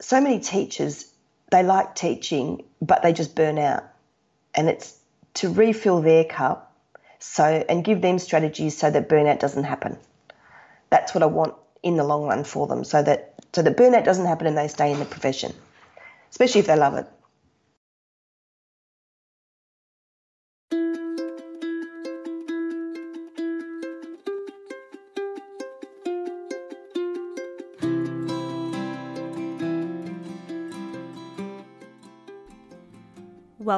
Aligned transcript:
so 0.00 0.20
many 0.20 0.40
teachers, 0.40 1.12
they 1.50 1.62
like 1.62 1.94
teaching, 1.94 2.64
but 2.80 3.02
they 3.02 3.12
just 3.12 3.34
burn 3.34 3.58
out. 3.58 3.84
And 4.54 4.68
it's 4.68 4.98
to 5.34 5.52
refill 5.52 6.00
their 6.00 6.24
cup 6.24 6.76
so 7.18 7.44
and 7.68 7.84
give 7.84 8.00
them 8.00 8.18
strategies 8.18 8.76
so 8.76 8.90
that 8.90 9.08
burnout 9.08 9.40
doesn't 9.40 9.64
happen. 9.64 9.98
That's 10.90 11.14
what 11.14 11.22
I 11.22 11.26
want 11.26 11.54
in 11.82 11.96
the 11.96 12.04
long 12.04 12.24
run 12.24 12.44
for 12.44 12.66
them 12.66 12.84
so 12.84 13.02
that 13.02 13.34
so 13.52 13.62
that 13.62 13.76
burnout 13.76 14.04
doesn't 14.04 14.26
happen 14.26 14.46
and 14.46 14.56
they 14.56 14.68
stay 14.68 14.92
in 14.92 14.98
the 14.98 15.04
profession, 15.04 15.52
especially 16.30 16.60
if 16.60 16.66
they 16.66 16.76
love 16.76 16.94
it. 16.94 17.06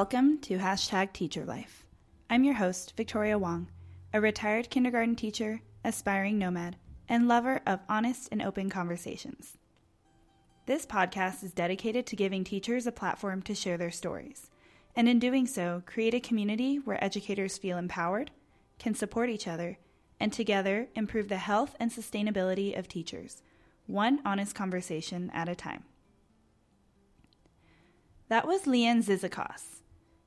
Welcome 0.01 0.39
to 0.39 0.57
Hashtag 0.57 1.13
Teacher 1.13 1.45
Life. 1.45 1.85
I'm 2.27 2.43
your 2.43 2.55
host, 2.55 2.95
Victoria 2.97 3.37
Wong, 3.37 3.69
a 4.11 4.19
retired 4.19 4.71
kindergarten 4.71 5.15
teacher, 5.15 5.61
aspiring 5.85 6.39
nomad, 6.39 6.77
and 7.07 7.27
lover 7.27 7.61
of 7.67 7.81
honest 7.87 8.27
and 8.31 8.41
open 8.41 8.71
conversations. 8.71 9.59
This 10.65 10.87
podcast 10.87 11.43
is 11.43 11.53
dedicated 11.53 12.07
to 12.07 12.15
giving 12.15 12.43
teachers 12.43 12.87
a 12.87 12.91
platform 12.91 13.43
to 13.43 13.53
share 13.53 13.77
their 13.77 13.91
stories, 13.91 14.49
and 14.95 15.07
in 15.07 15.19
doing 15.19 15.45
so, 15.45 15.83
create 15.85 16.15
a 16.15 16.19
community 16.19 16.77
where 16.77 17.01
educators 17.03 17.59
feel 17.59 17.77
empowered, 17.77 18.31
can 18.79 18.95
support 18.95 19.29
each 19.29 19.47
other, 19.47 19.77
and 20.19 20.33
together 20.33 20.87
improve 20.95 21.27
the 21.29 21.37
health 21.37 21.75
and 21.79 21.91
sustainability 21.91 22.75
of 22.75 22.87
teachers, 22.87 23.43
one 23.85 24.19
honest 24.25 24.55
conversation 24.55 25.29
at 25.31 25.47
a 25.47 25.53
time. 25.53 25.83
That 28.29 28.47
was 28.47 28.63
Leanne 28.63 29.05
Zizikos. 29.05 29.80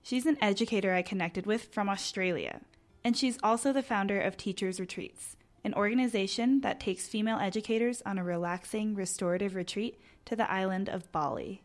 She's 0.05 0.27
an 0.27 0.36
educator 0.42 0.92
I 0.92 1.00
connected 1.00 1.47
with 1.47 1.72
from 1.72 1.88
Australia, 1.88 2.60
and 3.02 3.16
she's 3.16 3.38
also 3.42 3.72
the 3.72 3.83
founder 3.83 4.20
of 4.20 4.36
Teachers 4.36 4.78
Retreats, 4.78 5.34
an 5.64 5.72
organization 5.72 6.60
that 6.60 6.78
takes 6.78 7.08
female 7.08 7.38
educators 7.38 8.02
on 8.05 8.19
a 8.19 8.22
relaxing, 8.22 8.94
restorative 8.94 9.55
retreat 9.55 9.98
to 10.27 10.36
the 10.36 10.50
island 10.52 10.91
of 10.91 11.10
Bali. 11.10 11.62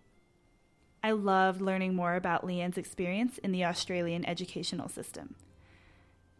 I 1.03 1.11
loved 1.11 1.59
learning 1.59 1.95
more 1.95 2.15
about 2.15 2.45
Leanne's 2.45 2.77
experience 2.77 3.39
in 3.39 3.51
the 3.51 3.65
Australian 3.65 4.25
educational 4.25 4.87
system. 4.87 5.35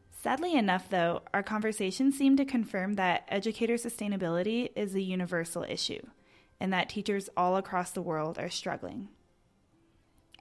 Sadly 0.10 0.56
enough, 0.56 0.90
though, 0.90 1.24
our 1.34 1.44
conversation 1.44 2.14
seemed 2.14 2.38
to 2.38 2.46
confirm 2.46 2.94
that 2.94 3.26
educator 3.28 3.76
sustainability 3.76 4.70
is 4.74 4.96
a 4.96 5.02
universal 5.02 5.64
issue 5.64 6.06
and 6.62 6.72
that 6.72 6.88
teachers 6.88 7.30
all 7.36 7.58
across 7.58 7.92
the 7.92 8.02
world 8.02 8.40
are 8.40 8.50
struggling. 8.50 9.10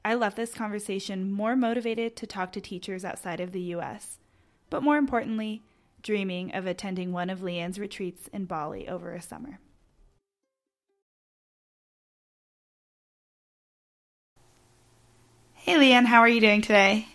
I 0.08 0.14
left 0.14 0.38
this 0.38 0.54
conversation 0.54 1.30
more 1.30 1.54
motivated 1.54 2.16
to 2.16 2.26
talk 2.26 2.50
to 2.52 2.62
teachers 2.62 3.04
outside 3.04 3.40
of 3.40 3.52
the 3.52 3.60
US, 3.74 4.16
but 4.70 4.82
more 4.82 4.96
importantly, 4.96 5.60
dreaming 6.02 6.54
of 6.54 6.66
attending 6.66 7.12
one 7.12 7.28
of 7.28 7.40
Leanne's 7.40 7.78
retreats 7.78 8.26
in 8.32 8.46
Bali 8.46 8.88
over 8.88 9.12
a 9.12 9.20
summer. 9.20 9.58
Hey, 15.52 15.74
Leanne, 15.74 16.06
how 16.06 16.20
are 16.20 16.28
you 16.28 16.40
doing 16.40 16.62
today? 16.62 17.08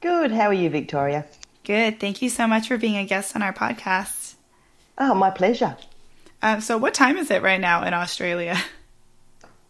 Good. 0.00 0.32
How 0.32 0.46
are 0.46 0.54
you, 0.54 0.70
Victoria? 0.70 1.26
Good. 1.64 2.00
Thank 2.00 2.22
you 2.22 2.30
so 2.30 2.46
much 2.46 2.66
for 2.66 2.78
being 2.78 2.96
a 2.96 3.04
guest 3.04 3.36
on 3.36 3.42
our 3.42 3.52
podcast. 3.52 4.36
Oh, 4.96 5.12
my 5.12 5.28
pleasure. 5.28 5.76
Um, 6.40 6.62
so, 6.62 6.78
what 6.78 6.94
time 6.94 7.18
is 7.18 7.30
it 7.30 7.42
right 7.42 7.60
now 7.60 7.84
in 7.84 7.92
Australia? 7.92 8.56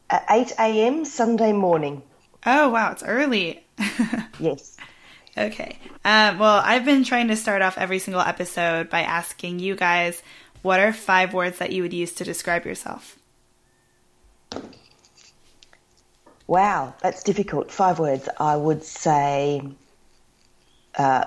At 0.09 0.25
8 0.31 0.53
a.m. 0.61 1.05
Sunday 1.05 1.53
morning. 1.53 2.05
Oh, 2.45 2.69
wow, 2.71 2.93
it's 2.93 3.03
early. 3.03 3.65
yes. 4.41 4.77
Okay. 5.37 5.79
Um, 6.05 6.39
well, 6.39 6.61
I've 6.65 6.85
been 6.85 7.05
trying 7.05 7.29
to 7.29 7.37
start 7.37 7.63
off 7.63 7.79
every 7.79 7.99
single 7.99 8.21
episode 8.21 8.91
by 8.91 9.03
asking 9.03 9.61
you 9.61 9.77
guys 9.77 10.23
what 10.63 10.81
are 10.81 10.93
five 10.93 11.35
words 11.35 11.59
that 11.59 11.73
you 11.73 11.83
would 11.83 11.93
use 11.93 12.13
to 12.15 12.25
describe 12.25 12.65
yourself? 12.65 13.19
Wow, 16.47 16.95
that's 17.01 17.23
difficult. 17.23 17.71
Five 17.71 17.99
words. 17.99 18.29
I 18.39 18.57
would 18.57 18.85
say 18.85 19.63
uh, 20.97 21.25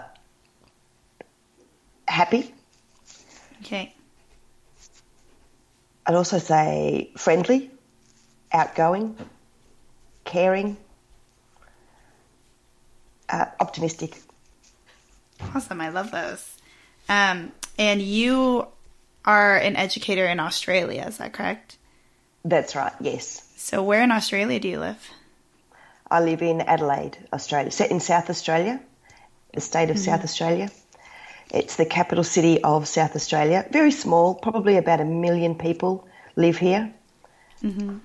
happy. 2.08 2.54
Okay. 3.62 3.94
I'd 6.06 6.16
also 6.16 6.38
say 6.38 7.12
friendly, 7.18 7.72
outgoing, 8.52 9.18
caring, 10.24 10.78
uh, 13.30 13.46
optimistic. 13.60 14.22
Awesome. 15.54 15.82
I 15.82 15.90
love 15.90 16.12
those. 16.12 16.58
Um, 17.10 17.52
and 17.78 18.02
you 18.02 18.68
are 19.26 19.58
an 19.58 19.76
educator 19.76 20.26
in 20.26 20.40
Australia, 20.40 21.06
is 21.08 21.18
that 21.18 21.34
correct? 21.34 21.78
That's 22.44 22.76
right, 22.76 22.94
yes. 23.02 23.42
So, 23.58 23.82
where 23.84 24.04
in 24.04 24.12
Australia 24.12 24.60
do 24.60 24.68
you 24.68 24.80
live? 24.80 25.10
I 26.10 26.22
live 26.22 26.42
in 26.44 26.62
Adelaide, 26.62 27.18
Australia, 27.34 27.72
set 27.72 27.90
in 27.90 28.00
South 28.00 28.30
Australia, 28.30 28.80
the 29.54 29.62
state 29.62 29.90
of 29.90 29.98
mm-hmm. 29.98 30.06
South 30.06 30.24
Australia. 30.24 30.70
It's 31.52 31.76
the 31.76 31.86
capital 31.86 32.24
city 32.24 32.62
of 32.62 32.88
South 32.88 33.16
Australia. 33.16 33.66
Very 33.72 33.92
small, 33.92 34.36
probably 34.36 34.78
about 34.78 35.02
a 35.02 35.06
million 35.06 35.56
people 35.56 36.08
live 36.36 36.58
here. 36.58 36.94
Mm-hmm. 37.64 37.98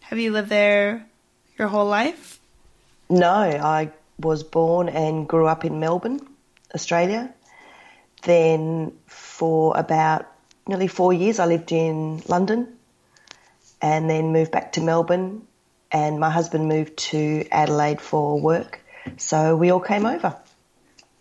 Have 0.00 0.18
you 0.18 0.32
lived 0.32 0.48
there 0.48 1.06
your 1.58 1.68
whole 1.68 1.86
life? 1.86 2.40
No, 3.08 3.28
I 3.28 3.90
was 4.18 4.42
born 4.42 4.88
and 4.88 5.28
grew 5.28 5.46
up 5.46 5.64
in 5.64 5.80
Melbourne, 5.80 6.20
Australia. 6.74 7.32
Then 8.22 8.92
for 9.06 9.76
about 9.76 10.26
nearly 10.66 10.88
four 10.88 11.12
years, 11.12 11.38
I 11.38 11.46
lived 11.46 11.72
in 11.72 12.22
London 12.28 12.76
and 13.82 14.08
then 14.08 14.32
moved 14.32 14.50
back 14.50 14.72
to 14.72 14.80
Melbourne. 14.80 15.46
And 15.92 16.18
my 16.18 16.30
husband 16.30 16.68
moved 16.68 16.96
to 17.10 17.46
Adelaide 17.52 18.00
for 18.00 18.40
work. 18.40 18.80
So 19.16 19.56
we 19.56 19.70
all 19.70 19.80
came 19.80 20.06
over. 20.06 20.36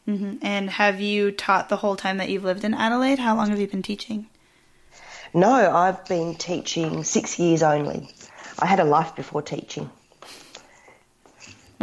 Mm-hmm. 0.07 0.37
And 0.41 0.69
have 0.69 0.99
you 0.99 1.31
taught 1.31 1.69
the 1.69 1.77
whole 1.77 1.95
time 1.95 2.17
that 2.17 2.29
you've 2.29 2.43
lived 2.43 2.63
in 2.63 2.73
Adelaide? 2.73 3.19
How 3.19 3.35
long 3.35 3.49
have 3.49 3.59
you 3.59 3.67
been 3.67 3.83
teaching? 3.83 4.27
No, 5.33 5.53
I've 5.53 6.05
been 6.05 6.35
teaching 6.35 7.03
six 7.03 7.39
years 7.39 7.63
only. 7.63 8.09
I 8.59 8.65
had 8.65 8.79
a 8.79 8.83
life 8.83 9.15
before 9.15 9.41
teaching. 9.41 9.89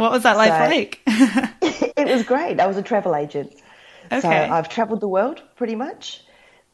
What 0.01 0.11
was 0.11 0.23
that 0.23 0.35
life 0.35 0.49
so, 0.49 0.75
like? 0.75 0.99
it 1.95 2.07
was 2.07 2.23
great. 2.23 2.59
I 2.59 2.65
was 2.65 2.75
a 2.75 2.81
travel 2.81 3.15
agent. 3.15 3.53
Okay. 4.11 4.19
So 4.19 4.29
I've 4.29 4.67
travelled 4.67 4.99
the 4.99 5.07
world 5.07 5.43
pretty 5.55 5.75
much 5.75 6.23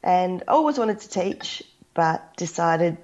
and 0.02 0.44
always 0.48 0.78
wanted 0.78 1.02
to 1.02 1.10
teach, 1.10 1.62
but 1.94 2.38
decided 2.38 2.98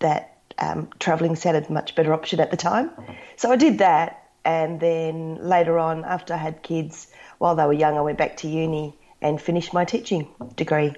that 0.00 0.36
um, 0.58 0.90
travelling 0.98 1.36
sounded 1.36 1.70
a 1.70 1.72
much 1.72 1.94
better 1.94 2.12
option 2.12 2.38
at 2.38 2.50
the 2.50 2.56
time. 2.58 2.90
So 3.36 3.50
I 3.50 3.56
did 3.56 3.78
that. 3.78 4.18
And 4.44 4.78
then 4.78 5.36
later 5.36 5.78
on, 5.78 6.04
after 6.04 6.34
I 6.34 6.36
had 6.36 6.62
kids, 6.62 7.06
while 7.38 7.54
they 7.54 7.64
were 7.64 7.72
young, 7.72 7.96
I 7.96 8.02
went 8.02 8.18
back 8.18 8.36
to 8.38 8.48
uni 8.48 8.94
and 9.22 9.40
finished 9.40 9.72
my 9.72 9.86
teaching 9.86 10.28
degree. 10.54 10.94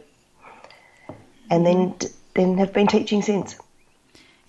And 1.49 1.65
then, 1.65 1.95
then 2.35 2.59
have 2.59 2.73
been 2.73 2.89
teaching 2.89 3.23
since. 3.23 3.57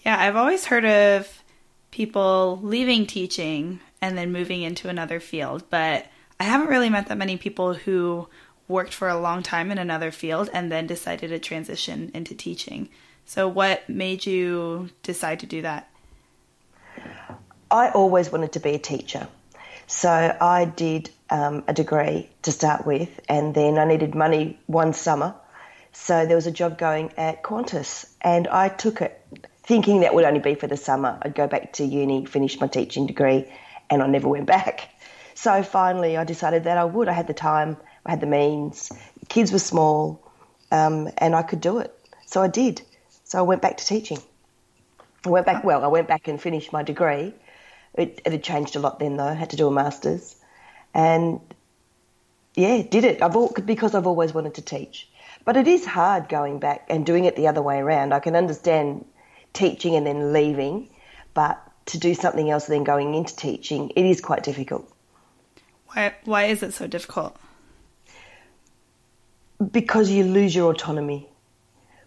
Yeah, 0.03 0.17
I've 0.17 0.35
always 0.35 0.65
heard 0.65 0.85
of 0.85 1.43
people 1.91 2.59
leaving 2.63 3.05
teaching 3.05 3.81
and 4.01 4.17
then 4.17 4.31
moving 4.31 4.61
into 4.61 4.89
another 4.89 5.19
field. 5.19 5.63
But 5.69 6.05
I 6.39 6.43
haven't 6.43 6.67
really 6.67 6.89
met 6.89 7.07
that 7.07 7.17
many 7.17 7.37
people 7.37 7.73
who 7.73 8.27
worked 8.67 8.93
for 8.93 9.07
a 9.07 9.19
long 9.19 9.43
time 9.43 9.71
in 9.71 9.77
another 9.77 10.11
field 10.11 10.49
and 10.53 10.71
then 10.71 10.87
decided 10.87 11.29
to 11.29 11.39
transition 11.39 12.11
into 12.13 12.35
teaching. 12.35 12.89
So, 13.25 13.47
what 13.47 13.87
made 13.89 14.25
you 14.25 14.89
decide 15.01 15.39
to 15.39 15.45
do 15.45 15.61
that? 15.63 15.89
I 17.71 17.89
always 17.89 18.31
wanted 18.31 18.53
to 18.53 18.59
be 18.59 18.71
a 18.71 18.79
teacher. 18.79 19.27
So, 19.87 20.09
I 20.09 20.65
did 20.65 21.09
um, 21.29 21.63
a 21.67 21.73
degree 21.73 22.29
to 22.43 22.51
start 22.51 22.85
with, 22.85 23.19
and 23.27 23.55
then 23.55 23.77
I 23.77 23.85
needed 23.85 24.13
money 24.13 24.59
one 24.67 24.93
summer. 24.93 25.33
So, 25.91 26.25
there 26.25 26.35
was 26.35 26.45
a 26.45 26.51
job 26.51 26.77
going 26.77 27.13
at 27.17 27.41
Qantas, 27.41 28.05
and 28.21 28.47
I 28.47 28.69
took 28.69 29.01
it 29.01 29.19
thinking 29.63 30.01
that 30.01 30.13
would 30.13 30.25
only 30.25 30.39
be 30.39 30.53
for 30.53 30.67
the 30.67 30.77
summer. 30.77 31.17
I'd 31.21 31.33
go 31.33 31.47
back 31.47 31.73
to 31.73 31.83
uni, 31.83 32.25
finish 32.25 32.59
my 32.59 32.67
teaching 32.67 33.07
degree, 33.07 33.51
and 33.89 34.01
I 34.01 34.07
never 34.07 34.27
went 34.27 34.45
back. 34.45 34.89
So 35.33 35.63
finally, 35.63 36.17
I 36.17 36.23
decided 36.23 36.63
that 36.63 36.77
I 36.77 36.85
would. 36.85 37.07
I 37.07 37.13
had 37.13 37.27
the 37.27 37.33
time, 37.33 37.77
I 38.05 38.11
had 38.11 38.21
the 38.21 38.27
means, 38.27 38.91
kids 39.27 39.51
were 39.51 39.59
small, 39.59 40.31
um, 40.71 41.09
and 41.17 41.35
I 41.35 41.43
could 41.43 41.61
do 41.61 41.79
it. 41.79 41.93
So 42.25 42.41
I 42.41 42.47
did. 42.47 42.81
So 43.25 43.39
I 43.39 43.41
went 43.41 43.61
back 43.61 43.77
to 43.77 43.85
teaching. 43.85 44.19
I 45.25 45.29
went 45.29 45.45
back, 45.45 45.63
well, 45.63 45.83
I 45.83 45.87
went 45.87 46.07
back 46.07 46.27
and 46.27 46.41
finished 46.41 46.71
my 46.71 46.83
degree. 46.83 47.33
It, 47.93 48.21
it 48.25 48.31
had 48.31 48.43
changed 48.43 48.75
a 48.75 48.79
lot 48.79 48.99
then, 48.99 49.17
though. 49.17 49.25
I 49.25 49.33
had 49.33 49.49
to 49.51 49.57
do 49.57 49.67
a 49.67 49.71
master's. 49.71 50.35
And 50.93 51.41
yeah, 52.55 52.81
did 52.83 53.03
it. 53.03 53.21
I've 53.21 53.35
all, 53.35 53.51
because 53.51 53.95
I've 53.95 54.07
always 54.07 54.33
wanted 54.33 54.55
to 54.55 54.61
teach. 54.61 55.09
But 55.43 55.57
it 55.57 55.67
is 55.67 55.85
hard 55.85 56.29
going 56.29 56.59
back 56.59 56.87
and 56.89 57.05
doing 57.05 57.25
it 57.25 57.35
the 57.35 57.47
other 57.47 57.61
way 57.61 57.79
around. 57.79 58.13
I 58.13 58.19
can 58.19 58.35
understand 58.35 59.05
teaching 59.53 59.95
and 59.95 60.05
then 60.05 60.33
leaving, 60.33 60.89
but 61.33 61.64
to 61.87 61.99
do 61.99 62.13
something 62.13 62.49
else 62.49 62.65
than 62.67 62.83
going 62.83 63.13
into 63.13 63.35
teaching, 63.35 63.91
it 63.95 64.05
is 64.05 64.21
quite 64.21 64.43
difficult. 64.43 64.91
Why, 65.87 66.15
why 66.25 66.45
is 66.45 66.63
it 66.63 66.73
so 66.73 66.87
difficult? 66.87 67.37
Because 69.71 70.09
you 70.09 70.23
lose 70.23 70.55
your 70.55 70.71
autonomy. 70.71 71.29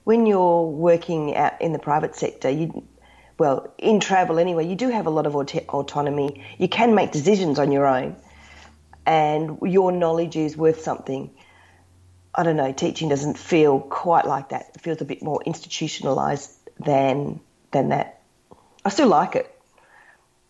When 0.05 0.27
you're 0.27 0.67
working 0.67 1.37
out 1.37 1.61
in 1.61 1.73
the 1.73 1.79
private 1.79 2.15
sector, 2.15 2.51
you, 2.51 2.87
well, 3.39 3.73
in 3.79 4.01
travel 4.01 4.39
anyway, 4.39 4.67
you 4.67 4.75
do 4.75 4.89
have 4.89 5.07
a 5.07 5.11
lot 5.11 5.27
of 5.27 5.37
aut- 5.37 5.69
autonomy. 5.69 6.45
You 6.59 6.69
can 6.69 6.95
make 6.95 7.13
decisions 7.13 7.59
on 7.59 7.73
your 7.73 7.87
own, 7.87 8.17
and 9.07 9.59
your 9.63 9.93
knowledge 9.93 10.37
is 10.37 10.57
worth 10.57 10.81
something. 10.81 11.31
I 12.35 12.43
don't 12.43 12.57
know, 12.57 12.73
teaching 12.73 13.09
doesn't 13.09 13.39
feel 13.39 13.81
quite 13.81 14.27
like 14.27 14.51
that. 14.51 14.71
It 14.75 14.81
feels 14.81 15.01
a 15.01 15.05
bit 15.05 15.23
more 15.23 15.43
institutionalized 15.45 16.53
than 16.79 17.41
than 17.71 17.91
that. 17.91 18.23
I 18.85 18.91
still 18.91 19.09
like 19.09 19.35
it, 19.35 19.58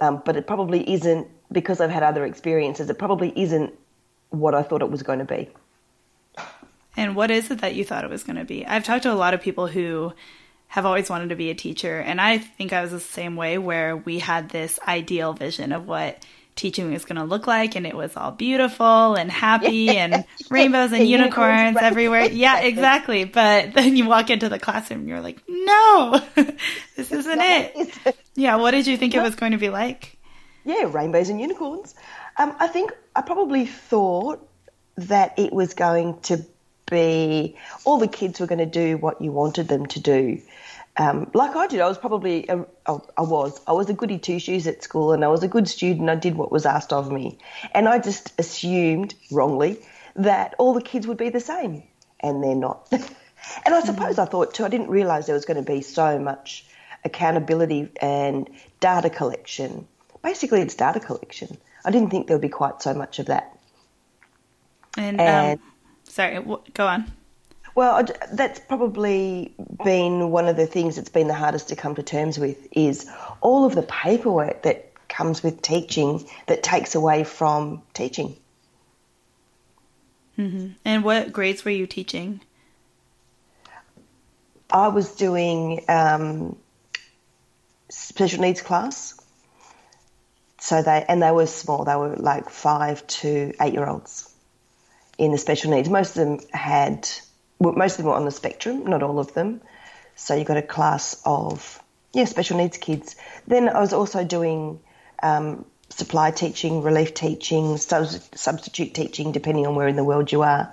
um, 0.01 0.23
but 0.25 0.37
it 0.37 0.47
probably 0.47 0.89
isn't 0.93 1.29
because 1.51 1.81
I've 1.81 1.91
had 1.91 2.03
other 2.03 2.25
experiences. 2.25 2.89
It 2.91 2.99
probably 2.99 3.33
isn't 3.37 3.75
what 4.31 4.55
I 4.55 4.63
thought 4.63 4.83
it 4.83 4.91
was 4.91 5.03
going 5.03 5.19
to 5.19 5.25
be. 5.25 5.49
And 6.97 7.15
what 7.15 7.31
is 7.31 7.51
it 7.51 7.61
that 7.61 7.75
you 7.75 7.85
thought 7.85 8.05
it 8.05 8.11
was 8.11 8.25
going 8.25 8.37
to 8.37 8.45
be? 8.45 8.67
I've 8.67 8.85
talked 8.85 9.05
to 9.05 9.13
a 9.13 9.15
lot 9.15 9.35
of 9.35 9.41
people 9.41 9.69
who 9.69 10.13
have 10.67 10.85
always 10.85 11.09
wanted 11.09 11.31
to 11.31 11.37
be 11.37 11.51
a 11.51 11.55
teacher, 11.55 11.99
and 12.01 12.21
I 12.21 12.39
think 12.39 12.73
I 12.73 12.83
was 12.83 12.91
the 12.91 13.01
same 13.01 13.37
way 13.37 13.57
where 13.57 13.97
we 13.97 14.19
had 14.19 14.51
this 14.51 14.79
ideal 14.87 15.33
vision 15.33 15.73
of 15.73 15.87
what 15.87 16.25
teaching 16.59 16.93
was 16.93 17.05
going 17.05 17.17
to 17.17 17.25
look 17.25 17.47
like 17.47 17.77
and 17.77 17.87
it 17.87 17.95
was 17.95 18.17
all 18.17 18.33
beautiful 18.33 19.15
and 19.15 19.31
happy 19.31 19.89
and 19.97 20.25
rainbows 20.51 20.93
and, 20.93 21.09
unicorns, 21.09 21.75
unicorns 21.75 21.77
everywhere. 21.81 22.29
Yeah, 22.39 22.61
exactly. 22.61 23.25
But 23.25 23.73
then 23.73 23.97
you 23.97 24.07
walk 24.07 24.29
into 24.29 24.49
the 24.49 24.59
classroom 24.59 25.01
and 25.01 25.09
you're 25.09 25.21
like, 25.21 25.43
no, 25.49 26.21
this 26.97 27.11
isn't 27.11 27.41
it. 27.41 28.17
Yeah. 28.35 28.57
What 28.57 28.73
did 28.73 28.87
you 28.87 28.97
think 28.97 29.15
it 29.15 29.23
was 29.23 29.35
going 29.35 29.53
to 29.53 29.59
be 29.59 29.71
like? 29.71 30.19
Yeah, 30.65 30.91
rainbows 30.91 31.31
and 31.31 31.41
unicorns. 31.41 31.95
Um, 32.37 32.55
I 32.61 32.67
think 32.67 32.93
I 33.17 33.23
probably 33.23 33.65
thought 33.65 34.47
that 34.97 35.39
it 35.39 35.53
was 35.53 35.75
going 35.75 36.21
to 36.23 36.45
be 36.91 37.57
all 37.85 37.99
the 37.99 38.09
kids 38.09 38.41
were 38.41 38.47
going 38.47 38.59
to 38.59 38.67
do 38.67 38.97
what 38.99 39.21
you 39.21 39.33
wanted 39.33 39.69
them 39.69 39.87
to 39.87 40.01
do 40.01 40.41
um, 40.99 41.31
like 41.33 41.55
I 41.55 41.69
did, 41.69 41.81
I 41.81 41.87
was 41.87 41.97
probably, 41.97 42.47
a, 42.49 42.65
I 42.87 43.23
was, 43.23 43.61
I 43.69 43.73
was 43.73 43.89
a 43.89 43.95
goody 43.95 44.19
two 44.19 44.41
shoes 44.41 44.67
at 44.67 44.83
school 44.83 45.13
and 45.13 45.25
I 45.25 45.29
was 45.29 45.45
a 45.45 45.49
good 45.49 45.69
student. 45.69 46.11
I 46.11 46.17
did 46.17 46.35
what 46.35 46.51
was 46.51 46.67
asked 46.67 46.93
of 46.93 47.11
me. 47.13 47.39
And 47.73 47.89
I 47.89 48.01
just 48.01 48.33
assumed, 48.39 49.15
wrongly, 49.31 49.79
that 50.17 50.57
all 50.59 50.75
the 50.75 50.83
kids 50.83 51.07
would 51.07 51.17
be 51.17 51.31
the 51.31 51.41
same. 51.41 51.85
And 52.19 52.43
they're 52.43 52.57
not. 52.57 52.89
and 52.93 53.75
I 53.75 53.81
suppose 53.81 54.17
mm-hmm. 54.17 54.21
I 54.23 54.25
thought 54.25 54.55
too, 54.55 54.65
I 54.65 54.69
didn't 54.69 54.89
realise 54.89 55.27
there 55.27 55.37
was 55.37 55.45
going 55.45 55.65
to 55.65 55.73
be 55.73 55.83
so 55.83 56.19
much 56.19 56.67
accountability 57.05 57.91
and 58.03 58.51
data 58.81 59.09
collection. 59.09 59.87
Basically, 60.25 60.61
it's 60.63 60.75
data 60.75 60.99
collection. 60.99 61.59
I 61.85 61.93
didn't 61.93 62.11
think 62.11 62.27
there 62.27 62.37
would 62.37 62.43
be 62.43 62.49
quite 62.49 62.83
so 62.83 62.93
much 62.93 63.21
of 63.21 63.27
that. 63.27 63.57
And, 64.97 65.21
and 65.21 65.61
um, 65.61 65.67
sorry, 66.03 66.43
go 66.75 66.87
on. 66.89 67.13
Well, 67.79 68.05
that's 68.33 68.59
probably 68.59 69.55
been 69.85 70.33
one 70.33 70.49
of 70.49 70.57
the 70.57 70.67
things 70.67 70.97
that's 70.97 71.11
been 71.11 71.29
the 71.29 71.35
hardest 71.35 71.69
to 71.69 71.77
come 71.77 71.95
to 71.95 72.03
terms 72.03 72.37
with 72.37 72.67
is 72.73 73.09
all 73.41 73.67
of 73.67 73.77
the 73.77 73.85
paperwork 73.85 74.65
that 74.65 74.91
comes 75.09 75.45
with 75.45 75.63
teaching 75.63 76.29
that 76.49 76.65
takes 76.65 76.97
away 76.97 77.23
from 77.23 77.83
teaching. 77.95 78.37
Mm-hmm. 80.37 80.71
And 80.85 81.05
what 81.05 81.33
grades 81.33 81.65
were 81.65 81.71
you 81.71 81.87
teaching? 81.87 82.41
I 84.69 84.89
was 84.89 85.15
doing 85.15 85.85
um, 85.89 86.57
special 87.91 88.41
needs 88.41 88.61
class. 88.61 89.15
So 90.59 90.83
they 90.83 91.05
and 91.09 91.23
they 91.23 91.31
were 91.31 91.47
small. 91.47 91.85
They 91.85 91.95
were 91.95 92.17
like 92.17 92.51
five 92.51 93.07
to 93.07 93.53
eight 93.61 93.73
year 93.73 93.87
olds 93.87 94.35
in 95.17 95.31
the 95.31 95.39
special 95.39 95.71
needs. 95.71 95.89
Most 95.89 96.17
of 96.17 96.27
them 96.27 96.41
had 96.53 97.09
well, 97.59 97.75
most 97.75 97.93
of 97.93 97.99
them 97.99 98.07
were 98.07 98.15
on 98.15 98.25
the 98.25 98.31
spectrum, 98.31 98.87
not 98.87 99.03
all 99.03 99.19
of 99.19 99.35
them. 99.35 99.61
So 100.17 100.35
you 100.35 100.45
got 100.45 100.57
a 100.57 100.63
class 100.63 101.21
of 101.25 101.83
yeah 102.13 102.25
special 102.25 102.57
needs 102.57 102.79
kids. 102.79 103.17
Then 103.47 103.69
I 103.69 103.81
was 103.81 103.93
also 103.93 104.25
doing 104.25 104.81
um, 105.23 105.65
supply 105.91 106.31
teaching, 106.31 106.83
relief 106.83 107.15
teaching, 107.15 107.77
substitute 107.77 108.95
teaching, 108.95 109.33
depending 109.33 109.67
on 109.67 109.75
where 109.75 109.89
in 109.89 109.97
the 109.97 110.05
world 110.05 110.31
you 110.33 110.43
are. 110.43 110.73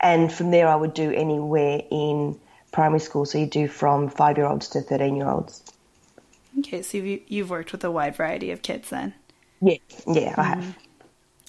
And 0.00 0.32
from 0.32 0.50
there, 0.50 0.68
I 0.68 0.76
would 0.76 0.94
do 0.94 1.10
anywhere 1.10 1.82
in 1.90 2.38
primary 2.72 3.00
school. 3.00 3.24
So 3.24 3.38
you 3.38 3.46
do 3.46 3.68
from 3.68 4.10
five 4.10 4.36
year 4.36 4.46
olds 4.46 4.68
to 4.70 4.80
13 4.80 5.16
year 5.16 5.28
olds. 5.28 5.62
Okay, 6.58 6.82
so 6.82 6.98
you've 6.98 7.50
worked 7.50 7.72
with 7.72 7.84
a 7.84 7.90
wide 7.90 8.16
variety 8.16 8.50
of 8.50 8.62
kids 8.62 8.88
then? 8.90 9.14
Yeah, 9.60 9.76
yeah, 10.06 10.34
I 10.36 10.42
have. 10.42 10.58
Mm-hmm. 10.58 10.70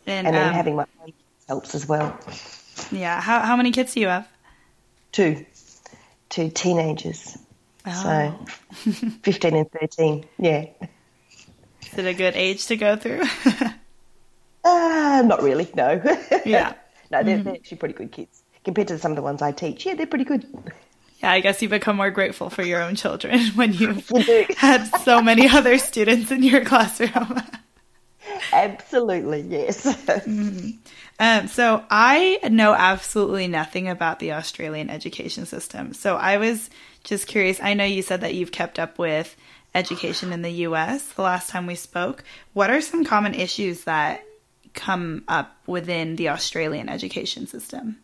And, 0.07 0.28
and 0.28 0.36
then 0.36 0.48
um, 0.48 0.54
having 0.54 0.75
my 0.75 0.86
own 1.04 1.13
helps 1.48 1.75
as 1.75 1.88
well. 1.88 2.18
Yeah, 2.92 3.19
how, 3.19 3.42
how 3.42 3.56
many 3.56 3.72
kids 3.72 3.94
do 3.94 4.00
you 4.00 4.07
have? 4.07 4.28
Two, 5.17 5.45
two 6.29 6.49
teenagers. 6.49 7.37
Oh. 7.87 8.37
So 8.83 8.91
15 9.23 9.55
and 9.55 9.71
13, 9.71 10.25
yeah. 10.37 10.65
Is 11.91 11.97
it 11.97 12.05
a 12.05 12.13
good 12.13 12.35
age 12.35 12.67
to 12.67 12.77
go 12.77 12.95
through? 12.95 13.23
uh, 14.63 15.23
not 15.25 15.41
really, 15.41 15.67
no. 15.75 16.01
Yeah. 16.45 16.73
no, 17.09 17.23
they're, 17.23 17.35
mm-hmm. 17.37 17.43
they're 17.43 17.55
actually 17.55 17.77
pretty 17.77 17.95
good 17.95 18.11
kids. 18.11 18.43
Compared 18.63 18.89
to 18.89 18.99
some 18.99 19.11
of 19.11 19.15
the 19.15 19.23
ones 19.23 19.41
I 19.41 19.53
teach, 19.53 19.85
yeah, 19.85 19.95
they're 19.95 20.05
pretty 20.05 20.25
good. 20.25 20.45
Yeah, 21.19 21.31
I 21.31 21.39
guess 21.39 21.61
you 21.63 21.69
become 21.69 21.95
more 21.95 22.11
grateful 22.11 22.51
for 22.51 22.61
your 22.61 22.83
own 22.83 22.95
children 22.95 23.39
when 23.55 23.73
you've 23.73 24.07
you 24.11 24.45
had 24.55 24.85
so 25.03 25.21
many 25.21 25.49
other 25.49 25.79
students 25.79 26.29
in 26.29 26.43
your 26.43 26.63
classroom. 26.63 27.41
Absolutely, 28.51 29.41
yes. 29.41 29.85
Mm-hmm. 29.85 30.69
Um, 31.19 31.47
so 31.47 31.83
I 31.89 32.39
know 32.50 32.74
absolutely 32.74 33.47
nothing 33.47 33.88
about 33.88 34.19
the 34.19 34.33
Australian 34.33 34.89
education 34.89 35.45
system. 35.45 35.94
So 35.94 36.15
I 36.15 36.38
was 36.38 36.69
just 37.03 37.27
curious. 37.27 37.59
I 37.62 37.74
know 37.74 37.85
you 37.85 38.01
said 38.01 38.21
that 38.21 38.35
you've 38.35 38.51
kept 38.51 38.77
up 38.77 39.00
with 39.00 39.35
education 39.74 40.31
in 40.31 40.41
the 40.41 40.51
US 40.51 41.03
the 41.13 41.21
last 41.21 41.50
time 41.50 41.65
we 41.65 41.75
spoke. 41.75 42.24
What 42.53 42.69
are 42.69 42.81
some 42.81 43.03
common 43.03 43.33
issues 43.33 43.85
that 43.85 44.24
come 44.74 45.24
up 45.27 45.56
within 45.65 46.15
the 46.15 46.29
Australian 46.29 46.89
education 46.89 47.47
system? 47.47 47.97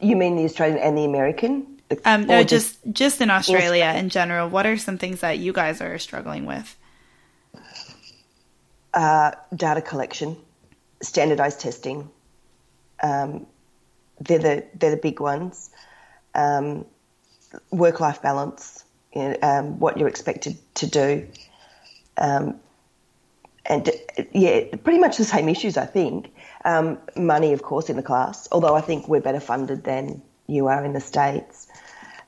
You 0.00 0.16
mean 0.16 0.36
the 0.36 0.44
Australian 0.44 0.78
and 0.78 0.98
the 0.98 1.04
American? 1.04 1.78
Um, 2.04 2.26
no, 2.26 2.42
just 2.42 2.78
just 2.90 3.20
in 3.20 3.30
Australia 3.30 3.94
in 3.96 4.08
general. 4.08 4.48
What 4.48 4.66
are 4.66 4.76
some 4.76 4.98
things 4.98 5.20
that 5.20 5.38
you 5.38 5.52
guys 5.52 5.80
are 5.80 5.98
struggling 5.98 6.44
with? 6.44 6.76
Uh, 8.96 9.30
data 9.54 9.82
collection 9.82 10.34
standardized 11.02 11.60
testing. 11.60 12.10
Um, 13.02 13.46
they're 14.20 14.38
the 14.38 14.64
they're 14.74 14.92
the 14.92 14.96
big 14.96 15.20
ones. 15.20 15.68
Um, 16.34 16.86
work 17.70 18.00
life 18.00 18.22
balance, 18.22 18.84
you 19.14 19.22
know, 19.22 19.36
um, 19.42 19.78
what 19.78 19.98
you're 19.98 20.08
expected 20.08 20.56
to 20.76 20.86
do, 20.86 21.28
um, 22.16 22.58
and 23.66 23.90
yeah, 24.32 24.74
pretty 24.76 24.98
much 24.98 25.18
the 25.18 25.24
same 25.24 25.50
issues. 25.50 25.76
I 25.76 25.84
think 25.84 26.32
um, 26.64 26.98
money, 27.16 27.52
of 27.52 27.62
course, 27.62 27.90
in 27.90 27.96
the 27.96 28.02
class. 28.02 28.48
Although 28.50 28.76
I 28.76 28.80
think 28.80 29.08
we're 29.08 29.20
better 29.20 29.40
funded 29.40 29.84
than 29.84 30.22
you 30.46 30.68
are 30.68 30.82
in 30.82 30.94
the 30.94 31.00
states, 31.00 31.68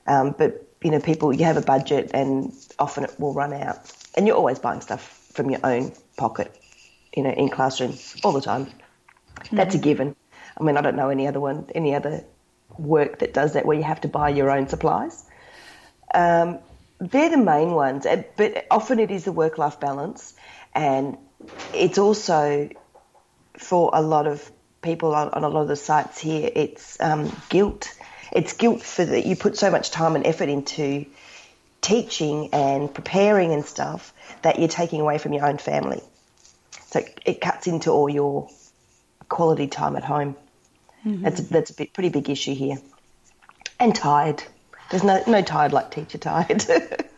um, 0.06 0.34
but 0.36 0.66
you 0.82 0.90
know, 0.90 1.00
people 1.00 1.32
you 1.32 1.44
have 1.46 1.56
a 1.56 1.62
budget, 1.62 2.10
and 2.12 2.52
often 2.78 3.04
it 3.04 3.18
will 3.18 3.32
run 3.32 3.54
out, 3.54 3.90
and 4.16 4.26
you're 4.26 4.36
always 4.36 4.58
buying 4.58 4.82
stuff 4.82 5.30
from 5.32 5.48
your 5.50 5.60
own 5.64 5.92
pocket 6.18 6.54
you 7.18 7.22
know, 7.22 7.30
in 7.30 7.48
classroom 7.48 7.94
all 8.22 8.32
the 8.32 8.40
time. 8.40 8.66
Mm-hmm. 8.66 9.56
That's 9.56 9.74
a 9.74 9.78
given. 9.78 10.14
I 10.56 10.62
mean, 10.62 10.76
I 10.76 10.80
don't 10.80 10.96
know 10.96 11.10
any 11.10 11.26
other 11.26 11.40
one, 11.40 11.66
any 11.74 11.94
other 11.94 12.24
work 12.78 13.20
that 13.20 13.34
does 13.34 13.54
that 13.54 13.66
where 13.66 13.76
you 13.76 13.82
have 13.82 14.00
to 14.02 14.08
buy 14.08 14.28
your 14.28 14.50
own 14.50 14.68
supplies. 14.68 15.24
Um, 16.14 16.58
they're 17.00 17.30
the 17.30 17.36
main 17.36 17.72
ones, 17.72 18.06
but 18.36 18.66
often 18.70 18.98
it 18.98 19.10
is 19.10 19.24
the 19.24 19.32
work-life 19.32 19.78
balance, 19.80 20.34
and 20.74 21.16
it's 21.74 21.98
also 21.98 22.70
for 23.56 23.90
a 23.92 24.02
lot 24.02 24.26
of 24.26 24.50
people 24.82 25.14
on, 25.14 25.30
on 25.30 25.44
a 25.44 25.48
lot 25.48 25.62
of 25.62 25.68
the 25.68 25.76
sites 25.76 26.18
here. 26.18 26.50
It's 26.54 27.00
um, 27.00 27.34
guilt. 27.48 27.94
It's 28.32 28.52
guilt 28.52 28.82
for 28.82 29.04
that 29.04 29.26
you 29.26 29.36
put 29.36 29.56
so 29.56 29.70
much 29.70 29.90
time 29.90 30.16
and 30.16 30.26
effort 30.26 30.48
into 30.48 31.06
teaching 31.88 32.50
and 32.52 32.92
preparing 32.92 33.54
and 33.54 33.64
stuff 33.64 34.12
that 34.42 34.58
you're 34.58 34.68
taking 34.68 35.00
away 35.00 35.16
from 35.16 35.32
your 35.32 35.46
own 35.46 35.56
family. 35.56 36.02
So 36.88 37.00
it 37.24 37.40
cuts 37.40 37.66
into 37.66 37.90
all 37.90 38.10
your 38.10 38.50
quality 39.30 39.68
time 39.68 39.96
at 39.96 40.04
home. 40.04 40.36
Mm-hmm. 41.06 41.22
That's 41.22 41.40
a, 41.40 41.42
that's 41.44 41.70
a 41.70 41.74
bit, 41.74 41.94
pretty 41.94 42.10
big 42.10 42.28
issue 42.28 42.54
here. 42.54 42.76
And 43.80 43.94
tired. 43.94 44.42
There's 44.90 45.02
no 45.02 45.22
no 45.26 45.40
tired 45.40 45.72
like 45.72 45.90
teacher 45.90 46.18
tired. 46.18 46.64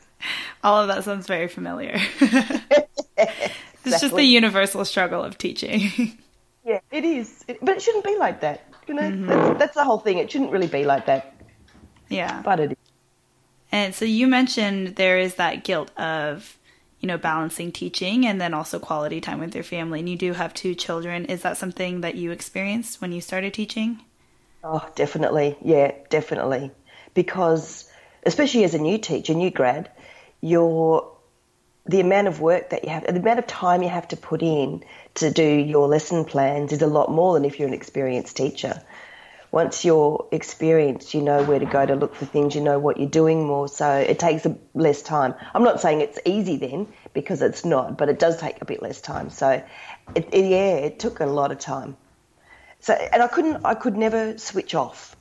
all 0.65 0.83
of 0.83 0.89
that 0.89 1.03
sounds 1.03 1.27
very 1.27 1.49
familiar. 1.49 2.01
exactly. 2.21 2.87
It's 3.83 4.03
just 4.03 4.15
the 4.15 4.23
universal 4.23 4.85
struggle 4.85 5.25
of 5.25 5.39
teaching. 5.39 6.19
yeah, 6.67 6.81
it 6.91 7.03
is. 7.03 7.47
It, 7.49 7.59
but 7.63 7.79
it 7.79 7.83
shouldn't 7.83 8.05
be 8.05 8.15
like 8.19 8.43
that. 8.43 8.69
You 8.87 8.93
know, 8.93 9.03
mm-hmm. 9.03 9.27
that's, 9.27 9.59
that's 9.59 9.75
the 9.75 9.85
whole 9.85 9.99
thing. 9.99 10.19
It 10.19 10.31
shouldn't 10.31 10.53
really 10.53 10.67
be 10.67 10.85
like 10.85 11.07
that. 11.07 11.35
Yeah. 12.11 12.43
But 12.45 12.61
it 12.61 12.73
is. 12.73 12.80
And 13.73 13.95
so 13.95 14.05
you 14.05 14.27
mentioned 14.27 14.97
there 14.97 15.19
is 15.19 15.37
that 15.37 15.65
guilt 15.65 15.97
of, 15.99 16.59
you 16.99 17.07
know, 17.07 17.19
balancing 17.19 17.73
teaching 17.73 18.27
and 18.27 18.41
then 18.41 18.53
also 18.53 18.79
quality 18.79 19.21
time 19.21 19.41
with 19.41 19.55
your 19.55 19.65
family. 19.65 20.01
And 20.01 20.09
you 20.09 20.17
do 20.17 20.33
have 20.33 20.53
two 20.53 20.75
children. 20.75 21.27
Is 21.27 21.43
that 21.43 21.57
something 21.57 22.01
that 22.01 22.17
you 22.17 22.31
experienced 22.31 23.01
when 23.01 23.13
you 23.13 23.21
started 23.21 23.55
teaching? 23.55 24.01
Oh, 24.63 24.87
definitely. 24.95 25.57
Yeah, 25.63 25.93
definitely. 26.11 26.71
Because 27.15 27.91
especially 28.25 28.65
as 28.65 28.75
a 28.75 28.79
new 28.79 28.99
teacher, 28.99 29.35
new 29.35 29.51
grad, 29.51 29.91
you're 30.41 31.11
the 31.87 32.01
amount 32.01 32.29
of 32.29 32.41
work 32.41 32.71
that 32.71 32.85
you 32.85 32.91
have, 32.91 33.05
the 33.05 33.21
amount 33.21 33.39
of 33.39 33.47
time 33.47 33.83
you 33.83 33.89
have 33.89 34.09
to 34.09 34.17
put 34.17 34.43
in 34.43 34.85
to 35.15 35.31
do 35.31 35.45
your 35.45 35.89
lesson 35.89 36.25
plans 36.25 36.73
is 36.73 36.83
a 36.83 36.87
lot 36.87 37.11
more 37.11 37.35
than 37.35 37.45
if 37.45 37.59
you're 37.59 37.69
an 37.69 37.75
experienced 37.75 38.37
teacher. 38.37 38.83
Once 39.53 39.85
you're 39.85 40.27
experienced, 40.31 41.13
you 41.13 41.21
know 41.21 41.43
where 41.43 41.59
to 41.59 41.67
go 41.67 41.85
to 41.85 41.97
look 41.97 42.15
for 42.15 42.25
things, 42.25 42.55
you 42.55 42.61
know 42.61 42.79
what 42.79 42.99
you're 42.99 43.09
doing 43.09 43.45
more, 43.45 43.67
so 43.67 43.91
it 43.97 44.19
takes 44.19 44.47
less 44.75 45.03
time. 45.03 45.35
I'm 45.55 45.65
not 45.65 45.81
saying 45.81 46.01
it's 46.01 46.21
easy 46.25 46.57
then, 46.57 46.87
because 47.13 47.43
it's 47.43 47.65
not, 47.65 47.99
but 47.99 48.09
it 48.09 48.19
does 48.19 48.41
take 48.41 48.63
a 48.63 48.65
bit 48.65 48.81
less 48.81 49.01
time. 49.01 49.31
So, 49.31 49.63
it, 50.15 50.29
it, 50.33 50.45
yeah, 50.45 50.77
it 50.77 51.01
took 51.01 51.21
a 51.21 51.27
lot 51.27 51.51
of 51.51 51.59
time. 51.59 51.97
So, 52.81 52.95
and 52.95 53.23
I 53.23 53.27
couldn't, 53.27 53.65
I 53.65 53.75
could 53.75 53.97
never 53.97 54.39
switch 54.39 54.75
off. 54.75 55.17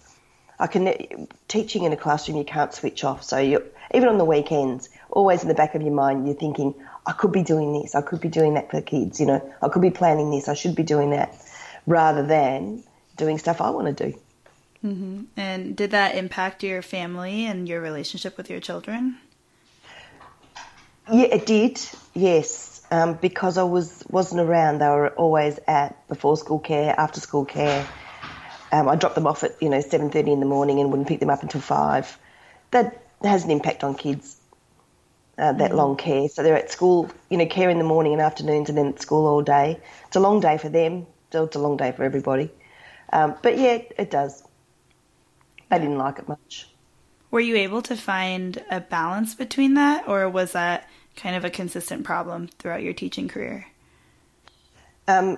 I 0.60 0.68
can 0.68 1.28
teaching 1.48 1.84
in 1.84 1.94
a 1.94 1.98
classroom, 1.98 2.38
you 2.38 2.44
can't 2.44 2.74
switch 2.74 3.04
off. 3.06 3.24
So 3.24 3.38
you 3.38 3.64
even 3.94 4.10
on 4.10 4.18
the 4.18 4.26
weekends, 4.26 4.90
always 5.10 5.42
in 5.42 5.48
the 5.48 5.56
back 5.56 5.74
of 5.74 5.82
your 5.82 5.94
mind, 5.94 6.28
you're 6.28 6.36
thinking, 6.36 6.76
I 7.06 7.14
could 7.14 7.32
be 7.32 7.44
doing 7.44 7.74
this, 7.74 7.96
I 7.96 8.02
could 8.02 8.22
be 8.22 8.28
doing 8.28 8.54
that 8.56 8.70
for 8.70 8.78
the 8.78 8.82
kids, 8.82 9.20
you 9.20 9.26
know, 9.26 9.54
I 9.62 9.70
could 9.70 9.82
be 9.82 9.90
planning 9.90 10.32
this, 10.32 10.48
I 10.48 10.54
should 10.54 10.76
be 10.76 10.84
doing 10.84 11.12
that, 11.12 11.34
rather 11.88 12.26
than 12.26 12.84
doing 13.20 13.38
stuff 13.38 13.62
I 13.62 13.70
want 13.70 13.96
to 13.96 14.12
do. 14.12 14.20
Mm-hmm. 14.84 15.24
And 15.38 15.76
did 15.76 15.92
that 15.92 16.16
impact 16.16 16.64
your 16.64 16.82
family 16.82 17.46
and 17.46 17.68
your 17.68 17.82
relationship 17.82 18.38
with 18.38 18.50
your 18.50 18.62
children? 18.62 19.18
Yeah, 21.12 21.26
it 21.26 21.46
did. 21.46 21.82
Yes, 22.14 22.82
um, 22.90 23.16
because 23.16 23.58
I 23.58 23.64
was 23.64 24.04
wasn't 24.10 24.42
around. 24.42 24.80
They 24.80 24.88
were 24.88 25.10
always 25.10 25.60
at 25.68 26.08
before 26.08 26.38
school 26.38 26.60
care, 26.60 26.96
after 26.98 27.20
school 27.20 27.46
care. 27.46 27.86
Um, 28.72 28.88
I 28.88 28.96
dropped 28.96 29.16
them 29.16 29.28
off 29.28 29.44
at 29.44 29.62
you 29.62 29.70
know 29.70 29.82
seven 29.82 30.12
thirty 30.12 30.32
in 30.32 30.40
the 30.40 30.46
morning 30.46 30.80
and 30.80 30.92
wouldn't 30.92 31.08
pick 31.08 31.20
them 31.20 31.30
up 31.30 31.42
until 31.42 31.62
five. 31.62 32.18
That 32.72 33.04
has 33.24 33.44
an 33.44 33.52
impact 33.52 33.84
on 33.84 33.96
kids. 33.96 34.38
Uh, 35.38 35.54
that 35.54 35.72
mm. 35.72 35.76
long 35.76 35.96
care, 35.96 36.28
so 36.28 36.44
they're 36.44 36.58
at 36.58 36.70
school, 36.70 37.10
you 37.30 37.38
know, 37.38 37.46
care 37.46 37.70
in 37.70 37.78
the 37.78 37.86
morning 37.86 38.12
and 38.12 38.22
afternoons, 38.22 38.68
and 38.68 38.78
then 38.78 38.88
at 38.90 39.02
school 39.02 39.26
all 39.26 39.42
day. 39.42 39.80
It's 40.08 40.18
a 40.18 40.20
long 40.20 40.42
day 40.42 40.58
for 40.58 40.68
them. 40.68 41.08
It's 41.32 41.56
a 41.56 41.60
long 41.60 41.78
day 41.78 41.94
for 41.94 42.04
everybody. 42.04 42.52
Um, 43.12 43.36
but 43.42 43.58
yeah, 43.58 43.82
it, 43.98 44.12
does. 44.12 44.44
I 45.72 45.80
didn't 45.80 45.98
like 45.98 46.20
it 46.20 46.28
much. 46.28 46.68
Were 47.32 47.40
you 47.40 47.56
able 47.58 47.82
to 47.84 47.96
find 47.96 48.64
a 48.70 48.80
balance 48.80 49.36
between 49.36 49.76
that, 49.76 50.08
or 50.08 50.28
was 50.30 50.54
that 50.54 50.88
kind 51.16 51.36
of 51.36 51.46
a 51.46 51.50
consistent 51.50 52.04
problem 52.04 52.48
throughout 52.60 52.82
your 52.82 52.94
teaching 52.94 53.28
career? 53.28 53.68
Um, 55.08 55.38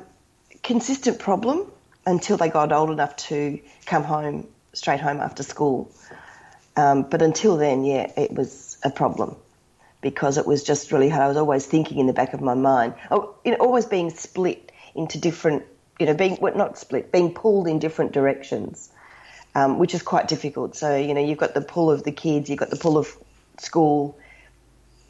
consistent 0.63 1.19
problem 1.19 1.71
until 2.05 2.37
they 2.37 2.49
got 2.49 2.71
old 2.71 2.89
enough 2.89 3.15
to 3.15 3.59
come 3.85 4.03
home 4.03 4.47
straight 4.73 4.99
home 4.99 5.19
after 5.19 5.43
school. 5.43 5.91
Um, 6.75 7.03
but 7.03 7.21
until 7.21 7.57
then, 7.57 7.83
yeah, 7.83 8.11
it 8.17 8.33
was 8.33 8.77
a 8.83 8.89
problem 8.89 9.35
because 10.01 10.37
it 10.37 10.47
was 10.47 10.63
just 10.63 10.91
really 10.91 11.09
hard. 11.09 11.23
I 11.23 11.27
was 11.27 11.37
always 11.37 11.65
thinking 11.65 11.99
in 11.99 12.07
the 12.07 12.13
back 12.13 12.33
of 12.33 12.41
my 12.41 12.53
mind, 12.53 12.95
oh, 13.11 13.35
you 13.45 13.51
know, 13.51 13.57
always 13.57 13.85
being 13.85 14.09
split 14.09 14.71
into 14.95 15.19
different, 15.19 15.63
you 16.01 16.07
know, 16.07 16.15
being 16.15 16.35
well, 16.41 16.55
not 16.55 16.79
split, 16.79 17.11
being 17.11 17.31
pulled 17.31 17.67
in 17.67 17.77
different 17.77 18.11
directions, 18.11 18.89
um, 19.53 19.77
which 19.77 19.93
is 19.93 20.01
quite 20.01 20.27
difficult. 20.27 20.75
So 20.75 20.95
you 20.97 21.13
know, 21.13 21.21
you've 21.23 21.37
got 21.37 21.53
the 21.53 21.61
pull 21.61 21.91
of 21.91 22.03
the 22.03 22.11
kids, 22.11 22.49
you've 22.49 22.57
got 22.57 22.71
the 22.71 22.75
pull 22.75 22.97
of 22.97 23.15
school, 23.59 24.17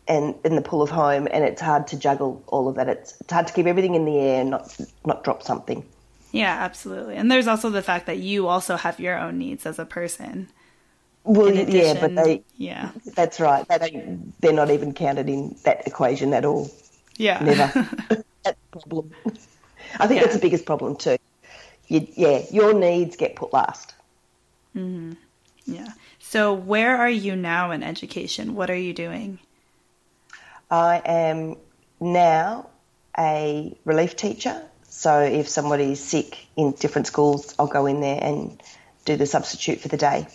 and, 0.06 0.36
and 0.44 0.58
the 0.58 0.62
pull 0.62 0.82
of 0.82 0.90
home, 0.90 1.30
and 1.32 1.46
it's 1.46 1.62
hard 1.62 1.88
to 1.88 1.98
juggle 1.98 2.44
all 2.48 2.68
of 2.68 2.76
that. 2.76 2.90
It's, 2.90 3.16
it's 3.22 3.32
hard 3.32 3.48
to 3.48 3.54
keep 3.54 3.68
everything 3.68 3.96
in 3.96 4.04
the 4.04 4.18
air 4.18 4.42
and 4.42 4.50
not 4.50 4.78
not 5.06 5.24
drop 5.24 5.44
something. 5.44 5.86
Yeah, 6.34 6.58
absolutely. 6.60 7.16
And 7.16 7.32
there's 7.32 7.48
also 7.48 7.70
the 7.70 7.82
fact 7.82 8.06
that 8.08 8.18
you 8.18 8.50
also 8.50 8.76
have 8.76 9.00
your 9.00 9.18
own 9.18 9.38
needs 9.38 9.66
as 9.66 9.80
a 9.80 9.86
person. 9.86 10.50
Well, 11.24 11.48
addition, 11.48 11.72
yeah, 11.72 12.02
but 12.02 12.16
they, 12.16 12.44
yeah, 12.58 12.92
that's 13.16 13.40
right. 13.40 13.66
They 13.66 13.78
don't, 13.78 14.34
they're 14.42 14.52
not 14.52 14.72
even 14.72 14.94
counted 14.94 15.30
in 15.30 15.56
that 15.64 15.88
equation 15.88 16.34
at 16.34 16.44
all. 16.44 16.70
Yeah, 17.16 17.42
never. 17.42 17.90
that's 18.44 18.60
the 18.74 18.80
problem. 18.80 19.12
I 20.00 20.08
think 20.08 20.20
yeah. 20.20 20.24
that's 20.24 20.36
the 20.36 20.42
biggest 20.42 20.66
problem 20.66 20.96
too. 20.96 21.18
You, 21.88 22.08
yeah, 22.16 22.44
your 22.52 22.74
needs 22.74 23.16
get 23.18 23.36
put 23.36 23.54
last. 23.54 23.94
Mm-hmm. 24.76 25.14
Yeah. 25.66 25.88
So, 26.20 26.54
where 26.54 26.98
are 26.98 27.10
you 27.10 27.36
now 27.36 27.72
in 27.72 27.84
education? 27.84 28.56
What 28.56 28.70
are 28.70 28.76
you 28.76 28.94
doing? 28.94 29.40
I 30.70 31.02
am 31.04 31.58
now 32.00 32.70
a 33.18 33.76
relief 33.84 34.16
teacher 34.16 34.64
so 34.92 35.22
if 35.22 35.48
somebody's 35.48 36.02
sick 36.02 36.38
in 36.58 36.74
different 36.74 37.08
schools, 37.08 37.56
I'll 37.58 37.66
go 37.66 37.86
in 37.86 38.02
there 38.02 38.20
and 38.22 38.62
do 39.06 39.16
the 39.16 39.26
substitute 39.26 39.80
for 39.80 39.88
the 39.88 39.96
day. 39.96 40.28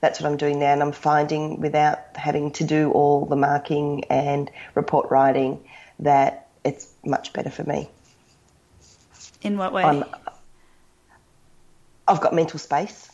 That's 0.00 0.20
what 0.20 0.30
I'm 0.30 0.36
doing 0.36 0.58
now, 0.58 0.74
and 0.74 0.82
I'm 0.82 0.92
finding 0.92 1.58
without 1.58 2.14
having 2.14 2.50
to 2.52 2.64
do 2.64 2.92
all 2.92 3.24
the 3.24 3.34
marking 3.34 4.04
and 4.04 4.50
report 4.74 5.10
writing 5.10 5.64
that 6.00 6.48
it's 6.64 6.86
much 7.02 7.32
better 7.32 7.48
for 7.48 7.64
me. 7.64 7.88
In 9.44 9.56
what 9.58 9.72
way? 9.72 9.84
i 9.84 10.04
have 12.12 12.20
got 12.20 12.34
mental 12.34 12.58
space 12.58 13.08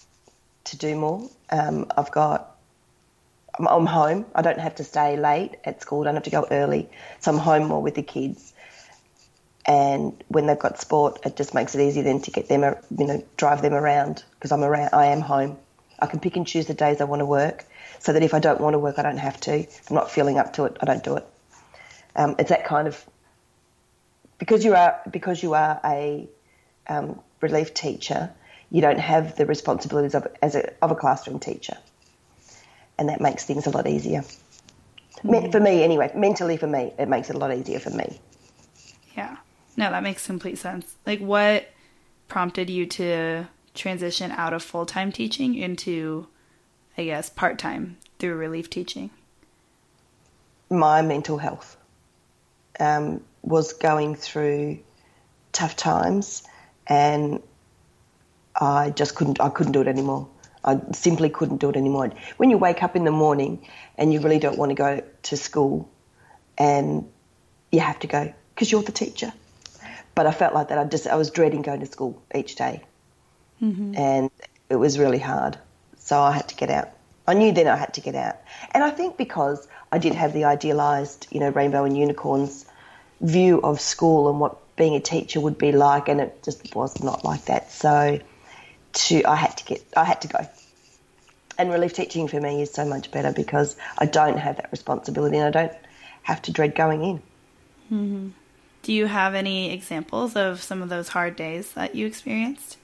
to 0.64 0.76
do 0.76 0.96
more. 0.96 1.28
Um, 1.50 1.90
I've 1.96 2.10
got 2.10 2.56
I'm, 3.58 3.68
I'm 3.68 3.86
home. 3.86 4.26
I 4.34 4.42
don't 4.42 4.58
have 4.58 4.76
to 4.76 4.84
stay 4.84 5.16
late 5.16 5.56
at 5.64 5.82
school. 5.82 6.02
I 6.02 6.04
don't 6.06 6.14
have 6.14 6.24
to 6.24 6.30
go 6.30 6.46
early, 6.50 6.88
so 7.20 7.32
I'm 7.32 7.38
home 7.38 7.68
more 7.68 7.82
with 7.82 7.94
the 7.94 8.02
kids 8.02 8.54
and 9.66 10.24
when 10.28 10.46
they've 10.46 10.58
got 10.58 10.80
sport, 10.80 11.20
it 11.24 11.36
just 11.36 11.54
makes 11.54 11.74
it 11.74 11.86
easier 11.86 12.02
then 12.02 12.20
to 12.22 12.30
get 12.30 12.48
them, 12.48 12.62
you 12.96 13.06
know, 13.06 13.24
drive 13.36 13.62
them 13.62 13.74
around 13.74 14.24
because 14.34 14.52
I'm 14.52 14.64
around, 14.64 14.90
I 14.92 15.06
am 15.06 15.20
home. 15.20 15.58
I 15.98 16.06
can 16.06 16.18
pick 16.18 16.36
and 16.36 16.46
choose 16.46 16.66
the 16.66 16.74
days 16.74 17.00
I 17.00 17.04
want 17.04 17.20
to 17.20 17.26
work, 17.26 17.66
so 17.98 18.12
that 18.12 18.22
if 18.22 18.32
I 18.32 18.38
don't 18.38 18.60
want 18.60 18.74
to 18.74 18.78
work, 18.78 18.98
I 18.98 19.02
don't 19.02 19.18
have 19.18 19.38
to. 19.42 19.60
If 19.60 19.90
I'm 19.90 19.94
not 19.94 20.10
feeling 20.10 20.38
up 20.38 20.54
to 20.54 20.64
it, 20.64 20.78
I 20.80 20.86
don't 20.86 21.04
do 21.04 21.16
it. 21.16 21.26
Um, 22.16 22.34
it's 22.38 22.48
that 22.48 22.64
kind 22.64 22.88
of 22.88 23.04
because 24.40 24.64
you 24.64 24.74
are 24.74 25.00
because 25.08 25.40
you 25.40 25.54
are 25.54 25.80
a 25.84 26.28
um, 26.88 27.20
relief 27.40 27.72
teacher, 27.72 28.32
you 28.70 28.80
don't 28.80 28.98
have 28.98 29.36
the 29.36 29.46
responsibilities 29.46 30.16
of 30.16 30.26
as 30.42 30.56
a 30.56 30.72
of 30.82 30.90
a 30.90 30.96
classroom 30.96 31.38
teacher, 31.38 31.76
and 32.98 33.08
that 33.08 33.20
makes 33.20 33.44
things 33.44 33.68
a 33.68 33.70
lot 33.70 33.86
easier. 33.86 34.24
Mm. 35.22 35.52
For 35.52 35.60
me, 35.60 35.84
anyway, 35.84 36.10
mentally 36.16 36.56
for 36.56 36.66
me, 36.66 36.92
it 36.98 37.08
makes 37.08 37.30
it 37.30 37.36
a 37.36 37.38
lot 37.38 37.54
easier 37.54 37.78
for 37.78 37.90
me. 37.90 38.18
Yeah. 39.16 39.36
No, 39.76 39.90
that 39.90 40.02
makes 40.02 40.26
complete 40.26 40.58
sense. 40.58 40.96
Like, 41.06 41.20
what 41.20 41.68
prompted 42.26 42.70
you 42.70 42.86
to 42.86 43.46
transition 43.74 44.32
out 44.32 44.52
of 44.52 44.62
full 44.62 44.86
time 44.86 45.12
teaching 45.12 45.54
into, 45.54 46.26
I 46.96 47.04
guess, 47.04 47.28
part 47.28 47.58
time 47.58 47.98
through 48.18 48.36
relief 48.36 48.70
teaching? 48.70 49.10
My 50.70 51.02
mental 51.02 51.38
health 51.38 51.76
um, 52.78 53.22
was 53.42 53.72
going 53.72 54.14
through 54.14 54.80
tough 55.52 55.76
times, 55.76 56.42
and 56.86 57.42
I 58.58 58.90
just 58.90 59.14
couldn't. 59.14 59.40
I 59.40 59.48
couldn't 59.48 59.72
do 59.72 59.80
it 59.80 59.88
anymore. 59.88 60.28
I 60.64 60.78
simply 60.92 61.30
couldn't 61.30 61.58
do 61.58 61.70
it 61.70 61.76
anymore. 61.76 62.10
When 62.36 62.50
you 62.50 62.58
wake 62.58 62.82
up 62.82 62.94
in 62.94 63.04
the 63.04 63.10
morning 63.10 63.66
and 63.96 64.12
you 64.12 64.20
really 64.20 64.38
don't 64.38 64.58
want 64.58 64.70
to 64.70 64.74
go 64.74 65.02
to 65.22 65.36
school, 65.36 65.88
and 66.58 67.08
you 67.72 67.80
have 67.80 67.98
to 68.00 68.06
go 68.06 68.32
because 68.54 68.70
you're 68.70 68.82
the 68.82 68.92
teacher, 68.92 69.32
but 70.14 70.26
I 70.26 70.32
felt 70.32 70.54
like 70.54 70.68
that. 70.68 70.78
I 70.78 70.84
just 70.84 71.06
I 71.06 71.16
was 71.16 71.30
dreading 71.30 71.62
going 71.62 71.80
to 71.80 71.86
school 71.86 72.22
each 72.34 72.56
day. 72.56 72.82
Mm-hmm. 73.62 73.94
and 73.94 74.30
it 74.70 74.76
was 74.76 74.98
really 74.98 75.18
hard. 75.18 75.58
So 75.98 76.18
I 76.18 76.32
had 76.32 76.48
to 76.48 76.54
get 76.54 76.70
out. 76.70 76.88
I 77.26 77.34
knew 77.34 77.52
then 77.52 77.68
I 77.68 77.76
had 77.76 77.92
to 77.94 78.00
get 78.00 78.14
out, 78.14 78.36
and 78.72 78.82
I 78.82 78.90
think 78.90 79.18
because 79.18 79.68
I 79.92 79.98
did 79.98 80.14
have 80.14 80.32
the 80.32 80.44
idealised, 80.44 81.26
you 81.30 81.40
know, 81.40 81.50
rainbow 81.50 81.84
and 81.84 81.96
unicorns 81.96 82.64
view 83.20 83.60
of 83.60 83.80
school 83.80 84.30
and 84.30 84.40
what 84.40 84.58
being 84.76 84.94
a 84.94 85.00
teacher 85.00 85.40
would 85.40 85.58
be 85.58 85.72
like, 85.72 86.08
and 86.08 86.20
it 86.20 86.42
just 86.42 86.74
was 86.74 87.02
not 87.02 87.24
like 87.24 87.46
that. 87.46 87.70
So, 87.70 88.18
to 88.92 89.24
I 89.24 89.36
had 89.36 89.56
to 89.58 89.64
get, 89.64 89.84
I 89.96 90.04
had 90.04 90.22
to 90.22 90.28
go. 90.28 90.48
And 91.58 91.70
relief 91.70 91.92
teaching 91.92 92.26
for 92.28 92.40
me 92.40 92.62
is 92.62 92.72
so 92.72 92.86
much 92.86 93.10
better 93.10 93.32
because 93.32 93.76
I 93.98 94.06
don't 94.06 94.38
have 94.38 94.56
that 94.56 94.70
responsibility 94.72 95.36
and 95.36 95.54
I 95.54 95.66
don't 95.66 95.78
have 96.22 96.40
to 96.42 96.52
dread 96.52 96.74
going 96.74 97.02
in. 97.02 97.16
Mm-hmm. 97.92 98.28
Do 98.82 98.92
you 98.94 99.06
have 99.06 99.34
any 99.34 99.72
examples 99.72 100.36
of 100.36 100.62
some 100.62 100.80
of 100.80 100.88
those 100.88 101.08
hard 101.08 101.36
days 101.36 101.72
that 101.72 101.94
you 101.94 102.06
experienced? 102.06 102.78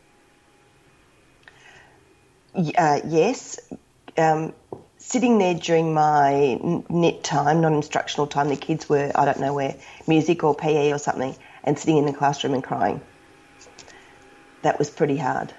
Uh, 2.55 3.01
yes. 3.07 3.59
Um, 4.19 4.53
sitting 5.07 5.39
there 5.39 5.55
during 5.55 5.95
my 5.95 6.59
NIT 6.91 7.23
time, 7.23 7.61
non 7.61 7.75
instructional 7.75 8.27
time, 8.27 8.49
the 8.49 8.57
kids 8.57 8.89
were, 8.89 9.13
I 9.15 9.25
don't 9.25 9.39
know 9.39 9.55
where, 9.55 9.77
music 10.09 10.43
or 10.43 10.55
PE 10.55 10.93
or 10.93 10.99
something, 10.99 11.35
and 11.63 11.79
sitting 11.79 11.97
in 11.97 12.07
the 12.07 12.13
classroom 12.13 12.55
and 12.55 12.63
crying. 12.63 13.01
That 14.63 14.81
was 14.81 14.91
pretty 14.91 15.17
hard. 15.17 15.55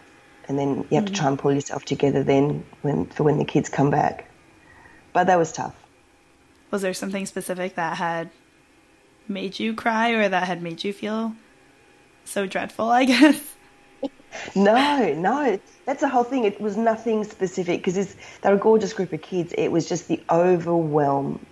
And 0.49 0.59
then 0.59 0.69
you 0.89 0.95
have 0.95 1.05
mm-hmm. 1.05 1.05
to 1.05 1.13
try 1.13 1.27
and 1.29 1.39
pull 1.39 1.53
yourself 1.53 1.85
together 1.85 2.23
then 2.23 2.65
when, 2.81 3.05
for 3.05 3.23
when 3.23 3.37
the 3.37 3.45
kids 3.45 3.69
come 3.69 3.89
back. 3.89 4.29
but 5.13 5.27
that 5.27 5.37
was 5.37 5.53
tough. 5.53 5.75
Was 6.69 6.81
there 6.81 6.93
something 6.93 7.25
specific 7.25 7.75
that 7.75 7.95
had 7.95 8.29
made 9.29 9.59
you 9.59 9.73
cry 9.73 10.09
or 10.11 10.27
that 10.27 10.43
had 10.43 10.61
made 10.61 10.83
you 10.83 10.91
feel 10.91 11.33
so 12.25 12.45
dreadful, 12.45 12.89
I 12.89 13.05
guess? 13.05 13.41
No, 14.55 15.13
no, 15.13 15.59
that's 15.85 16.01
the 16.01 16.09
whole 16.09 16.23
thing. 16.23 16.43
It 16.43 16.59
was 16.59 16.77
nothing 16.77 17.23
specific 17.23 17.83
because 17.83 18.15
they're 18.41 18.53
a 18.53 18.57
gorgeous 18.57 18.93
group 18.93 19.13
of 19.13 19.21
kids. 19.21 19.53
It 19.57 19.69
was 19.71 19.87
just 19.87 20.07
the 20.07 20.21
overwhelm 20.29 21.45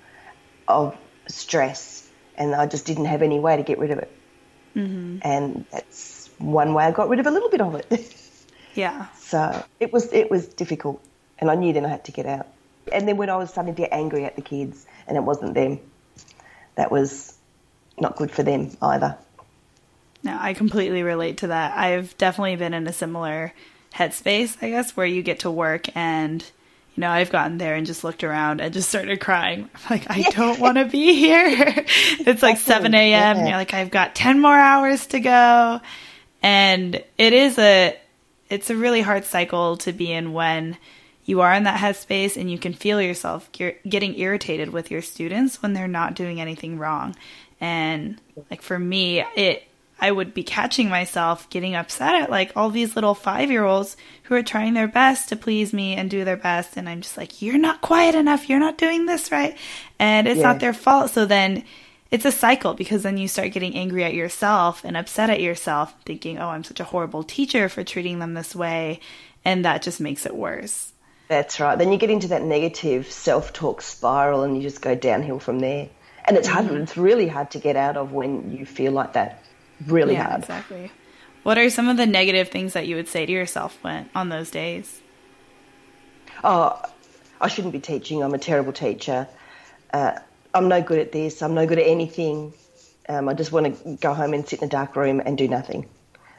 of 0.68 0.96
stress, 1.28 2.10
and 2.38 2.54
I 2.54 2.66
just 2.68 2.86
didn't 2.86 3.06
have 3.06 3.22
any 3.22 3.40
way 3.40 3.58
to 3.58 3.64
get 3.64 3.80
rid 3.80 3.92
of 3.92 4.00
it. 4.00 4.12
Mm-hmm. 4.76 5.20
And 5.22 5.66
that's 5.72 6.30
one 6.38 6.74
way 6.74 6.84
I 6.84 6.92
got 6.92 7.10
rid 7.10 7.20
of 7.20 7.28
a 7.28 7.32
little 7.32 7.50
bit 7.50 7.62
of 7.62 7.76
it. 7.76 8.16
yeah. 8.76 9.08
So 9.16 9.64
it 9.80 9.94
was 9.94 10.12
it 10.12 10.30
was 10.30 10.48
difficult, 10.48 11.02
and 11.40 11.50
I 11.50 11.56
knew 11.56 11.74
then 11.74 11.86
I 11.86 11.90
had 11.90 12.06
to 12.06 12.12
get 12.12 12.26
out. 12.26 12.48
And 12.92 13.08
then 13.08 13.18
when 13.18 13.30
I 13.30 13.36
was 13.38 13.50
starting 13.50 13.74
to 13.74 13.82
get 13.82 13.92
angry 13.92 14.26
at 14.26 14.36
the 14.36 14.42
kids, 14.42 14.86
and 15.08 15.18
it 15.18 15.22
wasn't 15.22 15.54
them, 15.54 15.80
that 16.76 16.92
was 16.92 17.34
not 18.00 18.16
good 18.16 18.32
for 18.32 18.44
them 18.44 18.76
either. 18.82 19.18
No, 20.26 20.36
I 20.40 20.56
completely 20.56 21.04
relate 21.04 21.38
to 21.38 21.48
that. 21.48 21.78
I've 21.78 22.18
definitely 22.18 22.56
been 22.56 22.74
in 22.74 22.88
a 22.88 22.94
similar 22.94 23.54
headspace, 23.94 24.58
I 24.62 24.72
guess, 24.72 24.98
where 24.98 25.06
you 25.06 25.22
get 25.22 25.40
to 25.42 25.52
work 25.52 25.96
and 25.96 26.44
you 26.96 27.02
know, 27.02 27.10
I've 27.10 27.30
gotten 27.30 27.58
there 27.58 27.76
and 27.76 27.86
just 27.86 28.06
looked 28.06 28.24
around 28.24 28.62
and 28.62 28.74
just 28.74 28.88
started 28.88 29.20
crying. 29.20 29.70
I'm 29.76 29.82
like, 29.90 30.10
I 30.10 30.30
don't 30.32 30.60
want 30.60 30.78
to 30.78 30.86
be 30.86 31.14
here. 31.14 31.46
it's 31.86 32.42
like 32.42 32.58
7 32.58 32.94
a.m. 32.94 33.38
and 33.38 33.48
you're 33.48 33.58
like, 33.58 33.74
I've 33.74 33.92
got 33.92 34.16
10 34.16 34.40
more 34.40 34.58
hours 34.58 35.06
to 35.08 35.20
go. 35.20 35.82
And 36.42 36.96
it 37.18 37.34
is 37.34 37.60
a, 37.60 37.98
it's 38.50 38.70
a 38.70 38.76
really 38.76 39.02
hard 39.02 39.26
cycle 39.26 39.78
to 39.78 39.92
be 39.92 40.12
in 40.12 40.32
when 40.32 40.78
you 41.26 41.42
are 41.42 41.54
in 41.54 41.64
that 41.64 41.80
headspace 41.80 42.38
and 42.38 42.50
you 42.50 42.58
can 42.58 42.74
feel 42.74 43.02
yourself 43.02 43.50
getting 43.52 44.18
irritated 44.18 44.70
with 44.70 44.90
your 44.90 45.02
students 45.02 45.62
when 45.62 45.74
they're 45.74 45.88
not 45.88 46.16
doing 46.16 46.40
anything 46.40 46.78
wrong. 46.80 47.16
And 47.60 48.22
like 48.50 48.62
for 48.62 48.80
me, 48.80 49.26
it, 49.36 49.68
I 50.00 50.12
would 50.12 50.34
be 50.34 50.44
catching 50.44 50.90
myself 50.90 51.50
getting 51.50 51.76
upset 51.76 52.16
at 52.16 52.30
like 52.30 52.52
all 52.56 52.70
these 52.70 52.96
little 52.96 53.16
five 53.16 53.50
year 53.50 53.64
olds 53.64 53.96
who 54.24 54.36
are 54.36 54.44
trying 54.44 54.74
their 54.74 54.88
best 54.88 55.30
to 55.30 55.36
please 55.36 55.72
me 55.74 55.96
and 55.96 56.10
do 56.10 56.26
their 56.26 56.38
best. 56.38 56.76
And 56.76 56.90
I'm 56.90 57.02
just 57.02 57.18
like, 57.18 57.42
you're 57.42 57.58
not 57.58 57.82
quiet 57.82 58.14
enough. 58.14 58.50
You're 58.50 58.60
not 58.60 58.78
doing 58.78 59.06
this 59.06 59.32
right. 59.32 59.58
And 59.98 60.28
it's 60.28 60.40
yeah. 60.40 60.48
not 60.52 60.60
their 60.60 60.74
fault. 60.74 61.12
So 61.12 61.26
then 61.26 61.64
it's 62.12 62.26
a 62.26 62.32
cycle 62.32 62.74
because 62.74 63.04
then 63.04 63.18
you 63.18 63.28
start 63.28 63.54
getting 63.54 63.76
angry 63.76 64.04
at 64.04 64.14
yourself 64.14 64.84
and 64.84 64.98
upset 64.98 65.30
at 65.30 65.42
yourself, 65.42 65.94
thinking, 66.06 66.40
oh, 66.40 66.50
I'm 66.50 66.64
such 66.64 66.80
a 66.80 66.86
horrible 66.86 67.24
teacher 67.24 67.70
for 67.70 67.84
treating 67.84 68.20
them 68.20 68.34
this 68.34 68.56
way. 68.56 69.00
And 69.46 69.64
that 69.64 69.82
just 69.82 70.02
makes 70.02 70.26
it 70.26 70.36
worse. 70.36 70.92
That's 71.30 71.60
right. 71.60 71.78
Then 71.78 71.92
you 71.92 71.98
get 71.98 72.10
into 72.10 72.28
that 72.30 72.44
negative 72.44 73.10
self 73.10 73.54
talk 73.54 73.82
spiral 73.82 74.44
and 74.44 74.56
you 74.58 74.62
just 74.62 74.82
go 74.82 74.94
downhill 74.94 75.40
from 75.40 75.60
there. 75.60 75.90
And 76.28 76.38
it's 76.38 76.48
hard, 76.48 76.66
mm-hmm. 76.66 76.78
it's 76.78 76.98
really 76.98 77.28
hard 77.28 77.52
to 77.52 77.60
get 77.60 77.76
out 77.76 77.98
of 77.98 78.12
when 78.12 78.52
you 78.52 78.66
feel 78.66 78.92
like 78.92 79.14
that 79.14 79.42
really 79.86 80.14
yeah, 80.14 80.30
hard. 80.30 80.42
Exactly. 80.42 80.92
What 81.44 81.58
are 81.58 81.70
some 81.70 81.90
of 81.90 81.98
the 81.98 82.06
negative 82.06 82.50
things 82.50 82.74
that 82.74 82.88
you 82.88 82.96
would 82.96 83.08
say 83.08 83.26
to 83.26 83.32
yourself 83.32 83.78
when 83.82 84.10
on 84.16 84.30
those 84.30 84.50
days? 84.50 85.02
Oh, 86.44 86.82
I 87.40 87.48
shouldn't 87.48 87.74
be 87.74 87.80
teaching. 87.80 88.24
I'm 88.24 88.34
a 88.34 88.40
terrible 88.40 88.74
teacher. 88.74 89.28
Uh, 89.94 90.20
I'm 90.54 90.68
no 90.68 90.82
good 90.82 91.00
at 91.00 91.12
this. 91.12 91.42
I'm 91.42 91.54
no 91.54 91.68
good 91.68 91.80
at 91.80 91.88
anything. 91.88 92.54
Um, 93.08 93.30
I 93.30 93.34
just 93.34 93.52
want 93.52 93.84
to 93.84 93.98
go 93.98 94.14
home 94.14 94.34
and 94.34 94.48
sit 94.48 94.60
in 94.62 94.66
a 94.66 94.70
dark 94.70 94.96
room 94.96 95.22
and 95.24 95.38
do 95.38 95.48
nothing. 95.48 95.88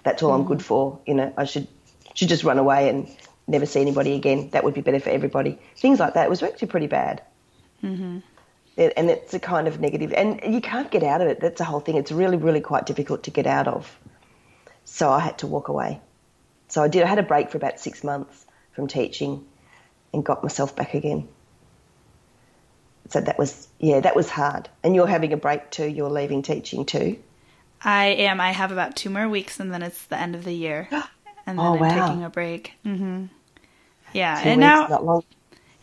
That's 0.03 0.23
all 0.23 0.33
mm. 0.33 0.41
I'm 0.41 0.45
good 0.45 0.65
for. 0.65 0.99
You 1.07 1.15
know, 1.15 1.33
I 1.37 1.45
should 1.45 1.69
should 2.15 2.29
just 2.29 2.45
run 2.45 2.59
away 2.59 2.89
and 2.89 3.09
never 3.47 3.67
see 3.67 3.81
anybody 3.81 4.15
again. 4.15 4.51
That 4.51 4.65
would 4.65 4.75
be 4.75 4.81
better 4.81 4.99
for 4.99 5.11
everybody. 5.11 5.59
Things 5.77 6.01
like 6.01 6.15
that. 6.15 6.27
It 6.27 6.31
was 6.31 6.43
actually 6.43 6.69
pretty 6.69 6.89
bad. 6.89 7.23
Mm-hmm 7.85 8.19
and 8.77 9.09
it's 9.11 9.33
a 9.33 9.39
kind 9.39 9.69
of 9.69 9.81
negative, 9.81 10.13
and 10.13 10.41
you 10.47 10.61
can't 10.61 10.91
get 10.91 11.03
out 11.03 11.21
of 11.21 11.29
it. 11.29 11.41
That's 11.41 11.59
the 11.59 11.65
whole 11.65 11.81
thing. 11.81 11.97
It's 11.97 12.13
really, 12.13 12.37
really 12.37 12.61
quite 12.61 12.87
difficult 12.87 13.23
to 13.25 13.31
get 13.31 13.47
out 13.47 13.69
of. 13.69 13.99
So 14.85 15.11
I 15.11 15.21
had 15.21 15.39
to 15.39 15.47
walk 15.47 15.69
away. 15.69 16.01
So 16.69 16.83
I 16.83 16.89
did. 16.89 17.03
I 17.03 17.07
had 17.07 17.19
a 17.19 17.23
break 17.23 17.51
for 17.51 17.57
about 17.57 17.81
six 17.81 18.05
months 18.05 18.45
from 18.73 18.87
teaching, 18.87 19.47
and 20.13 20.25
got 20.25 20.43
myself 20.43 20.77
back 20.77 20.95
again. 20.95 21.29
So 23.09 23.21
that 23.21 23.39
was 23.39 23.69
yeah, 23.79 24.01
that 24.01 24.15
was 24.15 24.29
hard. 24.29 24.69
And 24.83 24.95
you're 24.95 25.07
having 25.07 25.33
a 25.33 25.37
break 25.37 25.71
too. 25.71 25.87
You're 25.87 26.11
leaving 26.11 26.43
teaching 26.43 26.85
too. 26.85 27.19
I 27.83 28.07
am. 28.07 28.41
I 28.41 28.53
have 28.53 28.73
about 28.73 28.97
two 28.97 29.11
more 29.11 29.29
weeks, 29.29 29.59
and 29.59 29.73
then 29.73 29.83
it's 29.83 30.05
the 30.07 30.19
end 30.19 30.35
of 30.35 30.45
the 30.45 30.53
year, 30.53 30.89
and 31.47 31.59
then 31.59 31.61
oh, 31.61 31.75
I'm 31.75 31.81
wow. 31.81 32.07
taking 32.07 32.25
a 32.25 32.31
break. 32.31 32.73
Mm-hmm. 32.85 33.27
Yeah, 34.13 34.43
two 34.43 34.49
and 34.51 34.61
weeks, 34.61 34.91
now 34.91 35.23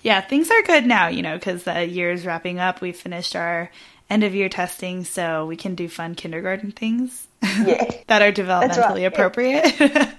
yeah, 0.03 0.19
things 0.19 0.51
are 0.51 0.61
good 0.63 0.85
now, 0.85 1.07
you 1.07 1.21
know, 1.21 1.35
because 1.35 1.63
the 1.63 1.87
year 1.87 2.11
is 2.11 2.25
wrapping 2.25 2.59
up. 2.59 2.81
We 2.81 2.91
finished 2.91 3.35
our 3.35 3.71
end 4.09 4.23
of 4.23 4.35
year 4.35 4.49
testing, 4.49 5.05
so 5.05 5.45
we 5.45 5.55
can 5.55 5.75
do 5.75 5.87
fun 5.87 6.13
kindergarten 6.13 6.71
things 6.71 7.25
yeah. 7.41 7.89
that 8.07 8.21
are 8.21 8.31
developmentally 8.31 8.95
right. 8.95 9.03
appropriate. 9.03 9.79
yeah, 9.79 10.13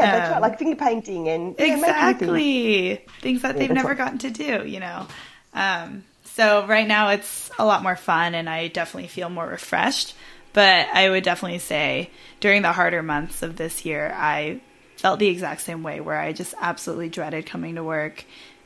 that's 0.00 0.28
um, 0.28 0.32
right. 0.32 0.42
Like 0.42 0.58
finger 0.58 0.76
painting 0.76 1.28
and 1.28 1.56
yeah, 1.58 1.74
exactly 1.74 2.96
things. 2.96 3.10
things. 3.20 3.42
that 3.42 3.58
they've 3.58 3.70
never 3.70 3.88
right. 3.88 3.98
gotten 3.98 4.18
to 4.18 4.30
do, 4.30 4.64
you 4.64 4.78
know. 4.78 5.08
Um, 5.52 6.04
so 6.24 6.64
right 6.66 6.86
now 6.86 7.08
it's 7.10 7.50
a 7.58 7.66
lot 7.66 7.82
more 7.82 7.96
fun, 7.96 8.36
and 8.36 8.48
I 8.48 8.68
definitely 8.68 9.08
feel 9.08 9.28
more 9.28 9.46
refreshed. 9.46 10.14
But 10.52 10.86
I 10.92 11.10
would 11.10 11.24
definitely 11.24 11.58
say 11.58 12.10
during 12.38 12.62
the 12.62 12.72
harder 12.72 13.02
months 13.02 13.42
of 13.42 13.56
this 13.56 13.84
year, 13.84 14.14
I 14.16 14.60
felt 14.98 15.18
the 15.18 15.26
exact 15.26 15.62
same 15.62 15.82
way, 15.82 16.00
where 16.00 16.18
I 16.18 16.32
just 16.32 16.54
absolutely 16.60 17.08
dreaded 17.08 17.44
coming 17.44 17.74
to 17.74 17.82
work 17.82 18.24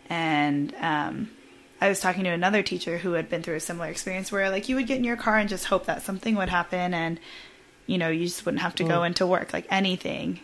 and 0.09 0.75
um, 0.81 1.31
I 1.81 1.88
was 1.88 2.01
talking 2.01 2.25
to 2.25 2.31
another 2.31 2.62
teacher 2.62 2.99
who 2.99 3.12
had 3.12 3.29
been 3.29 3.42
through 3.42 3.57
a 3.57 3.61
similar 3.61 3.88
experience 3.88 4.33
where 4.33 4.51
like 4.51 4.68
you 4.68 4.77
would 4.77 4.87
get 4.87 4.99
in 4.99 5.05
your 5.05 5.16
car 5.16 5.37
and 5.37 5.49
just 5.49 5.66
hope 5.66 5.87
that 5.87 6.03
something 6.03 6.35
would 6.37 6.49
happen 6.49 6.94
and 6.94 7.21
you 7.87 7.99
know 7.99 8.09
you 8.09 8.25
just 8.25 8.44
wouldn't 8.44 8.62
have 8.62 8.75
to 8.77 8.85
mm. 8.85 8.88
go 8.88 9.03
into 9.05 9.27
work 9.27 9.53
like 9.53 9.66
anything 9.71 10.40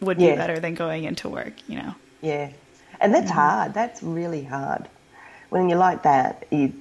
would 0.00 0.20
yeah. 0.20 0.32
be 0.32 0.36
better 0.36 0.58
than 0.58 0.74
going 0.74 1.04
into 1.04 1.28
work 1.28 1.54
you 1.68 1.76
know 1.76 1.94
yeah 2.20 2.50
and 3.00 3.14
that's 3.14 3.30
mm-hmm. 3.30 3.38
hard 3.38 3.74
that's 3.74 4.02
really 4.02 4.44
hard 4.44 4.88
when 5.50 5.68
you're 5.68 5.78
like 5.78 6.02
that 6.02 6.46
you 6.50 6.72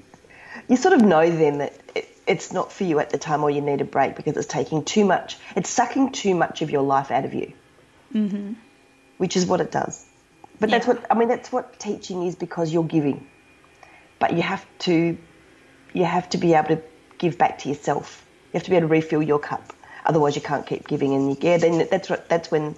you 0.68 0.78
sort 0.78 0.94
of 0.94 1.02
know 1.02 1.30
then 1.30 1.60
that 1.60 1.74
it, 1.96 2.10
it's 2.26 2.52
not 2.52 2.72
for 2.72 2.86
you 2.86 3.00
at 3.00 3.12
the 3.12 3.18
time 3.18 3.44
or 3.44 3.52
you 3.52 3.62
need 3.62 3.82
a 3.82 3.86
break 3.86 4.16
because 4.16 4.36
it's 4.36 4.48
taking 4.48 4.84
too 4.84 5.06
much 5.06 5.38
it's 5.56 5.70
sucking 5.70 6.12
too 6.12 6.34
much 6.34 6.62
of 6.62 6.72
your 6.72 6.82
life 6.82 7.12
out 7.12 7.24
of 7.24 7.34
you 7.34 7.54
mm-hmm. 8.14 8.54
which 9.18 9.38
is 9.38 9.46
what 9.46 9.62
it 9.62 9.72
does 9.72 10.06
but 10.60 10.70
yeah. 10.70 10.78
that's 10.78 10.88
what 10.88 11.06
I 11.10 11.16
mean. 11.16 11.28
That's 11.28 11.52
what 11.52 11.80
teaching 11.80 12.24
is 12.24 12.36
because 12.36 12.72
you're 12.72 12.84
giving, 12.84 13.28
but 14.20 14.34
you 14.34 14.42
have 14.42 14.66
to 14.80 15.18
you 15.94 16.06
have 16.06 16.30
to 16.30 16.38
be 16.38 16.54
able 16.54 16.70
to 16.70 16.82
give 17.18 17.38
back 17.38 17.60
to 17.60 17.70
yourself. 17.70 18.26
You 18.54 18.58
have 18.58 18.64
to 18.64 18.70
be 18.70 18.76
able 18.76 18.88
to 18.88 18.92
refill 18.92 19.22
your 19.22 19.40
cup. 19.40 19.74
Otherwise, 20.06 20.36
you 20.36 20.42
can't 20.42 20.66
keep 20.66 20.88
giving. 20.88 21.14
And 21.14 21.44
yeah, 21.44 21.58
then 21.58 21.88
that's 21.90 22.10
what 22.10 22.30
that's 22.30 22.52
when 22.52 22.78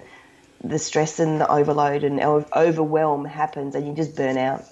the 0.62 0.78
stress 0.78 1.20
and 1.20 1.40
the 1.40 1.48
overload 1.48 2.02
and 2.02 2.20
overwhelm 2.20 3.24
happens, 3.24 3.74
and 3.74 3.86
you 3.86 3.94
just 3.94 4.16
burn 4.16 4.36
out. 4.36 4.64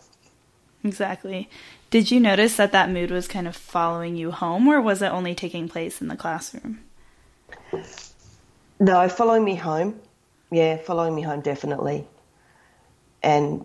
Exactly. 0.82 1.48
Did 1.90 2.10
you 2.10 2.18
notice 2.18 2.56
that 2.56 2.72
that 2.72 2.90
mood 2.90 3.10
was 3.10 3.28
kind 3.28 3.46
of 3.46 3.56
following 3.56 4.16
you 4.16 4.32
home, 4.32 4.66
or 4.68 4.80
was 4.80 5.02
it 5.02 5.12
only 5.12 5.34
taking 5.34 5.68
place 5.68 6.00
in 6.00 6.08
the 6.08 6.16
classroom? 6.16 6.80
No, 8.80 9.08
following 9.08 9.44
me 9.44 9.54
home. 9.54 10.00
Yeah, 10.50 10.76
following 10.76 11.14
me 11.14 11.22
home 11.22 11.40
definitely 11.40 12.06
and 13.26 13.64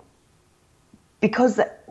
because 1.19 1.57
that, 1.57 1.83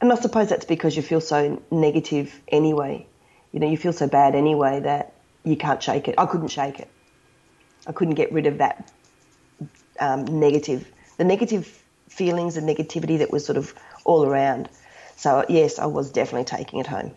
and 0.00 0.10
I 0.10 0.14
suppose 0.16 0.48
that's 0.48 0.64
because 0.64 0.96
you 0.96 1.02
feel 1.02 1.20
so 1.20 1.62
negative 1.70 2.34
anyway. 2.48 3.06
You 3.52 3.60
know, 3.60 3.68
you 3.68 3.76
feel 3.76 3.92
so 3.92 4.08
bad 4.08 4.34
anyway 4.34 4.80
that 4.80 5.12
you 5.44 5.56
can't 5.56 5.82
shake 5.82 6.08
it. 6.08 6.14
I 6.16 6.24
couldn't 6.24 6.48
shake 6.48 6.80
it. 6.80 6.88
I 7.86 7.92
couldn't 7.92 8.14
get 8.14 8.32
rid 8.32 8.46
of 8.46 8.58
that 8.58 8.90
um, 10.00 10.24
negative, 10.40 10.90
the 11.18 11.24
negative 11.24 11.66
feelings 12.08 12.56
and 12.56 12.66
negativity 12.66 13.18
that 13.18 13.30
was 13.30 13.44
sort 13.44 13.58
of 13.58 13.74
all 14.04 14.24
around. 14.24 14.70
So 15.16 15.44
yes, 15.46 15.78
I 15.78 15.86
was 15.86 16.10
definitely 16.10 16.44
taking 16.44 16.80
it 16.80 16.86
home. 16.86 17.12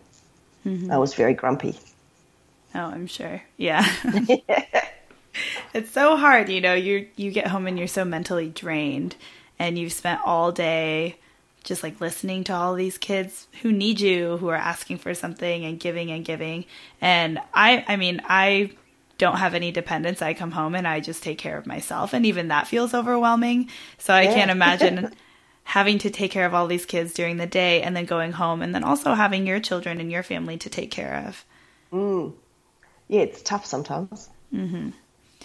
Mm-hmm. 0.66 0.92
I 0.92 0.98
was 0.98 1.14
very 1.14 1.32
grumpy. 1.32 1.78
Oh, 2.74 2.80
I'm 2.80 3.06
sure. 3.06 3.42
Yeah. 3.56 3.90
it's 5.72 5.90
so 5.90 6.16
hard, 6.18 6.50
you 6.50 6.60
know. 6.60 6.74
You 6.74 7.08
you 7.16 7.30
get 7.30 7.46
home 7.46 7.66
and 7.66 7.78
you're 7.78 7.88
so 7.88 8.04
mentally 8.04 8.50
drained 8.50 9.16
and 9.62 9.78
you've 9.78 9.92
spent 9.92 10.20
all 10.24 10.50
day 10.50 11.14
just 11.62 11.84
like 11.84 12.00
listening 12.00 12.42
to 12.42 12.52
all 12.52 12.74
these 12.74 12.98
kids 12.98 13.46
who 13.62 13.70
need 13.70 14.00
you, 14.00 14.36
who 14.38 14.48
are 14.48 14.56
asking 14.56 14.98
for 14.98 15.14
something 15.14 15.64
and 15.64 15.78
giving 15.78 16.10
and 16.10 16.24
giving. 16.24 16.64
And 17.00 17.38
I, 17.54 17.84
I 17.86 17.94
mean, 17.94 18.20
I 18.26 18.72
don't 19.18 19.36
have 19.36 19.54
any 19.54 19.70
dependents. 19.70 20.20
I 20.20 20.34
come 20.34 20.50
home 20.50 20.74
and 20.74 20.88
I 20.88 20.98
just 20.98 21.22
take 21.22 21.38
care 21.38 21.56
of 21.56 21.64
myself. 21.64 22.12
And 22.12 22.26
even 22.26 22.48
that 22.48 22.66
feels 22.66 22.92
overwhelming. 22.92 23.70
So 23.98 24.12
I 24.12 24.22
yeah. 24.22 24.34
can't 24.34 24.50
imagine 24.58 25.14
having 25.62 25.98
to 25.98 26.10
take 26.10 26.32
care 26.32 26.44
of 26.44 26.54
all 26.54 26.66
these 26.66 26.84
kids 26.84 27.14
during 27.14 27.36
the 27.36 27.46
day 27.46 27.82
and 27.82 27.94
then 27.94 28.04
going 28.04 28.32
home 28.32 28.62
and 28.62 28.74
then 28.74 28.82
also 28.82 29.14
having 29.14 29.46
your 29.46 29.60
children 29.60 30.00
and 30.00 30.10
your 30.10 30.24
family 30.24 30.56
to 30.58 30.68
take 30.68 30.90
care 30.90 31.24
of. 31.28 31.44
Mm. 31.92 32.32
Yeah, 33.06 33.20
it's 33.20 33.42
tough 33.42 33.64
sometimes. 33.64 34.28
Mm-hmm. 34.52 34.88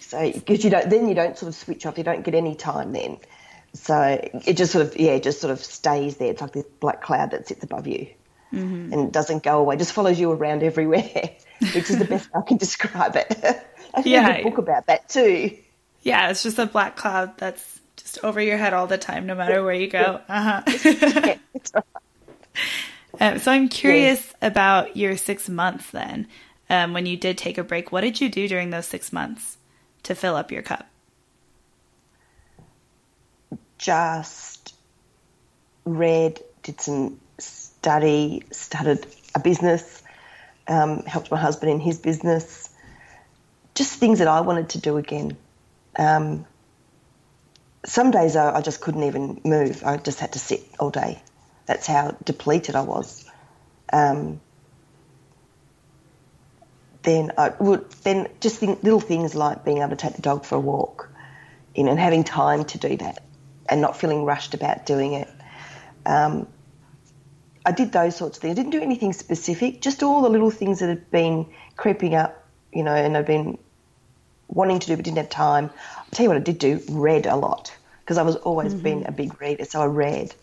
So, 0.00 0.32
because 0.32 0.64
you 0.64 0.70
don't, 0.70 0.90
then 0.90 1.08
you 1.08 1.14
don't 1.14 1.38
sort 1.38 1.50
of 1.50 1.54
switch 1.54 1.86
off. 1.86 1.96
You 1.96 2.02
don't 2.02 2.24
get 2.24 2.34
any 2.34 2.56
time 2.56 2.92
then 2.92 3.18
So 3.74 4.30
it 4.46 4.56
just 4.56 4.72
sort 4.72 4.86
of, 4.86 4.96
yeah, 4.98 5.12
it 5.12 5.22
just 5.22 5.40
sort 5.40 5.52
of 5.52 5.62
stays 5.62 6.16
there. 6.16 6.30
It's 6.30 6.40
like 6.40 6.52
this 6.52 6.64
black 6.80 7.02
cloud 7.02 7.30
that 7.32 7.46
sits 7.48 7.62
above 7.62 7.86
you 7.86 8.08
mm-hmm. 8.52 8.92
and 8.92 9.12
doesn't 9.12 9.42
go 9.42 9.58
away, 9.60 9.76
just 9.76 9.92
follows 9.92 10.18
you 10.18 10.30
around 10.30 10.62
everywhere, 10.62 11.02
which 11.60 11.90
is 11.90 11.98
the 11.98 12.04
best 12.04 12.28
I 12.34 12.40
can 12.42 12.56
describe 12.58 13.16
it. 13.16 13.28
I 13.94 14.02
think 14.02 14.06
yeah. 14.06 14.28
a 14.28 14.42
book 14.42 14.58
about 14.58 14.86
that 14.86 15.08
too. 15.08 15.56
Yeah, 16.02 16.30
it's 16.30 16.42
just 16.42 16.58
a 16.58 16.66
black 16.66 16.96
cloud 16.96 17.36
that's 17.38 17.80
just 17.96 18.22
over 18.24 18.40
your 18.40 18.56
head 18.56 18.72
all 18.72 18.86
the 18.86 18.98
time, 18.98 19.26
no 19.26 19.34
matter 19.34 19.64
where 19.64 19.74
you 19.74 19.88
go. 19.88 20.20
Uh-huh. 20.28 21.34
um, 23.20 23.38
so 23.38 23.50
I'm 23.50 23.68
curious 23.68 24.20
yes. 24.20 24.34
about 24.40 24.96
your 24.96 25.16
six 25.16 25.48
months 25.48 25.90
then. 25.90 26.28
Um, 26.70 26.92
when 26.92 27.06
you 27.06 27.16
did 27.16 27.38
take 27.38 27.56
a 27.56 27.64
break, 27.64 27.90
what 27.90 28.02
did 28.02 28.20
you 28.20 28.28
do 28.28 28.46
during 28.46 28.70
those 28.70 28.86
six 28.86 29.12
months 29.12 29.56
to 30.04 30.14
fill 30.14 30.36
up 30.36 30.52
your 30.52 30.62
cup? 30.62 30.86
Just 33.78 34.74
read, 35.84 36.40
did 36.62 36.80
some 36.80 37.20
study, 37.38 38.42
started 38.50 39.06
a 39.34 39.40
business, 39.40 40.02
um, 40.66 41.02
helped 41.04 41.30
my 41.30 41.38
husband 41.38 41.72
in 41.72 41.80
his 41.80 41.98
business, 41.98 42.68
just 43.74 43.94
things 43.94 44.18
that 44.18 44.28
I 44.28 44.40
wanted 44.40 44.70
to 44.70 44.80
do 44.80 44.96
again. 44.96 45.36
Um, 45.98 46.46
some 47.86 48.10
days 48.10 48.36
I, 48.36 48.56
I, 48.56 48.60
just 48.60 48.80
couldn't 48.80 49.04
even 49.04 49.40
move. 49.44 49.82
I 49.84 49.96
just 49.96 50.20
had 50.20 50.32
to 50.32 50.38
sit 50.38 50.62
all 50.78 50.90
day. 50.90 51.22
That's 51.66 51.86
how 51.86 52.16
depleted 52.24 52.74
I 52.74 52.82
was. 52.82 53.24
Um, 53.92 54.40
then 57.02 57.32
I 57.38 57.50
would 57.58 57.90
then 58.02 58.28
just 58.40 58.58
think 58.58 58.82
little 58.82 59.00
things 59.00 59.34
like 59.34 59.64
being 59.64 59.78
able 59.78 59.90
to 59.90 59.96
take 59.96 60.16
the 60.16 60.22
dog 60.22 60.44
for 60.44 60.56
a 60.56 60.60
walk, 60.60 61.10
you 61.74 61.84
know, 61.84 61.92
and 61.92 62.00
having 62.00 62.24
time 62.24 62.64
to 62.66 62.78
do 62.78 62.96
that, 62.96 63.22
and 63.68 63.80
not 63.80 63.96
feeling 63.96 64.24
rushed 64.24 64.54
about 64.54 64.86
doing 64.86 65.14
it. 65.14 65.28
Um, 66.06 66.46
I 67.64 67.72
did 67.72 67.92
those 67.92 68.16
sorts 68.16 68.38
of 68.38 68.42
things. 68.42 68.52
I 68.52 68.54
didn't 68.54 68.72
do 68.72 68.80
anything 68.80 69.12
specific, 69.12 69.82
just 69.82 70.02
all 70.02 70.22
the 70.22 70.30
little 70.30 70.50
things 70.50 70.80
that 70.80 70.88
had 70.88 71.10
been 71.10 71.46
creeping 71.76 72.14
up, 72.14 72.46
you 72.72 72.82
know, 72.82 72.94
and 72.94 73.16
I've 73.16 73.26
been 73.26 73.58
wanting 74.48 74.78
to 74.78 74.86
do 74.86 74.96
but 74.96 75.04
didn't 75.04 75.18
have 75.18 75.28
time. 75.28 75.70
I'll 75.96 76.04
tell 76.10 76.24
you 76.24 76.30
what 76.30 76.38
I 76.38 76.40
did 76.40 76.58
do, 76.58 76.80
read 76.88 77.26
a 77.26 77.36
lot 77.36 77.76
because 78.00 78.16
I 78.16 78.22
was 78.22 78.36
always 78.36 78.72
mm-hmm. 78.72 78.82
been 78.82 79.06
a 79.06 79.12
big 79.12 79.38
reader, 79.40 79.66
so 79.66 79.82
I 79.82 79.86
read. 79.86 80.34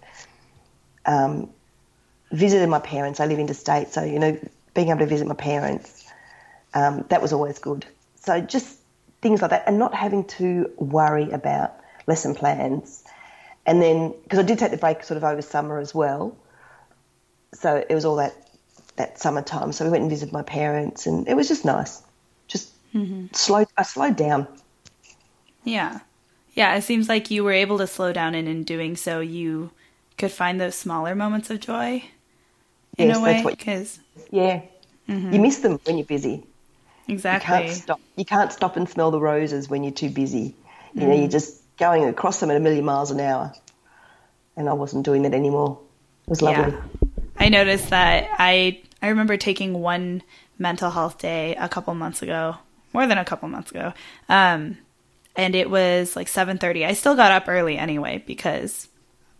Um, 1.08 1.50
visited 2.32 2.70
my 2.70 2.80
parents. 2.80 3.20
I 3.20 3.26
live 3.26 3.40
interstate, 3.40 3.90
so 3.90 4.04
you 4.04 4.20
know, 4.20 4.38
being 4.76 4.90
able 4.90 5.00
to 5.00 5.08
visit 5.08 5.26
my 5.26 5.36
parents, 5.36 6.08
um, 6.76 7.06
that 7.10 7.22
was 7.22 7.34
always 7.34 7.58
good. 7.58 7.86
So 8.18 8.40
just 8.40 8.78
things 9.22 9.42
like 9.42 9.50
that, 9.50 9.64
and 9.66 9.80
not 9.80 9.96
having 9.96 10.26
to 10.26 10.70
worry 10.78 11.32
about 11.32 11.80
lesson 12.06 12.36
plans. 12.36 13.04
And 13.66 13.82
then 13.82 14.14
because 14.24 14.40
I 14.40 14.44
did 14.44 14.60
take 14.60 14.72
the 14.72 14.78
break 14.78 15.04
sort 15.04 15.18
of 15.18 15.24
over 15.24 15.42
summer 15.42 15.80
as 15.80 15.94
well, 15.94 16.38
so 17.54 17.84
it 17.88 17.94
was 17.94 18.06
all 18.06 18.18
that 18.18 18.34
that 18.98 19.20
summertime. 19.20 19.72
So 19.72 19.86
we 19.86 19.92
went 19.92 20.04
and 20.04 20.10
visited 20.10 20.32
my 20.32 20.44
parents, 20.44 21.08
and 21.08 21.28
it 21.28 21.36
was 21.36 21.48
just 21.48 21.66
nice. 21.66 22.02
Just 22.48 22.72
mm-hmm. 22.94 23.28
slowed. 23.34 23.68
I 23.78 23.84
slowed 23.84 24.16
down. 24.16 24.48
Yeah, 25.64 26.00
yeah. 26.54 26.76
It 26.76 26.84
seems 26.84 27.10
like 27.10 27.32
you 27.32 27.44
were 27.44 27.52
able 27.52 27.80
to 27.80 27.88
slow 27.88 28.14
down, 28.14 28.36
and 28.36 28.48
in 28.48 28.64
doing 28.64 28.96
so, 28.96 29.20
you 29.20 29.72
could 30.18 30.32
find 30.32 30.62
those 30.62 30.76
smaller 30.76 31.16
moments 31.16 31.50
of 31.50 31.60
joy. 31.60 32.04
In 32.98 33.10
yes, 33.10 33.18
a 33.18 33.22
way, 33.22 33.44
because 33.46 34.00
yeah, 34.32 34.62
mm-hmm. 35.10 35.34
you 35.34 35.42
miss 35.42 35.58
them 35.60 35.80
when 35.86 35.98
you're 35.98 36.06
busy. 36.06 36.44
Exactly. 37.08 37.56
You 37.56 37.64
can't 37.64 37.76
stop. 37.76 38.00
You 38.16 38.26
can't 38.26 38.52
stop 38.54 38.78
and 38.78 38.88
smell 38.88 39.12
the 39.12 39.20
roses 39.20 39.70
when 39.70 39.84
you're 39.84 39.92
too 39.92 40.10
busy. 40.10 40.56
You 40.94 41.02
mm. 41.02 41.08
know, 41.08 41.16
you're 41.16 41.28
just 41.28 41.62
going 41.78 42.06
across 42.06 42.40
them 42.40 42.52
at 42.52 42.58
a 42.58 42.60
million 42.60 42.86
miles 42.86 43.12
an 43.12 43.20
hour. 43.20 43.54
And 44.58 44.70
I 44.70 44.74
wasn't 44.74 45.06
doing 45.06 45.24
that 45.24 45.34
anymore. 45.34 45.80
It 46.24 46.30
was 46.30 46.42
lovely. 46.42 46.74
Yeah. 46.74 46.82
I 47.38 47.50
noticed 47.50 47.90
that 47.90 48.30
I 48.38 48.82
I 49.02 49.10
remember 49.10 49.38
taking 49.38 49.74
one 49.74 50.24
mental 50.58 50.90
health 50.90 51.18
day 51.18 51.56
a 51.56 51.68
couple 51.68 51.94
months 51.94 52.22
ago, 52.22 52.56
more 52.94 53.06
than 53.08 53.18
a 53.18 53.26
couple 53.26 53.50
months 53.50 53.72
ago. 53.72 53.94
Um, 54.30 54.78
and 55.36 55.56
it 55.56 55.70
was 55.70 56.16
like 56.16 56.28
7:30. 56.28 56.86
I 56.86 56.94
still 56.94 57.16
got 57.16 57.32
up 57.32 57.48
early 57.48 57.78
anyway 57.78 58.24
because 58.26 58.88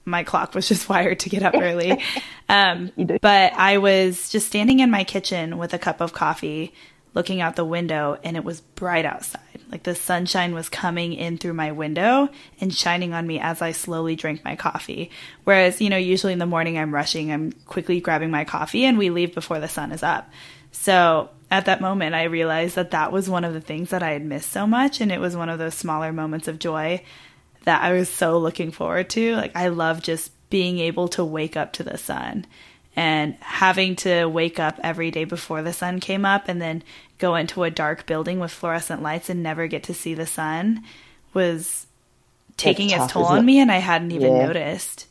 my 0.04 0.24
clock 0.24 0.54
was 0.54 0.68
just 0.70 0.90
wired 0.90 1.20
to 1.22 1.30
get 1.30 1.44
up 1.44 1.56
early. 1.56 2.04
Um, 2.48 2.92
but 3.22 3.54
I 3.54 3.80
was 3.80 4.30
just 4.30 4.46
standing 4.46 4.80
in 4.80 4.92
my 4.92 5.04
kitchen 5.04 5.58
with 5.58 5.74
a 5.74 5.80
cup 5.80 6.00
of 6.00 6.14
coffee, 6.14 6.76
looking 7.16 7.42
out 7.42 7.56
the 7.56 7.66
window, 7.66 8.20
and 8.24 8.38
it 8.38 8.44
was 8.44 8.62
bright 8.62 9.04
outside. 9.04 9.42
Like 9.72 9.84
the 9.84 9.96
sunshine 9.96 10.54
was 10.54 10.70
coming 10.70 11.14
in 11.14 11.38
through 11.38 11.54
my 11.54 11.72
window 11.72 12.30
and 12.62 12.74
shining 12.74 13.14
on 13.14 13.26
me 13.26 13.40
as 13.40 13.62
I 13.62 13.72
slowly 13.72 14.16
drank 14.16 14.44
my 14.44 14.56
coffee. 14.56 15.12
Whereas, 15.44 15.82
you 15.82 15.90
know, 15.90 15.98
usually 15.98 16.34
in 16.34 16.40
the 16.40 16.46
morning 16.46 16.78
I'm 16.78 16.94
rushing, 16.94 17.32
I'm 17.32 17.52
quickly 17.66 18.00
grabbing 18.00 18.32
my 18.32 18.46
coffee 18.46 18.86
and 18.86 18.98
we 18.98 19.10
leave 19.10 19.34
before 19.34 19.60
the 19.60 19.68
sun 19.68 19.92
is 19.92 20.04
up. 20.04 20.30
So 20.72 21.30
at 21.50 21.66
that 21.66 21.82
moment, 21.82 22.16
I 22.16 22.24
realized 22.24 22.76
that 22.76 22.92
that 22.92 23.12
was 23.12 23.30
one 23.30 23.44
of 23.44 23.54
the 23.54 23.62
things 23.62 23.90
that 23.90 24.04
I 24.04 24.12
had 24.12 24.26
missed 24.26 24.52
so 24.52 24.68
much. 24.68 25.02
And 25.02 25.12
it 25.12 25.20
was 25.20 25.36
one 25.36 25.50
of 25.50 25.60
those 25.60 25.76
smaller 25.76 26.12
moments 26.12 26.48
of 26.48 26.60
joy 26.60 27.04
that 27.64 27.84
I 27.84 27.94
was 27.94 28.10
so 28.10 28.38
looking 28.38 28.72
forward 28.72 29.10
to. 29.12 29.36
Like, 29.36 29.56
I 29.56 29.70
love 29.70 30.02
just 30.02 30.32
being 30.50 30.80
able 30.80 31.08
to 31.10 31.26
wake 31.26 31.58
up 31.58 31.74
to 31.74 31.84
the 31.84 31.98
sun 31.98 32.46
and 32.96 33.36
having 33.42 33.96
to 33.98 34.26
wake 34.26 34.60
up 34.60 34.80
every 34.84 35.12
day 35.12 35.26
before 35.26 35.62
the 35.62 35.74
sun 35.74 36.00
came 36.00 36.26
up 36.26 36.48
and 36.48 36.62
then 36.62 36.84
go 37.18 37.36
into 37.36 37.64
a 37.64 37.72
dark 37.72 38.06
building 38.06 38.40
with 38.40 38.52
fluorescent 38.52 39.02
lights 39.02 39.30
and 39.30 39.44
never 39.44 39.68
get 39.68 39.84
to 39.84 39.94
see 39.94 40.14
the 40.14 40.26
sun 40.26 40.84
was 41.34 41.88
taking 42.58 42.90
tough, 42.90 43.06
its 43.06 43.14
toll 43.14 43.26
on 43.26 43.40
it? 43.40 43.44
me 43.44 43.60
and 43.60 43.72
I 43.72 43.78
hadn't 43.78 44.12
even 44.12 44.36
yeah. 44.36 44.46
noticed. 44.46 45.08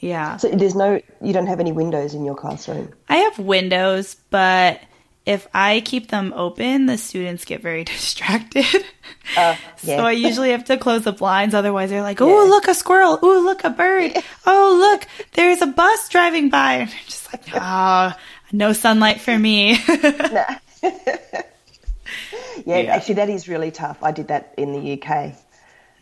Yeah. 0.00 0.36
So 0.36 0.48
there's 0.48 0.74
no 0.74 1.00
you 1.22 1.32
don't 1.32 1.46
have 1.46 1.60
any 1.60 1.72
windows 1.72 2.14
in 2.14 2.24
your 2.24 2.34
classroom. 2.34 2.92
I 3.08 3.16
have 3.16 3.38
windows, 3.38 4.16
but 4.30 4.80
if 5.26 5.48
I 5.52 5.82
keep 5.84 6.08
them 6.08 6.32
open, 6.36 6.86
the 6.86 6.96
students 6.96 7.44
get 7.44 7.60
very 7.60 7.82
distracted. 7.84 8.64
Uh, 9.36 9.56
yeah. 9.82 9.96
so 9.98 9.98
I 9.98 10.12
usually 10.12 10.52
have 10.52 10.64
to 10.66 10.78
close 10.78 11.02
the 11.02 11.12
blinds. 11.12 11.54
Otherwise, 11.54 11.90
they're 11.90 12.02
like, 12.02 12.20
"Oh, 12.20 12.44
yeah. 12.44 12.48
look 12.48 12.68
a 12.68 12.74
squirrel! 12.74 13.18
Oh, 13.20 13.40
look 13.40 13.64
a 13.64 13.70
bird! 13.70 14.12
Oh, 14.46 14.76
look, 14.78 15.06
there's 15.32 15.60
a 15.60 15.66
bus 15.66 16.08
driving 16.08 16.48
by!" 16.48 16.74
And 16.74 16.90
I'm 16.90 16.96
just 17.06 17.32
like, 17.32 17.42
"Ah, 17.54 18.16
oh, 18.16 18.20
no 18.52 18.72
sunlight 18.72 19.20
for 19.20 19.36
me." 19.36 19.78
yeah, 19.84 20.58
yeah, 22.64 22.76
actually, 22.88 23.16
that 23.16 23.28
is 23.28 23.48
really 23.48 23.72
tough. 23.72 23.98
I 24.02 24.12
did 24.12 24.28
that 24.28 24.54
in 24.56 24.72
the 24.72 24.92
UK 24.92 25.34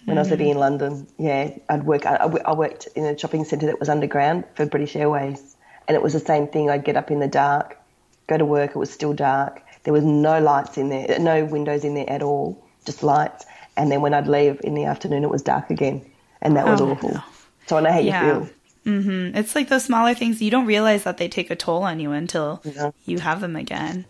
when 0.05 0.17
mm. 0.17 0.19
I 0.19 0.21
was 0.21 0.31
living 0.31 0.49
in 0.49 0.59
London. 0.59 1.07
Yeah, 1.19 1.57
I'd 1.71 1.85
work. 1.85 2.05
I, 2.05 2.17
I 2.17 2.53
worked 2.53 2.89
in 2.95 3.07
a 3.07 3.19
shopping 3.19 3.45
centre 3.47 3.67
that 3.67 3.81
was 3.81 3.89
underground 3.89 4.45
for 4.55 4.67
British 4.67 4.95
Airways, 4.97 5.57
and 5.89 5.95
it 5.95 6.03
was 6.03 6.13
the 6.13 6.21
same 6.21 6.47
thing. 6.47 6.69
I'd 6.69 6.85
get 6.85 6.99
up 6.99 7.11
in 7.11 7.21
the 7.21 7.29
dark 7.29 7.79
go 8.27 8.37
to 8.39 8.45
work, 8.45 8.71
it 8.71 8.79
was 8.79 8.91
still 8.91 9.13
dark. 9.13 9.63
There 9.85 9.93
was 9.93 10.05
no 10.05 10.41
lights 10.41 10.79
in 10.79 10.89
there, 10.89 11.19
no 11.19 11.45
windows 11.45 11.85
in 11.85 11.95
there 11.95 12.09
at 12.09 12.23
all, 12.23 12.65
just 12.87 13.03
lights. 13.03 13.45
And 13.77 13.91
then 13.91 14.01
when 14.01 14.15
I'd 14.15 14.27
leave 14.27 14.61
in 14.65 14.75
the 14.75 14.85
afternoon, 14.85 15.25
it 15.25 15.31
was 15.31 15.43
dark 15.43 15.71
again. 15.71 16.05
And 16.41 16.57
that 16.57 16.67
was 16.67 16.81
oh, 16.81 16.91
awful. 16.91 17.15
No. 17.15 17.23
So 17.67 17.77
I 17.77 17.81
know 17.81 17.93
how 17.93 17.99
yeah. 17.99 18.27
you 18.27 18.33
feel. 18.33 18.51
Mm-hmm. 18.87 19.37
It's 19.37 19.55
like 19.55 19.69
those 19.69 19.85
smaller 19.85 20.15
things. 20.15 20.43
You 20.43 20.51
don't 20.51 20.67
realize 20.67 21.05
that 21.05 21.17
they 21.17 21.29
take 21.29 21.51
a 21.51 21.57
toll 21.57 21.83
on 21.83 22.01
you 22.01 22.13
until 22.13 22.61
yeah. 22.65 22.91
you 23.07 23.19
have 23.19 23.41
them 23.41 23.57
again. 23.57 24.05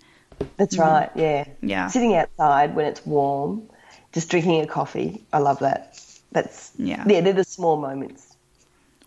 That's 0.57 0.77
mm-hmm. 0.77 0.89
right. 0.89 1.11
Yeah. 1.15 1.47
Yeah. 1.61 1.89
Sitting 1.89 2.15
outside 2.15 2.75
when 2.75 2.87
it's 2.87 3.05
warm, 3.07 3.69
just 4.13 4.31
drinking 4.31 4.61
a 4.63 4.67
coffee. 4.67 5.25
I 5.33 5.39
love 5.39 5.61
that. 5.61 5.99
That's 6.33 6.73
yeah. 6.77 7.05
Yeah, 7.07 7.21
they're 7.21 7.33
the 7.33 7.45
small 7.45 7.77
moments. 7.77 8.37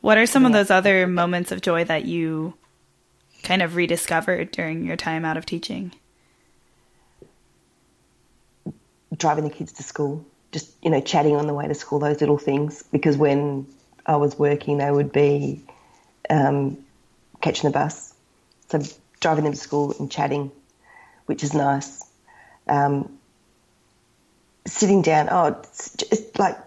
What 0.02 0.18
are 0.18 0.26
some 0.26 0.44
yeah. 0.44 0.48
of 0.48 0.54
those 0.54 0.72
other 0.72 1.08
moments 1.08 1.52
of 1.52 1.62
joy 1.62 1.84
that 1.84 2.06
you 2.06 2.54
kind 3.48 3.62
of 3.62 3.78
rediscovered 3.78 4.52
during 4.52 4.86
your 4.86 4.98
time 4.98 5.24
out 5.24 5.38
of 5.38 5.46
teaching? 5.46 5.94
Driving 9.16 9.46
the 9.46 9.50
kids 9.50 9.72
to 9.74 9.84
school, 9.84 10.26
just 10.52 10.70
you 10.84 10.90
know, 10.90 11.00
chatting 11.00 11.38
on 11.38 11.48
the 11.48 11.54
way 11.54 11.66
to 11.66 11.74
school, 11.74 12.00
those 12.00 12.20
little 12.20 12.38
things. 12.38 12.84
Because 12.92 13.16
when 13.16 13.66
I 14.06 14.18
was 14.18 14.38
working, 14.38 14.80
they 14.80 14.92
would 14.92 15.14
be 15.14 15.64
um, 16.30 16.78
catching 17.40 17.70
the 17.70 17.74
bus, 17.74 18.14
so 18.68 18.82
driving 19.22 19.46
them 19.46 19.54
to 19.54 19.60
school 19.60 19.96
and 19.98 20.12
chatting, 20.12 20.52
which 21.26 21.42
is 21.42 21.54
nice. 21.54 22.04
Um, 22.68 23.18
sitting 24.66 25.02
down, 25.02 25.30
oh, 25.32 25.62
it's 26.12 26.38
like 26.38 26.58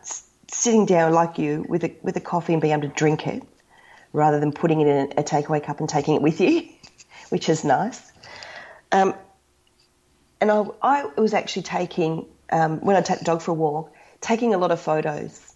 sitting 0.51 0.87
down 0.87 1.13
like 1.13 1.39
you 1.39 1.67
with 1.69 1.85
a 1.85 1.95
with 2.01 2.17
a 2.17 2.21
coffee 2.21 2.55
and 2.55 2.63
being 2.63 2.73
able 2.73 2.89
to 2.89 2.95
drink 2.95 3.27
it 3.27 3.43
rather 4.13 4.41
than 4.41 4.53
putting 4.53 4.81
it 4.81 4.87
in 4.87 5.13
a 5.19 5.23
takeaway 5.23 5.63
cup 5.63 5.81
and 5.81 5.89
taking 5.89 6.15
it 6.15 6.23
with 6.23 6.41
you, 6.41 6.69
which 7.29 7.49
is 7.49 7.65
nice. 7.65 8.01
Um, 8.93 9.15
and 10.41 10.51
I, 10.51 10.65
I, 10.83 11.05
was 11.17 11.35
actually 11.35 11.63
taking, 11.63 12.27
um, 12.51 12.81
when 12.81 12.97
I 12.97 13.03
take 13.03 13.21
the 13.21 13.25
dog 13.25 13.43
for 13.43 13.53
a 13.53 13.55
walk, 13.55 13.95
taking 14.21 14.55
a 14.55 14.59
lot 14.59 14.71
of 14.71 14.81
photos 14.81 15.55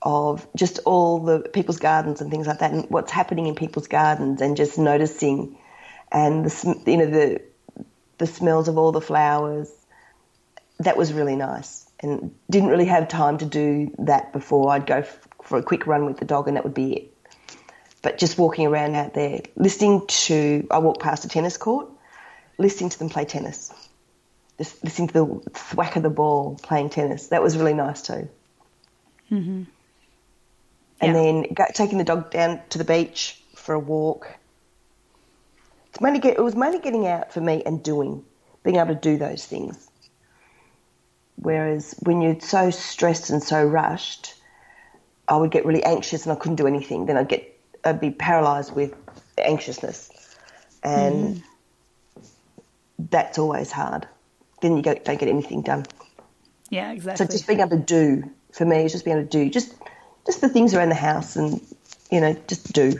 of 0.00 0.46
just 0.54 0.78
all 0.84 1.20
the 1.20 1.40
people's 1.40 1.78
gardens 1.78 2.20
and 2.20 2.30
things 2.30 2.46
like 2.46 2.60
that, 2.60 2.72
and 2.72 2.88
what's 2.90 3.10
happening 3.10 3.46
in 3.46 3.54
people's 3.54 3.88
gardens, 3.88 4.40
and 4.40 4.56
just 4.56 4.78
noticing, 4.78 5.58
and 6.12 6.44
the 6.44 6.82
you 6.86 6.96
know 6.96 7.06
the 7.06 7.42
the 8.18 8.26
smells 8.26 8.68
of 8.68 8.78
all 8.78 8.92
the 8.92 9.00
flowers. 9.00 9.70
That 10.80 10.96
was 10.96 11.12
really 11.12 11.34
nice, 11.34 11.90
and 11.98 12.34
didn't 12.48 12.68
really 12.68 12.84
have 12.84 13.08
time 13.08 13.38
to 13.38 13.46
do 13.46 13.92
that 13.98 14.32
before. 14.32 14.70
I'd 14.70 14.86
go 14.86 15.02
for 15.42 15.58
a 15.58 15.62
quick 15.62 15.86
run 15.88 16.06
with 16.06 16.18
the 16.18 16.24
dog, 16.24 16.46
and 16.46 16.56
that 16.56 16.62
would 16.62 16.74
be 16.74 16.92
it. 16.92 17.17
But 18.08 18.16
just 18.16 18.38
walking 18.38 18.66
around 18.66 18.94
out 18.94 19.12
there, 19.12 19.42
listening 19.54 20.06
to, 20.06 20.66
I 20.70 20.78
walk 20.78 20.98
past 20.98 21.26
a 21.26 21.28
tennis 21.28 21.58
court, 21.58 21.90
listening 22.56 22.88
to 22.88 22.98
them 22.98 23.10
play 23.10 23.26
tennis, 23.26 23.70
just 24.56 24.82
listening 24.82 25.08
to 25.08 25.12
the 25.12 25.50
thwack 25.50 25.94
of 25.94 26.02
the 26.02 26.08
ball 26.08 26.58
playing 26.62 26.88
tennis. 26.88 27.26
That 27.26 27.42
was 27.42 27.58
really 27.58 27.74
nice 27.74 28.00
too. 28.00 28.30
Mm-hmm. 29.30 29.64
And 31.02 31.02
yeah. 31.02 31.12
then 31.12 31.54
taking 31.74 31.98
the 31.98 32.04
dog 32.04 32.30
down 32.30 32.62
to 32.70 32.78
the 32.78 32.84
beach 32.84 33.42
for 33.54 33.74
a 33.74 33.78
walk. 33.78 34.34
It's 35.90 36.00
mainly 36.00 36.20
get, 36.20 36.38
it 36.38 36.42
was 36.42 36.56
mainly 36.56 36.78
getting 36.78 37.06
out 37.06 37.34
for 37.34 37.42
me 37.42 37.62
and 37.66 37.82
doing, 37.82 38.24
being 38.62 38.76
able 38.76 38.94
to 38.94 39.00
do 39.00 39.18
those 39.18 39.44
things. 39.44 39.86
Whereas 41.36 41.94
when 42.04 42.22
you're 42.22 42.40
so 42.40 42.70
stressed 42.70 43.28
and 43.28 43.42
so 43.42 43.62
rushed, 43.62 44.32
I 45.28 45.36
would 45.36 45.50
get 45.50 45.66
really 45.66 45.84
anxious 45.84 46.24
and 46.24 46.32
I 46.32 46.36
couldn't 46.36 46.56
do 46.56 46.66
anything. 46.66 47.04
Then 47.04 47.18
I'd 47.18 47.28
get 47.28 47.56
I'd 47.84 48.00
be 48.00 48.10
paralyzed 48.10 48.74
with 48.74 48.94
anxiousness, 49.36 50.10
and 50.82 51.36
mm. 51.36 51.42
that's 52.98 53.38
always 53.38 53.70
hard. 53.70 54.06
Then 54.60 54.76
you 54.76 54.82
don't 54.82 55.04
get 55.04 55.22
anything 55.22 55.62
done. 55.62 55.86
Yeah, 56.70 56.92
exactly. 56.92 57.26
So 57.26 57.32
just 57.32 57.46
being 57.46 57.60
able 57.60 57.70
to 57.70 57.82
do 57.82 58.30
for 58.52 58.64
me 58.64 58.84
is 58.84 58.92
just 58.92 59.04
being 59.04 59.16
able 59.16 59.26
to 59.26 59.30
do 59.30 59.50
just 59.50 59.74
just 60.26 60.40
the 60.40 60.48
things 60.48 60.74
around 60.74 60.90
the 60.90 60.94
house 60.94 61.36
and 61.36 61.60
you 62.10 62.20
know 62.20 62.36
just 62.46 62.72
do. 62.72 62.94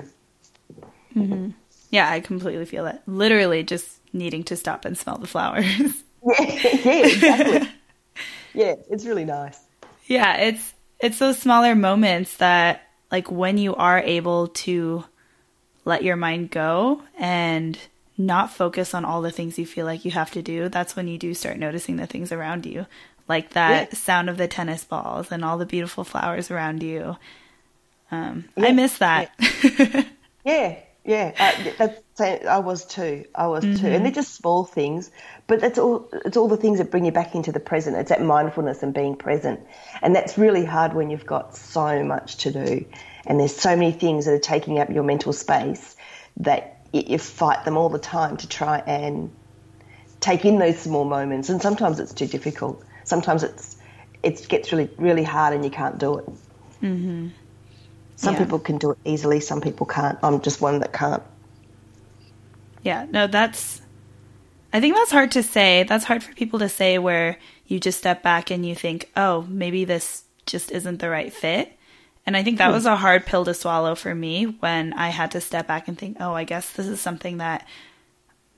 Mm-hmm. 1.15 1.51
Yeah, 1.91 2.11
I 2.11 2.21
completely 2.21 2.65
feel 2.65 2.85
that. 2.85 3.03
Literally, 3.07 3.63
just 3.63 3.99
needing 4.13 4.45
to 4.45 4.57
stop 4.57 4.85
and 4.85 4.97
smell 4.97 5.19
the 5.19 5.27
flowers. 5.27 5.65
yeah, 6.39 6.43
yeah, 6.85 7.07
exactly. 7.07 7.69
yeah, 8.55 8.75
it's 8.91 9.07
really 9.07 9.25
nice. 9.25 9.59
Yeah, 10.07 10.37
it's 10.37 10.75
it's 11.01 11.19
those 11.19 11.39
smaller 11.39 11.75
moments 11.75 12.37
that 12.39 12.88
like 13.11 13.31
when 13.31 13.59
you 13.59 13.75
are 13.75 14.01
able 14.01 14.49
to 14.49 15.05
let 15.85 16.05
your 16.05 16.17
mind 16.17 16.51
go 16.51 17.03
and 17.19 17.79
not 18.17 18.53
focus 18.53 18.95
on 18.95 19.05
all 19.05 19.23
the 19.23 19.31
things 19.31 19.59
you 19.59 19.67
feel 19.67 19.87
like 19.87 20.05
you 20.05 20.11
have 20.11 20.31
to 20.33 20.43
do, 20.43 20.69
that's 20.69 20.97
when 20.97 21.09
you 21.09 21.17
do 21.17 21.33
start 21.35 21.57
noticing 21.57 21.97
the 21.97 22.07
things 22.07 22.33
around 22.33 22.67
you. 22.67 22.87
Like 23.29 23.51
that 23.51 23.91
yeah. 23.93 23.99
sound 23.99 24.29
of 24.29 24.37
the 24.39 24.49
tennis 24.49 24.85
balls 24.85 25.31
and 25.31 25.45
all 25.45 25.59
the 25.59 25.67
beautiful 25.67 26.05
flowers 26.05 26.51
around 26.51 26.83
you. 26.83 27.17
Um, 28.11 28.49
yeah. 28.57 28.67
I 28.67 28.73
miss 28.73 28.99
that. 28.99 29.31
Yeah, 29.39 30.05
yeah. 30.45 30.79
Yeah. 31.09 31.33
Uh, 31.39 31.71
that's 31.79 32.01
I 32.21 32.59
was 32.59 32.85
too. 32.85 33.25
I 33.35 33.47
was 33.47 33.65
mm-hmm. 33.65 33.77
too, 33.77 33.87
and 33.87 34.05
they're 34.05 34.13
just 34.13 34.35
small 34.35 34.65
things, 34.65 35.11
but 35.47 35.63
it's 35.63 35.79
all 35.79 36.07
it's 36.13 36.37
all 36.37 36.49
the 36.49 36.59
things 36.59 36.79
that 36.79 36.91
bring 36.91 37.07
you 37.07 37.13
back 37.13 37.35
into 37.35 37.51
the 37.51 37.61
present. 37.61 37.97
It's 37.97 38.11
that 38.11 38.23
mindfulness 38.23 38.83
and 38.83 38.93
being 38.93 39.17
present, 39.17 39.61
and 40.03 40.15
that's 40.15 40.37
really 40.37 40.67
hard 40.67 40.93
when 40.93 41.09
you've 41.09 41.25
got 41.25 41.57
so 41.57 42.05
much 42.05 42.37
to 42.39 42.51
do, 42.51 42.85
and 43.25 43.41
there's 43.41 43.57
so 43.57 43.75
many 43.75 43.93
things 43.93 44.27
that 44.27 44.33
are 44.33 44.39
taking 44.39 44.79
up 44.79 44.91
your 44.91 45.03
mental 45.03 45.33
space 45.33 45.97
that 46.39 46.85
you 46.93 47.19
fight 47.19 47.65
them 47.65 47.79
all 47.79 47.89
the 47.89 47.99
time 47.99 48.37
to 48.37 48.49
try 48.49 48.79
and 48.81 49.31
take 50.21 50.45
in 50.45 50.59
those 50.59 50.79
small 50.79 51.07
moments. 51.07 51.49
And 51.49 51.63
sometimes 51.63 52.01
it's 52.01 52.13
too 52.13 52.27
difficult. 52.27 52.85
Sometimes 53.05 53.45
it's 53.45 53.77
it 54.23 54.47
gets 54.49 54.73
really 54.73 54.91
really 54.99 55.25
hard, 55.25 55.55
and 55.55 55.65
you 55.65 55.71
can't 55.71 55.97
do 55.97 56.19
it. 56.19 56.27
Mm-hmm. 56.83 57.29
Some 58.19 58.35
yeah. 58.35 58.43
people 58.43 58.59
can 58.59 58.79
do 58.79 58.91
it 58.91 58.99
easily. 59.05 59.39
Some 59.39 59.61
people 59.61 59.87
can't. 59.87 60.19
I'm 60.25 60.41
just 60.41 60.61
one 60.61 60.81
that 60.81 60.93
can't. 60.93 61.23
Yeah, 62.83 63.07
no, 63.09 63.29
that's. 63.29 63.81
I 64.73 64.81
think 64.81 64.97
that's 64.97 65.13
hard 65.13 65.31
to 65.33 65.43
say. 65.45 65.85
That's 65.85 66.05
hard 66.05 66.25
for 66.25 66.35
people 66.35 66.59
to 66.59 66.69
say 66.69 66.99
where 66.99 67.39
you 67.67 67.79
just 67.79 67.99
step 67.99 68.25
back 68.25 68.51
and 68.51 68.67
you 68.67 68.75
think, 68.75 69.09
oh, 69.17 69.43
maybe 69.49 69.85
this 69.85 70.25
just 70.47 70.73
isn't 70.73 70.99
the 70.99 71.09
right 71.09 71.33
fit. 71.33 71.73
And 72.27 72.37
I 72.37 72.43
think 72.43 72.59
that 72.59 72.67
hmm. 72.67 72.75
was 72.75 72.87
a 72.87 72.97
hard 72.97 73.25
pill 73.25 73.45
to 73.45 73.55
swallow 73.55 73.95
for 73.95 74.13
me 74.13 74.47
when 74.47 74.95
I 74.95 75.11
had 75.11 75.31
to 75.31 75.41
step 75.41 75.69
back 75.69 75.87
and 75.87 75.97
think, 75.97 76.17
oh, 76.19 76.35
I 76.35 76.43
guess 76.43 76.73
this 76.73 76.89
is 76.89 77.01
something 77.01 77.37
that 77.37 77.69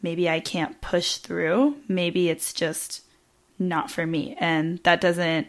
maybe 0.01 0.27
I 0.27 0.40
can't 0.40 0.81
push 0.81 1.18
through. 1.18 1.77
Maybe 1.87 2.31
it's 2.31 2.55
just 2.55 3.03
not 3.59 3.90
for 3.90 4.07
me. 4.07 4.37
And 4.40 4.79
that 4.85 5.03
doesn't 5.03 5.49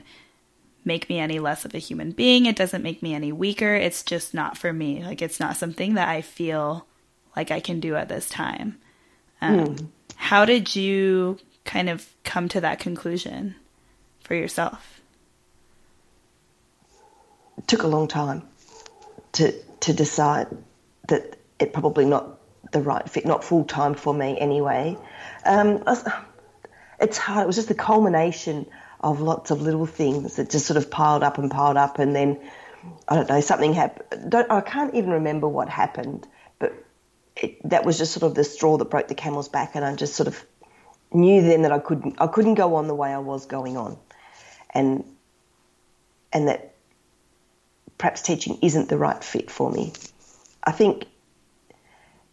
make 0.84 1.10
me 1.10 1.20
any 1.20 1.40
less 1.40 1.66
of 1.66 1.74
a 1.74 1.80
human 1.80 2.12
being. 2.12 2.46
It 2.46 2.56
doesn't 2.56 2.84
make 2.84 3.02
me 3.02 3.14
any 3.14 3.32
weaker. 3.32 3.74
It's 3.74 4.04
just 4.04 4.34
not 4.34 4.58
for 4.58 4.74
me. 4.74 5.04
Like, 5.04 5.22
it's 5.22 5.40
not 5.40 5.58
something 5.58 5.94
that 5.96 6.10
I 6.10 6.22
feel 6.22 6.86
like 7.36 7.52
I 7.52 7.60
can 7.60 7.80
do 7.80 7.96
at 7.96 8.10
this 8.10 8.30
time. 8.30 8.80
Um, 9.42 9.76
mm. 9.76 9.88
How 10.16 10.46
did 10.46 10.76
you 10.76 11.40
kind 11.66 11.90
of 11.90 12.08
come 12.24 12.48
to 12.50 12.62
that 12.62 12.80
conclusion 12.80 13.56
for 14.22 14.36
yourself? 14.36 15.02
It 17.58 17.68
took 17.68 17.84
a 17.84 17.88
long 17.88 18.08
time 18.08 18.44
to 19.34 19.54
to 19.82 19.94
decide 19.94 20.48
that 21.08 21.38
it 21.60 21.74
probably 21.74 22.06
not 22.06 22.40
the 22.72 22.82
right 22.82 23.08
fit, 23.10 23.26
not 23.26 23.44
full 23.44 23.66
time 23.66 23.94
for 23.94 24.14
me 24.14 24.38
anyway. 24.40 24.98
Um, 25.46 25.84
it's 27.00 27.18
hard. 27.18 27.44
It 27.44 27.48
was 27.48 27.56
just 27.56 27.68
the 27.68 27.76
culmination 27.76 28.68
of 29.02 29.20
lots 29.20 29.52
of 29.52 29.62
little 29.62 29.86
things 29.86 30.36
that 30.36 30.50
just 30.50 30.66
sort 30.66 30.78
of 30.78 30.90
piled 30.90 31.24
up 31.24 31.38
and 31.38 31.50
piled 31.52 31.78
up, 31.78 32.00
and 32.00 32.16
then 32.16 32.40
I 33.08 33.16
don't 33.16 33.30
know 33.30 33.42
something 33.42 33.74
happened. 33.74 34.34
I 34.34 34.62
can't 34.62 34.96
even 34.96 35.12
remember 35.12 35.48
what 35.48 35.70
happened, 35.70 36.28
but 36.60 36.74
it, 37.36 37.58
that 37.70 37.86
was 37.86 37.98
just 37.98 38.14
sort 38.14 38.24
of 38.24 38.36
the 38.36 38.44
straw 38.44 38.78
that 38.78 38.86
broke 38.86 39.08
the 39.08 39.16
camel's 39.16 39.50
back, 39.50 39.76
and 39.76 39.84
I 39.84 39.96
just 39.96 40.16
sort 40.16 40.28
of 40.28 40.44
knew 41.12 41.42
then 41.42 41.64
that 41.64 41.72
I 41.72 41.80
couldn't 41.80 42.16
I 42.20 42.28
couldn't 42.28 42.56
go 42.56 42.76
on 42.76 42.88
the 42.88 42.96
way 42.96 43.12
I 43.12 43.20
was 43.20 43.46
going 43.46 43.78
on, 43.78 43.98
and 44.70 45.04
and 46.32 46.48
that 46.48 46.76
perhaps 47.98 48.22
teaching 48.22 48.60
isn't 48.62 48.90
the 48.90 48.98
right 48.98 49.24
fit 49.24 49.52
for 49.52 49.72
me. 49.72 49.94
I 50.64 50.72
think 50.72 51.06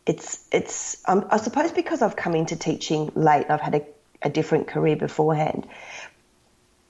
it's 0.07 0.45
it's 0.51 1.03
um, 1.07 1.27
I 1.31 1.37
suppose 1.37 1.73
because 1.73 2.03
I've 2.03 2.17
come 2.17 2.35
into 2.35 2.57
teaching 2.57 3.13
late, 3.15 3.47
I've 3.51 3.61
had 3.61 3.75
a, 3.75 3.83
a 4.23 4.31
different 4.31 4.67
career 4.69 4.97
beforehand. 4.97 5.67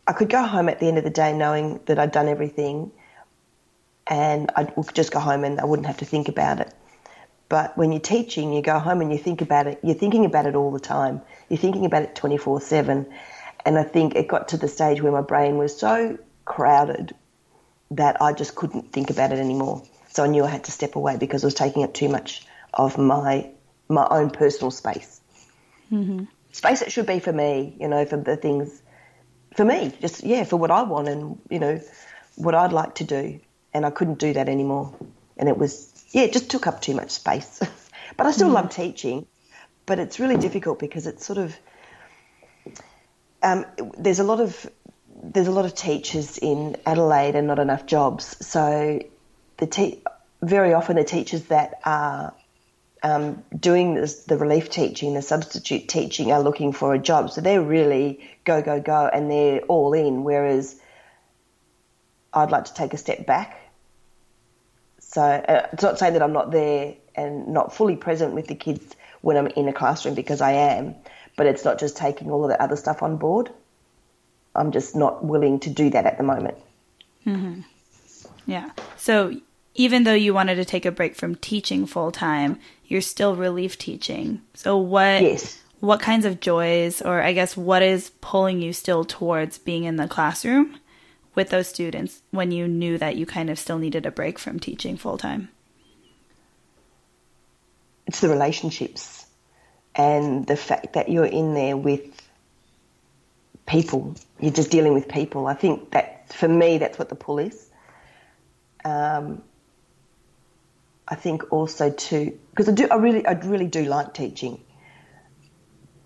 I 0.09 0.13
could 0.15 0.31
go 0.31 0.43
home 0.43 0.71
at 0.71 0.81
the 0.81 0.89
end 0.89 0.97
of 0.97 1.05
the 1.05 1.11
day 1.11 1.35
knowing 1.35 1.81
that 1.85 1.99
I'd 1.99 2.13
done 2.13 2.29
everything, 2.29 2.91
and 4.07 4.51
I 4.57 4.73
would 4.75 4.95
just 4.95 5.13
go 5.13 5.21
home 5.21 5.45
and 5.45 5.61
I 5.61 5.67
wouldn't 5.67 5.87
have 5.87 5.99
to 5.99 6.07
think 6.07 6.29
about 6.29 6.61
it. 6.61 6.73
But 7.51 7.77
when 7.77 7.93
you're 7.93 8.01
teaching, 8.01 8.55
you 8.55 8.63
go 8.63 8.79
home 8.79 9.03
and 9.03 9.13
you 9.13 9.19
think 9.19 9.43
about 9.43 9.67
it. 9.67 9.81
You're 9.83 9.95
thinking 9.95 10.25
about 10.25 10.47
it 10.47 10.55
all 10.55 10.71
the 10.71 10.81
time. 10.81 11.21
You're 11.51 11.59
thinking 11.59 11.85
about 11.85 12.03
it 12.03 12.15
24 12.15 12.63
7. 12.63 13.07
And 13.67 13.79
I 13.79 13.83
think 13.83 14.15
it 14.15 14.29
got 14.29 14.49
to 14.49 14.57
the 14.57 14.69
stage 14.69 15.03
where 15.03 15.13
my 15.13 15.21
brain 15.21 15.59
was 15.59 15.79
so 15.79 16.19
crowded 16.47 17.15
that 17.91 18.23
I 18.23 18.33
just 18.33 18.55
couldn't 18.55 18.93
think 18.93 19.11
about 19.11 19.33
it 19.33 19.39
anymore. 19.39 19.83
So 20.09 20.25
I 20.25 20.27
knew 20.27 20.45
I 20.45 20.49
had 20.49 20.65
to 20.65 20.73
step 20.73 20.97
away 20.97 21.19
because 21.19 21.43
it 21.43 21.47
was 21.47 21.55
taking 21.55 21.85
up 21.85 21.93
too 21.93 22.09
much 22.09 22.47
of 22.73 22.97
my 22.97 23.51
my 23.91 24.07
own 24.11 24.31
personal 24.31 24.71
space. 24.71 25.21
Mm-hmm. 25.93 26.25
Space 26.53 26.83
it 26.83 26.93
should 26.93 27.07
be 27.07 27.21
for 27.21 27.33
me, 27.33 27.77
you 27.79 27.89
know, 27.89 28.05
for 28.05 28.17
the 28.17 28.37
things, 28.37 28.83
for 29.55 29.65
me, 29.65 29.93
just, 30.01 30.25
yeah, 30.25 30.45
for 30.45 30.57
what 30.57 30.71
I 30.71 30.83
want 30.83 31.09
and, 31.09 31.39
you 31.51 31.59
know, 31.59 31.81
what 32.37 32.55
I'd 32.55 32.73
like 32.73 32.97
to 32.97 33.05
do. 33.05 33.41
And 33.75 33.85
I 33.85 33.91
couldn't 33.91 34.19
do 34.19 34.33
that 34.33 34.49
anymore. 34.49 34.95
And 35.37 35.49
it 35.49 35.57
was 35.57 35.99
yeah, 36.11 36.23
it 36.23 36.33
just 36.33 36.51
took 36.51 36.67
up 36.67 36.81
too 36.81 36.95
much 36.95 37.11
space. 37.11 37.61
but 38.17 38.27
I 38.27 38.31
still 38.33 38.49
mm. 38.49 38.55
love 38.55 38.71
teaching, 38.71 39.27
but 39.87 39.99
it's 39.99 40.19
really 40.19 40.37
difficult 40.37 40.79
because 40.79 41.07
it's 41.07 41.25
sort 41.25 41.39
of 41.39 41.57
um, 43.43 43.65
there's 43.97 44.19
a 44.19 44.25
lot 44.25 44.41
of 44.41 44.69
there's 45.23 45.49
a 45.49 45.53
lot 45.53 45.65
of 45.65 45.75
teachers 45.75 46.39
in 46.39 46.77
Adelaide 46.87 47.35
and 47.35 47.47
not 47.47 47.59
enough 47.59 47.87
jobs. 47.87 48.45
So 48.47 49.01
the 49.57 49.67
te- 49.67 50.03
very 50.43 50.73
often 50.73 50.97
the 50.97 51.05
teachers 51.05 51.45
that 51.45 51.81
are 51.85 52.35
um, 53.03 53.45
doing 53.59 53.95
this, 53.95 54.25
the 54.25 54.37
relief 54.37 54.71
teaching, 54.71 55.15
the 55.15 55.23
substitute 55.23 55.89
teaching, 55.89 56.33
are 56.33 56.43
looking 56.43 56.73
for 56.73 56.95
a 56.95 56.99
job. 56.99 57.31
So 57.31 57.41
they're 57.41 57.63
really 57.63 58.29
go 58.45 58.63
go 58.63 58.81
go 58.81 59.09
and 59.13 59.31
they're 59.31 59.61
all 59.63 59.93
in. 59.93 60.25
Whereas 60.25 60.77
I'd 62.33 62.51
like 62.51 62.67
to 62.67 62.75
take 62.75 62.95
a 62.95 62.99
step 62.99 63.27
back 63.27 63.69
so 65.09 65.23
uh, 65.23 65.67
it's 65.73 65.83
not 65.83 65.99
saying 65.99 66.13
that 66.13 66.23
I'm 66.23 66.35
not 66.35 66.51
there 66.51 66.95
and 67.15 67.49
not 67.49 67.75
fully 67.75 67.97
present 67.97 68.35
with 68.35 68.47
the 68.47 68.55
kids 68.55 68.95
when 69.23 69.39
I'm 69.39 69.47
in 69.47 69.67
a 69.67 69.73
classroom 69.73 70.15
because 70.15 70.43
I 70.43 70.53
am, 70.53 70.95
but 71.35 71.47
it's 71.47 71.65
not 71.65 71.81
just 71.81 71.97
taking 71.97 72.31
all 72.31 72.45
of 72.45 72.51
the 72.51 72.63
other 72.63 72.77
stuff 72.77 73.03
on 73.03 73.17
board. 73.17 73.51
I'm 74.55 74.71
just 74.71 74.95
not 74.95 75.25
willing 75.25 75.61
to 75.61 75.71
do 75.71 75.89
that 75.91 76.05
at 76.05 76.19
the 76.19 76.25
moment. 76.25 76.59
Mm-hmm. 77.27 77.63
Yeah. 78.47 78.71
So 78.99 79.35
even 79.79 80.05
though 80.05 80.13
you 80.13 80.35
wanted 80.35 80.57
to 80.57 80.65
take 80.67 80.85
a 80.85 80.93
break 80.93 81.15
from 81.15 81.35
teaching 81.37 81.87
full 81.87 82.13
time, 82.13 82.59
you're 82.85 83.01
still 83.01 83.35
relief 83.35 83.79
teaching. 83.79 84.43
So 84.53 84.77
what? 84.77 85.23
Yes. 85.23 85.63
What 85.81 86.01
kinds 86.01 86.27
of 86.27 86.41
joys, 86.41 87.01
or 87.01 87.23
I 87.23 87.33
guess, 87.33 87.57
what 87.57 87.83
is 87.83 88.11
pulling 88.21 88.61
you 88.61 88.73
still 88.73 89.05
towards 89.05 89.59
being 89.59 89.85
in 89.85 89.97
the 89.97 90.09
classroom? 90.09 90.77
with 91.39 91.51
those 91.51 91.69
students 91.69 92.21
when 92.33 92.51
you 92.51 92.67
knew 92.67 92.99
that 92.99 93.15
you 93.15 93.25
kind 93.25 93.49
of 93.49 93.61
still 93.61 93.79
needed 93.79 94.05
a 94.05 94.11
break 94.11 94.41
from 94.41 94.59
teaching 94.59 94.97
full 94.97 95.17
time? 95.17 95.49
It's 98.09 98.21
the 98.21 98.29
relationships 98.29 99.25
and 99.95 100.45
the 100.49 100.57
fact 100.57 100.95
that 100.95 101.09
you're 101.09 101.27
in 101.27 101.55
there 101.55 101.77
with 101.77 102.03
people. 103.67 104.17
You're 104.41 104.51
just 104.53 104.73
dealing 104.73 104.95
with 104.95 105.07
people. 105.07 105.47
I 105.47 105.55
think 105.55 105.93
that 105.93 106.33
for 106.33 106.49
me, 106.49 106.79
that's 106.79 106.99
what 106.99 107.09
the 107.09 107.15
pull 107.15 107.39
is. 107.39 107.71
um, 108.85 109.43
I 111.09 111.15
think 111.15 111.53
also 111.53 111.91
too 111.91 112.39
because 112.51 112.69
I 112.69 112.73
do 112.73 112.87
I 112.91 112.97
really 112.97 113.27
I 113.27 113.33
really 113.33 113.67
do 113.67 113.85
like 113.85 114.13
teaching, 114.13 114.63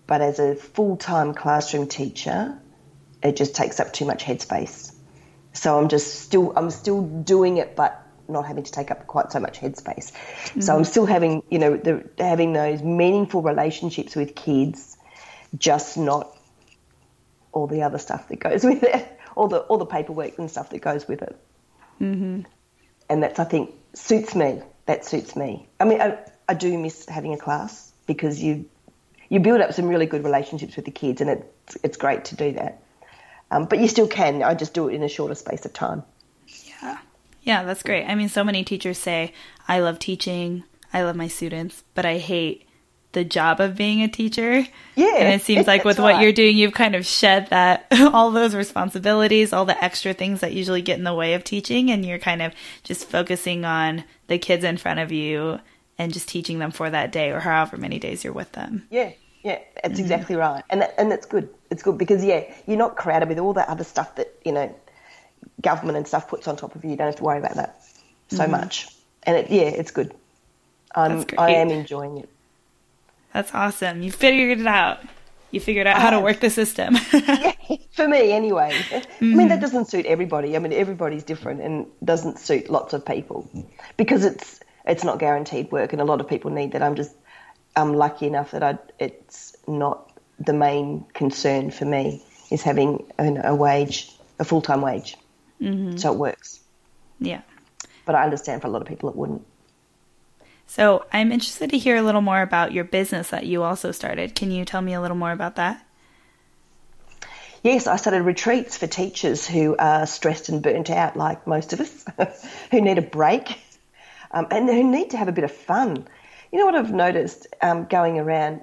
but 0.07 0.21
as 0.21 0.39
a 0.39 0.55
full 0.55 0.95
time 0.95 1.33
classroom 1.33 1.87
teacher, 1.87 2.57
it 3.21 3.35
just 3.35 3.53
takes 3.53 3.81
up 3.81 3.91
too 3.91 4.05
much 4.05 4.23
headspace. 4.23 4.95
So 5.51 5.77
I'm 5.77 5.89
just 5.89 6.21
still 6.21 6.53
I'm 6.55 6.71
still 6.71 7.01
doing 7.01 7.57
it, 7.57 7.75
but 7.75 7.99
not 8.29 8.45
having 8.45 8.63
to 8.63 8.71
take 8.71 8.91
up 8.91 9.05
quite 9.05 9.31
so 9.33 9.41
much 9.41 9.59
headspace. 9.59 10.13
Mm-hmm. 10.13 10.61
So 10.61 10.75
I'm 10.75 10.85
still 10.85 11.05
having 11.05 11.43
you 11.49 11.59
know 11.59 11.75
the, 11.75 12.09
having 12.17 12.53
those 12.53 12.81
meaningful 12.81 13.41
relationships 13.41 14.15
with 14.15 14.35
kids, 14.35 14.95
just 15.57 15.97
not 15.97 16.33
all 17.51 17.67
the 17.67 17.83
other 17.83 17.97
stuff 17.97 18.29
that 18.29 18.39
goes 18.39 18.63
with 18.63 18.83
it, 18.83 19.19
all 19.35 19.49
the 19.49 19.59
all 19.59 19.77
the 19.77 19.85
paperwork 19.85 20.37
and 20.37 20.49
stuff 20.49 20.69
that 20.69 20.79
goes 20.79 21.09
with 21.09 21.23
it. 21.23 21.37
Mm-hmm. 21.99 22.41
And 23.09 23.23
that's 23.23 23.37
I 23.37 23.43
think 23.43 23.75
suits 23.93 24.33
me. 24.33 24.61
That 24.85 25.05
suits 25.05 25.35
me. 25.35 25.67
I 25.79 25.85
mean, 25.85 26.01
I, 26.01 26.17
I 26.47 26.53
do 26.53 26.77
miss 26.77 27.05
having 27.05 27.33
a 27.33 27.37
class 27.37 27.91
because 28.05 28.41
you 28.41 28.69
you 29.29 29.39
build 29.39 29.61
up 29.61 29.73
some 29.73 29.87
really 29.87 30.05
good 30.05 30.23
relationships 30.23 30.75
with 30.75 30.85
the 30.85 30.91
kids, 30.91 31.21
and 31.21 31.29
it's 31.29 31.77
it's 31.83 31.97
great 31.97 32.25
to 32.25 32.35
do 32.35 32.51
that. 32.53 32.83
Um, 33.49 33.65
but 33.65 33.79
you 33.79 33.87
still 33.87 34.07
can. 34.07 34.43
I 34.43 34.53
just 34.53 34.73
do 34.73 34.89
it 34.89 34.95
in 34.95 35.03
a 35.03 35.09
shorter 35.09 35.35
space 35.35 35.65
of 35.65 35.73
time. 35.73 36.03
Yeah, 36.65 36.97
yeah, 37.43 37.63
that's 37.63 37.83
great. 37.83 38.05
I 38.05 38.15
mean, 38.15 38.29
so 38.29 38.43
many 38.43 38.63
teachers 38.63 38.97
say, 38.97 39.33
"I 39.67 39.79
love 39.79 39.99
teaching. 39.99 40.63
I 40.91 41.01
love 41.03 41.15
my 41.15 41.27
students, 41.27 41.83
but 41.95 42.05
I 42.05 42.17
hate 42.17 42.67
the 43.13 43.23
job 43.23 43.59
of 43.59 43.75
being 43.75 44.01
a 44.01 44.07
teacher. 44.07 44.65
Yeah. 44.95 45.15
And 45.15 45.33
it 45.33 45.43
seems 45.43 45.65
like 45.65 45.83
with 45.85 45.99
right. 45.99 46.13
what 46.13 46.21
you're 46.21 46.33
doing, 46.33 46.57
you've 46.57 46.73
kind 46.73 46.95
of 46.95 47.05
shed 47.05 47.47
that, 47.49 47.87
all 47.91 48.31
those 48.31 48.53
responsibilities, 48.53 49.53
all 49.53 49.65
the 49.65 49.81
extra 49.83 50.13
things 50.13 50.41
that 50.41 50.53
usually 50.53 50.81
get 50.81 50.97
in 50.97 51.03
the 51.03 51.13
way 51.13 51.33
of 51.33 51.43
teaching. 51.43 51.89
And 51.89 52.05
you're 52.05 52.19
kind 52.19 52.41
of 52.41 52.53
just 52.83 53.07
focusing 53.07 53.65
on 53.65 54.03
the 54.27 54.37
kids 54.37 54.63
in 54.63 54.77
front 54.77 54.99
of 54.99 55.11
you 55.11 55.59
and 55.97 56.11
just 56.11 56.27
teaching 56.27 56.59
them 56.59 56.71
for 56.71 56.89
that 56.89 57.11
day 57.11 57.29
or 57.29 57.39
however 57.39 57.77
many 57.77 57.99
days 57.99 58.23
you're 58.23 58.33
with 58.33 58.51
them. 58.51 58.87
Yeah. 58.89 59.11
Yeah, 59.43 59.59
that's 59.75 59.95
mm-hmm. 59.95 60.03
exactly 60.03 60.35
right. 60.37 60.63
And 60.69 60.81
that, 60.81 60.95
and 60.97 61.11
that's 61.11 61.25
good. 61.25 61.49
It's 61.69 61.83
good 61.83 61.97
because, 61.97 62.23
yeah, 62.23 62.45
you're 62.65 62.77
not 62.77 62.95
crowded 62.95 63.27
with 63.27 63.39
all 63.39 63.51
that 63.53 63.67
other 63.67 63.83
stuff 63.83 64.15
that, 64.15 64.33
you 64.45 64.53
know, 64.53 64.73
government 65.61 65.97
and 65.97 66.07
stuff 66.07 66.29
puts 66.29 66.47
on 66.47 66.55
top 66.55 66.75
of 66.75 66.83
you. 66.85 66.91
You 66.91 66.95
don't 66.95 67.07
have 67.07 67.17
to 67.17 67.23
worry 67.23 67.39
about 67.39 67.55
that 67.55 67.83
so 68.29 68.37
mm-hmm. 68.37 68.51
much. 68.51 68.87
And 69.23 69.35
it, 69.35 69.51
yeah, 69.51 69.63
it's 69.63 69.91
good. 69.91 70.15
I'm, 70.95 71.25
I 71.37 71.51
am 71.55 71.71
enjoying 71.71 72.19
it. 72.19 72.29
That's 73.33 73.53
awesome. 73.53 74.01
You 74.01 74.11
figured 74.11 74.59
it 74.59 74.67
out. 74.67 74.99
You 75.51 75.59
figured 75.59 75.85
out 75.85 76.01
how 76.01 76.09
to 76.09 76.19
work 76.19 76.39
the 76.39 76.49
system. 76.49 76.97
yeah, 77.13 77.53
for 77.91 78.07
me, 78.07 78.31
anyway. 78.31 78.71
Mm-hmm. 78.71 79.23
I 79.23 79.27
mean, 79.27 79.47
that 79.49 79.55
mm-hmm. 79.55 79.61
doesn't 79.61 79.85
suit 79.85 80.07
everybody. 80.07 80.55
I 80.55 80.59
mean, 80.59 80.73
everybody's 80.73 81.23
different 81.23 81.61
and 81.61 81.85
doesn't 82.03 82.39
suit 82.39 82.71
lots 82.71 82.93
of 82.93 83.05
people 83.05 83.47
because 83.95 84.25
it's 84.25 84.59
it's 84.85 85.03
not 85.03 85.19
guaranteed 85.19 85.71
work, 85.71 85.93
and 85.93 86.01
a 86.01 86.05
lot 86.05 86.21
of 86.21 86.27
people 86.27 86.49
need 86.49 86.71
that. 86.71 86.81
I'm 86.81 86.95
just 86.95 87.15
I'm 87.75 87.93
lucky 87.93 88.25
enough 88.25 88.51
that 88.51 88.63
I 88.63 88.79
it's 88.97 89.55
not 89.67 90.11
the 90.39 90.53
main 90.53 91.05
concern 91.13 91.69
for 91.69 91.85
me 91.85 92.23
is 92.49 92.63
having 92.63 93.05
a, 93.19 93.49
a 93.51 93.55
wage, 93.55 94.11
a 94.39 94.45
full 94.45 94.61
time 94.61 94.81
wage, 94.81 95.17
mm-hmm. 95.61 95.97
so 95.97 96.13
it 96.13 96.17
works. 96.17 96.61
Yeah, 97.19 97.41
but 98.05 98.15
I 98.15 98.23
understand 98.23 98.61
for 98.61 98.67
a 98.67 98.71
lot 98.71 98.81
of 98.81 98.87
people 98.87 99.09
it 99.09 99.15
wouldn't. 99.15 99.45
So 100.67 101.05
I'm 101.13 101.31
interested 101.31 101.69
to 101.69 101.77
hear 101.77 101.97
a 101.97 102.01
little 102.01 102.21
more 102.21 102.41
about 102.41 102.71
your 102.71 102.83
business 102.83 103.29
that 103.29 103.45
you 103.45 103.63
also 103.63 103.91
started. 103.91 104.35
Can 104.35 104.51
you 104.51 104.65
tell 104.65 104.81
me 104.81 104.93
a 104.93 105.01
little 105.01 105.17
more 105.17 105.31
about 105.31 105.55
that? 105.57 105.85
Yes, 107.63 107.87
I 107.87 107.95
started 107.95 108.23
retreats 108.23 108.77
for 108.77 108.87
teachers 108.87 109.47
who 109.47 109.75
are 109.77 110.05
stressed 110.05 110.49
and 110.49 110.61
burnt 110.61 110.89
out, 110.89 111.15
like 111.15 111.47
most 111.47 111.71
of 111.71 111.79
us, 111.79 112.05
who 112.71 112.81
need 112.81 112.97
a 112.97 113.01
break 113.01 113.57
um, 114.31 114.47
and 114.51 114.67
who 114.67 114.83
need 114.83 115.11
to 115.11 115.17
have 115.17 115.29
a 115.29 115.31
bit 115.31 115.45
of 115.45 115.51
fun. 115.51 116.05
You 116.51 116.59
know 116.59 116.65
what 116.65 116.75
I've 116.75 116.91
noticed 116.91 117.47
um, 117.61 117.85
going 117.85 118.19
around? 118.19 118.61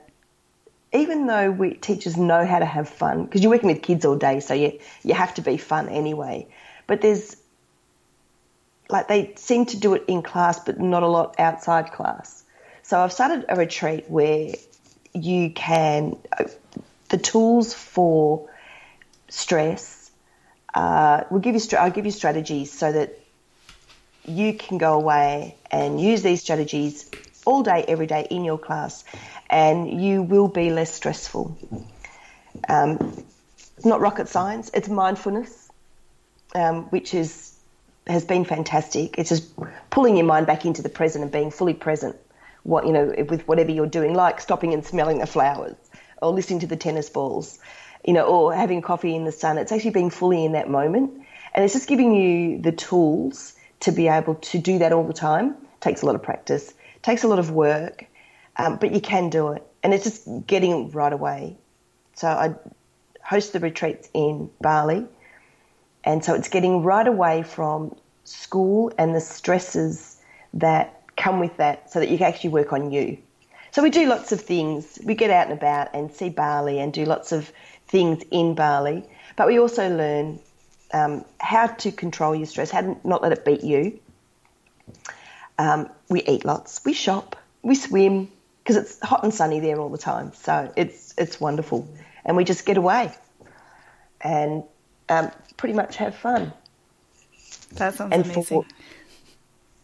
Even 0.92 1.26
though 1.26 1.50
we 1.50 1.74
teachers 1.74 2.16
know 2.16 2.44
how 2.44 2.58
to 2.58 2.64
have 2.64 2.88
fun, 2.88 3.24
because 3.24 3.42
you're 3.42 3.50
working 3.50 3.70
with 3.70 3.80
kids 3.80 4.04
all 4.04 4.16
day, 4.16 4.40
so 4.40 4.54
you 4.54 4.80
you 5.04 5.14
have 5.14 5.32
to 5.34 5.42
be 5.42 5.56
fun 5.56 5.88
anyway. 5.88 6.48
But 6.86 7.00
there's 7.00 7.36
like 8.92 9.08
they 9.08 9.34
seem 9.36 9.66
to 9.66 9.76
do 9.76 9.94
it 9.94 10.04
in 10.08 10.22
class, 10.22 10.60
but 10.60 10.80
not 10.80 11.02
a 11.02 11.08
lot 11.08 11.38
outside 11.38 11.92
class. 11.92 12.44
So 12.82 12.98
I've 12.98 13.12
started 13.12 13.44
a 13.48 13.56
retreat 13.56 14.06
where 14.08 14.52
you 15.14 15.50
can 15.50 16.16
the 17.08 17.18
tools 17.18 17.74
for 17.74 18.48
stress. 19.28 20.10
Uh, 20.72 21.24
we'll 21.30 21.40
give 21.40 21.54
you 21.54 21.78
I'll 21.78 21.90
give 21.90 22.06
you 22.06 22.12
strategies 22.12 22.72
so 22.72 22.90
that 22.90 23.18
you 24.24 24.54
can 24.54 24.78
go 24.78 24.94
away 24.94 25.56
and 25.70 26.00
use 26.00 26.22
these 26.22 26.40
strategies 26.40 27.10
all 27.44 27.62
day, 27.62 27.84
every 27.88 28.06
day 28.06 28.26
in 28.30 28.44
your 28.44 28.58
class, 28.58 29.04
and 29.48 30.02
you 30.02 30.22
will 30.22 30.48
be 30.48 30.70
less 30.70 30.92
stressful. 30.92 31.56
Um, 32.68 33.24
not 33.84 34.00
rocket 34.00 34.28
science; 34.28 34.70
it's 34.74 34.88
mindfulness, 34.88 35.68
um, 36.54 36.84
which 36.84 37.14
is 37.14 37.49
has 38.06 38.24
been 38.24 38.44
fantastic. 38.44 39.18
It's 39.18 39.28
just 39.28 39.52
pulling 39.90 40.16
your 40.16 40.26
mind 40.26 40.46
back 40.46 40.64
into 40.64 40.82
the 40.82 40.88
present 40.88 41.22
and 41.22 41.32
being 41.32 41.50
fully 41.50 41.74
present. 41.74 42.16
What 42.62 42.86
you 42.86 42.92
know 42.92 43.14
with 43.28 43.46
whatever 43.48 43.70
you're 43.70 43.86
doing, 43.86 44.14
like 44.14 44.40
stopping 44.40 44.74
and 44.74 44.84
smelling 44.84 45.18
the 45.18 45.26
flowers, 45.26 45.76
or 46.20 46.32
listening 46.32 46.60
to 46.60 46.66
the 46.66 46.76
tennis 46.76 47.08
balls, 47.08 47.58
you 48.04 48.12
know, 48.12 48.24
or 48.24 48.54
having 48.54 48.82
coffee 48.82 49.14
in 49.14 49.24
the 49.24 49.32
sun. 49.32 49.56
It's 49.56 49.72
actually 49.72 49.92
being 49.92 50.10
fully 50.10 50.44
in 50.44 50.52
that 50.52 50.68
moment, 50.68 51.22
and 51.54 51.64
it's 51.64 51.72
just 51.72 51.88
giving 51.88 52.14
you 52.14 52.60
the 52.60 52.72
tools 52.72 53.54
to 53.80 53.92
be 53.92 54.08
able 54.08 54.34
to 54.34 54.58
do 54.58 54.78
that 54.78 54.92
all 54.92 55.06
the 55.06 55.14
time. 55.14 55.50
It 55.50 55.80
takes 55.80 56.02
a 56.02 56.06
lot 56.06 56.14
of 56.14 56.22
practice, 56.22 56.74
takes 57.02 57.24
a 57.24 57.28
lot 57.28 57.38
of 57.38 57.50
work, 57.50 58.04
um, 58.56 58.76
but 58.76 58.92
you 58.92 59.00
can 59.00 59.30
do 59.30 59.52
it, 59.52 59.66
and 59.82 59.94
it's 59.94 60.04
just 60.04 60.28
getting 60.46 60.90
right 60.90 61.12
away. 61.12 61.56
So 62.14 62.28
I 62.28 62.54
host 63.22 63.54
the 63.54 63.60
retreats 63.60 64.10
in 64.12 64.50
Bali 64.60 65.06
and 66.04 66.24
so 66.24 66.34
it's 66.34 66.48
getting 66.48 66.82
right 66.82 67.06
away 67.06 67.42
from 67.42 67.94
school 68.24 68.92
and 68.98 69.14
the 69.14 69.20
stresses 69.20 70.16
that 70.54 71.02
come 71.16 71.40
with 71.40 71.56
that 71.58 71.90
so 71.92 72.00
that 72.00 72.08
you 72.08 72.18
can 72.18 72.26
actually 72.26 72.50
work 72.50 72.72
on 72.72 72.90
you. 72.90 73.18
So 73.72 73.82
we 73.82 73.90
do 73.90 74.06
lots 74.06 74.32
of 74.32 74.40
things. 74.40 74.98
We 75.04 75.14
get 75.14 75.30
out 75.30 75.48
and 75.48 75.56
about 75.56 75.94
and 75.94 76.12
see 76.12 76.28
Bali 76.28 76.80
and 76.80 76.92
do 76.92 77.04
lots 77.04 77.32
of 77.32 77.52
things 77.86 78.22
in 78.30 78.54
Bali, 78.54 79.04
but 79.36 79.46
we 79.46 79.58
also 79.58 79.88
learn 79.94 80.40
um, 80.92 81.24
how 81.38 81.66
to 81.66 81.92
control 81.92 82.34
your 82.34 82.46
stress, 82.46 82.70
how 82.70 82.80
to 82.80 82.96
not 83.04 83.22
let 83.22 83.32
it 83.32 83.44
beat 83.44 83.62
you. 83.62 84.00
Um, 85.58 85.90
we 86.08 86.22
eat 86.22 86.44
lots, 86.44 86.80
we 86.84 86.94
shop, 86.94 87.36
we 87.62 87.74
swim 87.74 88.30
because 88.62 88.76
it's 88.76 89.00
hot 89.00 89.22
and 89.22 89.32
sunny 89.32 89.60
there 89.60 89.78
all 89.78 89.88
the 89.88 89.98
time. 89.98 90.32
So 90.32 90.72
it's 90.76 91.14
it's 91.18 91.40
wonderful, 91.40 91.88
and 92.24 92.36
we 92.36 92.44
just 92.44 92.64
get 92.64 92.76
away. 92.76 93.14
And 94.20 94.64
um, 95.10 95.30
pretty 95.56 95.74
much 95.74 95.96
have 95.96 96.14
fun. 96.14 96.52
That 97.74 97.94
sounds 97.94 98.12
and 98.12 98.24
amazing. 98.24 98.44
For, 98.44 98.64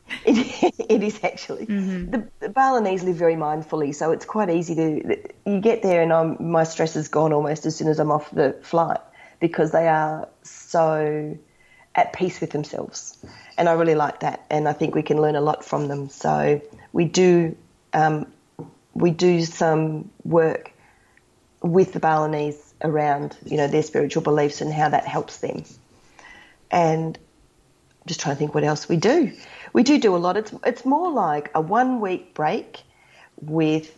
it, 0.25 0.75
it 0.89 1.03
is 1.03 1.21
actually. 1.23 1.67
Mm-hmm. 1.67 2.11
The, 2.11 2.29
the, 2.41 2.49
Balinese 2.49 3.03
live 3.03 3.17
very 3.17 3.35
mindfully, 3.35 3.95
so 3.95 4.13
it's 4.13 4.25
quite 4.25 4.51
easy 4.51 4.75
to. 4.75 5.19
You 5.45 5.61
get 5.61 5.83
there, 5.83 6.03
and 6.03 6.13
I'm, 6.13 6.51
my 6.51 6.65
stress 6.65 6.97
is 6.97 7.09
gone 7.09 7.33
almost 7.33 7.67
as 7.67 7.77
soon 7.77 7.89
as 7.89 7.99
I'm 7.99 8.11
off 8.11 8.31
the 8.31 8.57
flight 8.63 9.01
because 9.41 9.73
they 9.73 9.89
are 9.89 10.29
so 10.43 11.37
at 11.95 12.13
peace 12.13 12.41
with 12.41 12.51
themselves, 12.51 13.25
and 13.59 13.69
I 13.69 13.73
really 13.73 13.95
like 13.95 14.21
that. 14.21 14.45
And 14.49 14.69
I 14.69 14.73
think 14.73 14.95
we 14.95 15.03
can 15.03 15.21
learn 15.21 15.37
a 15.37 15.41
lot 15.41 15.65
from 15.65 15.89
them. 15.89 16.09
So 16.09 16.61
we 16.93 17.05
do 17.05 17.57
um, 17.93 18.27
we 18.95 19.11
do 19.11 19.45
some 19.45 20.11
work 20.25 20.73
with 21.63 21.93
the 21.93 22.01
Balinese 22.01 22.66
around 22.83 23.37
you 23.45 23.57
know 23.57 23.67
their 23.69 23.83
spiritual 23.83 24.23
beliefs 24.23 24.61
and 24.61 24.73
how 24.73 24.89
that 24.89 25.07
helps 25.07 25.39
them. 25.39 25.65
And 26.71 27.17
I'm 27.17 28.07
just 28.07 28.21
trying 28.21 28.37
to 28.37 28.39
think 28.39 28.55
what 28.55 28.65
else 28.65 28.89
we 28.89 28.97
do. 28.97 29.33
We 29.73 29.83
do 29.83 29.99
do 29.99 30.15
a 30.17 30.19
lot. 30.19 30.37
It's 30.37 30.53
it's 30.65 30.85
more 30.85 31.11
like 31.11 31.51
a 31.55 31.61
one 31.61 32.01
week 32.01 32.35
break 32.35 32.83
with 33.41 33.97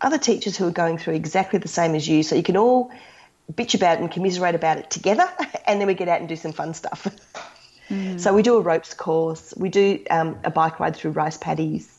other 0.00 0.18
teachers 0.18 0.56
who 0.56 0.66
are 0.66 0.72
going 0.72 0.98
through 0.98 1.14
exactly 1.14 1.58
the 1.58 1.68
same 1.68 1.94
as 1.94 2.06
you, 2.06 2.22
so 2.22 2.36
you 2.36 2.42
can 2.42 2.56
all 2.56 2.90
bitch 3.52 3.74
about 3.74 3.98
it 3.98 4.00
and 4.00 4.10
commiserate 4.10 4.54
about 4.54 4.78
it 4.78 4.90
together, 4.90 5.28
and 5.66 5.80
then 5.80 5.86
we 5.86 5.94
get 5.94 6.08
out 6.08 6.20
and 6.20 6.28
do 6.28 6.36
some 6.36 6.52
fun 6.52 6.74
stuff. 6.74 7.06
Mm. 7.90 8.20
So 8.20 8.34
we 8.34 8.42
do 8.42 8.56
a 8.56 8.60
ropes 8.60 8.94
course. 8.94 9.54
We 9.56 9.70
do 9.70 10.04
um, 10.10 10.38
a 10.44 10.50
bike 10.50 10.78
ride 10.78 10.94
through 10.94 11.12
rice 11.12 11.38
paddies. 11.38 11.98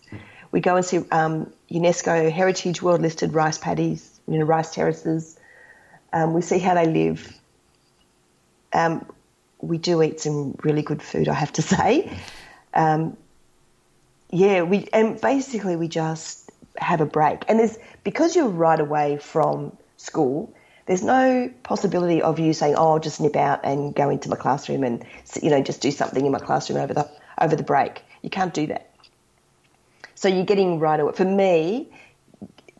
We 0.51 0.61
go 0.61 0.75
and 0.75 0.85
see 0.85 0.99
um, 1.11 1.51
UNESCO 1.71 2.31
Heritage 2.31 2.81
World 2.81 3.01
Listed 3.01 3.33
rice 3.33 3.57
paddies, 3.57 4.19
you 4.27 4.39
know, 4.39 4.45
rice 4.45 4.73
terraces. 4.73 5.38
Um, 6.11 6.33
we 6.33 6.41
see 6.41 6.59
how 6.59 6.73
they 6.73 6.87
live. 6.87 7.33
Um, 8.73 9.05
we 9.61 9.77
do 9.77 10.01
eat 10.01 10.21
some 10.21 10.57
really 10.63 10.81
good 10.81 11.01
food, 11.01 11.27
I 11.27 11.33
have 11.33 11.53
to 11.53 11.61
say. 11.75 12.11
Um, 12.73 13.17
yeah, 14.31 14.61
we 14.61 14.87
and 14.93 15.19
basically 15.19 15.75
we 15.75 15.87
just 15.87 16.51
have 16.77 17.01
a 17.01 17.05
break, 17.05 17.43
and 17.47 17.59
there's 17.59 17.77
because 18.03 18.35
you're 18.35 18.47
right 18.47 18.79
away 18.79 19.17
from 19.17 19.75
school. 19.97 20.53
There's 20.85 21.03
no 21.03 21.51
possibility 21.63 22.21
of 22.21 22.39
you 22.39 22.53
saying, 22.53 22.75
"Oh, 22.75 22.93
I'll 22.93 22.99
just 22.99 23.19
nip 23.19 23.35
out 23.35 23.61
and 23.63 23.93
go 23.93 24.09
into 24.09 24.29
my 24.29 24.35
classroom 24.35 24.83
and 24.83 25.03
you 25.41 25.49
know 25.49 25.61
just 25.61 25.81
do 25.81 25.91
something 25.91 26.25
in 26.25 26.31
my 26.31 26.39
classroom 26.39 26.79
over 26.79 26.93
the 26.93 27.09
over 27.41 27.55
the 27.55 27.63
break. 27.63 28.03
You 28.21 28.29
can't 28.29 28.53
do 28.53 28.67
that. 28.67 28.91
So 30.13 30.27
you're 30.27 30.45
getting 30.45 30.79
right 30.79 30.99
away. 30.99 31.13
For 31.13 31.25
me, 31.25 31.91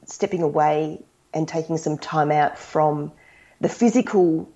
stepping 0.06 0.44
away 0.44 1.02
and 1.34 1.48
taking 1.48 1.78
some 1.78 1.98
time 1.98 2.32
out 2.32 2.58
from 2.60 3.12
the 3.62 3.70
physical 3.70 4.50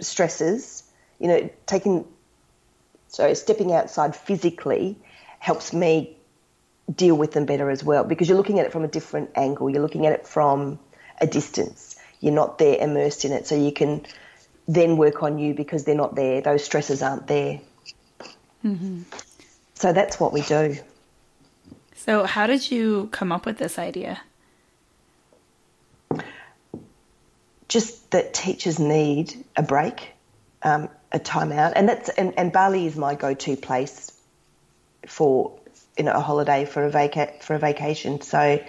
stresses, 0.00 0.84
you 1.18 1.28
know, 1.28 1.50
taking, 1.66 2.04
so 3.08 3.32
stepping 3.34 3.72
outside 3.72 4.14
physically 4.14 4.96
helps 5.38 5.72
me 5.72 6.16
deal 6.94 7.16
with 7.16 7.32
them 7.32 7.44
better 7.44 7.70
as 7.70 7.84
well 7.84 8.04
because 8.04 8.28
you're 8.28 8.38
looking 8.38 8.58
at 8.58 8.66
it 8.66 8.72
from 8.72 8.84
a 8.84 8.88
different 8.88 9.30
angle. 9.34 9.68
You're 9.68 9.82
looking 9.82 10.06
at 10.06 10.12
it 10.12 10.26
from 10.26 10.78
a 11.20 11.26
distance. 11.26 11.96
You're 12.20 12.34
not 12.34 12.58
there 12.58 12.78
immersed 12.78 13.24
in 13.24 13.32
it. 13.32 13.46
So 13.46 13.54
you 13.54 13.72
can 13.72 14.04
then 14.66 14.96
work 14.96 15.22
on 15.22 15.38
you 15.38 15.54
because 15.54 15.84
they're 15.84 15.94
not 15.94 16.14
there. 16.14 16.40
Those 16.40 16.64
stresses 16.64 17.02
aren't 17.02 17.26
there. 17.26 17.60
Mm-hmm. 18.64 19.02
So 19.74 19.92
that's 19.92 20.18
what 20.18 20.32
we 20.32 20.42
do. 20.42 20.76
So, 21.94 22.24
how 22.24 22.46
did 22.46 22.70
you 22.70 23.08
come 23.12 23.32
up 23.32 23.44
with 23.44 23.58
this 23.58 23.78
idea? 23.78 24.20
Just 27.68 28.10
that 28.12 28.32
teachers 28.32 28.78
need 28.78 29.44
a 29.56 29.62
break, 29.62 30.12
um, 30.62 30.88
a 31.12 31.18
timeout, 31.18 31.72
and 31.76 31.88
that's 31.88 32.08
and, 32.08 32.34
and 32.38 32.52
Bali 32.52 32.86
is 32.86 32.96
my 32.96 33.14
go-to 33.14 33.56
place 33.56 34.10
for 35.06 35.58
you 35.96 36.04
know 36.04 36.12
a 36.12 36.20
holiday 36.20 36.64
for 36.64 36.84
a 36.84 36.90
vaca- 36.90 37.34
for 37.40 37.54
a 37.54 37.58
vacation. 37.58 38.20
So 38.22 38.64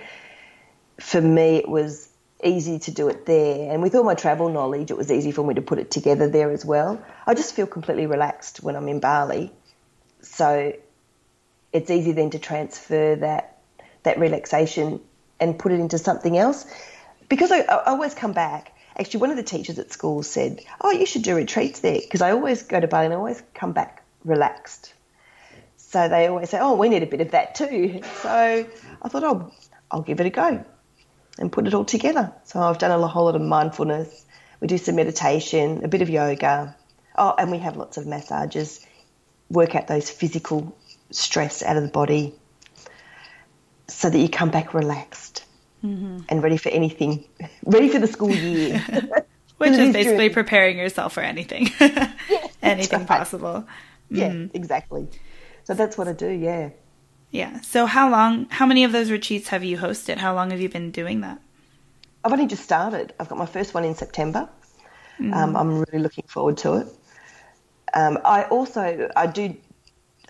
for 0.99 1.21
me, 1.21 1.57
it 1.57 1.69
was 1.69 2.09
easy 2.43 2.79
to 2.79 2.91
do 2.91 3.07
it 3.09 3.25
there, 3.25 3.71
and 3.71 3.81
with 3.81 3.95
all 3.95 4.03
my 4.03 4.15
travel 4.15 4.49
knowledge, 4.49 4.91
it 4.91 4.97
was 4.97 5.11
easy 5.11 5.31
for 5.31 5.43
me 5.43 5.53
to 5.53 5.61
put 5.61 5.79
it 5.79 5.91
together 5.91 6.29
there 6.29 6.51
as 6.51 6.65
well. 6.65 7.01
I 7.25 7.33
just 7.35 7.55
feel 7.55 7.67
completely 7.67 8.05
relaxed 8.05 8.61
when 8.61 8.75
I'm 8.75 8.87
in 8.89 8.99
Bali, 8.99 9.51
so 10.21 10.73
it's 11.71 11.89
easy 11.89 12.11
then 12.11 12.31
to 12.31 12.39
transfer 12.39 13.15
that 13.15 13.57
that 14.03 14.19
relaxation 14.19 15.01
and 15.39 15.57
put 15.57 15.71
it 15.71 15.79
into 15.79 15.97
something 15.97 16.37
else. 16.37 16.65
Because 17.29 17.51
I, 17.51 17.59
I 17.59 17.85
always 17.85 18.13
come 18.15 18.33
back. 18.33 18.73
Actually, 18.99 19.21
one 19.21 19.31
of 19.31 19.37
the 19.37 19.43
teachers 19.43 19.79
at 19.79 19.93
school 19.93 20.23
said, 20.23 20.61
"Oh, 20.81 20.91
you 20.91 21.05
should 21.05 21.21
do 21.21 21.33
retreats 21.33 21.79
there," 21.79 22.01
because 22.01 22.21
I 22.21 22.31
always 22.31 22.63
go 22.63 22.81
to 22.81 22.87
Bali 22.87 23.05
and 23.05 23.13
I 23.13 23.17
always 23.17 23.41
come 23.53 23.71
back 23.71 24.03
relaxed. 24.25 24.93
So 25.77 26.09
they 26.09 26.27
always 26.27 26.49
say, 26.49 26.59
"Oh, 26.59 26.75
we 26.75 26.89
need 26.89 27.03
a 27.03 27.07
bit 27.07 27.21
of 27.21 27.31
that 27.31 27.55
too." 27.55 28.01
So 28.21 28.65
I 29.01 29.07
thought, 29.07 29.23
"Oh, 29.23 29.51
I'll 29.89 30.01
give 30.01 30.19
it 30.19 30.25
a 30.25 30.29
go 30.29 30.65
and 31.37 31.49
put 31.49 31.65
it 31.65 31.73
all 31.73 31.85
together." 31.85 32.33
So 32.43 32.59
I've 32.59 32.77
done 32.77 32.91
a 32.91 33.07
whole 33.07 33.23
lot 33.23 33.35
of 33.35 33.41
mindfulness. 33.41 34.25
We 34.59 34.67
do 34.67 34.77
some 34.77 34.97
meditation, 34.97 35.85
a 35.85 35.87
bit 35.87 36.01
of 36.01 36.09
yoga. 36.09 36.75
Oh, 37.17 37.33
and 37.37 37.51
we 37.51 37.59
have 37.59 37.77
lots 37.77 37.95
of 37.95 38.05
massages. 38.05 38.85
Work 39.49 39.75
out 39.75 39.87
those 39.87 40.09
physical 40.09 40.75
stress 41.11 41.63
out 41.63 41.77
of 41.77 41.83
the 41.83 41.89
body, 41.89 42.35
so 43.87 44.09
that 44.09 44.19
you 44.19 44.27
come 44.27 44.51
back 44.51 44.73
relaxed 44.73 45.45
mm-hmm. 45.83 46.19
and 46.29 46.43
ready 46.43 46.57
for 46.57 46.69
anything, 46.69 47.25
ready 47.65 47.89
for 47.89 47.99
the 47.99 48.07
school 48.07 48.31
year. 48.31 48.83
Which 49.57 49.71
is 49.71 49.91
basically 49.91 50.29
preparing 50.29 50.77
yourself 50.77 51.11
for 51.11 51.21
anything, 51.21 51.67
yeah, 51.81 52.13
anything 52.61 52.99
right. 52.99 53.07
possible. 53.07 53.67
Yeah, 54.09 54.29
mm-hmm. 54.29 54.55
exactly. 54.55 55.07
So 55.65 55.73
that's 55.73 55.97
what 55.97 56.07
I 56.07 56.13
do, 56.13 56.29
yeah. 56.29 56.69
Yeah. 57.31 57.59
So 57.61 57.85
how 57.85 58.09
long, 58.09 58.47
how 58.49 58.65
many 58.65 58.85
of 58.85 58.93
those 58.93 59.11
retreats 59.11 59.49
have 59.49 59.63
you 59.63 59.77
hosted? 59.77 60.15
How 60.17 60.33
long 60.33 60.51
have 60.51 60.61
you 60.61 60.69
been 60.69 60.91
doing 60.91 61.21
that? 61.21 61.41
I've 62.23 62.31
only 62.31 62.47
just 62.47 62.63
started. 62.63 63.13
I've 63.19 63.29
got 63.29 63.37
my 63.37 63.45
first 63.45 63.73
one 63.73 63.83
in 63.83 63.95
September. 63.95 64.49
Mm. 65.19 65.33
Um, 65.33 65.55
I'm 65.55 65.79
really 65.79 65.99
looking 65.99 66.25
forward 66.27 66.57
to 66.59 66.77
it. 66.77 66.87
Um, 67.93 68.19
I 68.23 68.43
also, 68.43 69.09
I 69.15 69.27
do 69.27 69.55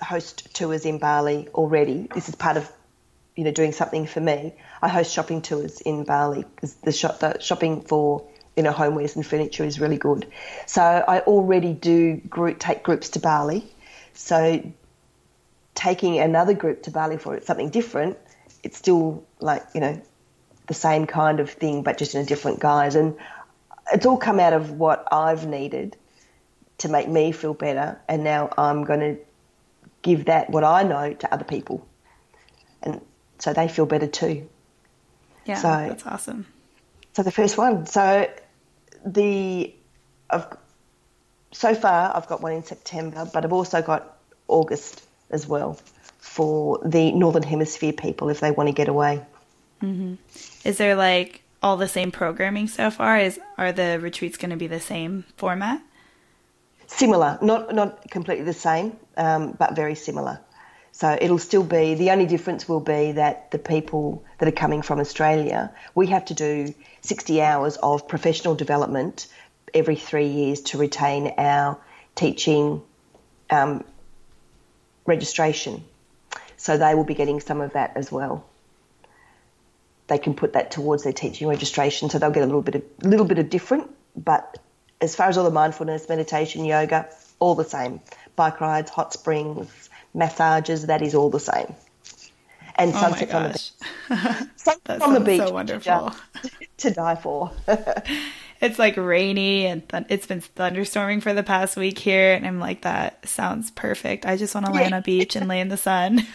host 0.01 0.53
tours 0.53 0.85
in 0.85 0.97
Bali 0.97 1.47
already. 1.53 2.07
This 2.13 2.29
is 2.29 2.35
part 2.35 2.57
of, 2.57 2.71
you 3.39 3.45
know, 3.45 3.51
doing 3.51 3.71
something 3.71 4.05
for 4.05 4.19
me. 4.19 4.53
I 4.81 4.89
host 4.89 5.13
shopping 5.13 5.41
tours 5.41 5.79
in 5.79 6.03
Bali 6.03 6.43
because 6.43 6.73
the, 6.75 6.91
shop, 6.91 7.19
the 7.19 7.39
shopping 7.39 7.81
for 7.81 8.27
you 8.57 8.63
know 8.63 8.73
homewares 8.73 9.15
and 9.15 9.25
furniture 9.25 9.63
is 9.63 9.79
really 9.79 9.97
good. 9.97 10.27
So 10.65 10.81
I 10.81 11.21
already 11.21 11.71
do 11.71 12.17
group 12.17 12.59
take 12.59 12.83
groups 12.83 13.11
to 13.11 13.21
Bali. 13.21 13.63
So 14.13 14.61
taking 15.73 16.19
another 16.19 16.53
group 16.53 16.83
to 16.83 16.91
Bali 16.91 17.15
for 17.15 17.39
something 17.39 17.69
different, 17.69 18.17
it's 18.63 18.77
still 18.77 19.25
like, 19.39 19.63
you 19.73 19.79
know, 19.79 20.01
the 20.67 20.73
same 20.73 21.07
kind 21.07 21.39
of 21.39 21.49
thing, 21.49 21.83
but 21.83 21.97
just 21.97 22.15
in 22.15 22.21
a 22.21 22.25
different 22.25 22.59
guise. 22.59 22.95
And 22.95 23.15
it's 23.93 24.05
all 24.05 24.17
come 24.17 24.41
out 24.41 24.51
of 24.51 24.71
what 24.71 25.07
I've 25.09 25.47
needed 25.47 25.95
to 26.79 26.89
make 26.89 27.07
me 27.07 27.31
feel 27.31 27.53
better. 27.53 27.97
And 28.09 28.25
now 28.25 28.49
I'm 28.57 28.83
going 28.83 28.99
to 28.99 29.17
give 30.01 30.25
that, 30.25 30.49
what 30.49 30.65
I 30.65 30.83
know, 30.83 31.13
to 31.13 31.33
other 31.33 31.45
people. 31.45 31.87
And 32.83 32.99
so 33.39 33.53
they 33.53 33.67
feel 33.67 33.85
better 33.85 34.07
too. 34.07 34.47
Yeah, 35.45 35.55
so, 35.55 35.67
that's 35.67 36.05
awesome. 36.05 36.45
So 37.13 37.23
the 37.23 37.31
first 37.31 37.57
one. 37.57 37.85
So 37.85 38.29
the, 39.05 39.73
I've, 40.29 40.45
so 41.51 41.73
far 41.73 42.15
I've 42.15 42.27
got 42.27 42.41
one 42.41 42.53
in 42.53 42.63
September, 42.63 43.29
but 43.33 43.43
I've 43.43 43.53
also 43.53 43.81
got 43.81 44.17
August 44.47 45.03
as 45.31 45.47
well 45.47 45.79
for 46.19 46.79
the 46.85 47.11
Northern 47.11 47.43
Hemisphere 47.43 47.93
people 47.93 48.29
if 48.29 48.39
they 48.39 48.51
want 48.51 48.67
to 48.67 48.73
get 48.73 48.87
away. 48.87 49.25
Mm-hmm. 49.81 50.15
Is 50.67 50.77
there 50.77 50.95
like 50.95 51.41
all 51.63 51.77
the 51.77 51.87
same 51.87 52.11
programming 52.11 52.67
so 52.67 52.91
far? 52.91 53.17
Is 53.17 53.39
are 53.57 53.71
the 53.71 53.99
retreats 53.99 54.37
going 54.37 54.51
to 54.51 54.57
be 54.57 54.67
the 54.67 54.79
same 54.79 55.25
format? 55.37 55.81
Similar, 56.87 57.39
not 57.41 57.73
not 57.73 58.09
completely 58.09 58.45
the 58.45 58.53
same, 58.53 58.97
um, 59.15 59.53
but 59.57 59.75
very 59.75 59.95
similar. 59.95 60.39
So 60.99 61.17
it'll 61.19 61.39
still 61.39 61.63
be 61.63 61.95
the 61.95 62.11
only 62.11 62.25
difference 62.25 62.67
will 62.67 62.81
be 62.81 63.13
that 63.13 63.51
the 63.51 63.57
people 63.57 64.21
that 64.37 64.49
are 64.49 64.57
coming 64.63 64.81
from 64.81 64.99
Australia, 64.99 65.71
we 65.95 66.07
have 66.07 66.25
to 66.25 66.33
do 66.33 66.73
60 67.03 67.41
hours 67.41 67.77
of 67.77 68.09
professional 68.09 68.53
development 68.53 69.27
every 69.73 69.95
three 69.95 70.27
years 70.27 70.59
to 70.59 70.77
retain 70.77 71.35
our 71.37 71.79
teaching 72.15 72.81
um, 73.49 73.85
registration. 75.05 75.85
So 76.57 76.77
they 76.77 76.95
will 76.95 77.05
be 77.05 77.15
getting 77.15 77.39
some 77.39 77.61
of 77.61 77.71
that 77.71 77.93
as 77.95 78.11
well. 78.11 78.45
They 80.07 80.17
can 80.17 80.33
put 80.33 80.51
that 80.51 80.71
towards 80.71 81.03
their 81.03 81.13
teaching 81.13 81.47
registration, 81.47 82.09
so 82.09 82.19
they'll 82.19 82.31
get 82.31 82.43
a 82.43 82.45
little 82.45 82.61
bit 82.61 82.75
of 82.75 82.83
little 83.01 83.25
bit 83.25 83.39
of 83.39 83.49
different. 83.49 83.89
But 84.17 84.57
as 84.99 85.15
far 85.15 85.29
as 85.29 85.37
all 85.37 85.45
the 85.45 85.49
mindfulness, 85.49 86.09
meditation, 86.09 86.65
yoga, 86.65 87.07
all 87.39 87.55
the 87.55 87.63
same. 87.63 88.01
Bike 88.35 88.59
rides, 88.59 88.91
hot 88.91 89.13
springs, 89.13 89.88
massages, 90.14 90.88
that 90.88 91.01
is 91.01 91.16
all 91.16 91.30
the 91.30 91.39
same. 91.39 91.74
And 92.76 92.93
oh 92.95 92.99
sunsets 92.99 93.34
on 93.34 93.43
the 93.43 93.49
beach. 94.10 94.99
on 95.01 95.14
the 95.14 95.20
beach. 95.20 95.41
So 95.41 95.51
wonderful. 95.51 96.12
To, 96.41 96.49
to 96.78 96.91
die 96.91 97.16
for. 97.16 97.51
it's 98.62 98.80
like 98.80 98.95
rainy 98.97 99.66
and 99.66 99.88
th- 99.89 100.05
it's 100.10 100.28
been 100.28 100.41
thunderstorming 100.41 101.22
for 101.22 101.34
the 101.34 101.43
past 101.43 101.78
week 101.78 101.97
here 101.97 102.34
and 102.34 102.45
i'm 102.45 102.60
like 102.60 102.82
that 102.82 103.26
sounds 103.26 103.72
perfect 103.72 104.26
i 104.26 104.36
just 104.36 104.53
want 104.53 104.66
to 104.66 104.72
lay 104.74 104.86
on 104.86 104.91
a 104.91 105.01
beach 105.01 105.38
and 105.38 105.47
lay 105.47 105.62
in 105.62 105.70
the 105.70 105.78
sun 105.78 106.26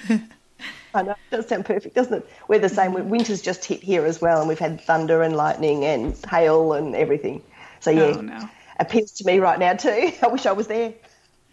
I 0.95 1.03
know, 1.03 1.11
it 1.13 1.19
does 1.31 1.49
sound 1.49 1.65
perfect, 1.65 1.97
doesn't 1.97 2.15
it? 2.15 2.31
We're 2.47 2.61
the 2.61 2.69
same. 2.69 2.93
Winter's 3.09 3.43
just 3.43 3.65
hit 3.65 3.83
here 3.83 4.07
as 4.07 4.21
well, 4.21 4.39
and 4.39 4.49
we've 4.49 4.59
had 4.59 4.81
thunder 4.81 5.23
and 5.23 5.37
lightning 5.37 5.85
and 5.85 6.17
hail 6.31 6.73
and 6.73 6.95
everything. 6.95 7.43
So, 7.81 7.91
yeah, 7.91 8.15
oh, 8.17 8.21
no. 8.21 8.49
appeals 8.79 9.11
to 9.13 9.27
me 9.27 9.41
right 9.41 9.59
now, 9.59 9.75
too. 9.75 10.13
I 10.23 10.29
wish 10.29 10.47
I 10.47 10.53
was 10.53 10.69
there. 10.69 10.95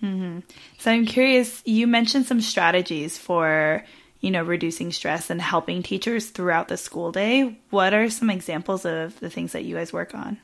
Mm-hmm. 0.04 0.40
So, 0.82 0.92
I'm 0.92 1.06
curious, 1.06 1.62
you 1.66 1.88
mentioned 1.88 2.26
some 2.26 2.42
strategies 2.42 3.18
for 3.18 3.86
you 4.20 4.30
know, 4.30 4.44
reducing 4.44 4.92
stress 4.92 5.32
and 5.32 5.42
helping 5.42 5.82
teachers 5.82 6.30
throughout 6.30 6.68
the 6.68 6.78
school 6.78 7.12
day. 7.12 7.58
What 7.72 7.96
are 7.96 8.08
some 8.12 8.30
examples 8.30 8.86
of 8.86 9.20
the 9.20 9.32
things 9.32 9.54
that 9.54 9.64
you 9.64 9.78
guys 9.78 9.92
work 9.92 10.14
on? 10.14 10.38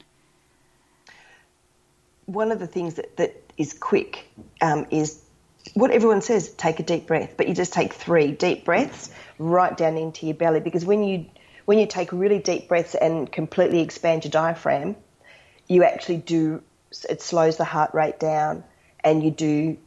one 2.28 2.52
of 2.52 2.60
the 2.60 2.68
things 2.68 2.96
that, 2.96 3.18
that 3.18 3.42
is 3.58 3.74
quick 3.74 4.30
um, 4.62 4.86
is 4.92 5.24
what 5.74 5.92
everyone 5.92 6.22
says 6.22 6.50
take 6.50 6.80
a 6.80 6.84
deep 6.84 7.08
breath, 7.08 7.34
but 7.36 7.48
you 7.48 7.56
just 7.56 7.74
take 7.74 7.94
three 7.94 8.32
deep 8.32 8.64
breaths 8.64 9.10
right 9.40 9.76
down 9.76 9.98
into 9.98 10.26
your 10.26 10.36
belly 10.36 10.60
because 10.60 10.86
when 10.86 11.04
you 11.04 11.26
when 11.66 11.80
you 11.80 11.88
take 11.88 12.14
really 12.14 12.40
deep 12.40 12.68
breaths 12.68 12.96
and 12.96 13.30
completely 13.30 13.82
expand 13.82 14.24
your 14.24 14.32
diaphragm, 14.32 14.96
you 15.68 15.84
actually 15.84 16.18
do 16.18 16.62
it 17.10 17.22
slows 17.22 17.58
the 17.58 17.66
heart 17.66 17.94
rate 17.94 18.20
down 18.20 18.64
and 19.04 19.24
you 19.24 19.32
do 19.32 19.78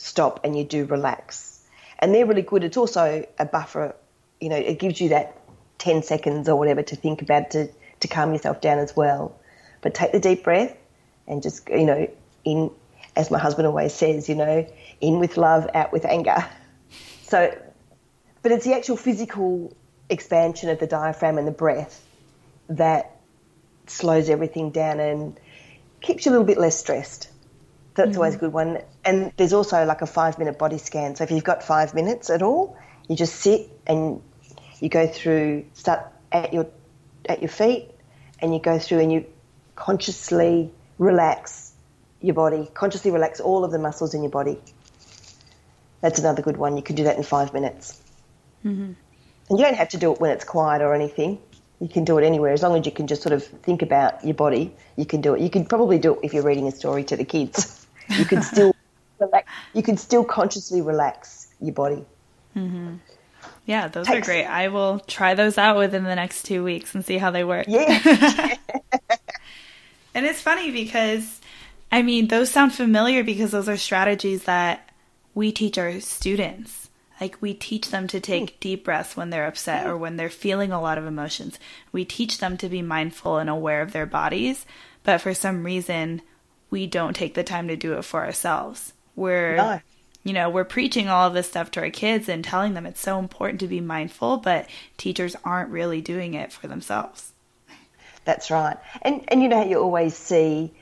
stop 0.00 0.40
and 0.44 0.56
you 0.56 0.64
do 0.64 0.86
relax. 0.86 1.60
And 1.98 2.14
they're 2.14 2.26
really 2.26 2.42
good. 2.42 2.64
It's 2.64 2.76
also 2.76 3.26
a 3.38 3.44
buffer, 3.44 3.94
you 4.40 4.48
know, 4.48 4.56
it 4.56 4.78
gives 4.78 5.00
you 5.00 5.10
that 5.10 5.36
10 5.78 6.02
seconds 6.02 6.48
or 6.48 6.56
whatever 6.56 6.82
to 6.82 6.96
think 6.96 7.22
about 7.22 7.50
to, 7.50 7.68
to 8.00 8.08
calm 8.08 8.32
yourself 8.32 8.60
down 8.60 8.78
as 8.78 8.96
well. 8.96 9.38
But 9.82 9.94
take 9.94 10.12
the 10.12 10.20
deep 10.20 10.44
breath 10.44 10.76
and 11.26 11.42
just, 11.42 11.68
you 11.68 11.84
know, 11.84 12.10
in, 12.44 12.70
as 13.14 13.30
my 13.30 13.38
husband 13.38 13.66
always 13.66 13.94
says, 13.94 14.28
you 14.28 14.34
know, 14.34 14.66
in 15.00 15.18
with 15.18 15.36
love, 15.36 15.68
out 15.74 15.92
with 15.92 16.04
anger. 16.04 16.44
So, 17.22 17.56
but 18.42 18.50
it's 18.50 18.64
the 18.64 18.74
actual 18.74 18.96
physical 18.96 19.72
expansion 20.08 20.68
of 20.68 20.80
the 20.80 20.88
diaphragm 20.88 21.38
and 21.38 21.46
the 21.46 21.52
breath 21.52 22.04
that 22.68 23.20
slows 23.86 24.28
everything 24.28 24.72
down 24.72 24.98
and 24.98 25.38
keeps 26.00 26.26
you 26.26 26.30
a 26.30 26.32
little 26.32 26.46
bit 26.46 26.58
less 26.58 26.76
stressed. 26.76 27.29
That's 28.00 28.12
mm-hmm. 28.12 28.18
always 28.18 28.34
a 28.34 28.38
good 28.38 28.52
one. 28.52 28.78
And 29.04 29.30
there's 29.36 29.52
also 29.52 29.84
like 29.84 30.00
a 30.00 30.06
five 30.06 30.38
minute 30.38 30.58
body 30.58 30.78
scan. 30.78 31.16
So 31.16 31.24
if 31.24 31.30
you've 31.30 31.44
got 31.44 31.62
five 31.62 31.94
minutes 31.94 32.30
at 32.30 32.40
all, 32.40 32.78
you 33.08 33.16
just 33.16 33.36
sit 33.36 33.70
and 33.86 34.22
you 34.80 34.88
go 34.88 35.06
through, 35.06 35.66
start 35.74 36.06
at 36.32 36.54
your 36.54 36.66
at 37.28 37.42
your 37.42 37.50
feet, 37.50 37.90
and 38.38 38.54
you 38.54 38.60
go 38.60 38.78
through 38.78 39.00
and 39.00 39.12
you 39.12 39.26
consciously 39.76 40.72
relax 40.98 41.72
your 42.22 42.34
body, 42.34 42.70
consciously 42.72 43.10
relax 43.10 43.38
all 43.38 43.64
of 43.64 43.70
the 43.70 43.78
muscles 43.78 44.14
in 44.14 44.22
your 44.22 44.30
body. 44.30 44.58
That's 46.00 46.18
another 46.18 46.40
good 46.40 46.56
one. 46.56 46.78
You 46.78 46.82
can 46.82 46.96
do 46.96 47.04
that 47.04 47.18
in 47.18 47.22
five 47.22 47.52
minutes. 47.52 48.00
Mm-hmm. 48.64 48.92
And 49.50 49.58
you 49.58 49.64
don't 49.64 49.76
have 49.76 49.90
to 49.90 49.98
do 49.98 50.12
it 50.12 50.20
when 50.20 50.30
it's 50.30 50.44
quiet 50.44 50.80
or 50.80 50.94
anything. 50.94 51.38
You 51.80 51.88
can 51.88 52.04
do 52.04 52.16
it 52.18 52.24
anywhere 52.24 52.52
as 52.52 52.62
long 52.62 52.78
as 52.78 52.86
you 52.86 52.92
can 52.92 53.06
just 53.06 53.22
sort 53.22 53.34
of 53.34 53.44
think 53.44 53.82
about 53.82 54.24
your 54.24 54.34
body. 54.34 54.74
You 54.96 55.04
can 55.04 55.20
do 55.20 55.34
it. 55.34 55.40
You 55.42 55.50
can 55.50 55.66
probably 55.66 55.98
do 55.98 56.14
it 56.14 56.20
if 56.22 56.32
you're 56.32 56.42
reading 56.42 56.66
a 56.68 56.72
story 56.72 57.04
to 57.04 57.16
the 57.16 57.24
kids. 57.24 57.79
You 58.18 58.24
can 58.24 58.42
still 58.52 58.74
relax. 59.18 59.50
You 59.74 59.82
can 59.82 59.96
still 59.96 60.24
consciously 60.24 60.82
relax 60.82 61.48
your 61.60 61.74
body. 61.74 62.04
Mm-hmm. 62.56 62.96
Yeah, 63.66 63.88
those 63.88 64.06
Takes, 64.06 64.26
are 64.26 64.30
great. 64.30 64.46
I 64.46 64.68
will 64.68 64.98
try 65.00 65.34
those 65.34 65.58
out 65.58 65.76
within 65.76 66.04
the 66.04 66.16
next 66.16 66.44
two 66.44 66.64
weeks 66.64 66.94
and 66.94 67.04
see 67.04 67.18
how 67.18 67.30
they 67.30 67.44
work. 67.44 67.66
Yeah. 67.68 67.86
and 70.14 70.26
it's 70.26 70.40
funny 70.40 70.70
because, 70.72 71.40
I 71.92 72.02
mean, 72.02 72.28
those 72.28 72.50
sound 72.50 72.74
familiar 72.74 73.22
because 73.22 73.52
those 73.52 73.68
are 73.68 73.76
strategies 73.76 74.44
that 74.44 74.90
we 75.34 75.52
teach 75.52 75.78
our 75.78 76.00
students. 76.00 76.90
Like, 77.20 77.40
we 77.40 77.54
teach 77.54 77.90
them 77.90 78.08
to 78.08 78.18
take 78.18 78.56
mm. 78.56 78.60
deep 78.60 78.84
breaths 78.84 79.16
when 79.16 79.30
they're 79.30 79.46
upset 79.46 79.86
or 79.86 79.96
when 79.96 80.16
they're 80.16 80.30
feeling 80.30 80.72
a 80.72 80.80
lot 80.80 80.98
of 80.98 81.06
emotions. 81.06 81.58
We 81.92 82.04
teach 82.04 82.38
them 82.38 82.56
to 82.56 82.68
be 82.68 82.82
mindful 82.82 83.36
and 83.38 83.50
aware 83.50 83.82
of 83.82 83.92
their 83.92 84.06
bodies. 84.06 84.64
But 85.02 85.20
for 85.20 85.34
some 85.34 85.64
reason, 85.64 86.22
we 86.70 86.86
don't 86.86 87.14
take 87.14 87.34
the 87.34 87.44
time 87.44 87.68
to 87.68 87.76
do 87.76 87.94
it 87.94 88.04
for 88.04 88.24
ourselves. 88.24 88.92
We're 89.16 89.56
no 89.56 89.80
you 90.22 90.32
know, 90.34 90.50
we're 90.50 90.64
preaching 90.64 91.08
all 91.08 91.26
of 91.26 91.34
this 91.34 91.48
stuff 91.48 91.70
to 91.72 91.80
our 91.80 91.90
kids 91.90 92.28
and 92.28 92.44
telling 92.44 92.74
them 92.74 92.84
it's 92.84 93.00
so 93.00 93.18
important 93.18 93.60
to 93.60 93.66
be 93.66 93.80
mindful, 93.80 94.36
but 94.36 94.68
teachers 94.98 95.34
aren't 95.44 95.70
really 95.70 96.00
doing 96.00 96.34
it 96.34 96.52
for 96.52 96.68
themselves. 96.68 97.32
That's 98.24 98.50
right. 98.50 98.76
And 99.00 99.24
and 99.28 99.42
you 99.42 99.48
know 99.48 99.56
how 99.56 99.64
you 99.64 99.78
always 99.78 100.14
see 100.14 100.72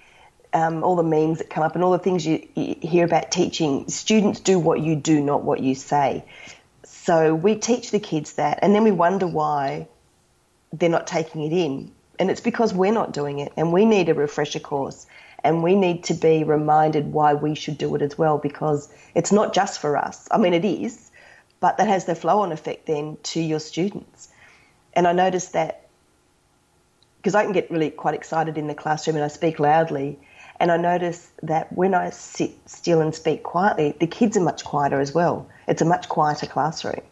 um, 0.53 0.83
all 0.83 0.97
the 0.97 1.05
memes 1.05 1.39
that 1.39 1.51
come 1.51 1.63
up 1.63 1.77
and 1.77 1.85
all 1.85 1.93
the 1.93 1.99
things 1.99 2.27
you, 2.27 2.49
you 2.55 2.77
hear 2.81 3.05
about 3.05 3.31
teaching. 3.31 3.89
Students 3.89 4.41
do 4.41 4.59
what 4.59 4.81
you 4.81 4.97
do, 4.97 5.21
not 5.21 5.45
what 5.45 5.61
you 5.61 5.75
say. 5.75 6.25
So 6.85 7.35
we 7.35 7.55
teach 7.55 7.91
the 7.91 8.01
kids 8.01 8.35
that, 8.35 8.59
and 8.61 8.75
then 8.75 8.83
we 8.83 8.91
wonder 8.91 9.27
why 9.27 9.87
they're 10.73 10.91
not 10.91 11.07
taking 11.07 11.43
it 11.43 11.53
in. 11.53 11.93
And 12.19 12.31
it's 12.31 12.41
because 12.41 12.75
we're 12.75 12.93
not 12.93 13.13
doing 13.13 13.39
it, 13.39 13.53
and 13.57 13.73
we 13.73 13.85
need 13.85 14.09
a 14.09 14.15
refresher 14.15 14.59
course 14.59 15.07
and 15.45 15.63
we 15.63 15.75
need 15.75 16.05
to 16.05 16.15
be 16.15 16.45
reminded 16.45 17.13
why 17.13 17.35
we 17.35 17.55
should 17.55 17.79
do 17.79 17.95
it 17.95 18.03
as 18.03 18.19
well 18.19 18.39
because 18.39 18.89
it's 19.15 19.33
not 19.33 19.55
just 19.55 19.81
for 19.81 19.97
us. 19.97 20.29
I 20.31 20.39
mean, 20.39 20.55
it 20.55 20.65
is, 20.65 21.11
but 21.61 21.77
that 21.79 21.89
has 21.89 22.05
the 22.07 22.15
flow 22.15 22.41
on 22.41 22.53
effect 22.53 22.87
then 22.87 23.17
to 23.25 23.41
your 23.41 23.61
students. 23.61 24.29
And 24.95 25.07
I 25.07 25.13
noticed 25.13 25.53
that 25.53 25.89
because 27.19 27.35
I 27.35 27.45
can 27.45 27.53
get 27.53 27.71
really 27.71 27.91
quite 27.91 28.15
excited 28.15 28.57
in 28.59 28.69
the 28.69 28.75
classroom 28.75 29.17
and 29.17 29.25
I 29.25 29.29
speak 29.29 29.59
loudly. 29.59 30.19
And 30.61 30.73
I 30.73 30.77
notice 30.77 31.31
that 31.43 31.73
when 31.73 31.95
I 31.95 32.11
sit 32.11 32.53
still 32.67 33.01
and 33.01 33.15
speak 33.15 33.43
quietly, 33.45 33.95
the 34.01 34.07
kids 34.07 34.37
are 34.37 34.41
much 34.41 34.65
quieter 34.65 35.01
as 35.01 35.13
well. 35.13 35.49
It's 35.69 35.83
a 35.83 35.85
much 35.85 36.09
quieter 36.09 36.47
classroom. 36.47 37.03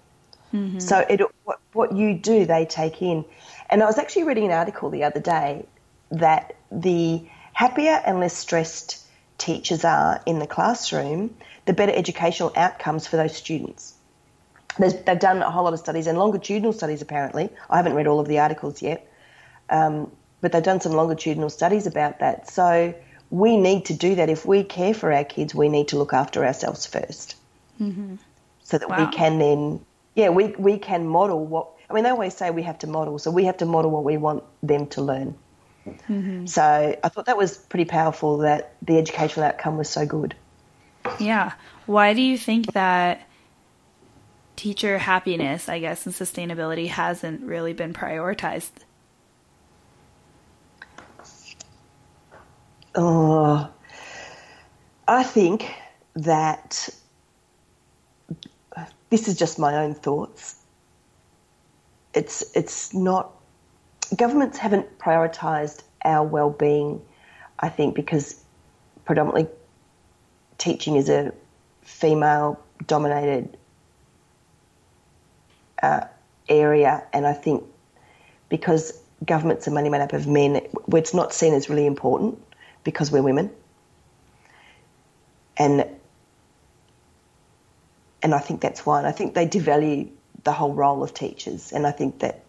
Mm-hmm. 0.53 0.79
So 0.81 1.05
it, 1.09 1.21
what, 1.45 1.61
what 1.73 1.95
you 1.95 2.15
do, 2.15 2.45
they 2.45 2.65
take 2.65 3.03
in. 3.03 3.25
And 3.71 3.83
I 3.83 3.87
was 3.87 3.99
actually 3.99 4.25
reading 4.25 4.47
an 4.47 4.53
article 4.53 4.91
the 4.91 5.05
other 5.05 5.21
day 5.21 5.67
that 6.11 6.57
the 6.73 7.23
happier 7.57 8.03
and 8.05 8.21
less 8.21 8.37
stressed 8.37 9.03
teachers 9.39 9.83
are 9.83 10.21
in 10.27 10.39
the 10.41 10.47
classroom, 10.47 11.35
the 11.65 11.73
better 11.73 11.91
educational 11.91 12.53
outcomes 12.55 13.07
for 13.07 13.17
those 13.17 13.35
students. 13.35 13.95
There's, 14.79 14.93
they've 14.93 15.19
done 15.19 15.41
a 15.41 15.51
whole 15.51 15.65
lot 15.65 15.73
of 15.73 15.79
studies 15.79 16.07
and 16.07 16.19
longitudinal 16.19 16.75
studies 16.75 17.01
apparently. 17.01 17.49
I 17.71 17.79
haven't 17.79 17.95
read 17.95 18.09
all 18.09 18.21
of 18.21 18.29
the 18.29 18.41
articles 18.41 18.83
yet, 18.83 19.11
um, 19.71 20.13
but 20.43 20.53
they've 20.53 20.63
done 20.63 20.83
some 20.83 20.93
longitudinal 20.93 21.49
studies 21.49 21.87
about 21.87 22.19
that. 22.19 22.51
So 22.51 22.95
we 23.31 23.57
need 23.57 23.87
to 23.87 23.95
do 23.95 24.17
that. 24.17 24.29
If 24.29 24.45
we 24.45 24.63
care 24.63 24.93
for 24.93 25.11
our 25.11 25.25
kids, 25.25 25.55
we 25.55 25.71
need 25.71 25.89
to 25.89 25.97
look 25.97 26.13
after 26.13 26.45
ourselves 26.45 26.87
1st 26.87 27.35
mm-hmm. 27.81 28.17
so 28.65 28.77
that 28.77 28.91
wow. 28.91 29.07
we 29.07 29.17
can 29.17 29.39
then, 29.39 29.81
yeah, 30.15 30.29
we, 30.29 30.49
we 30.59 30.77
can 30.77 31.07
model 31.07 31.43
what, 31.43 31.69
I 31.89 31.95
mean, 31.95 32.05
they 32.05 32.11
always 32.11 32.37
say 32.37 32.51
we 32.51 32.65
have 32.65 32.81
to 32.81 32.87
model, 32.87 33.19
so 33.19 33.31
we 33.31 33.47
have 33.47 33.57
to 33.59 33.65
model 33.65 33.91
what 33.91 34.05
we 34.05 34.19
want 34.19 34.45
them 34.63 34.89
to 34.89 35.01
learn. 35.01 35.37
Mm-hmm. 35.87 36.47
So 36.47 36.63
I 36.63 37.09
thought 37.09 37.27
that 37.27 37.37
was 37.37 37.57
pretty 37.57 37.85
powerful 37.85 38.39
that 38.39 38.75
the 38.83 38.99
educational 38.99 39.47
outcome 39.47 39.77
was 39.77 39.89
so 39.89 40.07
good. 40.07 40.35
Yeah. 41.21 41.53
Why 41.87 42.15
do 42.15 42.21
you 42.21 42.37
think 42.37 42.73
that 42.73 43.27
teacher 44.57 44.99
happiness, 44.99 45.69
I 45.69 45.79
guess, 45.79 46.07
and 46.07 46.15
sustainability 46.15 46.89
hasn't 46.89 47.43
really 47.43 47.73
been 47.73 47.93
prioritized? 47.93 48.71
Oh, 52.95 53.69
I 55.07 55.23
think 55.23 55.71
that 56.15 56.89
this 59.11 59.29
is 59.29 59.37
just 59.37 59.59
my 59.59 59.77
own 59.77 59.95
thoughts. 59.95 60.57
It's 62.15 62.57
it's 62.57 62.95
not 62.95 63.36
governments 64.15 64.59
haven't 64.59 64.99
prioritised 64.99 65.83
our 66.05 66.27
well-being, 66.27 67.03
I 67.59 67.69
think, 67.69 67.95
because 67.95 68.43
predominantly 69.05 69.49
teaching 70.59 70.97
is 70.97 71.09
a 71.09 71.33
female-dominated 71.83 73.57
uh, 75.83 76.07
area, 76.49 77.05
and 77.13 77.27
I 77.27 77.33
think 77.33 77.65
because 78.49 79.01
governments 79.25 79.67
are 79.67 79.71
money 79.71 79.89
made 79.89 80.01
up 80.01 80.13
of 80.13 80.27
men, 80.27 80.61
it's 80.89 81.15
not 81.15 81.33
seen 81.33 81.55
as 81.55 81.69
really 81.69 81.87
important 81.87 82.41
because 82.85 83.11
we're 83.11 83.23
women, 83.23 83.51
and 85.57 85.87
and 88.23 88.35
I 88.35 88.39
think 88.39 88.61
that's 88.61 88.85
why. 88.85 88.99
And 88.99 89.07
I 89.07 89.13
think 89.13 89.35
they 89.35 89.47
devalue 89.47 90.11
the 90.45 90.53
whole 90.53 90.73
role 90.73 91.03
of 91.03 91.15
teachers, 91.15 91.73
and 91.73 91.87
I 91.87 91.93
think 91.93 92.21
that 92.21 92.46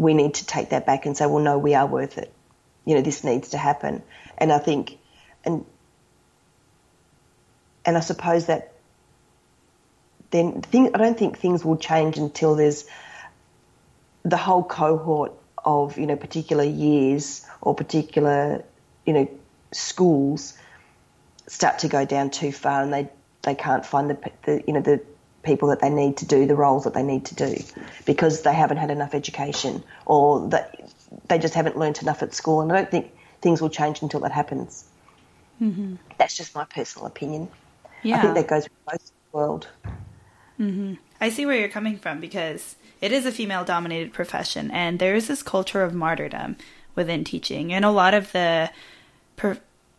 we 0.00 0.14
need 0.14 0.32
to 0.32 0.46
take 0.46 0.70
that 0.70 0.86
back 0.86 1.04
and 1.04 1.14
say, 1.14 1.26
well, 1.26 1.44
no, 1.44 1.58
we 1.58 1.74
are 1.74 1.86
worth 1.86 2.16
it. 2.16 2.32
You 2.86 2.94
know, 2.94 3.02
this 3.02 3.22
needs 3.22 3.50
to 3.50 3.58
happen. 3.58 4.02
And 4.38 4.50
I 4.50 4.58
think, 4.58 4.96
and 5.44 5.66
and 7.84 7.98
I 7.98 8.00
suppose 8.00 8.46
that 8.46 8.72
then 10.30 10.62
thing, 10.62 10.94
I 10.94 10.98
don't 10.98 11.18
think 11.18 11.38
things 11.38 11.66
will 11.66 11.76
change 11.76 12.16
until 12.16 12.54
there's 12.54 12.86
the 14.22 14.38
whole 14.38 14.64
cohort 14.64 15.34
of 15.62 15.98
you 15.98 16.06
know 16.06 16.16
particular 16.16 16.64
years 16.64 17.44
or 17.60 17.74
particular 17.74 18.64
you 19.04 19.12
know 19.12 19.28
schools 19.72 20.54
start 21.46 21.80
to 21.80 21.88
go 21.88 22.06
down 22.06 22.30
too 22.30 22.52
far 22.52 22.82
and 22.82 22.90
they 22.90 23.10
they 23.42 23.54
can't 23.54 23.84
find 23.84 24.08
the, 24.08 24.30
the 24.44 24.64
you 24.66 24.72
know 24.72 24.80
the 24.80 25.02
people 25.42 25.68
that 25.68 25.80
they 25.80 25.90
need 25.90 26.18
to 26.18 26.26
do 26.26 26.46
the 26.46 26.54
roles 26.54 26.84
that 26.84 26.94
they 26.94 27.02
need 27.02 27.24
to 27.26 27.34
do 27.34 27.56
because 28.04 28.42
they 28.42 28.52
haven't 28.52 28.76
had 28.76 28.90
enough 28.90 29.14
education 29.14 29.82
or 30.04 30.48
that 30.48 30.92
they 31.28 31.38
just 31.38 31.54
haven't 31.54 31.78
learnt 31.78 32.02
enough 32.02 32.22
at 32.22 32.34
school. 32.34 32.60
And 32.60 32.70
I 32.72 32.76
don't 32.76 32.90
think 32.90 33.12
things 33.40 33.62
will 33.62 33.70
change 33.70 34.02
until 34.02 34.20
that 34.20 34.32
happens. 34.32 34.84
Mm-hmm. 35.60 35.96
That's 36.18 36.36
just 36.36 36.54
my 36.54 36.64
personal 36.64 37.06
opinion. 37.06 37.48
Yeah. 38.02 38.18
I 38.18 38.22
think 38.22 38.34
that 38.34 38.48
goes 38.48 38.64
with 38.64 38.72
most 38.86 39.04
of 39.04 39.12
the 39.32 39.36
world. 39.36 39.68
Mm-hmm. 40.58 40.94
I 41.20 41.30
see 41.30 41.46
where 41.46 41.56
you're 41.56 41.68
coming 41.68 41.98
from 41.98 42.20
because 42.20 42.76
it 43.00 43.12
is 43.12 43.24
a 43.24 43.32
female 43.32 43.64
dominated 43.64 44.12
profession 44.12 44.70
and 44.70 44.98
there 44.98 45.14
is 45.14 45.28
this 45.28 45.42
culture 45.42 45.82
of 45.82 45.94
martyrdom 45.94 46.56
within 46.94 47.24
teaching. 47.24 47.72
And 47.72 47.84
a 47.84 47.90
lot 47.90 48.14
of 48.14 48.32
the, 48.32 48.70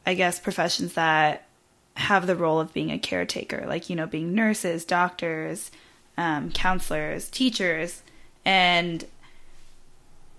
I 0.06 0.14
guess, 0.14 0.40
professions 0.40 0.94
that 0.94 1.48
have 1.96 2.28
the 2.28 2.36
role 2.36 2.60
of 2.60 2.74
being 2.74 2.92
a 2.92 3.00
caretaker, 3.00 3.66
like, 3.68 3.90
you 3.90 3.96
know, 3.96 4.08
being 4.08 4.34
nurses, 4.34 4.86
doctors, 4.86 5.72
um, 6.18 6.52
counselors, 6.52 7.30
teachers. 7.30 8.04
And 8.46 9.06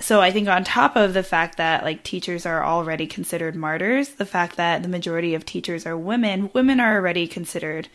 so 0.00 0.20
I 0.20 0.30
think 0.30 0.48
on 0.48 0.64
top 0.64 0.96
of 0.96 1.14
the 1.14 1.22
fact 1.22 1.58
that 1.58 1.84
like 1.84 2.02
teachers 2.02 2.44
are 2.46 2.64
already 2.64 3.06
considered 3.06 3.54
martyrs, 3.54 4.10
the 4.10 4.26
fact 4.26 4.56
that 4.56 4.82
the 4.82 4.88
majority 4.88 5.34
of 5.34 5.46
teachers 5.46 5.86
are 5.86 5.96
women, 5.96 6.50
women 6.52 6.80
are 6.80 6.96
already 6.96 7.26
considered 7.26 7.88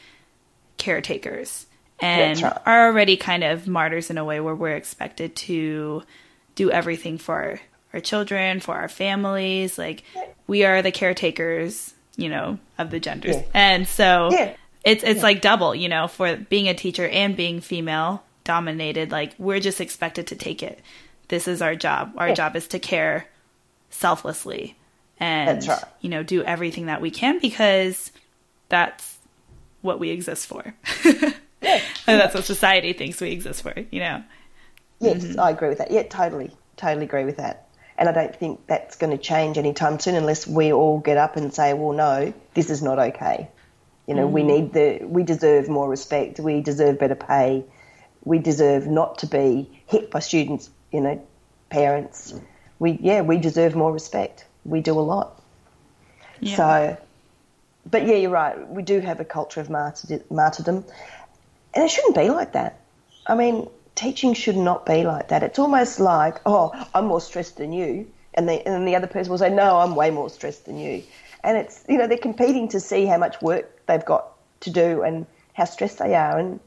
caretakers 0.77 1.65
and 1.99 2.41
right. 2.41 2.57
are 2.65 2.87
already 2.87 3.17
kind 3.17 3.43
of 3.43 3.67
martyrs 3.67 4.09
in 4.09 4.17
a 4.17 4.25
way 4.25 4.39
where 4.39 4.55
we're 4.55 4.75
expected 4.75 5.35
to 5.35 6.03
do 6.55 6.71
everything 6.71 7.17
for 7.17 7.35
our, 7.35 7.59
our 7.93 7.99
children, 7.99 8.59
for 8.59 8.75
our 8.75 8.87
families. 8.87 9.77
Like 9.77 10.03
we 10.45 10.63
are 10.63 10.81
the 10.81 10.91
caretakers 10.91 11.93
you 12.17 12.29
know, 12.29 12.59
of 12.77 12.89
the 12.89 12.99
genders. 12.99 13.35
Yeah. 13.35 13.43
And 13.53 13.87
so 13.87 14.29
yeah. 14.31 14.55
it's 14.83 15.03
it's 15.03 15.17
yeah. 15.17 15.23
like 15.23 15.41
double, 15.41 15.73
you 15.73 15.87
know, 15.87 16.07
for 16.07 16.35
being 16.35 16.67
a 16.67 16.73
teacher 16.73 17.07
and 17.07 17.37
being 17.37 17.61
female 17.61 18.23
dominated, 18.43 19.11
like 19.11 19.33
we're 19.37 19.59
just 19.59 19.79
expected 19.79 20.27
to 20.27 20.35
take 20.35 20.61
it. 20.61 20.79
This 21.29 21.47
is 21.47 21.61
our 21.61 21.75
job. 21.75 22.13
Our 22.17 22.33
job 22.33 22.55
is 22.55 22.67
to 22.69 22.79
care 22.79 23.27
selflessly 23.89 24.75
and 25.19 25.65
right. 25.67 25.83
you 26.01 26.09
know, 26.09 26.23
do 26.23 26.43
everything 26.43 26.87
that 26.87 27.01
we 27.01 27.11
can 27.11 27.39
because 27.39 28.11
that's 28.69 29.17
what 29.81 29.99
we 29.99 30.09
exist 30.09 30.47
for. 30.47 30.73
yeah, 31.05 31.31
and 31.61 32.19
that's 32.19 32.33
what 32.33 32.45
society 32.45 32.93
thinks 32.93 33.19
we 33.21 33.31
exist 33.31 33.61
for, 33.61 33.73
you 33.91 33.99
know. 33.99 34.23
Yes, 34.99 35.23
mm-hmm. 35.23 35.39
I 35.39 35.51
agree 35.51 35.69
with 35.69 35.77
that. 35.79 35.91
Yeah, 35.91 36.03
totally, 36.03 36.51
totally 36.75 37.05
agree 37.05 37.25
with 37.25 37.37
that. 37.37 37.66
And 37.97 38.07
I 38.07 38.11
don't 38.11 38.35
think 38.35 38.67
that's 38.67 38.95
going 38.95 39.11
to 39.11 39.17
change 39.17 39.57
anytime 39.57 39.99
soon 39.99 40.15
unless 40.15 40.45
we 40.45 40.71
all 40.71 40.99
get 40.99 41.17
up 41.17 41.35
and 41.35 41.53
say, 41.53 41.73
well, 41.73 41.93
no, 41.93 42.33
this 42.53 42.69
is 42.69 42.83
not 42.83 42.99
okay. 42.99 43.49
You 44.05 44.13
know, 44.13 44.25
mm-hmm. 44.25 44.33
we 44.33 44.43
need 44.43 44.73
the, 44.73 44.99
we 45.03 45.23
deserve 45.23 45.67
more 45.67 45.89
respect. 45.89 46.39
We 46.39 46.61
deserve 46.61 46.99
better 46.99 47.15
pay. 47.15 47.65
We 48.23 48.39
deserve 48.39 48.87
not 48.87 49.17
to 49.19 49.27
be 49.27 49.69
hit 49.87 50.11
by 50.11 50.19
students, 50.19 50.69
you 50.91 51.01
know, 51.01 51.25
parents. 51.69 52.39
We, 52.79 52.99
yeah, 53.01 53.21
we 53.21 53.37
deserve 53.37 53.75
more 53.75 53.91
respect. 53.91 54.45
We 54.63 54.81
do 54.81 54.99
a 54.99 55.01
lot. 55.01 55.41
Yeah. 56.39 56.55
So, 56.55 56.97
but 57.89 58.05
yeah, 58.05 58.15
you're 58.15 58.29
right. 58.29 58.69
We 58.69 58.83
do 58.83 58.99
have 58.99 59.19
a 59.19 59.25
culture 59.25 59.59
of 59.59 59.69
martyrdom, 59.69 60.85
and 61.73 61.83
it 61.83 61.89
shouldn't 61.89 62.15
be 62.15 62.29
like 62.29 62.53
that. 62.53 62.79
I 63.25 63.35
mean, 63.35 63.67
teaching 63.97 64.33
should 64.33 64.55
not 64.55 64.85
be 64.85 65.03
like 65.03 65.27
that. 65.29 65.43
It's 65.43 65.59
almost 65.59 65.99
like, 65.99 66.39
oh, 66.45 66.71
I'm 66.93 67.07
more 67.07 67.19
stressed 67.19 67.57
than 67.57 67.73
you, 67.73 68.09
and, 68.33 68.47
the, 68.47 68.53
and 68.65 68.73
then 68.73 68.85
the 68.85 68.95
other 68.95 69.07
person 69.07 69.31
will 69.31 69.39
say, 69.39 69.49
no, 69.49 69.77
I'm 69.77 69.95
way 69.95 70.11
more 70.11 70.29
stressed 70.29 70.65
than 70.65 70.77
you. 70.77 71.03
And 71.43 71.57
it's, 71.57 71.83
you 71.89 71.97
know, 71.97 72.07
they're 72.07 72.17
competing 72.17 72.67
to 72.69 72.79
see 72.79 73.05
how 73.05 73.17
much 73.17 73.41
work 73.41 73.85
they've 73.87 74.05
got 74.05 74.27
to 74.61 74.69
do 74.69 75.01
and 75.01 75.25
how 75.53 75.65
stressed 75.65 75.99
they 75.99 76.13
are. 76.15 76.37
And 76.37 76.59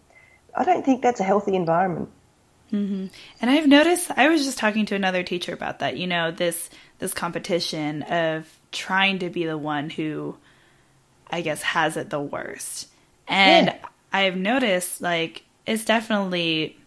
I 0.55 0.65
don't 0.65 0.85
think 0.85 1.03
that's 1.03 1.21
a 1.21 1.25
healthy 1.25 1.55
environment. 1.55 2.09
Mm-hmm. 2.73 3.07
And 3.41 3.51
I've 3.51 3.67
noticed, 3.67 4.11
I 4.17 4.29
was 4.29 4.45
just 4.45 4.59
talking 4.59 4.87
to 4.87 4.95
another 4.95 5.23
teacher 5.23 5.53
about 5.53 5.81
that, 5.81 5.97
you 5.97 6.07
know, 6.07 6.31
this, 6.31 6.71
this 6.99 7.13
competition 7.13 8.03
of 8.03 8.49
trying 8.73 9.19
to 9.21 9.31
be 9.31 9.45
the 9.45 9.59
one 9.59 9.91
who, 9.91 10.37
I 11.31 11.41
guess, 11.41 11.63
has 11.63 11.97
it 11.97 12.11
the 12.11 12.21
worst. 12.21 12.89
And 13.27 13.67
yeah. 13.67 13.87
I've 14.13 14.37
noticed, 14.37 15.01
like, 15.01 15.45
it's 15.67 15.85
definitely 15.85 16.79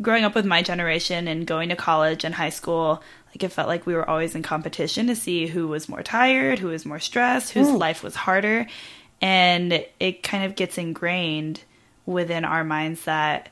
growing 0.00 0.24
up 0.24 0.34
with 0.34 0.46
my 0.46 0.62
generation 0.62 1.28
and 1.28 1.46
going 1.46 1.68
to 1.68 1.76
college 1.76 2.24
and 2.24 2.34
high 2.34 2.50
school, 2.50 3.02
like 3.28 3.42
it 3.42 3.52
felt 3.52 3.68
like 3.68 3.86
we 3.86 3.94
were 3.94 4.08
always 4.08 4.34
in 4.34 4.42
competition 4.42 5.06
to 5.06 5.16
see 5.16 5.46
who 5.46 5.68
was 5.68 5.88
more 5.88 6.02
tired, 6.02 6.58
who 6.58 6.68
was 6.68 6.86
more 6.86 6.98
stressed, 6.98 7.52
whose 7.52 7.70
life 7.70 8.02
was 8.02 8.14
harder. 8.14 8.66
And 9.20 9.84
it 10.00 10.22
kind 10.22 10.44
of 10.44 10.56
gets 10.56 10.78
ingrained 10.78 11.62
within 12.06 12.44
our 12.44 12.64
minds 12.64 13.04
that 13.04 13.50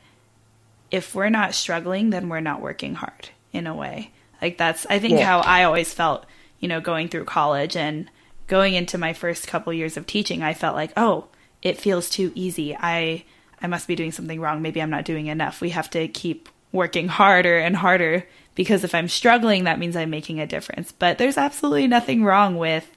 if 0.90 1.14
we're 1.14 1.28
not 1.28 1.54
struggling, 1.54 2.10
then 2.10 2.28
we're 2.28 2.40
not 2.40 2.62
working 2.62 2.94
hard 2.94 3.28
in 3.52 3.66
a 3.66 3.74
way. 3.74 4.10
Like 4.40 4.58
that's, 4.58 4.86
I 4.88 4.98
think, 4.98 5.18
yeah. 5.18 5.26
how 5.26 5.40
I 5.40 5.64
always 5.64 5.92
felt, 5.92 6.24
you 6.58 6.68
know, 6.68 6.80
going 6.80 7.08
through 7.08 7.24
college 7.24 7.76
and 7.76 8.10
going 8.46 8.74
into 8.74 8.96
my 8.96 9.12
first 9.12 9.46
couple 9.46 9.72
years 9.72 9.96
of 9.96 10.06
teaching. 10.06 10.42
I 10.42 10.54
felt 10.54 10.74
like, 10.74 10.92
oh, 10.96 11.26
it 11.60 11.78
feels 11.78 12.08
too 12.08 12.32
easy. 12.34 12.74
I, 12.74 13.24
I 13.62 13.66
must 13.66 13.88
be 13.88 13.96
doing 13.96 14.12
something 14.12 14.40
wrong. 14.40 14.62
Maybe 14.62 14.80
I'm 14.80 14.90
not 14.90 15.04
doing 15.04 15.26
enough. 15.26 15.60
We 15.60 15.70
have 15.70 15.90
to 15.90 16.08
keep 16.08 16.48
working 16.72 17.08
harder 17.08 17.58
and 17.58 17.76
harder 17.76 18.26
because 18.54 18.84
if 18.84 18.94
I'm 18.94 19.08
struggling, 19.08 19.64
that 19.64 19.78
means 19.78 19.96
I'm 19.96 20.10
making 20.10 20.40
a 20.40 20.46
difference. 20.46 20.92
But 20.92 21.18
there's 21.18 21.38
absolutely 21.38 21.86
nothing 21.86 22.24
wrong 22.24 22.56
with 22.56 22.88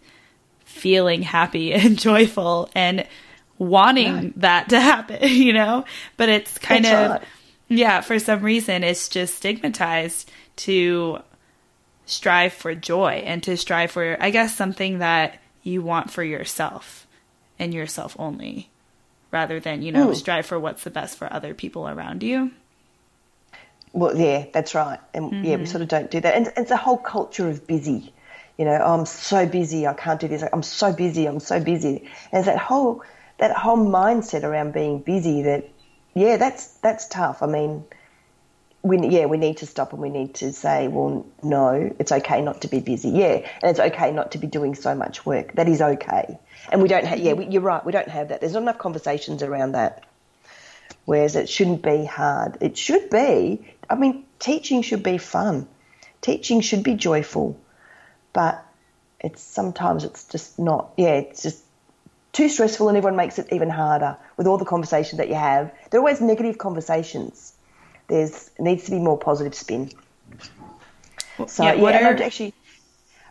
feeling 0.65 1.21
happy 1.21 1.73
and 1.73 1.99
joyful 1.99 2.69
and 2.75 3.07
wanting 3.57 4.13
right. 4.13 4.41
that 4.41 4.69
to 4.69 4.79
happen, 4.79 5.19
you 5.29 5.53
know? 5.53 5.85
But 6.17 6.29
it's 6.29 6.57
kind 6.57 6.85
That's 6.85 7.23
of, 7.23 7.29
yeah, 7.67 8.01
for 8.01 8.17
some 8.19 8.41
reason, 8.41 8.83
it's 8.83 9.07
just 9.07 9.35
stigmatized 9.35 10.31
to 10.57 11.19
strive 12.05 12.53
for 12.53 12.73
joy 12.75 13.23
and 13.25 13.41
to 13.43 13.55
strive 13.55 13.91
for, 13.91 14.17
I 14.19 14.31
guess, 14.31 14.55
something 14.55 14.99
that 14.99 15.39
you 15.63 15.81
want 15.81 16.11
for 16.11 16.23
yourself 16.23 17.07
and 17.59 17.71
yourself 17.73 18.15
only 18.17 18.70
rather 19.31 19.59
than, 19.59 19.81
you 19.81 19.91
know, 19.91 20.07
mm. 20.07 20.15
strive 20.15 20.45
for 20.45 20.59
what's 20.59 20.83
the 20.83 20.89
best 20.89 21.17
for 21.17 21.31
other 21.31 21.53
people 21.53 21.87
around 21.87 22.23
you. 22.23 22.51
Well, 23.93 24.15
yeah, 24.15 24.45
that's 24.53 24.73
right. 24.75 24.99
And 25.13 25.25
mm-hmm. 25.25 25.43
yeah, 25.43 25.55
we 25.55 25.63
mm-hmm. 25.63 25.65
sort 25.65 25.81
of 25.81 25.87
don't 25.87 26.09
do 26.09 26.19
that. 26.19 26.35
And 26.35 26.51
it's 26.55 26.71
a 26.71 26.77
whole 26.77 26.97
culture 26.97 27.49
of 27.49 27.67
busy. 27.67 28.13
You 28.57 28.65
know, 28.65 28.79
oh, 28.83 28.99
I'm 28.99 29.05
so 29.05 29.45
busy, 29.45 29.87
I 29.87 29.93
can't 29.93 30.19
do 30.19 30.27
this. 30.27 30.43
I'm 30.53 30.63
so 30.63 30.93
busy, 30.93 31.25
I'm 31.25 31.39
so 31.39 31.59
busy. 31.59 32.07
And 32.31 32.39
it's 32.39 32.45
that 32.45 32.59
whole 32.59 33.03
that 33.39 33.55
whole 33.55 33.77
mindset 33.77 34.43
around 34.43 34.73
being 34.73 34.99
busy 34.99 35.41
that 35.43 35.67
yeah, 36.13 36.37
that's 36.37 36.67
that's 36.75 37.07
tough. 37.07 37.41
I 37.41 37.47
mean, 37.47 37.83
we 38.83 39.07
yeah, 39.07 39.25
we 39.25 39.37
need 39.37 39.57
to 39.57 39.65
stop 39.65 39.93
and 39.93 40.01
we 40.01 40.09
need 40.09 40.35
to 40.35 40.53
say, 40.53 40.87
well, 40.87 41.25
no, 41.43 41.95
it's 41.99 42.11
okay 42.11 42.41
not 42.41 42.61
to 42.61 42.67
be 42.67 42.79
busy. 42.79 43.09
Yeah, 43.09 43.47
and 43.61 43.69
it's 43.71 43.79
okay 43.79 44.11
not 44.11 44.31
to 44.31 44.37
be 44.37 44.47
doing 44.47 44.75
so 44.75 44.95
much 44.95 45.25
work. 45.25 45.53
That 45.53 45.67
is 45.67 45.81
okay. 45.81 46.39
And 46.71 46.81
we 46.81 46.87
don't 46.87 47.05
have, 47.05 47.19
yeah, 47.19 47.33
we, 47.33 47.45
you're 47.47 47.61
right, 47.61 47.85
we 47.85 47.91
don't 47.91 48.07
have 48.07 48.29
that. 48.29 48.41
There's 48.41 48.53
not 48.53 48.63
enough 48.63 48.79
conversations 48.79 49.43
around 49.43 49.73
that. 49.73 50.03
Whereas 51.05 51.35
it 51.35 51.49
shouldn't 51.49 51.81
be 51.81 52.05
hard. 52.05 52.57
It 52.61 52.77
should 52.77 53.09
be, 53.09 53.65
I 53.89 53.95
mean, 53.95 54.25
teaching 54.39 54.81
should 54.81 55.03
be 55.03 55.17
fun. 55.17 55.67
Teaching 56.21 56.61
should 56.61 56.83
be 56.83 56.95
joyful. 56.95 57.59
But 58.33 58.63
it's 59.19 59.41
sometimes 59.41 60.03
it's 60.03 60.25
just 60.25 60.57
not, 60.57 60.91
yeah, 60.97 61.15
it's 61.15 61.43
just 61.43 61.63
too 62.33 62.49
stressful 62.49 62.87
and 62.87 62.97
everyone 62.97 63.17
makes 63.17 63.39
it 63.39 63.47
even 63.51 63.69
harder 63.69 64.17
with 64.37 64.47
all 64.47 64.57
the 64.57 64.65
conversation 64.65 65.17
that 65.17 65.27
you 65.27 65.35
have. 65.35 65.71
There 65.89 65.99
are 65.99 66.03
always 66.03 66.21
negative 66.21 66.57
conversations. 66.57 67.53
There's 68.11 68.51
needs 68.59 68.83
to 68.85 68.91
be 68.91 68.99
more 68.99 69.17
positive 69.17 69.55
spin. 69.55 69.89
So 71.47 71.63
yeah, 71.63 71.73
yeah 71.73 72.09
are, 72.09 72.21
actually 72.21 72.53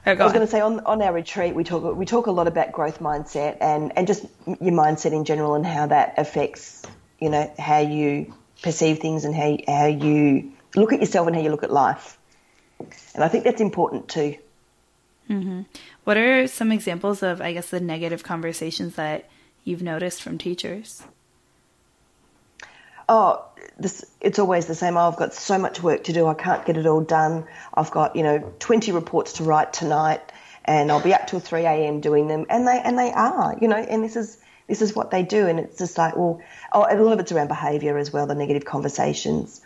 Oh, 0.06 0.12
I 0.12 0.24
was 0.24 0.32
going 0.32 0.46
to 0.46 0.50
say 0.50 0.60
on 0.60 0.80
on 0.80 1.02
our 1.02 1.12
retreat 1.12 1.54
we 1.54 1.62
talk 1.62 1.94
we 1.94 2.06
talk 2.06 2.26
a 2.26 2.30
lot 2.30 2.48
about 2.48 2.72
growth 2.72 3.00
mindset 3.00 3.58
and 3.60 3.92
and 3.96 4.06
just 4.06 4.24
your 4.46 4.72
mindset 4.72 5.12
in 5.12 5.24
general 5.24 5.54
and 5.54 5.66
how 5.66 5.86
that 5.88 6.14
affects 6.16 6.82
you 7.20 7.28
know 7.28 7.52
how 7.58 7.80
you 7.80 8.34
perceive 8.62 9.00
things 9.00 9.26
and 9.26 9.34
how 9.34 9.58
how 9.68 9.86
you 9.86 10.52
look 10.74 10.94
at 10.94 11.00
yourself 11.00 11.26
and 11.26 11.36
how 11.36 11.42
you 11.42 11.50
look 11.50 11.62
at 11.62 11.70
life. 11.70 12.16
And 13.14 13.22
I 13.22 13.28
think 13.28 13.44
that's 13.44 13.60
important 13.60 14.08
too. 14.08 14.36
Mm-hmm. 15.28 15.62
What 16.04 16.16
are 16.16 16.46
some 16.46 16.72
examples 16.72 17.22
of 17.22 17.42
I 17.42 17.52
guess 17.52 17.68
the 17.68 17.80
negative 17.80 18.22
conversations 18.22 18.94
that 18.94 19.28
you've 19.64 19.82
noticed 19.82 20.22
from 20.22 20.38
teachers? 20.38 21.02
Oh, 23.12 23.44
this, 23.76 24.04
it's 24.20 24.38
always 24.38 24.66
the 24.66 24.76
same. 24.76 24.96
Oh, 24.96 25.08
I've 25.08 25.16
got 25.16 25.34
so 25.34 25.58
much 25.58 25.82
work 25.82 26.04
to 26.04 26.12
do. 26.12 26.28
I 26.28 26.34
can't 26.34 26.64
get 26.64 26.76
it 26.76 26.86
all 26.86 27.00
done. 27.00 27.44
I've 27.74 27.90
got, 27.90 28.14
you 28.14 28.22
know, 28.22 28.54
20 28.60 28.92
reports 28.92 29.32
to 29.34 29.42
write 29.42 29.72
tonight 29.72 30.20
and 30.64 30.92
I'll 30.92 31.02
be 31.02 31.12
up 31.12 31.26
till 31.26 31.40
3 31.40 31.62
a.m. 31.62 32.00
doing 32.00 32.28
them. 32.28 32.46
And 32.48 32.68
they, 32.68 32.78
and 32.78 32.96
they 32.96 33.10
are, 33.10 33.58
you 33.60 33.66
know, 33.66 33.78
and 33.78 34.04
this 34.04 34.14
is, 34.14 34.38
this 34.68 34.80
is 34.80 34.94
what 34.94 35.10
they 35.10 35.24
do. 35.24 35.48
And 35.48 35.58
it's 35.58 35.76
just 35.76 35.98
like, 35.98 36.14
well, 36.14 36.40
oh, 36.72 36.86
a 36.88 36.94
lot 37.02 37.14
of 37.14 37.18
it's 37.18 37.32
around 37.32 37.48
behaviour 37.48 37.98
as 37.98 38.12
well, 38.12 38.28
the 38.28 38.36
negative 38.36 38.64
conversations. 38.64 39.60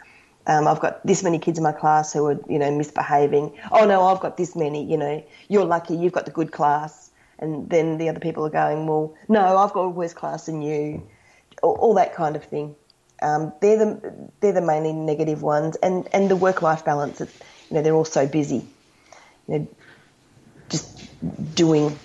Um, 0.47 0.67
I've 0.67 0.81
got 0.81 1.07
this 1.07 1.23
many 1.23 1.39
kids 1.39 1.59
in 1.59 1.65
my 1.65 1.73
class 1.73 2.15
who 2.15 2.25
are, 2.25 2.41
you 2.49 2.59
know, 2.59 2.71
misbehaving. 2.71 3.59
Oh 3.71 3.85
no, 3.85 4.07
I've 4.07 4.21
got 4.21 4.39
this 4.39 4.57
many, 4.57 4.91
you 4.91 4.97
know, 4.97 5.23
you're 5.49 5.67
lucky, 5.67 5.97
you've 5.97 6.15
got 6.15 6.25
the 6.25 6.33
good 6.33 6.51
class. 6.51 7.11
And 7.39 7.69
then 7.69 7.99
the 7.99 8.09
other 8.09 8.21
people 8.21 8.47
are 8.47 8.51
going, 8.51 8.87
well, 8.87 9.15
no, 9.29 9.59
I've 9.59 9.75
got 9.75 9.83
a 9.83 9.91
worse 9.91 10.15
class 10.15 10.47
than 10.47 10.63
you. 10.63 11.07
All, 11.63 11.75
all 11.75 11.95
that 11.95 12.15
kind 12.15 12.37
of 12.37 12.45
thing. 12.45 12.77
Um, 13.23 13.53
they're 13.61 13.79
the 13.79 14.31
they're 14.41 14.53
the 14.53 14.61
mainly 14.61 14.93
negative 14.93 15.43
ones, 15.43 15.77
and 15.77 16.09
and 16.13 16.31
the 16.31 16.37
work 16.37 16.63
life 16.63 16.85
balance. 16.85 17.21
you 17.21 17.27
know, 17.71 17.83
they're 17.83 17.95
all 17.95 18.05
so 18.05 18.27
busy. 18.27 18.67
You 19.49 19.59
know, 19.59 19.69
just 20.69 21.55
doing 21.55 21.99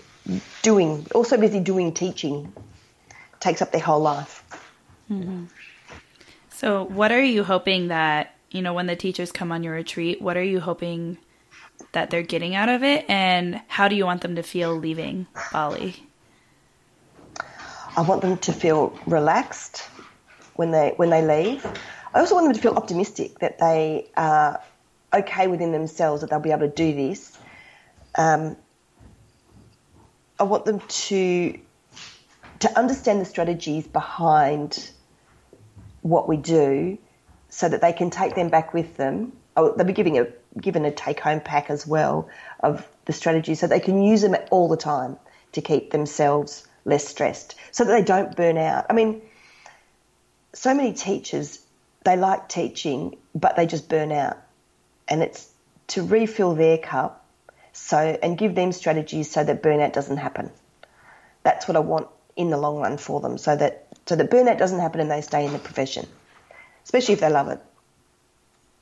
doing 0.62 1.06
also 1.16 1.38
busy 1.38 1.60
doing 1.60 1.94
teaching 1.94 2.54
takes 3.40 3.62
up 3.62 3.72
their 3.72 3.82
whole 3.82 4.02
life. 4.02 4.44
Mm-hmm. 5.10 5.46
So, 6.50 6.84
what 6.86 7.12
are 7.12 7.24
you 7.24 7.44
hoping 7.44 7.88
that 7.88 8.36
you 8.52 8.62
know 8.62 8.74
when 8.74 8.86
the 8.86 8.96
teachers 8.96 9.32
come 9.32 9.52
on 9.52 9.64
your 9.64 9.74
retreat? 9.74 10.22
What 10.22 10.38
are 10.38 10.44
you 10.44 10.60
hoping 10.60 11.18
that 11.94 12.10
they're 12.10 12.24
getting 12.24 12.56
out 12.56 12.70
of 12.70 12.84
it, 12.84 13.06
and 13.10 13.62
how 13.68 13.88
do 13.88 13.96
you 13.96 14.06
want 14.06 14.22
them 14.22 14.36
to 14.36 14.44
feel 14.44 14.76
leaving 14.76 15.28
Bali? 15.52 16.04
I 17.98 18.02
want 18.02 18.22
them 18.22 18.38
to 18.38 18.54
feel 18.54 18.98
relaxed 19.08 19.88
when 20.60 20.72
they 20.72 20.92
when 20.98 21.10
they 21.10 21.22
leave. 21.22 21.66
I 22.14 22.20
also 22.20 22.36
want 22.36 22.48
them 22.48 22.54
to 22.54 22.60
feel 22.60 22.74
optimistic 22.74 23.40
that 23.40 23.60
they 23.60 24.12
are 24.18 24.62
okay 25.14 25.48
within 25.48 25.72
themselves 25.72 26.20
that 26.20 26.30
they'll 26.30 26.42
be 26.42 26.52
able 26.52 26.68
to 26.68 26.76
do 26.76 26.94
this. 26.94 27.32
Um, 28.14 28.58
I 30.38 30.44
want 30.44 30.66
them 30.66 30.82
to 30.82 31.58
to 32.60 32.78
understand 32.78 33.22
the 33.22 33.26
strategies 33.26 33.88
behind 33.88 34.92
what 36.02 36.28
we 36.28 36.36
do, 36.36 36.98
so 37.48 37.70
that 37.70 37.80
they 37.80 37.94
can 37.94 38.10
take 38.10 38.36
them 38.36 38.50
back 38.50 38.74
with 38.74 38.98
them. 38.98 39.32
Oh, 39.56 39.74
they'll 39.74 39.88
be 39.88 39.94
giving 39.94 40.20
a 40.20 40.28
given 40.60 40.84
a 40.84 40.92
take 40.92 41.22
home 41.22 41.40
pack 41.40 41.70
as 41.70 41.88
well 41.88 42.28
of 42.60 42.86
the 43.06 43.14
strategies, 43.14 43.62
so 43.62 43.68
they 43.68 43.80
can 43.80 44.02
use 44.02 44.22
them 44.24 44.36
all 44.52 44.68
the 44.68 44.76
time 44.76 45.16
to 45.54 45.62
keep 45.62 45.92
themselves 45.92 46.68
less 46.84 47.08
stressed, 47.08 47.56
so 47.72 47.86
that 47.86 47.94
they 47.94 48.04
don't 48.04 48.36
burn 48.36 48.58
out. 48.58 48.88
I 48.90 48.94
mean 48.94 49.22
so 50.54 50.74
many 50.74 50.94
teachers, 50.94 51.60
they 52.06 52.18
like 52.18 52.50
teaching, 52.50 53.18
but 53.36 53.56
they 53.56 53.66
just 53.66 53.90
burn 53.90 54.12
out. 54.12 54.38
And 55.08 55.22
it's 55.22 55.50
to 55.88 56.04
refill 56.04 56.56
their 56.56 56.78
cup 56.78 57.26
so 57.74 57.98
and 57.98 58.38
give 58.38 58.56
them 58.56 58.72
strategies 58.72 59.32
so 59.32 59.44
that 59.44 59.64
burnout 59.64 59.94
doesn't 59.94 60.18
happen. 60.18 60.52
That's 61.44 61.68
what 61.68 61.78
I 61.78 61.80
want 61.80 62.08
in 62.36 62.50
the 62.50 62.58
long 62.58 62.78
run 62.78 62.98
for 62.98 63.20
them 63.20 63.38
so 63.38 63.56
that 63.56 63.88
so 64.06 64.16
that 64.16 64.30
burnout 64.32 64.58
doesn't 64.58 64.80
happen 64.80 65.02
and 65.02 65.12
they 65.12 65.22
stay 65.22 65.46
in 65.46 65.54
the 65.54 65.60
profession, 65.60 66.08
especially 66.84 67.14
if 67.14 67.20
they 67.20 67.30
love 67.30 67.50
it. 67.50 67.62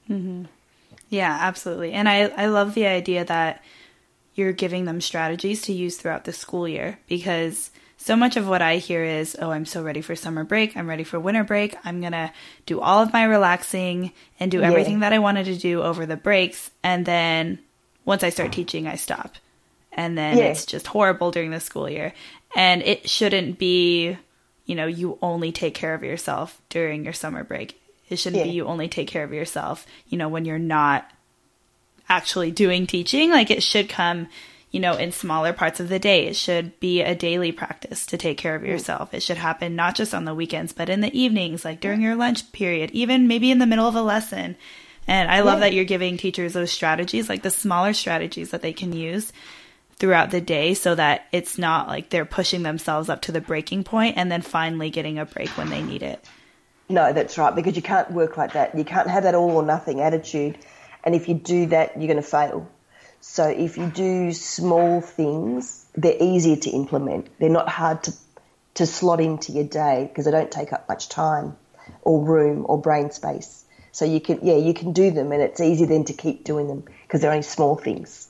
Mm-hmm. 0.09 0.45
Yeah, 1.09 1.37
absolutely. 1.39 1.93
And 1.93 2.07
I, 2.07 2.27
I 2.27 2.47
love 2.47 2.73
the 2.73 2.85
idea 2.85 3.25
that 3.25 3.63
you're 4.35 4.53
giving 4.53 4.85
them 4.85 5.01
strategies 5.01 5.61
to 5.63 5.73
use 5.73 5.97
throughout 5.97 6.25
the 6.25 6.33
school 6.33 6.67
year 6.67 6.99
because 7.07 7.71
so 7.97 8.15
much 8.15 8.37
of 8.37 8.47
what 8.47 8.61
I 8.61 8.77
hear 8.77 9.03
is, 9.03 9.35
oh, 9.41 9.49
I'm 9.49 9.65
so 9.65 9.83
ready 9.83 10.01
for 10.01 10.15
summer 10.15 10.43
break. 10.43 10.77
I'm 10.77 10.87
ready 10.87 11.03
for 11.03 11.19
winter 11.19 11.43
break. 11.43 11.75
I'm 11.83 11.99
going 11.99 12.13
to 12.13 12.31
do 12.65 12.79
all 12.79 13.01
of 13.01 13.11
my 13.11 13.23
relaxing 13.23 14.13
and 14.39 14.51
do 14.51 14.61
everything 14.61 14.93
yeah. 14.93 14.99
that 14.99 15.13
I 15.13 15.19
wanted 15.19 15.45
to 15.45 15.57
do 15.57 15.81
over 15.81 16.05
the 16.05 16.15
breaks. 16.15 16.69
And 16.83 17.05
then 17.05 17.59
once 18.05 18.23
I 18.23 18.29
start 18.29 18.53
teaching, 18.53 18.87
I 18.87 18.95
stop. 18.95 19.35
And 19.91 20.17
then 20.17 20.37
yeah. 20.37 20.45
it's 20.45 20.65
just 20.65 20.87
horrible 20.87 21.31
during 21.31 21.51
the 21.51 21.59
school 21.59 21.89
year. 21.89 22.13
And 22.55 22.83
it 22.83 23.09
shouldn't 23.09 23.57
be, 23.57 24.15
you 24.65 24.75
know, 24.75 24.85
you 24.85 25.17
only 25.21 25.51
take 25.51 25.73
care 25.73 25.95
of 25.95 26.03
yourself 26.03 26.61
during 26.69 27.03
your 27.03 27.13
summer 27.13 27.43
break. 27.43 27.81
It 28.09 28.19
shouldn't 28.19 28.37
yeah. 28.37 28.51
be 28.51 28.55
you 28.55 28.65
only 28.65 28.87
take 28.87 29.07
care 29.07 29.23
of 29.23 29.33
yourself, 29.33 29.85
you 30.07 30.17
know, 30.17 30.29
when 30.29 30.45
you're 30.45 30.59
not 30.59 31.09
actually 32.07 32.51
doing 32.51 32.87
teaching. 32.87 33.31
Like 33.31 33.51
it 33.51 33.63
should 33.63 33.89
come, 33.89 34.27
you 34.77 34.81
know, 34.81 34.93
in 34.93 35.11
smaller 35.11 35.53
parts 35.53 35.79
of 35.79 35.89
the 35.89 35.97
day. 35.97 36.27
It 36.27 36.35
should 36.35 36.79
be 36.79 37.01
a 37.01 37.15
daily 37.15 37.51
practice 37.51 38.05
to 38.05 38.15
take 38.15 38.37
care 38.37 38.53
of 38.53 38.63
yourself. 38.63 39.11
It 39.11 39.23
should 39.23 39.37
happen 39.37 39.75
not 39.75 39.95
just 39.95 40.13
on 40.13 40.25
the 40.25 40.35
weekends, 40.35 40.71
but 40.71 40.87
in 40.87 41.01
the 41.01 41.19
evenings, 41.19 41.65
like 41.65 41.79
during 41.79 41.99
your 41.99 42.15
lunch 42.15 42.51
period, 42.51 42.91
even 42.91 43.27
maybe 43.27 43.49
in 43.49 43.57
the 43.57 43.65
middle 43.65 43.87
of 43.87 43.95
a 43.95 44.03
lesson. 44.03 44.55
And 45.07 45.31
I 45.31 45.39
love 45.39 45.55
yeah. 45.55 45.61
that 45.61 45.73
you're 45.73 45.83
giving 45.83 46.15
teachers 46.15 46.53
those 46.53 46.69
strategies, 46.71 47.27
like 47.27 47.41
the 47.41 47.49
smaller 47.49 47.93
strategies 47.93 48.51
that 48.51 48.61
they 48.61 48.71
can 48.71 48.93
use 48.93 49.33
throughout 49.95 50.29
the 50.29 50.41
day 50.41 50.75
so 50.75 50.93
that 50.93 51.25
it's 51.31 51.57
not 51.57 51.87
like 51.87 52.11
they're 52.11 52.23
pushing 52.23 52.61
themselves 52.61 53.09
up 53.09 53.23
to 53.23 53.31
the 53.31 53.41
breaking 53.41 53.83
point 53.83 54.15
and 54.15 54.31
then 54.31 54.43
finally 54.43 54.91
getting 54.91 55.17
a 55.17 55.25
break 55.25 55.49
when 55.57 55.71
they 55.71 55.81
need 55.81 56.03
it. 56.03 56.23
No, 56.87 57.13
that's 57.13 57.35
right, 57.39 57.55
because 57.55 57.75
you 57.75 57.81
can't 57.81 58.11
work 58.11 58.37
like 58.37 58.53
that. 58.53 58.77
You 58.77 58.83
can't 58.83 59.09
have 59.09 59.23
that 59.23 59.33
all 59.33 59.57
or 59.57 59.63
nothing 59.63 60.01
attitude. 60.01 60.55
And 61.03 61.15
if 61.15 61.27
you 61.27 61.33
do 61.33 61.65
that, 61.65 61.97
you're 61.97 62.05
going 62.05 62.17
to 62.17 62.21
fail. 62.21 62.69
So 63.19 63.47
if 63.47 63.77
you 63.77 63.87
do 63.87 64.31
small 64.33 65.01
things, 65.01 65.85
they're 65.95 66.21
easier 66.21 66.55
to 66.55 66.69
implement. 66.69 67.27
They're 67.39 67.49
not 67.49 67.67
hard 67.67 68.03
to, 68.03 68.13
to 68.75 68.85
slot 68.85 69.19
into 69.19 69.51
your 69.51 69.63
day 69.63 70.05
because 70.07 70.25
they 70.25 70.31
don't 70.31 70.51
take 70.51 70.73
up 70.73 70.87
much 70.87 71.09
time 71.09 71.57
or 72.01 72.23
room 72.23 72.65
or 72.67 72.79
brain 72.79 73.11
space. 73.11 73.65
So 73.91 74.05
you 74.05 74.21
can, 74.21 74.39
yeah, 74.43 74.57
you 74.57 74.73
can 74.73 74.93
do 74.93 75.11
them 75.11 75.31
and 75.31 75.41
it's 75.41 75.59
easy 75.59 75.85
then 75.85 76.05
to 76.05 76.13
keep 76.13 76.43
doing 76.43 76.67
them 76.67 76.83
because 77.03 77.21
they're 77.21 77.31
only 77.31 77.43
small 77.43 77.75
things. 77.75 78.27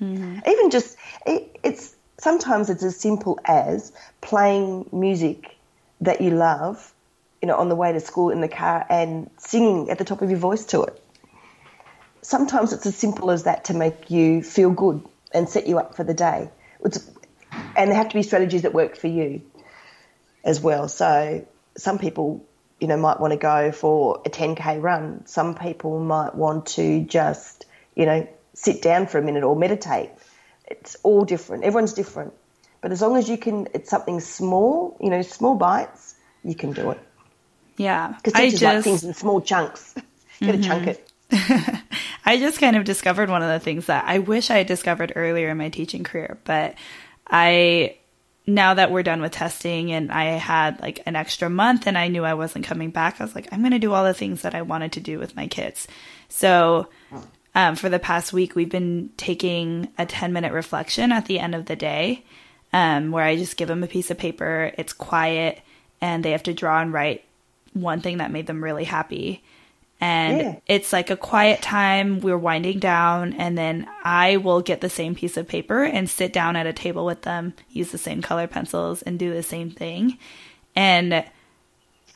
Mm-hmm. 0.00 0.40
Even 0.46 0.70
just, 0.70 0.96
it, 1.26 1.58
it's, 1.62 1.94
sometimes 2.18 2.70
it's 2.70 2.82
as 2.82 2.96
simple 2.96 3.38
as 3.44 3.92
playing 4.20 4.88
music 4.92 5.56
that 6.02 6.20
you 6.20 6.30
love 6.30 6.92
you 7.40 7.48
know, 7.48 7.56
on 7.56 7.68
the 7.68 7.74
way 7.74 7.92
to 7.92 8.00
school 8.00 8.30
in 8.30 8.40
the 8.40 8.48
car 8.48 8.84
and 8.88 9.30
singing 9.38 9.90
at 9.90 9.98
the 9.98 10.04
top 10.04 10.22
of 10.22 10.30
your 10.30 10.38
voice 10.38 10.66
to 10.66 10.82
it. 10.82 11.02
Sometimes 12.22 12.72
it's 12.72 12.86
as 12.86 12.96
simple 12.96 13.30
as 13.30 13.44
that 13.44 13.64
to 13.66 13.74
make 13.74 14.10
you 14.10 14.42
feel 14.42 14.70
good 14.70 15.02
and 15.32 15.48
set 15.48 15.66
you 15.66 15.78
up 15.78 15.96
for 15.96 16.04
the 16.04 16.14
day. 16.14 16.50
It's, 16.84 17.10
and 17.76 17.90
there 17.90 17.96
have 17.96 18.08
to 18.10 18.14
be 18.14 18.22
strategies 18.22 18.62
that 18.62 18.74
work 18.74 18.96
for 18.96 19.08
you 19.08 19.42
as 20.44 20.60
well. 20.60 20.88
So 20.88 21.46
some 21.76 21.98
people, 21.98 22.44
you 22.78 22.88
know, 22.88 22.96
might 22.96 23.20
want 23.20 23.32
to 23.32 23.38
go 23.38 23.72
for 23.72 24.22
a 24.24 24.30
10k 24.30 24.82
run. 24.82 25.26
Some 25.26 25.54
people 25.54 26.00
might 26.00 26.34
want 26.34 26.66
to 26.66 27.02
just, 27.04 27.66
you 27.94 28.06
know, 28.06 28.28
sit 28.54 28.82
down 28.82 29.06
for 29.06 29.18
a 29.18 29.22
minute 29.22 29.44
or 29.44 29.56
meditate. 29.56 30.10
It's 30.66 30.96
all 31.02 31.24
different. 31.24 31.64
Everyone's 31.64 31.94
different. 31.94 32.32
But 32.80 32.92
as 32.92 33.02
long 33.02 33.16
as 33.16 33.28
you 33.28 33.36
can, 33.36 33.68
it's 33.74 33.90
something 33.90 34.20
small, 34.20 34.96
you 35.00 35.10
know, 35.10 35.22
small 35.22 35.54
bites, 35.54 36.14
you 36.42 36.54
can 36.54 36.72
do 36.72 36.90
it. 36.90 37.00
Yeah. 37.76 38.14
Because 38.16 38.32
teachers 38.34 38.60
just, 38.60 38.74
like 38.74 38.84
things 38.84 39.04
in 39.04 39.14
small 39.14 39.40
chunks. 39.40 39.94
Get 40.40 40.54
mm-hmm. 40.54 40.60
a 40.60 40.64
chunk 40.64 40.86
it. 40.86 41.09
I 41.32 42.36
just 42.38 42.60
kind 42.60 42.76
of 42.76 42.84
discovered 42.84 43.30
one 43.30 43.42
of 43.42 43.48
the 43.48 43.60
things 43.60 43.86
that 43.86 44.04
I 44.06 44.18
wish 44.18 44.50
I 44.50 44.58
had 44.58 44.66
discovered 44.66 45.12
earlier 45.16 45.50
in 45.50 45.58
my 45.58 45.68
teaching 45.68 46.04
career, 46.04 46.38
but 46.44 46.74
I 47.26 47.96
now 48.46 48.74
that 48.74 48.90
we're 48.90 49.02
done 49.02 49.20
with 49.20 49.32
testing 49.32 49.92
and 49.92 50.10
I 50.10 50.24
had 50.24 50.80
like 50.80 51.02
an 51.06 51.14
extra 51.14 51.48
month 51.48 51.86
and 51.86 51.96
I 51.96 52.08
knew 52.08 52.24
I 52.24 52.34
wasn't 52.34 52.64
coming 52.64 52.90
back, 52.90 53.20
I 53.20 53.24
was 53.24 53.34
like, 53.34 53.48
I'm 53.52 53.60
going 53.60 53.72
to 53.72 53.78
do 53.78 53.92
all 53.92 54.04
the 54.04 54.14
things 54.14 54.42
that 54.42 54.54
I 54.54 54.62
wanted 54.62 54.92
to 54.92 55.00
do 55.00 55.18
with 55.18 55.36
my 55.36 55.46
kids. 55.46 55.86
So, 56.28 56.88
um, 57.54 57.76
for 57.76 57.88
the 57.88 57.98
past 57.98 58.32
week, 58.32 58.54
we've 58.54 58.70
been 58.70 59.10
taking 59.16 59.88
a 59.98 60.06
10 60.06 60.32
minute 60.32 60.52
reflection 60.52 61.12
at 61.12 61.26
the 61.26 61.38
end 61.38 61.54
of 61.54 61.66
the 61.66 61.76
day, 61.76 62.24
um, 62.72 63.10
where 63.10 63.24
I 63.24 63.36
just 63.36 63.56
give 63.56 63.68
them 63.68 63.82
a 63.82 63.88
piece 63.88 64.10
of 64.10 64.18
paper. 64.18 64.72
It's 64.78 64.92
quiet 64.92 65.60
and 66.00 66.24
they 66.24 66.30
have 66.32 66.44
to 66.44 66.54
draw 66.54 66.80
and 66.80 66.92
write 66.92 67.24
one 67.72 68.00
thing 68.00 68.18
that 68.18 68.32
made 68.32 68.46
them 68.46 68.64
really 68.64 68.84
happy. 68.84 69.42
And 70.00 70.40
yeah. 70.40 70.56
it's 70.66 70.92
like 70.92 71.10
a 71.10 71.16
quiet 71.16 71.60
time. 71.60 72.20
We're 72.20 72.38
winding 72.38 72.78
down, 72.78 73.34
and 73.34 73.56
then 73.58 73.86
I 74.02 74.38
will 74.38 74.62
get 74.62 74.80
the 74.80 74.88
same 74.88 75.14
piece 75.14 75.36
of 75.36 75.46
paper 75.46 75.84
and 75.84 76.08
sit 76.08 76.32
down 76.32 76.56
at 76.56 76.66
a 76.66 76.72
table 76.72 77.04
with 77.04 77.22
them, 77.22 77.52
use 77.68 77.90
the 77.90 77.98
same 77.98 78.22
color 78.22 78.46
pencils, 78.46 79.02
and 79.02 79.18
do 79.18 79.32
the 79.32 79.42
same 79.42 79.70
thing. 79.70 80.18
And 80.74 81.24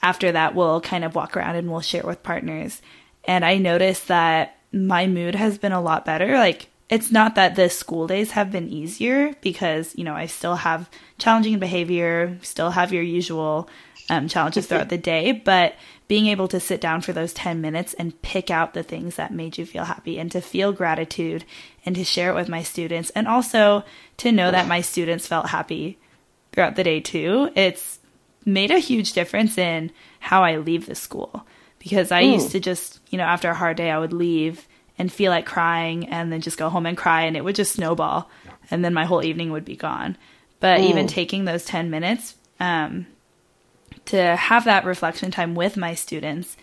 after 0.03 0.33
that, 0.33 0.55
we'll 0.55 0.81
kind 0.81 1.05
of 1.05 1.15
walk 1.15 1.37
around 1.37 1.57
and 1.57 1.71
we'll 1.71 1.81
share 1.81 2.05
with 2.05 2.23
partners. 2.23 2.81
And 3.25 3.45
I 3.45 3.59
noticed 3.59 4.09
that 4.09 4.59
my 4.73 5.07
mood 5.07 5.35
has 5.35 5.59
been 5.59 5.73
a 5.73 5.81
lot 5.81 6.05
better. 6.05 6.37
Like, 6.39 6.69
it's 6.89 7.11
not 7.11 7.35
that 7.37 7.57
the 7.57 7.71
school 7.71 8.07
days 8.07 8.33
have 8.33 8.53
been 8.53 8.69
easier 8.69 9.35
because, 9.41 9.95
you 9.97 10.05
know, 10.05 10.15
I 10.15 10.27
still 10.27 10.57
have 10.57 10.91
challenging 11.19 11.59
behavior, 11.59 12.39
still 12.43 12.71
have 12.71 12.93
your 12.93 13.03
usual 13.03 13.69
um, 14.11 14.29
challenges 14.29 14.67
throughout 14.67 14.91
the 14.91 14.99
day, 14.99 15.33
but 15.33 15.75
being 16.07 16.27
able 16.27 16.49
to 16.49 16.61
sit 16.61 16.81
down 16.81 17.01
for 17.01 17.13
those 17.13 17.33
10 17.33 17.61
minutes 17.61 17.95
and 17.95 18.21
pick 18.23 18.51
out 18.51 18.75
the 18.75 18.83
things 18.83 19.17
that 19.17 19.33
made 19.33 19.57
you 19.57 19.65
feel 19.65 19.85
happy 19.85 20.19
and 20.19 20.31
to 20.31 20.41
feel 20.41 20.73
gratitude 20.73 21.45
and 21.87 21.97
to 21.97 22.05
share 22.05 22.31
it 22.31 22.35
with 22.35 22.49
my 22.49 22.63
students 22.63 23.11
and 23.11 23.27
also 23.27 23.85
to 24.19 24.31
know 24.31 24.51
that 24.51 24.69
my 24.69 24.81
students 24.81 25.27
felt 25.27 25.49
happy 25.49 25.99
throughout 26.53 26.77
the 26.77 26.85
day 26.85 27.01
too. 27.01 27.51
It's 27.55 27.99
made 28.45 28.71
a 28.71 28.79
huge 28.79 29.15
difference 29.15 29.57
in 29.57 29.91
how 30.21 30.45
I 30.45 30.57
leave 30.57 30.87
the 30.87 30.95
school 30.95 31.47
because 31.79 32.13
I 32.13 32.23
Ooh. 32.23 32.33
used 32.33 32.51
to 32.53 32.61
just, 32.61 33.01
you 33.11 33.17
know, 33.17 33.25
after 33.25 33.49
a 33.49 33.55
hard 33.55 33.79
day, 33.79 33.91
I 33.91 33.99
would 33.99 34.13
leave 34.13 34.69
and 34.99 35.11
feel 35.11 35.31
like 35.31 35.47
crying 35.47 36.09
and 36.09 36.31
then 36.31 36.43
just 36.43 36.59
go 36.59 36.69
home 36.69 36.87
and 36.87 36.97
cry 36.97 37.23
and 37.23 37.37
it 37.37 37.45
would 37.45 37.57
just 37.57 37.73
snowball 37.73 38.31
and 38.71 38.85
then 38.85 38.95
my 38.95 39.07
whole 39.07 39.25
evening 39.25 39.53
would 39.53 39.65
be 39.65 39.77
gone. 39.77 40.19
But 40.61 40.81
Ooh. 40.81 40.85
even 40.85 41.07
taking 41.07 41.47
those 41.47 41.65
10 41.65 41.91
minutes, 41.91 42.35
um, 42.61 43.07
to 44.07 44.37
have 44.37 44.65
that 44.65 44.85
reflection 44.85 45.31
time 45.31 45.55
with 45.55 45.77
my 45.77 45.95
students 45.95 46.57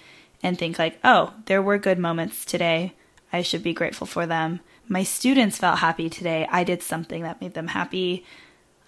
and 0.43 0.57
think 0.57 0.79
like, 0.79 0.99
oh, 1.03 1.33
there 1.45 1.61
were 1.61 1.77
good 1.77 1.99
moments 1.99 2.45
today. 2.45 2.93
I 3.33 3.41
should 3.41 3.63
be 3.63 3.73
grateful 3.73 4.07
for 4.07 4.25
them. 4.25 4.59
My 4.87 5.03
students 5.03 5.57
felt 5.57 5.79
happy 5.79 6.09
today. 6.09 6.47
I 6.51 6.63
did 6.63 6.83
something 6.83 7.23
that 7.23 7.41
made 7.41 7.53
them 7.53 7.67
happy. 7.67 8.25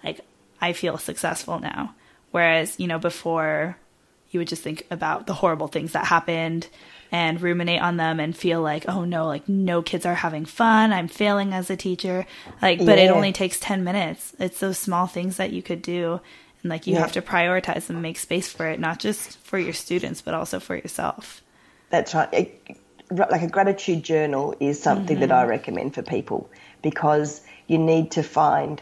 Like 0.02 0.20
I 0.60 0.72
feel 0.72 0.98
successful 0.98 1.58
now. 1.58 1.94
Whereas, 2.30 2.78
you 2.78 2.86
know, 2.86 2.98
before 2.98 3.78
you 4.30 4.40
would 4.40 4.48
just 4.48 4.62
think 4.62 4.84
about 4.90 5.26
the 5.26 5.34
horrible 5.34 5.68
things 5.68 5.92
that 5.92 6.06
happened 6.06 6.68
and 7.12 7.40
ruminate 7.40 7.80
on 7.80 7.96
them 7.96 8.18
and 8.18 8.36
feel 8.36 8.60
like, 8.60 8.84
oh 8.88 9.04
no, 9.04 9.26
like 9.26 9.48
no 9.48 9.80
kids 9.80 10.04
are 10.04 10.16
having 10.16 10.44
fun. 10.44 10.92
I'm 10.92 11.06
failing 11.06 11.54
as 11.54 11.70
a 11.70 11.76
teacher. 11.76 12.26
Like, 12.60 12.78
but 12.80 12.98
yeah. 12.98 13.04
it 13.04 13.10
only 13.10 13.32
takes 13.32 13.60
10 13.60 13.84
minutes. 13.84 14.34
It's 14.40 14.58
those 14.58 14.78
small 14.78 15.06
things 15.06 15.36
that 15.36 15.52
you 15.52 15.62
could 15.62 15.80
do 15.80 16.20
and 16.64 16.70
like 16.70 16.86
you 16.86 16.94
yeah. 16.94 17.00
have 17.00 17.12
to 17.12 17.22
prioritize 17.22 17.90
and 17.90 18.00
make 18.00 18.18
space 18.18 18.50
for 18.50 18.66
it, 18.66 18.80
not 18.80 18.98
just 18.98 19.38
for 19.40 19.58
your 19.58 19.74
students, 19.74 20.22
but 20.22 20.32
also 20.32 20.58
for 20.58 20.74
yourself. 20.74 21.42
That's 21.90 22.14
right. 22.14 22.32
It, 22.32 22.76
like 23.10 23.42
a 23.42 23.48
gratitude 23.48 24.02
journal 24.02 24.56
is 24.58 24.82
something 24.82 25.18
mm-hmm. 25.18 25.28
that 25.28 25.32
I 25.32 25.44
recommend 25.44 25.94
for 25.94 26.02
people 26.02 26.50
because 26.82 27.42
you 27.66 27.76
need 27.76 28.12
to 28.12 28.22
find 28.22 28.80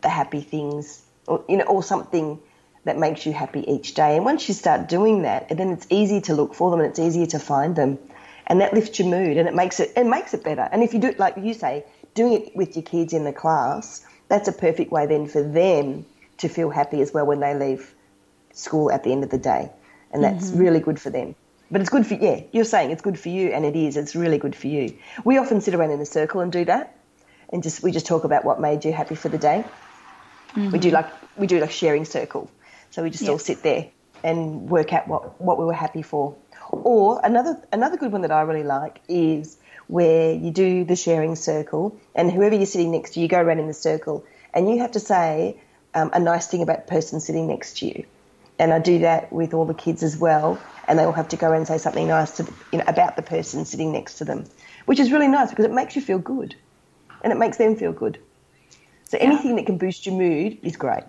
the 0.00 0.08
happy 0.08 0.40
things 0.40 1.02
or 1.26 1.44
you 1.46 1.58
know 1.58 1.64
or 1.64 1.82
something 1.82 2.40
that 2.84 2.98
makes 2.98 3.26
you 3.26 3.34
happy 3.34 3.70
each 3.70 3.92
day. 3.92 4.16
And 4.16 4.24
once 4.24 4.48
you 4.48 4.54
start 4.54 4.88
doing 4.88 5.22
that, 5.22 5.50
then 5.50 5.68
it's 5.68 5.86
easy 5.90 6.22
to 6.22 6.34
look 6.34 6.54
for 6.54 6.70
them 6.70 6.80
and 6.80 6.88
it's 6.88 6.98
easier 6.98 7.26
to 7.26 7.38
find 7.38 7.76
them. 7.76 7.98
And 8.46 8.62
that 8.62 8.72
lifts 8.72 8.98
your 8.98 9.08
mood 9.08 9.36
and 9.36 9.46
it 9.46 9.54
makes 9.54 9.78
it 9.78 9.92
it 9.94 10.06
makes 10.06 10.32
it 10.32 10.42
better. 10.42 10.66
And 10.72 10.82
if 10.82 10.94
you 10.94 11.00
do 11.00 11.08
it 11.08 11.18
like 11.18 11.36
you 11.36 11.52
say, 11.52 11.84
doing 12.14 12.32
it 12.32 12.56
with 12.56 12.76
your 12.76 12.82
kids 12.82 13.12
in 13.12 13.24
the 13.24 13.32
class, 13.32 14.06
that's 14.28 14.48
a 14.48 14.52
perfect 14.52 14.90
way 14.90 15.04
then 15.04 15.26
for 15.26 15.42
them 15.42 16.06
to 16.42 16.48
feel 16.48 16.70
happy 16.70 17.00
as 17.00 17.12
well 17.12 17.26
when 17.26 17.40
they 17.40 17.54
leave 17.54 17.94
school 18.52 18.92
at 18.92 19.02
the 19.02 19.12
end 19.12 19.24
of 19.24 19.30
the 19.30 19.38
day. 19.38 19.70
And 20.12 20.22
that's 20.22 20.50
mm-hmm. 20.50 20.60
really 20.60 20.80
good 20.80 21.00
for 21.00 21.10
them. 21.10 21.34
But 21.70 21.80
it's 21.80 21.88
good 21.88 22.06
for, 22.06 22.14
yeah, 22.14 22.42
you're 22.52 22.64
saying 22.64 22.90
it's 22.90 23.00
good 23.00 23.18
for 23.18 23.30
you, 23.30 23.48
and 23.48 23.64
it 23.64 23.74
is. 23.74 23.96
It's 23.96 24.14
really 24.14 24.36
good 24.36 24.54
for 24.54 24.66
you. 24.66 24.94
We 25.24 25.38
often 25.38 25.62
sit 25.62 25.74
around 25.74 25.90
in 25.90 26.00
a 26.00 26.06
circle 26.06 26.42
and 26.42 26.52
do 26.52 26.66
that. 26.66 26.98
And 27.48 27.62
just 27.62 27.82
we 27.82 27.92
just 27.92 28.06
talk 28.06 28.24
about 28.24 28.44
what 28.44 28.60
made 28.60 28.84
you 28.84 28.92
happy 28.92 29.14
for 29.14 29.28
the 29.28 29.38
day. 29.38 29.64
Mm-hmm. 30.54 30.70
We 30.70 30.78
do 30.78 30.90
like 30.90 31.06
we 31.36 31.46
do 31.46 31.60
like 31.60 31.70
sharing 31.70 32.04
circle. 32.04 32.50
So 32.90 33.02
we 33.02 33.10
just 33.10 33.26
all 33.28 33.38
sit 33.38 33.62
there 33.62 33.88
and 34.22 34.68
work 34.68 34.92
out 34.92 35.08
what, 35.08 35.40
what 35.40 35.58
we 35.58 35.64
were 35.64 35.74
happy 35.74 36.02
for. 36.02 36.36
Or 36.70 37.20
another 37.24 37.62
another 37.72 37.96
good 37.96 38.12
one 38.12 38.22
that 38.22 38.32
I 38.32 38.42
really 38.42 38.64
like 38.64 39.00
is 39.08 39.58
where 39.86 40.32
you 40.32 40.50
do 40.50 40.84
the 40.84 40.96
sharing 40.96 41.36
circle 41.36 41.98
and 42.14 42.30
whoever 42.32 42.54
you're 42.54 42.66
sitting 42.66 42.92
next 42.92 43.14
to, 43.14 43.20
you 43.20 43.28
go 43.28 43.40
around 43.40 43.58
in 43.58 43.66
the 43.66 43.74
circle 43.74 44.24
and 44.54 44.70
you 44.70 44.78
have 44.78 44.92
to 44.92 45.00
say 45.00 45.60
um, 45.94 46.10
a 46.12 46.20
nice 46.20 46.46
thing 46.46 46.62
about 46.62 46.86
the 46.86 46.90
person 46.90 47.20
sitting 47.20 47.46
next 47.46 47.78
to 47.78 47.86
you. 47.86 48.04
And 48.58 48.72
I 48.72 48.78
do 48.78 49.00
that 49.00 49.32
with 49.32 49.54
all 49.54 49.64
the 49.64 49.74
kids 49.74 50.02
as 50.02 50.16
well. 50.16 50.60
And 50.86 50.98
they 50.98 51.04
all 51.04 51.12
have 51.12 51.28
to 51.28 51.36
go 51.36 51.52
and 51.52 51.66
say 51.66 51.78
something 51.78 52.06
nice 52.06 52.36
to, 52.36 52.52
you 52.72 52.78
know, 52.78 52.84
about 52.86 53.16
the 53.16 53.22
person 53.22 53.64
sitting 53.64 53.92
next 53.92 54.18
to 54.18 54.24
them, 54.24 54.44
which 54.86 55.00
is 55.00 55.10
really 55.10 55.28
nice 55.28 55.50
because 55.50 55.64
it 55.64 55.72
makes 55.72 55.96
you 55.96 56.02
feel 56.02 56.18
good 56.18 56.54
and 57.22 57.32
it 57.32 57.36
makes 57.36 57.56
them 57.56 57.76
feel 57.76 57.92
good. 57.92 58.18
So 59.04 59.18
anything 59.18 59.50
yeah. 59.50 59.56
that 59.56 59.66
can 59.66 59.78
boost 59.78 60.06
your 60.06 60.14
mood 60.16 60.58
is 60.62 60.76
great. 60.76 61.04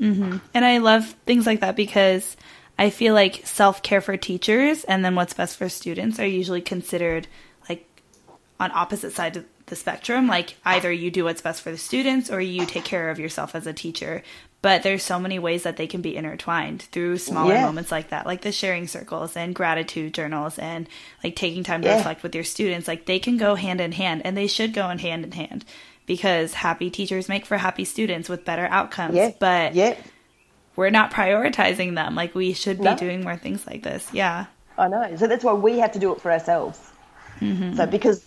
Mm-hmm. 0.00 0.38
And 0.52 0.64
I 0.64 0.78
love 0.78 1.14
things 1.26 1.46
like 1.46 1.60
that 1.60 1.76
because 1.76 2.36
I 2.78 2.90
feel 2.90 3.14
like 3.14 3.46
self 3.46 3.82
care 3.82 4.00
for 4.00 4.16
teachers 4.16 4.84
and 4.84 5.04
then 5.04 5.14
what's 5.14 5.34
best 5.34 5.56
for 5.56 5.68
students 5.68 6.18
are 6.18 6.26
usually 6.26 6.60
considered 6.60 7.28
like 7.68 7.86
on 8.58 8.70
opposite 8.72 9.12
sides 9.12 9.36
of 9.36 9.44
the 9.66 9.76
spectrum. 9.76 10.26
Like 10.26 10.56
either 10.64 10.92
you 10.92 11.10
do 11.10 11.24
what's 11.24 11.40
best 11.40 11.62
for 11.62 11.70
the 11.70 11.78
students 11.78 12.30
or 12.30 12.40
you 12.40 12.66
take 12.66 12.84
care 12.84 13.10
of 13.10 13.18
yourself 13.18 13.54
as 13.54 13.66
a 13.66 13.72
teacher. 13.72 14.22
But 14.62 14.82
there's 14.82 15.02
so 15.02 15.20
many 15.20 15.38
ways 15.38 15.64
that 15.64 15.76
they 15.76 15.86
can 15.86 16.00
be 16.00 16.16
intertwined 16.16 16.82
through 16.82 17.18
smaller 17.18 17.52
yeah. 17.52 17.66
moments 17.66 17.92
like 17.92 18.08
that, 18.08 18.24
like 18.24 18.40
the 18.40 18.50
sharing 18.50 18.86
circles 18.86 19.36
and 19.36 19.54
gratitude 19.54 20.14
journals 20.14 20.58
and 20.58 20.88
like 21.22 21.36
taking 21.36 21.64
time 21.64 21.82
to 21.82 21.88
yeah. 21.88 21.98
reflect 21.98 22.22
with 22.22 22.34
your 22.34 22.44
students. 22.44 22.88
Like 22.88 23.04
they 23.04 23.18
can 23.18 23.36
go 23.36 23.56
hand 23.56 23.82
in 23.82 23.92
hand 23.92 24.22
and 24.24 24.34
they 24.34 24.46
should 24.46 24.72
go 24.72 24.88
in 24.88 24.98
hand 24.98 25.22
in 25.24 25.32
hand 25.32 25.66
because 26.06 26.54
happy 26.54 26.88
teachers 26.90 27.28
make 27.28 27.44
for 27.44 27.58
happy 27.58 27.84
students 27.84 28.28
with 28.28 28.46
better 28.46 28.66
outcomes. 28.66 29.16
Yeah. 29.16 29.32
But 29.38 29.74
yeah. 29.74 29.96
we're 30.76 30.88
not 30.88 31.12
prioritizing 31.12 31.94
them. 31.94 32.14
Like 32.14 32.34
we 32.34 32.54
should 32.54 32.78
be 32.78 32.84
no. 32.84 32.96
doing 32.96 33.22
more 33.22 33.36
things 33.36 33.66
like 33.66 33.82
this. 33.82 34.08
Yeah. 34.14 34.46
I 34.78 34.88
know. 34.88 35.16
So 35.16 35.26
that's 35.26 35.44
why 35.44 35.52
we 35.52 35.78
have 35.80 35.92
to 35.92 35.98
do 35.98 36.12
it 36.12 36.22
for 36.22 36.32
ourselves. 36.32 36.80
Mm-hmm. 37.40 37.76
So 37.76 37.86
because 37.86 38.24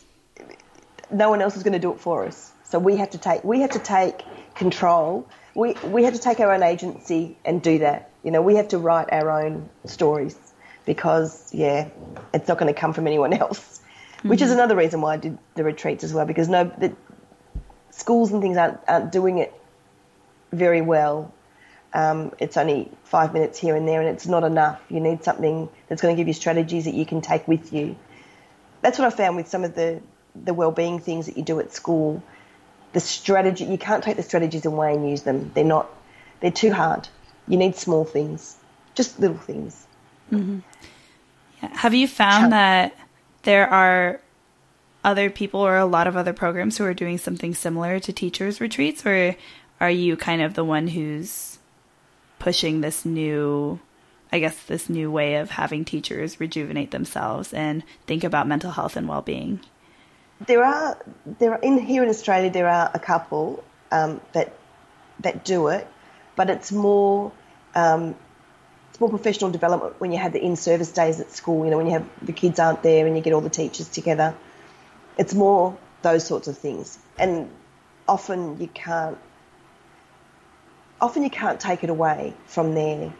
no 1.11 1.29
one 1.29 1.41
else 1.41 1.57
is 1.57 1.63
going 1.63 1.73
to 1.73 1.79
do 1.79 1.91
it 1.91 1.99
for 1.99 2.25
us. 2.25 2.51
So 2.63 2.79
we 2.79 2.97
have 2.97 3.11
to 3.11 3.17
take 3.17 3.43
we 3.43 3.61
have 3.61 3.71
to 3.71 3.79
take 3.79 4.23
control. 4.55 5.27
We 5.55 5.73
we 5.83 6.03
have 6.03 6.13
to 6.13 6.19
take 6.19 6.39
our 6.39 6.53
own 6.53 6.63
agency 6.63 7.37
and 7.45 7.61
do 7.61 7.79
that. 7.79 8.11
You 8.23 8.31
know, 8.31 8.41
we 8.41 8.55
have 8.55 8.69
to 8.69 8.77
write 8.77 9.11
our 9.11 9.29
own 9.29 9.69
stories 9.85 10.37
because 10.85 11.53
yeah, 11.53 11.89
it's 12.33 12.47
not 12.47 12.57
going 12.57 12.73
to 12.73 12.79
come 12.79 12.93
from 12.93 13.07
anyone 13.07 13.33
else. 13.33 13.81
Mm-hmm. 14.17 14.29
Which 14.29 14.41
is 14.41 14.51
another 14.51 14.75
reason 14.75 15.01
why 15.01 15.13
I 15.13 15.17
did 15.17 15.37
the 15.55 15.63
retreats 15.63 16.03
as 16.03 16.13
well 16.13 16.25
because 16.25 16.49
no 16.49 16.65
the, 16.65 16.95
schools 17.91 18.31
and 18.31 18.41
things 18.41 18.57
aren't, 18.57 18.79
aren't 18.87 19.11
doing 19.11 19.39
it 19.39 19.53
very 20.51 20.81
well. 20.81 21.33
Um, 21.93 22.31
it's 22.39 22.57
only 22.57 22.91
five 23.05 23.33
minutes 23.33 23.57
here 23.57 23.75
and 23.75 23.87
there, 23.87 24.01
and 24.01 24.09
it's 24.09 24.27
not 24.27 24.43
enough. 24.43 24.79
You 24.89 24.99
need 24.99 25.23
something 25.23 25.69
that's 25.87 26.01
going 26.01 26.15
to 26.15 26.19
give 26.19 26.27
you 26.27 26.33
strategies 26.33 26.85
that 26.85 26.93
you 26.93 27.05
can 27.05 27.21
take 27.21 27.47
with 27.47 27.73
you. 27.73 27.97
That's 28.81 28.99
what 28.99 29.11
I 29.11 29.15
found 29.15 29.35
with 29.35 29.47
some 29.47 29.63
of 29.63 29.73
the 29.73 30.01
the 30.43 30.53
well-being 30.53 30.99
things 30.99 31.25
that 31.25 31.37
you 31.37 31.43
do 31.43 31.59
at 31.59 31.73
school, 31.73 32.23
the 32.93 32.99
strategy 32.99 33.65
you 33.65 33.77
can't 33.77 34.03
take 34.03 34.17
the 34.17 34.23
strategies 34.23 34.65
away 34.65 34.93
and 34.93 35.09
use 35.09 35.23
them. 35.23 35.51
They're 35.53 35.63
not. 35.63 35.89
They're 36.39 36.51
too 36.51 36.71
hard. 36.71 37.07
You 37.47 37.57
need 37.57 37.75
small 37.75 38.05
things, 38.05 38.57
just 38.95 39.19
little 39.19 39.37
things. 39.37 39.87
Mm-hmm. 40.31 40.59
Yeah. 41.61 41.77
Have 41.77 41.93
you 41.93 42.07
found 42.07 42.51
that 42.51 42.95
there 43.43 43.69
are 43.69 44.19
other 45.03 45.29
people 45.29 45.61
or 45.61 45.77
a 45.77 45.85
lot 45.85 46.07
of 46.07 46.17
other 46.17 46.33
programs 46.33 46.77
who 46.77 46.83
are 46.83 46.93
doing 46.93 47.17
something 47.17 47.55
similar 47.55 47.99
to 47.99 48.13
teachers 48.13 48.59
retreats, 48.59 49.05
or 49.05 49.35
are 49.79 49.91
you 49.91 50.17
kind 50.17 50.41
of 50.41 50.53
the 50.53 50.65
one 50.65 50.87
who's 50.89 51.59
pushing 52.39 52.81
this 52.81 53.05
new 53.05 53.79
I 54.31 54.39
guess 54.39 54.61
this 54.63 54.89
new 54.89 55.09
way 55.09 55.35
of 55.35 55.51
having 55.51 55.85
teachers 55.85 56.39
rejuvenate 56.39 56.91
themselves 56.91 57.53
and 57.53 57.83
think 58.05 58.23
about 58.23 58.47
mental 58.47 58.71
health 58.71 58.95
and 58.95 59.07
well-being. 59.07 59.61
There 60.45 60.63
are 60.63 60.97
there 61.39 61.53
are 61.53 61.59
in 61.59 61.79
here 61.79 62.03
in 62.03 62.09
Australia 62.09 62.51
there 62.51 62.67
are 62.67 62.91
a 62.93 62.99
couple 62.99 63.63
um, 63.91 64.21
that 64.33 64.53
that 65.21 65.43
do 65.43 65.69
it, 65.69 65.87
but 66.35 66.49
it's 66.49 66.71
more 66.71 67.31
um, 67.73 68.15
it's 68.89 68.99
more 68.99 69.09
professional 69.09 69.49
development 69.49 69.99
when 69.99 70.11
you 70.11 70.19
have 70.19 70.33
the 70.33 70.43
in-service 70.43 70.91
days 70.91 71.19
at 71.19 71.31
school. 71.31 71.65
You 71.65 71.71
know, 71.71 71.77
when 71.77 71.87
you 71.87 71.93
have 71.93 72.07
the 72.21 72.33
kids 72.33 72.59
aren't 72.59 72.83
there 72.83 73.07
and 73.07 73.17
you 73.17 73.23
get 73.23 73.33
all 73.33 73.41
the 73.41 73.49
teachers 73.49 73.89
together. 73.89 74.35
It's 75.17 75.33
more 75.33 75.75
those 76.03 76.25
sorts 76.25 76.47
of 76.47 76.57
things, 76.57 76.99
and 77.17 77.49
often 78.07 78.61
you 78.61 78.67
can't. 78.67 79.17
Often 81.01 81.23
you 81.23 81.29
can't 81.31 81.59
take 81.59 81.83
it 81.83 81.89
away 81.89 82.33
from 82.45 82.75
there. 82.75 83.11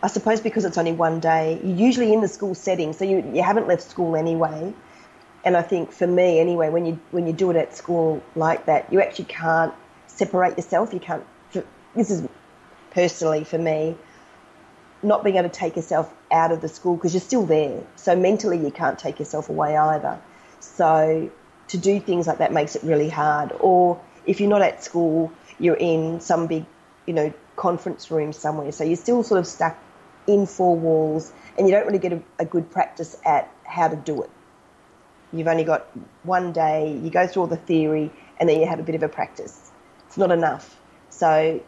I 0.00 0.08
suppose 0.08 0.40
because 0.40 0.64
it's 0.64 0.78
only 0.78 0.92
one 0.92 1.18
day. 1.18 1.60
You're 1.62 1.76
usually 1.76 2.12
in 2.12 2.20
the 2.20 2.28
school 2.28 2.54
setting, 2.54 2.92
so 2.92 3.04
you 3.04 3.28
you 3.34 3.42
haven't 3.42 3.66
left 3.66 3.82
school 3.82 4.14
anyway 4.14 4.72
and 5.44 5.56
I 5.56 5.62
think 5.62 5.92
for 5.92 6.06
me 6.06 6.38
anyway, 6.38 6.68
when 6.70 6.86
you 6.86 7.00
when 7.10 7.26
you 7.26 7.32
do 7.32 7.50
it 7.50 7.56
at 7.56 7.76
school 7.76 8.22
like 8.36 8.66
that, 8.66 8.92
you 8.92 9.00
actually 9.00 9.26
can't 9.26 9.74
separate 10.06 10.56
yourself. 10.56 10.92
You 10.92 11.00
can't. 11.00 11.24
This 11.94 12.10
is 12.10 12.26
personally 12.90 13.44
for 13.44 13.58
me, 13.58 13.96
not 15.02 15.24
being 15.24 15.36
able 15.36 15.48
to 15.48 15.54
take 15.54 15.76
yourself 15.76 16.12
out 16.30 16.52
of 16.52 16.60
the 16.60 16.68
school 16.68 16.96
because 16.96 17.12
you're 17.12 17.20
still 17.20 17.44
there. 17.44 17.82
So 17.96 18.14
mentally, 18.16 18.58
you 18.58 18.70
can't 18.70 18.98
take 18.98 19.18
yourself 19.18 19.48
away 19.48 19.76
either. 19.76 20.20
So 20.60 21.30
to 21.68 21.78
do 21.78 22.00
things 22.00 22.26
like 22.26 22.38
that 22.38 22.52
makes 22.52 22.76
it 22.76 22.82
really 22.82 23.08
hard. 23.08 23.52
Or 23.60 24.00
if 24.26 24.40
you're 24.40 24.48
not 24.48 24.62
at 24.62 24.84
school, 24.84 25.32
you're 25.58 25.76
in 25.76 26.20
some 26.20 26.46
big, 26.46 26.64
you 27.06 27.14
know, 27.14 27.32
conference 27.56 28.10
room 28.10 28.32
somewhere. 28.32 28.72
So 28.72 28.84
you're 28.84 28.96
still 28.96 29.22
sort 29.22 29.40
of 29.40 29.46
stuck 29.46 29.76
in 30.26 30.46
four 30.46 30.76
walls, 30.76 31.32
and 31.58 31.66
you 31.66 31.74
don't 31.74 31.86
really 31.86 31.98
get 31.98 32.12
a, 32.12 32.22
a 32.38 32.44
good 32.44 32.70
practice 32.70 33.16
at 33.24 33.52
how 33.64 33.88
to 33.88 33.96
do 33.96 34.22
it. 34.22 34.30
You've 35.32 35.48
only 35.48 35.64
got 35.64 35.86
one 36.24 36.52
day, 36.52 36.98
you 37.02 37.10
go 37.10 37.26
through 37.26 37.42
all 37.42 37.48
the 37.48 37.56
theory, 37.56 38.10
and 38.38 38.48
then 38.48 38.60
you 38.60 38.66
have 38.66 38.78
a 38.78 38.82
bit 38.82 38.94
of 38.94 39.02
a 39.02 39.08
practice. 39.08 39.70
It's 40.06 40.18
not 40.18 40.30
enough. 40.30 40.76
So, 41.10 41.62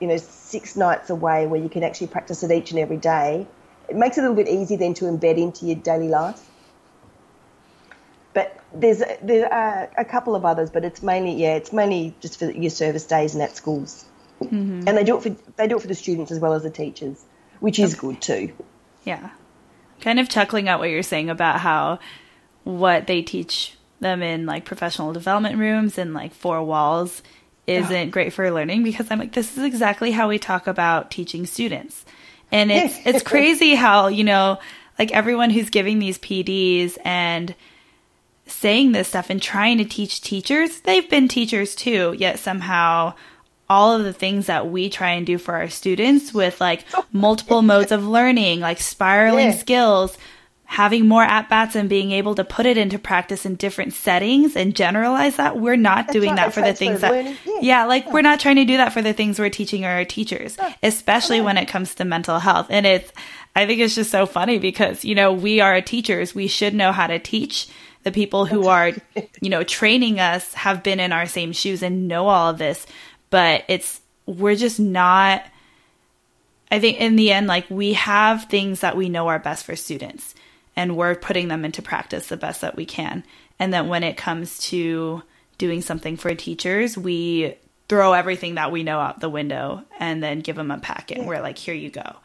you 0.00 0.06
know, 0.06 0.16
six 0.16 0.76
nights 0.76 1.10
away 1.10 1.46
where 1.46 1.60
you 1.60 1.68
can 1.68 1.84
actually 1.84 2.06
practice 2.08 2.42
it 2.42 2.50
each 2.50 2.70
and 2.70 2.80
every 2.80 2.96
day, 2.96 3.46
it 3.88 3.96
makes 3.96 4.16
it 4.16 4.20
a 4.20 4.28
little 4.28 4.36
bit 4.36 4.48
easier 4.48 4.78
then 4.78 4.94
to 4.94 5.04
embed 5.04 5.36
into 5.36 5.66
your 5.66 5.76
daily 5.76 6.08
life. 6.08 6.40
But 8.32 8.58
there's 8.74 9.02
there 9.22 9.52
are 9.52 9.90
a 9.96 10.04
couple 10.04 10.34
of 10.34 10.44
others, 10.44 10.70
but 10.70 10.84
it's 10.84 11.02
mainly 11.02 11.34
yeah, 11.34 11.54
it's 11.54 11.72
mainly 11.72 12.14
just 12.20 12.38
for 12.38 12.50
your 12.50 12.70
service 12.70 13.04
days 13.04 13.34
and 13.34 13.42
at 13.42 13.56
schools, 13.56 14.04
mm-hmm. 14.40 14.88
and 14.88 14.98
they 14.98 15.04
do 15.04 15.16
it 15.16 15.22
for 15.22 15.28
they 15.56 15.68
do 15.68 15.76
it 15.76 15.82
for 15.82 15.86
the 15.86 15.94
students 15.94 16.32
as 16.32 16.40
well 16.40 16.52
as 16.54 16.64
the 16.64 16.70
teachers, 16.70 17.24
which 17.60 17.78
is 17.78 17.94
okay. 17.94 18.00
good 18.00 18.20
too. 18.20 18.52
Yeah, 19.04 19.30
kind 20.00 20.18
of 20.18 20.28
chuckling 20.28 20.68
at 20.68 20.80
what 20.80 20.90
you're 20.90 21.04
saying 21.04 21.30
about 21.30 21.60
how 21.60 22.00
what 22.64 23.06
they 23.06 23.22
teach 23.22 23.76
them 24.00 24.22
in 24.22 24.46
like 24.46 24.64
professional 24.64 25.12
development 25.12 25.58
rooms 25.58 25.98
and 25.98 26.12
like 26.14 26.34
four 26.34 26.62
walls 26.62 27.22
isn't 27.66 28.10
great 28.10 28.32
for 28.32 28.50
learning 28.50 28.82
because 28.82 29.10
I'm 29.10 29.18
like, 29.18 29.32
this 29.32 29.56
is 29.56 29.64
exactly 29.64 30.10
how 30.10 30.28
we 30.28 30.38
talk 30.38 30.66
about 30.66 31.10
teaching 31.10 31.46
students. 31.46 32.04
And 32.52 32.70
it's 32.72 32.98
it's 33.04 33.22
crazy 33.22 33.74
how, 33.74 34.08
you 34.08 34.24
know, 34.24 34.58
like 34.98 35.12
everyone 35.12 35.50
who's 35.50 35.70
giving 35.70 35.98
these 35.98 36.18
PDs 36.18 36.98
and 37.04 37.54
saying 38.46 38.92
this 38.92 39.08
stuff 39.08 39.30
and 39.30 39.40
trying 39.40 39.78
to 39.78 39.84
teach 39.84 40.20
teachers, 40.20 40.80
they've 40.80 41.08
been 41.08 41.28
teachers 41.28 41.74
too, 41.74 42.14
yet 42.18 42.38
somehow 42.38 43.14
all 43.68 43.96
of 43.96 44.04
the 44.04 44.12
things 44.12 44.46
that 44.46 44.70
we 44.70 44.90
try 44.90 45.12
and 45.12 45.26
do 45.26 45.38
for 45.38 45.54
our 45.54 45.68
students 45.68 46.34
with 46.34 46.60
like 46.60 46.84
multiple 47.12 47.62
modes 47.62 47.92
of 47.92 48.06
learning, 48.06 48.60
like 48.60 48.80
spiraling 48.80 49.46
yeah. 49.46 49.56
skills, 49.56 50.18
having 50.74 51.06
more 51.06 51.22
at 51.22 51.48
bats 51.48 51.76
and 51.76 51.88
being 51.88 52.10
able 52.10 52.34
to 52.34 52.42
put 52.42 52.66
it 52.66 52.76
into 52.76 52.98
practice 52.98 53.46
in 53.46 53.54
different 53.54 53.92
settings 53.92 54.56
and 54.56 54.74
generalize 54.74 55.36
that. 55.36 55.56
We're 55.56 55.76
not 55.76 56.08
That's 56.08 56.14
doing 56.14 56.34
that 56.34 56.52
for 56.52 56.62
the 56.62 56.74
things 56.74 57.00
that, 57.00 57.24
yeah. 57.46 57.58
yeah, 57.60 57.84
like 57.84 58.06
yeah. 58.06 58.12
we're 58.12 58.22
not 58.22 58.40
trying 58.40 58.56
to 58.56 58.64
do 58.64 58.76
that 58.78 58.92
for 58.92 59.00
the 59.00 59.12
things 59.12 59.38
we're 59.38 59.50
teaching 59.50 59.84
our 59.84 60.04
teachers, 60.04 60.56
yeah. 60.58 60.74
especially 60.82 61.40
when 61.40 61.58
it 61.58 61.68
comes 61.68 61.94
to 61.94 62.04
mental 62.04 62.40
health. 62.40 62.66
And 62.70 62.86
it's, 62.86 63.12
I 63.54 63.66
think 63.66 63.78
it's 63.80 63.94
just 63.94 64.10
so 64.10 64.26
funny 64.26 64.58
because, 64.58 65.04
you 65.04 65.14
know, 65.14 65.32
we 65.32 65.60
are 65.60 65.80
teachers. 65.80 66.34
We 66.34 66.48
should 66.48 66.74
know 66.74 66.90
how 66.90 67.06
to 67.06 67.20
teach. 67.20 67.68
The 68.02 68.10
people 68.10 68.44
who 68.44 68.66
are, 68.66 68.90
you 69.40 69.50
know, 69.50 69.62
training 69.62 70.18
us 70.18 70.54
have 70.54 70.82
been 70.82 70.98
in 70.98 71.12
our 71.12 71.26
same 71.26 71.52
shoes 71.52 71.84
and 71.84 72.08
know 72.08 72.26
all 72.26 72.50
of 72.50 72.58
this, 72.58 72.84
but 73.30 73.62
it's, 73.68 74.00
we're 74.26 74.56
just 74.56 74.80
not, 74.80 75.44
I 76.68 76.80
think 76.80 76.98
in 77.00 77.14
the 77.14 77.30
end, 77.30 77.46
like 77.46 77.70
we 77.70 77.92
have 77.92 78.46
things 78.46 78.80
that 78.80 78.96
we 78.96 79.08
know 79.08 79.28
are 79.28 79.38
best 79.38 79.64
for 79.64 79.76
students 79.76 80.34
and 80.76 80.96
we're 80.96 81.14
putting 81.14 81.48
them 81.48 81.64
into 81.64 81.82
practice 81.82 82.28
the 82.28 82.36
best 82.36 82.60
that 82.60 82.76
we 82.76 82.84
can. 82.84 83.24
And 83.58 83.72
that 83.72 83.86
when 83.86 84.02
it 84.02 84.16
comes 84.16 84.58
to 84.70 85.22
doing 85.58 85.80
something 85.80 86.16
for 86.16 86.34
teachers, 86.34 86.98
we 86.98 87.56
throw 87.88 88.12
everything 88.12 88.56
that 88.56 88.72
we 88.72 88.82
know 88.82 88.98
out 88.98 89.20
the 89.20 89.28
window 89.28 89.82
and 90.00 90.22
then 90.22 90.40
give 90.40 90.56
them 90.56 90.70
a 90.70 90.78
packet. 90.78 91.18
Yeah. 91.18 91.26
We're 91.26 91.40
like, 91.40 91.58
here 91.58 91.74
you 91.74 91.90
go. 91.90 92.16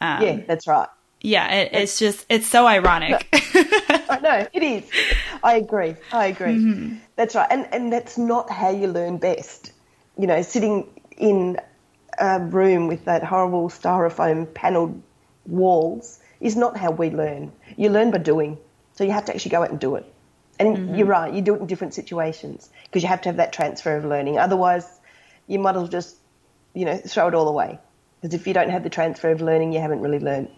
Um, 0.00 0.22
yeah, 0.22 0.40
that's 0.46 0.66
right. 0.66 0.88
Yeah, 1.22 1.50
it, 1.52 1.70
it's 1.72 1.98
just, 1.98 2.26
it's 2.28 2.46
so 2.46 2.66
ironic. 2.66 3.26
I 3.32 4.20
know, 4.22 4.46
it 4.52 4.62
is. 4.62 4.84
I 5.42 5.56
agree. 5.56 5.96
I 6.12 6.26
agree. 6.26 6.54
Mm-hmm. 6.54 6.96
That's 7.16 7.34
right. 7.34 7.48
And, 7.50 7.66
and 7.72 7.92
that's 7.92 8.18
not 8.18 8.50
how 8.50 8.70
you 8.70 8.86
learn 8.86 9.16
best. 9.16 9.72
You 10.18 10.26
know, 10.26 10.42
sitting 10.42 10.86
in 11.16 11.58
a 12.18 12.40
room 12.40 12.86
with 12.86 13.04
that 13.06 13.24
horrible 13.24 13.68
styrofoam 13.68 14.52
panelled 14.52 15.02
walls 15.46 16.20
is 16.40 16.56
not 16.56 16.76
how 16.76 16.90
we 16.90 17.10
learn. 17.10 17.52
You 17.76 17.90
learn 17.90 18.10
by 18.10 18.18
doing. 18.18 18.58
So 18.94 19.04
you 19.04 19.12
have 19.12 19.26
to 19.26 19.34
actually 19.34 19.50
go 19.50 19.62
out 19.62 19.70
and 19.70 19.80
do 19.80 19.96
it. 19.96 20.12
And 20.58 20.76
mm-hmm. 20.76 20.94
you're 20.94 21.06
right, 21.06 21.32
you 21.32 21.42
do 21.42 21.54
it 21.54 21.60
in 21.60 21.66
different 21.66 21.94
situations 21.94 22.70
because 22.84 23.02
you 23.02 23.08
have 23.08 23.20
to 23.22 23.28
have 23.28 23.36
that 23.36 23.52
transfer 23.52 23.96
of 23.96 24.04
learning. 24.04 24.38
Otherwise, 24.38 24.86
you 25.46 25.58
might 25.58 25.76
as 25.76 25.76
well 25.76 25.88
just 25.88 26.16
you 26.76 26.84
know, 26.84 26.96
throw 26.98 27.26
it 27.26 27.34
all 27.34 27.48
away. 27.48 27.80
Because 28.20 28.34
if 28.34 28.46
you 28.46 28.54
don't 28.54 28.68
have 28.68 28.84
the 28.84 28.90
transfer 28.90 29.30
of 29.30 29.40
learning, 29.40 29.72
you 29.72 29.80
haven't 29.80 30.00
really 30.00 30.20
learned. 30.20 30.48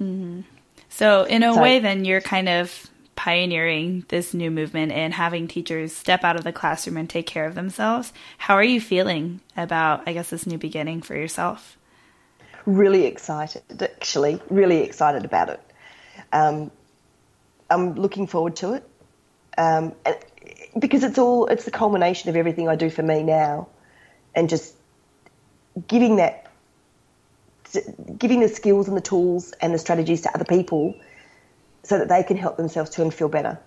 Mm-hmm. 0.00 0.40
So, 0.88 1.24
in 1.24 1.42
a 1.42 1.52
so, 1.52 1.60
way, 1.60 1.80
then 1.80 2.04
you're 2.04 2.20
kind 2.20 2.48
of 2.48 2.86
pioneering 3.16 4.06
this 4.08 4.32
new 4.32 4.50
movement 4.50 4.92
and 4.92 5.12
having 5.12 5.46
teachers 5.46 5.94
step 5.94 6.24
out 6.24 6.36
of 6.36 6.44
the 6.44 6.52
classroom 6.52 6.96
and 6.96 7.10
take 7.10 7.26
care 7.26 7.44
of 7.44 7.54
themselves. 7.54 8.12
How 8.38 8.54
are 8.54 8.64
you 8.64 8.80
feeling 8.80 9.40
about, 9.56 10.04
I 10.06 10.12
guess, 10.12 10.30
this 10.30 10.46
new 10.46 10.56
beginning 10.56 11.02
for 11.02 11.14
yourself? 11.14 11.76
Really 12.66 13.06
excited, 13.06 13.62
actually, 13.82 14.40
really 14.50 14.82
excited 14.82 15.24
about 15.24 15.48
it. 15.48 15.60
Um, 16.32 16.70
I'm 17.70 17.94
looking 17.94 18.26
forward 18.26 18.56
to 18.56 18.74
it 18.74 18.88
um, 19.56 19.94
because 20.78 21.02
it's 21.02 21.18
all 21.18 21.46
it's 21.46 21.64
the 21.64 21.70
culmination 21.70 22.28
of 22.28 22.36
everything 22.36 22.68
I 22.68 22.76
do 22.76 22.90
for 22.90 23.02
me 23.02 23.22
now, 23.22 23.68
and 24.34 24.48
just 24.48 24.74
giving 25.88 26.16
that, 26.16 26.50
giving 28.18 28.40
the 28.40 28.48
skills 28.48 28.88
and 28.88 28.96
the 28.96 29.00
tools 29.00 29.52
and 29.60 29.72
the 29.72 29.78
strategies 29.78 30.22
to 30.22 30.34
other 30.34 30.44
people 30.44 30.94
so 31.82 31.98
that 31.98 32.08
they 32.08 32.22
can 32.22 32.36
help 32.36 32.56
themselves 32.56 32.90
too 32.90 33.02
and 33.02 33.12
feel 33.12 33.28
better. 33.28 33.58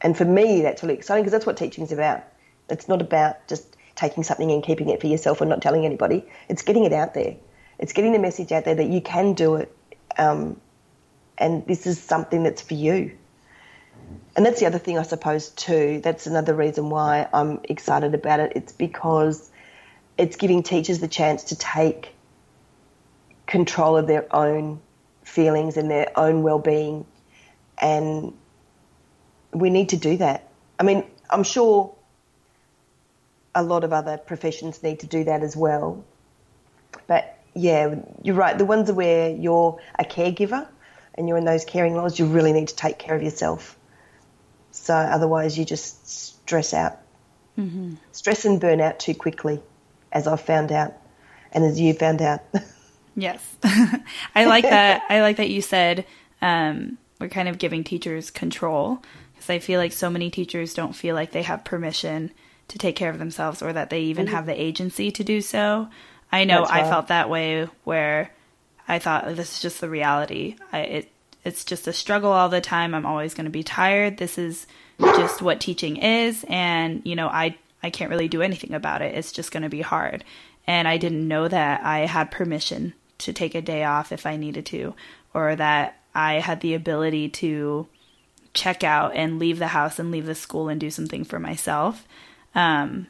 And 0.00 0.16
for 0.16 0.24
me, 0.24 0.62
that's 0.62 0.82
really 0.82 0.94
exciting 0.94 1.22
because 1.22 1.32
that's 1.32 1.46
what 1.46 1.56
teaching 1.56 1.84
is 1.84 1.92
about. 1.92 2.24
It's 2.68 2.88
not 2.88 3.00
about 3.00 3.48
just 3.48 3.76
taking 3.94 4.22
something 4.22 4.50
and 4.50 4.62
keeping 4.62 4.90
it 4.90 5.00
for 5.00 5.06
yourself 5.06 5.40
and 5.40 5.48
not 5.48 5.62
telling 5.62 5.86
anybody. 5.86 6.24
It's 6.48 6.62
getting 6.62 6.84
it 6.84 6.92
out 6.92 7.14
there. 7.14 7.36
It's 7.78 7.92
getting 7.92 8.12
the 8.12 8.18
message 8.18 8.52
out 8.52 8.64
there 8.64 8.74
that 8.74 8.88
you 8.88 9.00
can 9.00 9.34
do 9.34 9.56
it, 9.56 9.76
um, 10.16 10.60
and 11.38 11.66
this 11.66 11.86
is 11.86 12.00
something 12.00 12.42
that's 12.42 12.62
for 12.62 12.74
you. 12.74 13.16
And 14.36 14.44
that's 14.44 14.60
the 14.60 14.66
other 14.66 14.78
thing, 14.78 14.98
I 14.98 15.02
suppose, 15.02 15.50
too. 15.50 16.00
That's 16.02 16.26
another 16.26 16.54
reason 16.54 16.90
why 16.90 17.28
I'm 17.32 17.60
excited 17.64 18.14
about 18.14 18.40
it. 18.40 18.52
It's 18.56 18.72
because 18.72 19.50
it's 20.18 20.36
giving 20.36 20.62
teachers 20.62 21.00
the 21.00 21.08
chance 21.08 21.44
to 21.44 21.56
take 21.56 22.14
control 23.46 23.96
of 23.96 24.06
their 24.06 24.26
own 24.34 24.80
feelings 25.22 25.76
and 25.76 25.90
their 25.90 26.12
own 26.18 26.42
well-being 26.42 27.06
and 27.78 28.32
we 29.52 29.70
need 29.70 29.90
to 29.90 29.96
do 29.96 30.16
that. 30.18 30.48
I 30.78 30.82
mean, 30.82 31.04
I'm 31.30 31.42
sure 31.42 31.94
a 33.54 33.62
lot 33.62 33.84
of 33.84 33.92
other 33.92 34.18
professions 34.18 34.82
need 34.82 35.00
to 35.00 35.06
do 35.06 35.24
that 35.24 35.42
as 35.42 35.56
well. 35.56 36.04
But 37.06 37.38
yeah, 37.54 37.94
you're 38.22 38.34
right. 38.34 38.56
The 38.56 38.64
ones 38.64 38.90
where 38.90 39.30
you're 39.30 39.80
a 39.98 40.04
caregiver 40.04 40.66
and 41.14 41.28
you're 41.28 41.38
in 41.38 41.44
those 41.44 41.64
caring 41.64 41.94
roles, 41.94 42.18
you 42.18 42.26
really 42.26 42.52
need 42.52 42.68
to 42.68 42.76
take 42.76 42.98
care 42.98 43.14
of 43.14 43.22
yourself. 43.22 43.78
So 44.72 44.94
otherwise, 44.94 45.56
you 45.56 45.64
just 45.64 46.08
stress 46.08 46.74
out. 46.74 46.98
Mm-hmm. 47.58 47.94
Stress 48.12 48.44
and 48.44 48.60
burn 48.60 48.80
out 48.80 48.98
too 48.98 49.14
quickly, 49.14 49.60
as 50.10 50.26
I've 50.26 50.40
found 50.40 50.72
out, 50.72 50.94
and 51.52 51.64
as 51.64 51.78
you 51.78 51.94
found 51.94 52.20
out. 52.20 52.40
yes, 53.16 53.40
I 54.34 54.44
like 54.46 54.64
that. 54.64 55.04
I 55.08 55.20
like 55.20 55.36
that 55.36 55.50
you 55.50 55.62
said 55.62 56.04
um, 56.42 56.98
we're 57.20 57.28
kind 57.28 57.48
of 57.48 57.58
giving 57.58 57.84
teachers 57.84 58.30
control 58.30 59.02
because 59.34 59.48
I 59.48 59.60
feel 59.60 59.78
like 59.78 59.92
so 59.92 60.10
many 60.10 60.30
teachers 60.30 60.74
don't 60.74 60.94
feel 60.94 61.14
like 61.14 61.30
they 61.30 61.42
have 61.42 61.64
permission 61.64 62.32
to 62.68 62.78
take 62.78 62.96
care 62.96 63.10
of 63.10 63.18
themselves 63.18 63.62
or 63.62 63.72
that 63.72 63.90
they 63.90 64.00
even 64.00 64.26
mm-hmm. 64.26 64.34
have 64.34 64.46
the 64.46 64.60
agency 64.60 65.10
to 65.12 65.22
do 65.22 65.40
so. 65.40 65.88
I 66.34 66.44
know 66.44 66.66
I 66.68 66.82
felt 66.82 67.08
that 67.08 67.30
way 67.30 67.68
where 67.84 68.30
I 68.88 68.98
thought 68.98 69.36
this 69.36 69.54
is 69.54 69.62
just 69.62 69.80
the 69.80 69.88
reality. 69.88 70.56
I, 70.72 70.78
it 70.80 71.10
it's 71.44 71.64
just 71.64 71.86
a 71.86 71.92
struggle 71.92 72.32
all 72.32 72.48
the 72.48 72.60
time. 72.60 72.94
I'm 72.94 73.06
always 73.06 73.34
going 73.34 73.44
to 73.44 73.50
be 73.50 73.62
tired. 73.62 74.16
This 74.16 74.38
is 74.38 74.66
just 74.98 75.42
what 75.42 75.60
teaching 75.60 75.96
is 75.98 76.44
and 76.48 77.02
you 77.04 77.14
know, 77.16 77.28
I 77.28 77.56
I 77.82 77.90
can't 77.90 78.10
really 78.10 78.28
do 78.28 78.42
anything 78.42 78.74
about 78.74 79.02
it. 79.02 79.14
It's 79.14 79.32
just 79.32 79.52
going 79.52 79.62
to 79.62 79.68
be 79.68 79.82
hard. 79.82 80.24
And 80.66 80.88
I 80.88 80.96
didn't 80.96 81.28
know 81.28 81.46
that 81.46 81.84
I 81.84 82.00
had 82.00 82.30
permission 82.30 82.94
to 83.18 83.32
take 83.32 83.54
a 83.54 83.62
day 83.62 83.84
off 83.84 84.10
if 84.10 84.26
I 84.26 84.36
needed 84.36 84.66
to 84.66 84.94
or 85.34 85.54
that 85.54 86.00
I 86.14 86.34
had 86.34 86.60
the 86.60 86.74
ability 86.74 87.28
to 87.28 87.86
check 88.54 88.82
out 88.82 89.14
and 89.14 89.38
leave 89.38 89.58
the 89.58 89.68
house 89.68 89.98
and 89.98 90.10
leave 90.10 90.26
the 90.26 90.34
school 90.34 90.68
and 90.68 90.80
do 90.80 90.90
something 90.90 91.24
for 91.24 91.38
myself. 91.38 92.06
Um, 92.54 93.08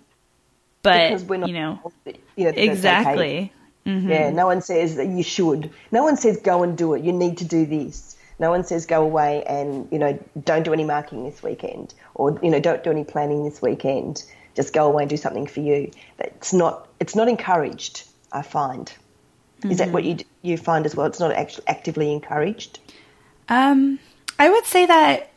but 0.85 1.29
you 1.29 1.55
know, 1.55 1.93
you 2.37 2.45
know 2.45 2.53
exactly. 2.55 3.53
Mm-hmm. 3.87 4.11
Yeah, 4.11 4.31
no 4.31 4.47
one 4.47 4.61
says 4.61 4.97
that 4.97 5.09
you 5.09 5.23
should. 5.23 5.71
No 5.91 6.03
one 6.05 6.17
says 6.17 6.39
go 6.41 6.63
and 6.63 6.77
do 6.79 6.95
it. 6.95 7.03
You 7.03 7.13
need 7.13 7.39
to 7.39 7.45
do 7.45 7.67
this. 7.67 8.17
No 8.39 8.51
one 8.51 8.65
says 8.65 8.87
go 8.87 9.03
away 9.03 9.43
and 9.45 9.89
you 9.91 9.99
know 9.99 10.19
don't 10.45 10.63
do 10.63 10.73
any 10.73 10.85
marking 10.85 11.25
this 11.25 11.43
weekend 11.43 11.95
or 12.15 12.39
you 12.43 12.51
know 12.51 12.61
don't 12.61 12.85
do 12.85 12.91
any 12.91 13.05
planning 13.05 13.45
this 13.45 13.61
weekend. 13.63 14.25
Just 14.55 14.73
go 14.73 14.87
away 14.87 15.03
and 15.05 15.11
do 15.11 15.17
something 15.17 15.47
for 15.47 15.61
you. 15.61 15.91
It's 16.19 16.53
not. 16.53 16.87
It's 17.01 17.17
not 17.17 17.29
encouraged. 17.29 18.05
I 18.31 18.43
find. 18.43 18.87
Mm-hmm. 18.87 19.71
Is 19.71 19.79
that 19.79 19.91
what 19.91 20.05
mm-hmm. 20.05 20.19
you 20.43 20.53
you 20.53 20.59
find 20.59 20.85
as 20.85 20.95
well? 20.95 21.07
It's 21.07 21.21
not 21.21 21.33
actually 21.33 21.67
actively 21.67 22.13
encouraged. 22.13 22.79
Um, 23.49 23.99
I 24.39 24.51
would 24.51 24.67
say 24.67 24.87
that 24.87 25.31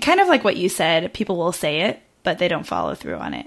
kind 0.00 0.20
of 0.20 0.28
like 0.28 0.44
what 0.44 0.56
you 0.56 0.68
said, 0.68 1.12
people 1.12 1.36
will 1.36 1.52
say 1.52 1.82
it, 1.82 2.00
but 2.22 2.38
they 2.38 2.48
don't 2.48 2.66
follow 2.66 2.94
through 2.94 3.16
on 3.16 3.34
it. 3.34 3.46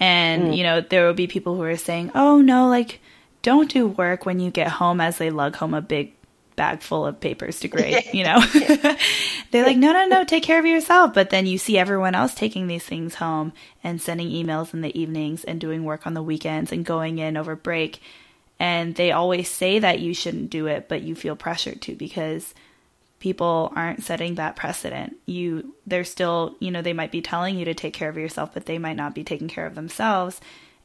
And, 0.00 0.48
mm. 0.48 0.56
you 0.56 0.62
know, 0.62 0.80
there 0.80 1.06
will 1.06 1.14
be 1.14 1.26
people 1.26 1.54
who 1.54 1.62
are 1.62 1.76
saying, 1.76 2.10
oh, 2.14 2.40
no, 2.40 2.68
like, 2.68 3.00
don't 3.42 3.70
do 3.70 3.86
work 3.86 4.26
when 4.26 4.40
you 4.40 4.50
get 4.50 4.68
home 4.68 5.00
as 5.00 5.18
they 5.18 5.30
lug 5.30 5.56
home 5.56 5.74
a 5.74 5.82
big 5.82 6.14
bag 6.56 6.80
full 6.80 7.06
of 7.06 7.20
papers 7.20 7.60
to 7.60 7.68
grade, 7.68 8.04
you 8.12 8.24
know? 8.24 8.40
They're 9.50 9.66
like, 9.66 9.76
no, 9.76 9.92
no, 9.92 10.06
no, 10.06 10.24
take 10.24 10.42
care 10.42 10.58
of 10.58 10.66
yourself. 10.66 11.14
But 11.14 11.30
then 11.30 11.46
you 11.46 11.58
see 11.58 11.78
everyone 11.78 12.14
else 12.14 12.34
taking 12.34 12.66
these 12.66 12.84
things 12.84 13.16
home 13.16 13.52
and 13.84 14.00
sending 14.00 14.30
emails 14.30 14.72
in 14.72 14.80
the 14.80 14.98
evenings 14.98 15.44
and 15.44 15.60
doing 15.60 15.84
work 15.84 16.06
on 16.06 16.14
the 16.14 16.22
weekends 16.22 16.72
and 16.72 16.84
going 16.84 17.18
in 17.18 17.36
over 17.36 17.54
break. 17.54 18.00
And 18.58 18.94
they 18.94 19.12
always 19.12 19.48
say 19.48 19.78
that 19.78 20.00
you 20.00 20.12
shouldn't 20.12 20.50
do 20.50 20.66
it, 20.66 20.88
but 20.88 21.02
you 21.02 21.14
feel 21.14 21.36
pressured 21.36 21.80
to 21.82 21.94
because 21.94 22.54
people 23.20 23.72
aren't 23.76 24.02
setting 24.02 24.34
that 24.34 24.56
precedent. 24.56 25.16
You 25.26 25.74
they're 25.86 26.04
still, 26.04 26.56
you 26.58 26.70
know, 26.70 26.82
they 26.82 26.92
might 26.92 27.12
be 27.12 27.22
telling 27.22 27.56
you 27.56 27.64
to 27.66 27.74
take 27.74 27.94
care 27.94 28.08
of 28.08 28.16
yourself, 28.16 28.52
but 28.52 28.66
they 28.66 28.78
might 28.78 28.96
not 28.96 29.14
be 29.14 29.22
taking 29.22 29.48
care 29.48 29.66
of 29.66 29.76
themselves. 29.76 30.40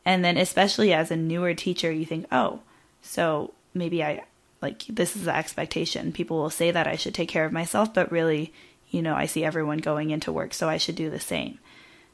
And 0.06 0.24
then 0.24 0.38
especially 0.38 0.94
as 0.94 1.10
a 1.10 1.16
newer 1.16 1.56
teacher, 1.56 1.92
you 1.92 2.06
think, 2.06 2.28
"Oh, 2.32 2.60
so 3.02 3.54
maybe 3.74 4.04
I 4.04 4.24
like 4.62 4.86
this 4.86 5.16
is 5.16 5.24
the 5.24 5.36
expectation. 5.36 6.12
People 6.12 6.38
will 6.38 6.52
say 6.52 6.70
that 6.70 6.88
I 6.88 6.96
should 6.96 7.16
take 7.16 7.30
care 7.30 7.46
of 7.46 7.52
myself, 7.52 7.94
but 7.94 8.12
really, 8.12 8.54
you 8.92 9.02
know, 9.02 9.16
I 9.16 9.26
see 9.26 9.44
everyone 9.44 9.80
going 9.80 10.12
into 10.12 10.32
work, 10.32 10.54
so 10.54 10.70
I 10.70 10.78
should 10.78 10.96
do 10.96 11.10
the 11.10 11.20
same." 11.20 11.58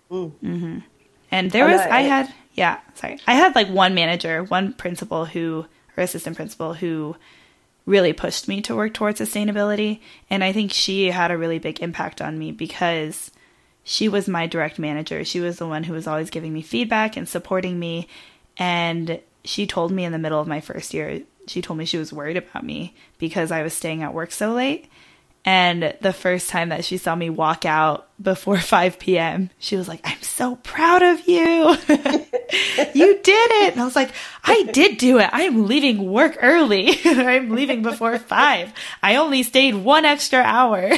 Mm. 0.10 0.32
hmm 0.40 0.78
And 1.32 1.52
there 1.52 1.66
was 1.66 1.82
I 1.82 2.02
had 2.02 2.34
yeah, 2.54 2.80
sorry. 2.94 3.20
I 3.26 3.34
had 3.34 3.56
like 3.56 3.70
one 3.70 3.96
manager, 3.96 4.44
one 4.44 4.74
principal 4.74 5.26
who 5.26 5.66
or 5.98 6.04
assistant 6.04 6.36
principal 6.36 6.74
who 6.76 7.16
really 7.86 8.14
pushed 8.14 8.48
me 8.48 8.62
to 8.62 8.76
work 8.76 8.94
towards 8.94 9.20
sustainability. 9.20 10.00
And 10.30 10.44
I 10.44 10.52
think 10.52 10.72
she 10.72 11.12
had 11.12 11.32
a 11.32 11.38
really 11.38 11.60
big 11.60 11.82
impact 11.82 12.22
on 12.22 12.38
me 12.38 12.52
because 12.52 13.32
she 13.84 14.08
was 14.08 14.28
my 14.28 14.48
direct 14.48 14.78
manager. 14.80 15.24
She 15.24 15.40
was 15.40 15.58
the 15.58 15.68
one 15.68 15.84
who 15.84 15.94
was 15.94 16.08
always 16.08 16.30
giving 16.30 16.54
me 16.54 16.62
feedback 16.62 17.18
and 17.18 17.28
supporting 17.28 17.80
me. 17.80 18.08
And 18.58 19.20
she 19.44 19.66
told 19.66 19.92
me 19.92 20.06
in 20.06 20.12
the 20.12 20.20
middle 20.20 20.40
of 20.40 20.48
my 20.48 20.62
first 20.62 20.94
year, 20.94 21.22
she 21.48 21.62
told 21.62 21.80
me 21.80 21.86
she 21.86 21.98
was 21.98 22.14
worried 22.14 22.38
about 22.38 22.64
me 22.64 22.96
because 23.18 23.52
I 23.52 23.64
was 23.64 23.74
staying 23.74 24.04
at 24.04 24.14
work 24.14 24.32
so 24.32 24.54
late. 24.54 24.88
And 25.44 25.96
the 26.02 26.14
first 26.14 26.50
time 26.50 26.70
that 26.70 26.86
she 26.86 26.98
saw 26.98 27.16
me 27.16 27.30
walk 27.32 27.66
out 27.66 28.08
before 28.22 28.58
5 28.60 29.00
p.m., 29.00 29.50
she 29.58 29.76
was 29.76 29.88
like, 29.88 30.02
I'm 30.04 30.22
so 30.22 30.56
proud 30.58 31.02
of 31.02 31.28
you. 31.28 31.36
you 32.94 33.20
did 33.24 33.52
it. 33.52 33.72
And 33.74 33.82
I 33.82 33.86
was 33.86 33.96
like, 33.96 34.12
I 34.44 34.64
did 34.72 34.98
do 34.98 35.20
it. 35.20 35.30
I'm 35.32 35.66
leaving 35.66 36.12
work 36.12 36.38
early. 36.42 37.00
I'm 37.06 37.50
leaving 37.52 37.82
before 37.82 38.18
5. 38.20 38.74
I 39.02 39.16
only 39.16 39.42
stayed 39.44 39.76
one 39.76 40.06
extra 40.06 40.40
hour. 40.40 40.92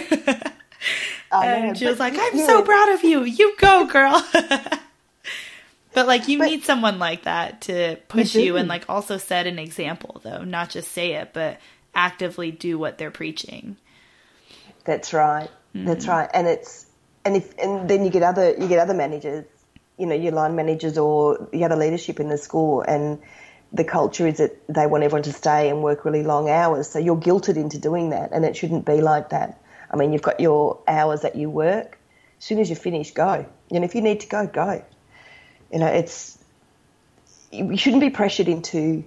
and 1.32 1.78
she 1.78 1.86
was 1.86 2.00
like, 2.00 2.16
I'm 2.18 2.38
so 2.40 2.64
proud 2.64 2.90
of 2.90 3.04
you. 3.04 3.24
You 3.24 3.56
go, 3.58 3.86
girl. 3.86 4.26
but 5.94 6.06
like, 6.06 6.28
you 6.28 6.40
but, 6.40 6.50
need 6.50 6.64
someone 6.66 7.00
like 7.00 7.24
that 7.24 7.62
to 7.62 7.98
push 8.10 8.36
you 8.36 8.58
and 8.58 8.68
like 8.68 8.90
also 8.90 9.18
set 9.18 9.48
an 9.48 9.58
example, 9.58 10.20
though, 10.22 10.44
not 10.44 10.70
just 10.70 10.92
say 10.92 11.14
it, 11.14 11.32
but 11.32 11.62
actively 11.96 12.52
do 12.52 12.78
what 12.78 12.98
they're 12.98 13.12
preaching. 13.12 13.78
That's 14.86 15.14
right. 15.14 15.50
Mm. 15.76 15.86
That's 15.86 16.08
right. 16.08 16.30
And 16.34 16.48
it's 16.48 16.86
and 17.26 17.36
if 17.36 17.58
and 17.58 17.90
then 17.90 18.04
you 18.04 18.12
get 18.12 18.24
other 18.24 18.56
you 18.58 18.68
get 18.68 18.80
other 18.80 18.94
managers, 18.94 19.46
you 19.98 20.06
know, 20.06 20.16
your 20.16 20.34
line 20.34 20.56
managers 20.56 20.98
or 20.98 21.48
the 21.52 21.64
other 21.66 21.76
leadership 21.76 22.20
in 22.20 22.30
the 22.30 22.38
school 22.38 22.82
and 22.82 23.20
the 23.72 23.84
culture 23.84 24.28
is 24.28 24.38
that 24.38 24.56
they 24.68 24.86
want 24.86 25.04
everyone 25.04 25.24
to 25.24 25.34
stay 25.34 25.70
and 25.70 25.82
work 25.82 26.06
really 26.06 26.24
long 26.24 26.48
hours. 26.48 26.88
So 26.90 27.00
you're 27.00 27.18
guilted 27.18 27.56
into 27.56 27.80
doing 27.80 28.12
that 28.12 28.32
and 28.32 28.46
it 28.46 28.56
shouldn't 28.56 28.86
be 28.86 29.02
like 29.02 29.30
that. 29.30 29.60
I 29.90 29.96
mean, 29.96 30.14
you've 30.14 30.22
got 30.22 30.40
your 30.40 30.80
hours 30.88 31.22
that 31.22 31.36
you 31.36 31.50
work. 31.50 31.98
As 32.38 32.46
soon 32.46 32.60
as 32.60 32.70
you 32.70 32.76
finish, 32.76 33.12
go. 33.12 33.46
And 33.72 33.84
if 33.84 33.96
you 33.96 34.02
need 34.02 34.20
to 34.22 34.28
go, 34.28 34.46
go. 34.46 34.84
You 35.72 35.80
know, 35.80 35.88
it's 35.88 36.38
you 37.52 37.78
shouldn't 37.78 38.02
be 38.02 38.10
pressured 38.10 38.48
into 38.48 39.04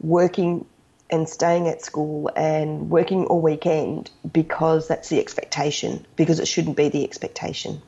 working 0.00 0.66
and 1.14 1.28
staying 1.28 1.68
at 1.68 1.80
school 1.82 2.30
and 2.36 2.90
working 2.90 3.26
all 3.26 3.40
weekend 3.40 4.10
because 4.32 4.88
that's 4.88 5.08
the 5.08 5.20
expectation, 5.20 6.04
because 6.16 6.40
it 6.40 6.48
shouldn't 6.48 6.76
be 6.76 6.88
the 6.88 7.04
expectation. 7.04 7.80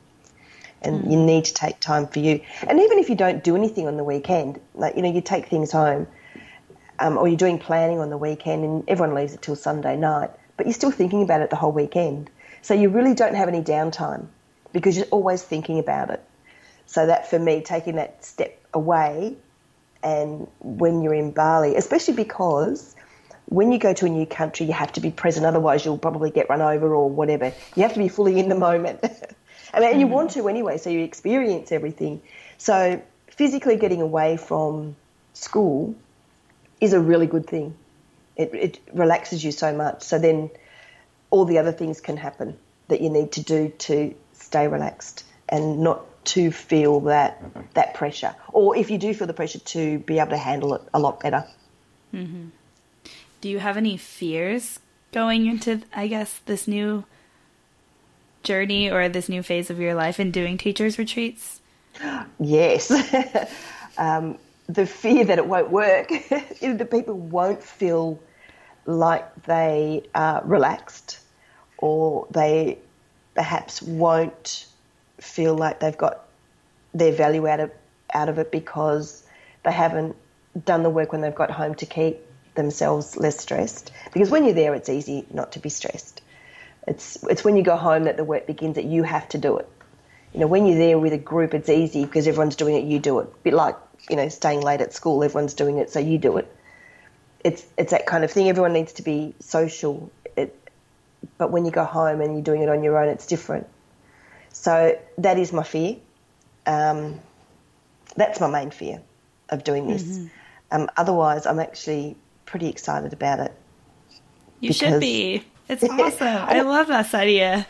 and 0.81 1.03
mm. 1.03 1.11
you 1.11 1.17
need 1.17 1.45
to 1.45 1.53
take 1.53 1.79
time 1.79 2.07
for 2.07 2.19
you. 2.19 2.41
And 2.67 2.79
even 2.79 2.99
if 2.99 3.09
you 3.09 3.15
don't 3.15 3.43
do 3.43 3.55
anything 3.55 3.87
on 3.87 3.97
the 3.97 4.03
weekend, 4.03 4.59
like 4.73 4.95
you 4.95 5.01
know, 5.01 5.11
you 5.11 5.21
take 5.21 5.47
things 5.47 5.71
home, 5.71 6.07
um, 6.99 7.17
or 7.17 7.27
you're 7.27 7.37
doing 7.37 7.59
planning 7.59 7.99
on 7.99 8.09
the 8.09 8.17
weekend, 8.17 8.63
and 8.63 8.83
everyone 8.87 9.15
leaves 9.15 9.33
it 9.33 9.41
till 9.41 9.55
Sunday 9.55 9.97
night, 9.97 10.31
but 10.55 10.65
you're 10.65 10.73
still 10.73 10.91
thinking 10.91 11.23
about 11.23 11.41
it 11.41 11.49
the 11.49 11.55
whole 11.55 11.71
weekend. 11.71 12.29
So 12.61 12.73
you 12.73 12.89
really 12.89 13.13
don't 13.13 13.35
have 13.35 13.47
any 13.47 13.61
downtime 13.61 14.27
because 14.73 14.97
you're 14.97 15.05
always 15.07 15.43
thinking 15.43 15.79
about 15.79 16.09
it. 16.09 16.23
So 16.85 17.05
that 17.05 17.29
for 17.29 17.37
me, 17.37 17.61
taking 17.61 17.95
that 17.95 18.23
step 18.23 18.59
away, 18.73 19.35
and 20.03 20.47
when 20.59 21.01
you're 21.01 21.13
in 21.13 21.31
Bali, 21.31 21.75
especially 21.75 22.15
because 22.15 22.95
when 23.49 23.71
you 23.71 23.79
go 23.79 23.93
to 23.93 24.05
a 24.05 24.09
new 24.09 24.25
country, 24.25 24.65
you 24.65 24.73
have 24.73 24.91
to 24.93 25.01
be 25.01 25.09
present, 25.09 25.45
otherwise 25.45 25.85
you'll 25.85 25.97
probably 25.97 26.31
get 26.31 26.49
run 26.49 26.61
over 26.61 26.93
or 26.93 27.09
whatever. 27.09 27.53
You 27.75 27.83
have 27.83 27.93
to 27.93 27.99
be 27.99 28.09
fully 28.09 28.39
in 28.39 28.49
the 28.49 28.55
moment. 28.55 28.99
and 29.73 29.83
mm-hmm. 29.83 29.99
you 29.99 30.07
want 30.07 30.31
to 30.31 30.47
anyway, 30.49 30.77
so 30.77 30.89
you 30.89 30.99
experience 30.99 31.71
everything. 31.71 32.21
So 32.57 33.01
physically 33.27 33.77
getting 33.77 34.01
away 34.01 34.35
from 34.37 34.95
school 35.33 35.95
is 36.81 36.93
a 36.93 36.99
really 36.99 37.27
good 37.27 37.47
thing. 37.47 37.75
It, 38.35 38.53
it 38.53 38.79
relaxes 38.93 39.43
you 39.43 39.51
so 39.51 39.73
much. 39.73 40.03
So 40.03 40.19
then 40.19 40.51
all 41.29 41.45
the 41.45 41.59
other 41.59 41.71
things 41.71 42.01
can 42.01 42.17
happen 42.17 42.57
that 42.89 43.01
you 43.01 43.09
need 43.09 43.33
to 43.33 43.41
do 43.41 43.69
to 43.69 44.13
stay 44.33 44.67
relaxed 44.67 45.23
and 45.49 45.79
not 45.79 46.03
to 46.25 46.51
feel 46.51 47.01
that 47.01 47.41
that 47.73 47.93
pressure. 47.93 48.35
Or 48.51 48.75
if 48.75 48.91
you 48.91 48.97
do 48.97 49.13
feel 49.13 49.27
the 49.27 49.33
pressure, 49.33 49.59
to 49.59 49.99
be 49.99 50.19
able 50.19 50.31
to 50.31 50.37
handle 50.37 50.73
it 50.73 50.81
a 50.93 50.99
lot 50.99 51.21
better. 51.21 51.45
Mm-hmm. 52.13 52.49
Do 53.47 53.51
you 53.51 53.59
have 53.59 53.77
any 53.77 53.95
fears 53.95 54.77
going 55.13 55.45
into, 55.45 55.81
I 55.95 56.07
guess, 56.07 56.41
this 56.47 56.67
new 56.67 57.05
journey 58.43 58.91
or 58.91 59.07
this 59.07 59.29
new 59.29 59.41
phase 59.41 59.69
of 59.69 59.79
your 59.79 59.95
life 59.95 60.19
in 60.19 60.31
doing 60.31 60.57
teachers 60.57 60.99
retreats? 60.99 61.61
Yes. 62.41 62.91
um, 63.97 64.37
the 64.67 64.85
fear 64.85 65.23
that 65.23 65.37
it 65.37 65.47
won't 65.47 65.69
work, 65.71 66.09
the 66.61 66.87
people 66.91 67.13
won't 67.13 67.63
feel 67.63 68.19
like 68.85 69.43
they 69.43 70.03
are 70.13 70.43
relaxed 70.43 71.21
or 71.77 72.27
they 72.31 72.77
perhaps 73.33 73.81
won't 73.81 74.65
feel 75.21 75.55
like 75.55 75.79
they've 75.79 75.97
got 75.97 76.25
their 76.93 77.13
value 77.13 77.47
out 77.47 77.61
of 77.61 77.71
out 78.13 78.27
of 78.27 78.39
it 78.39 78.51
because 78.51 79.23
they 79.63 79.71
haven't 79.71 80.17
done 80.65 80.83
the 80.83 80.89
work 80.89 81.13
when 81.13 81.21
they've 81.21 81.33
got 81.33 81.49
home 81.49 81.73
to 81.75 81.85
keep 81.85 82.26
themselves 82.57 83.15
less 83.15 83.39
stressed. 83.39 83.91
Because 84.11 84.29
when 84.29 84.43
you're 84.43 84.53
there, 84.53 84.75
it's 84.75 84.89
easy 84.89 85.25
not 85.31 85.53
to 85.53 85.59
be 85.59 85.69
stressed. 85.69 86.21
It's 86.85 87.23
it's 87.23 87.43
when 87.43 87.55
you 87.55 87.63
go 87.63 87.77
home 87.77 88.03
that 88.03 88.17
the 88.17 88.25
work 88.25 88.47
begins 88.47 88.75
that 88.75 88.85
you 88.85 89.03
have 89.03 89.29
to 89.29 89.37
do 89.37 89.57
it. 89.57 89.69
You 90.33 90.41
know, 90.41 90.47
when 90.47 90.65
you're 90.65 90.77
there 90.77 90.99
with 90.99 91.13
a 91.13 91.17
group, 91.17 91.53
it's 91.53 91.69
easy 91.69 92.03
because 92.03 92.27
everyone's 92.27 92.57
doing 92.57 92.75
it. 92.75 92.83
You 92.83 92.99
do 92.99 93.19
it. 93.19 93.27
A 93.27 93.43
bit 93.43 93.53
like 93.53 93.77
you 94.09 94.15
know, 94.15 94.29
staying 94.29 94.61
late 94.61 94.81
at 94.81 94.93
school, 94.93 95.23
everyone's 95.23 95.53
doing 95.53 95.77
it, 95.77 95.89
so 95.89 95.99
you 95.99 96.17
do 96.17 96.37
it. 96.37 96.53
It's 97.43 97.65
it's 97.77 97.91
that 97.91 98.05
kind 98.05 98.23
of 98.23 98.31
thing. 98.31 98.49
Everyone 98.49 98.73
needs 98.73 98.93
to 98.93 99.03
be 99.03 99.35
social. 99.39 100.11
It, 100.35 100.55
but 101.37 101.51
when 101.51 101.65
you 101.65 101.71
go 101.71 101.83
home 101.83 102.21
and 102.21 102.33
you're 102.33 102.43
doing 102.43 102.61
it 102.61 102.69
on 102.69 102.83
your 102.83 102.97
own, 102.97 103.09
it's 103.09 103.25
different. 103.25 103.67
So 104.51 104.99
that 105.19 105.37
is 105.37 105.53
my 105.53 105.63
fear. 105.63 105.97
Um, 106.65 107.19
that's 108.15 108.39
my 108.39 108.49
main 108.49 108.71
fear 108.71 109.01
of 109.49 109.63
doing 109.63 109.87
this. 109.87 110.03
Mm-hmm. 110.03 110.27
Um, 110.71 110.89
otherwise, 110.97 111.45
I'm 111.45 111.59
actually 111.59 112.17
pretty 112.47 112.67
excited 112.67 113.13
about 113.13 113.39
it. 113.39 113.53
You 114.59 114.73
should 114.73 114.99
be. 114.99 115.43
It's 115.69 115.83
awesome. 115.83 116.27
I 116.27 116.61
love 116.61 116.87
this 116.87 117.13
idea. 117.13 117.67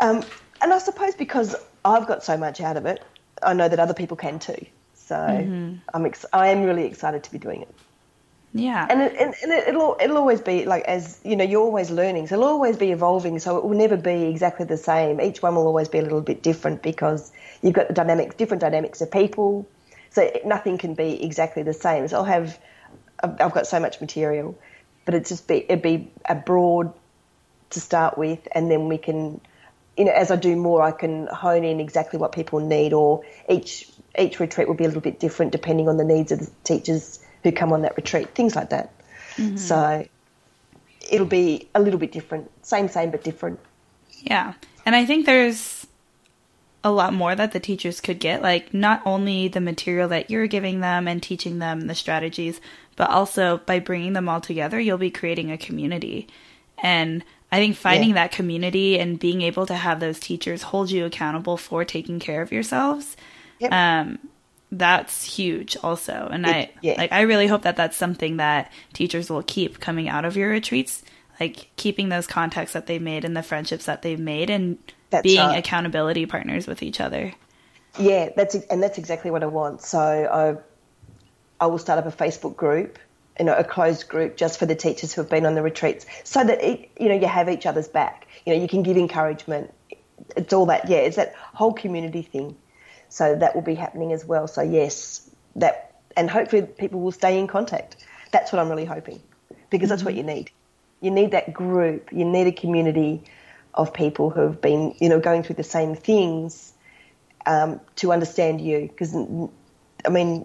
Um, 0.00 0.22
and 0.60 0.72
I 0.72 0.78
suppose 0.78 1.14
because 1.14 1.56
I've 1.84 2.06
got 2.06 2.22
so 2.22 2.36
much 2.36 2.60
out 2.60 2.76
of 2.76 2.84
it, 2.84 3.02
I 3.42 3.54
know 3.54 3.68
that 3.68 3.78
other 3.78 3.94
people 3.94 4.16
can 4.16 4.38
too. 4.38 4.66
So 4.94 5.16
mm-hmm. 5.16 5.76
I'm 5.94 6.04
ex- 6.04 6.26
I 6.32 6.48
am 6.48 6.64
really 6.64 6.84
excited 6.84 7.22
to 7.24 7.32
be 7.32 7.38
doing 7.38 7.62
it. 7.62 7.74
Yeah, 8.54 8.86
and, 8.88 9.02
it, 9.02 9.14
and, 9.18 9.34
and 9.42 9.52
it'll 9.52 9.96
it'll 10.00 10.16
always 10.16 10.40
be 10.40 10.64
like 10.64 10.84
as 10.84 11.20
you 11.22 11.36
know 11.36 11.44
you're 11.44 11.62
always 11.62 11.90
learning, 11.90 12.26
so 12.26 12.34
it'll 12.34 12.48
always 12.48 12.76
be 12.76 12.92
evolving. 12.92 13.38
So 13.38 13.56
it 13.58 13.64
will 13.64 13.76
never 13.76 13.96
be 13.96 14.24
exactly 14.24 14.66
the 14.66 14.76
same. 14.76 15.20
Each 15.20 15.42
one 15.42 15.54
will 15.54 15.66
always 15.66 15.88
be 15.88 15.98
a 15.98 16.02
little 16.02 16.20
bit 16.20 16.42
different 16.42 16.82
because 16.82 17.30
you've 17.62 17.74
got 17.74 17.88
the 17.88 17.94
dynamics, 17.94 18.34
different 18.34 18.60
dynamics 18.60 19.00
of 19.00 19.10
people. 19.10 19.66
So 20.10 20.30
nothing 20.44 20.78
can 20.78 20.94
be 20.94 21.22
exactly 21.22 21.62
the 21.62 21.74
same. 21.74 22.08
So 22.08 22.16
I'll 22.16 22.24
have 22.24 22.58
I've 23.22 23.52
got 23.52 23.66
so 23.66 23.80
much 23.80 24.00
material, 24.00 24.58
but 25.04 25.14
it 25.14 25.26
just 25.26 25.48
be 25.48 25.64
it'd 25.64 25.82
be 25.82 26.10
a 26.28 26.34
broad 26.34 26.92
to 27.70 27.80
start 27.80 28.16
with, 28.16 28.46
and 28.52 28.70
then 28.70 28.88
we 28.88 28.98
can, 28.98 29.40
you 29.96 30.04
know, 30.04 30.12
as 30.12 30.30
I 30.30 30.36
do 30.36 30.56
more, 30.56 30.82
I 30.82 30.92
can 30.92 31.26
hone 31.26 31.64
in 31.64 31.80
exactly 31.80 32.18
what 32.18 32.32
people 32.32 32.60
need, 32.60 32.92
or 32.92 33.24
each 33.48 33.88
each 34.18 34.40
retreat 34.40 34.68
will 34.68 34.74
be 34.74 34.84
a 34.84 34.88
little 34.88 35.02
bit 35.02 35.20
different 35.20 35.52
depending 35.52 35.88
on 35.88 35.96
the 35.96 36.04
needs 36.04 36.32
of 36.32 36.40
the 36.40 36.50
teachers 36.64 37.20
who 37.42 37.52
come 37.52 37.72
on 37.72 37.82
that 37.82 37.96
retreat, 37.96 38.34
things 38.34 38.56
like 38.56 38.70
that. 38.70 38.92
Mm-hmm. 39.36 39.56
So 39.56 40.06
it'll 41.10 41.26
be 41.26 41.68
a 41.74 41.80
little 41.80 42.00
bit 42.00 42.12
different, 42.12 42.50
same, 42.66 42.88
same, 42.88 43.10
but 43.10 43.22
different. 43.22 43.60
Yeah, 44.22 44.54
and 44.84 44.96
I 44.96 45.04
think 45.04 45.26
there's 45.26 45.86
a 46.84 46.90
lot 46.90 47.12
more 47.12 47.34
that 47.34 47.52
the 47.52 47.60
teachers 47.60 48.00
could 48.00 48.18
get, 48.18 48.42
like 48.42 48.72
not 48.72 49.02
only 49.04 49.48
the 49.48 49.60
material 49.60 50.08
that 50.08 50.30
you're 50.30 50.46
giving 50.46 50.80
them 50.80 51.08
and 51.08 51.22
teaching 51.22 51.58
them 51.58 51.82
the 51.82 51.94
strategies, 51.94 52.60
but 52.98 53.10
also 53.10 53.58
by 53.64 53.78
bringing 53.78 54.12
them 54.12 54.28
all 54.28 54.40
together, 54.40 54.78
you'll 54.78 54.98
be 54.98 55.10
creating 55.10 55.52
a 55.52 55.56
community. 55.56 56.26
And 56.82 57.24
I 57.50 57.58
think 57.58 57.76
finding 57.76 58.10
yeah. 58.10 58.14
that 58.16 58.32
community 58.32 58.98
and 58.98 59.20
being 59.20 59.40
able 59.42 59.66
to 59.66 59.74
have 59.74 60.00
those 60.00 60.18
teachers 60.18 60.62
hold 60.62 60.90
you 60.90 61.06
accountable 61.06 61.56
for 61.56 61.84
taking 61.84 62.18
care 62.18 62.42
of 62.42 62.50
yourselves, 62.50 63.16
yep. 63.60 63.72
um, 63.72 64.18
that's 64.72 65.22
huge 65.22 65.76
also. 65.80 66.28
And 66.30 66.44
it, 66.44 66.50
I 66.50 66.70
yeah. 66.82 66.94
like 66.98 67.12
I 67.12 67.20
really 67.20 67.46
hope 67.46 67.62
that 67.62 67.76
that's 67.76 67.96
something 67.96 68.38
that 68.38 68.72
teachers 68.92 69.30
will 69.30 69.44
keep 69.44 69.78
coming 69.78 70.08
out 70.08 70.24
of 70.24 70.36
your 70.36 70.50
retreats, 70.50 71.04
like 71.38 71.70
keeping 71.76 72.08
those 72.08 72.26
contacts 72.26 72.72
that 72.72 72.88
they've 72.88 73.00
made 73.00 73.24
and 73.24 73.36
the 73.36 73.44
friendships 73.44 73.86
that 73.86 74.02
they've 74.02 74.18
made, 74.18 74.50
and 74.50 74.76
that's 75.10 75.22
being 75.22 75.38
right. 75.38 75.58
accountability 75.58 76.26
partners 76.26 76.66
with 76.66 76.82
each 76.82 77.00
other. 77.00 77.32
Yeah, 77.96 78.30
that's 78.36 78.56
and 78.56 78.82
that's 78.82 78.98
exactly 78.98 79.30
what 79.30 79.44
I 79.44 79.46
want. 79.46 79.82
So 79.82 80.60
I 81.60 81.66
will 81.66 81.78
start 81.78 81.98
up 81.98 82.06
a 82.06 82.16
Facebook 82.16 82.56
group, 82.56 82.98
you 83.38 83.44
know, 83.44 83.54
a 83.54 83.64
closed 83.64 84.08
group 84.08 84.36
just 84.36 84.58
for 84.58 84.66
the 84.66 84.74
teachers 84.74 85.12
who 85.12 85.20
have 85.22 85.30
been 85.30 85.46
on 85.46 85.54
the 85.54 85.62
retreats, 85.62 86.06
so 86.24 86.44
that 86.44 86.62
it, 86.62 86.90
you 86.98 87.08
know 87.08 87.14
you 87.14 87.26
have 87.26 87.48
each 87.48 87.66
other's 87.66 87.88
back. 87.88 88.26
You 88.44 88.54
know, 88.54 88.60
you 88.60 88.68
can 88.68 88.82
give 88.82 88.96
encouragement. 88.96 89.72
It's 90.36 90.52
all 90.52 90.66
that, 90.66 90.88
yeah. 90.88 90.98
It's 90.98 91.16
that 91.16 91.34
whole 91.36 91.72
community 91.72 92.22
thing. 92.22 92.56
So 93.08 93.36
that 93.36 93.54
will 93.54 93.62
be 93.62 93.74
happening 93.74 94.12
as 94.12 94.24
well. 94.24 94.48
So 94.48 94.62
yes, 94.62 95.28
that 95.56 96.00
and 96.16 96.28
hopefully 96.28 96.62
people 96.62 97.00
will 97.00 97.12
stay 97.12 97.38
in 97.38 97.46
contact. 97.46 97.96
That's 98.32 98.52
what 98.52 98.60
I'm 98.60 98.68
really 98.68 98.84
hoping, 98.84 99.22
because 99.70 99.88
that's 99.88 100.02
what 100.02 100.14
you 100.14 100.22
need. 100.22 100.50
You 101.00 101.10
need 101.10 101.30
that 101.30 101.52
group. 101.52 102.12
You 102.12 102.24
need 102.24 102.48
a 102.48 102.52
community 102.52 103.22
of 103.72 103.94
people 103.94 104.30
who 104.30 104.40
have 104.40 104.60
been, 104.60 104.94
you 105.00 105.08
know, 105.08 105.20
going 105.20 105.44
through 105.44 105.56
the 105.56 105.62
same 105.62 105.94
things 105.94 106.72
um, 107.46 107.80
to 107.96 108.12
understand 108.12 108.60
you. 108.60 108.88
Because 108.88 109.14
I 110.04 110.08
mean, 110.10 110.44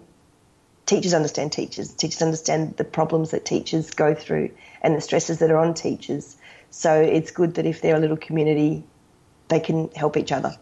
teachers 0.86 1.14
understand 1.14 1.52
teachers. 1.52 1.92
Teachers 1.92 2.22
understand 2.22 2.76
the 2.76 2.84
problems 2.84 3.30
that 3.30 3.44
teachers 3.44 3.90
go 3.90 4.14
through 4.14 4.50
and 4.82 4.94
the 4.94 5.00
stresses 5.00 5.38
that 5.38 5.50
are 5.50 5.58
on 5.58 5.74
teachers. 5.74 6.36
So 6.70 7.00
it's 7.00 7.30
good 7.30 7.54
that 7.54 7.66
if 7.66 7.80
they're 7.80 7.96
a 7.96 8.00
little 8.00 8.16
community, 8.16 8.84
they 9.48 9.60
can 9.60 9.90
help 9.90 10.16
each 10.16 10.32
other. 10.32 10.56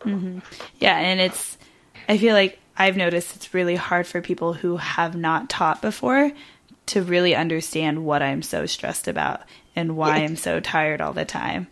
Mm-hmm. 0.00 0.40
Yeah, 0.78 0.98
and 0.98 1.20
it's, 1.20 1.56
I 2.08 2.18
feel 2.18 2.34
like 2.34 2.58
I've 2.76 2.96
noticed 2.96 3.36
it's 3.36 3.54
really 3.54 3.76
hard 3.76 4.06
for 4.06 4.20
people 4.20 4.52
who 4.52 4.76
have 4.76 5.16
not 5.16 5.48
taught 5.48 5.80
before 5.80 6.32
to 6.86 7.02
really 7.02 7.34
understand 7.34 8.04
what 8.04 8.22
I'm 8.22 8.42
so 8.42 8.66
stressed 8.66 9.08
about 9.08 9.42
and 9.74 9.96
why 9.96 10.18
I'm 10.18 10.36
so 10.36 10.60
tired 10.60 11.00
all 11.00 11.12
the 11.12 11.24
time. 11.24 11.66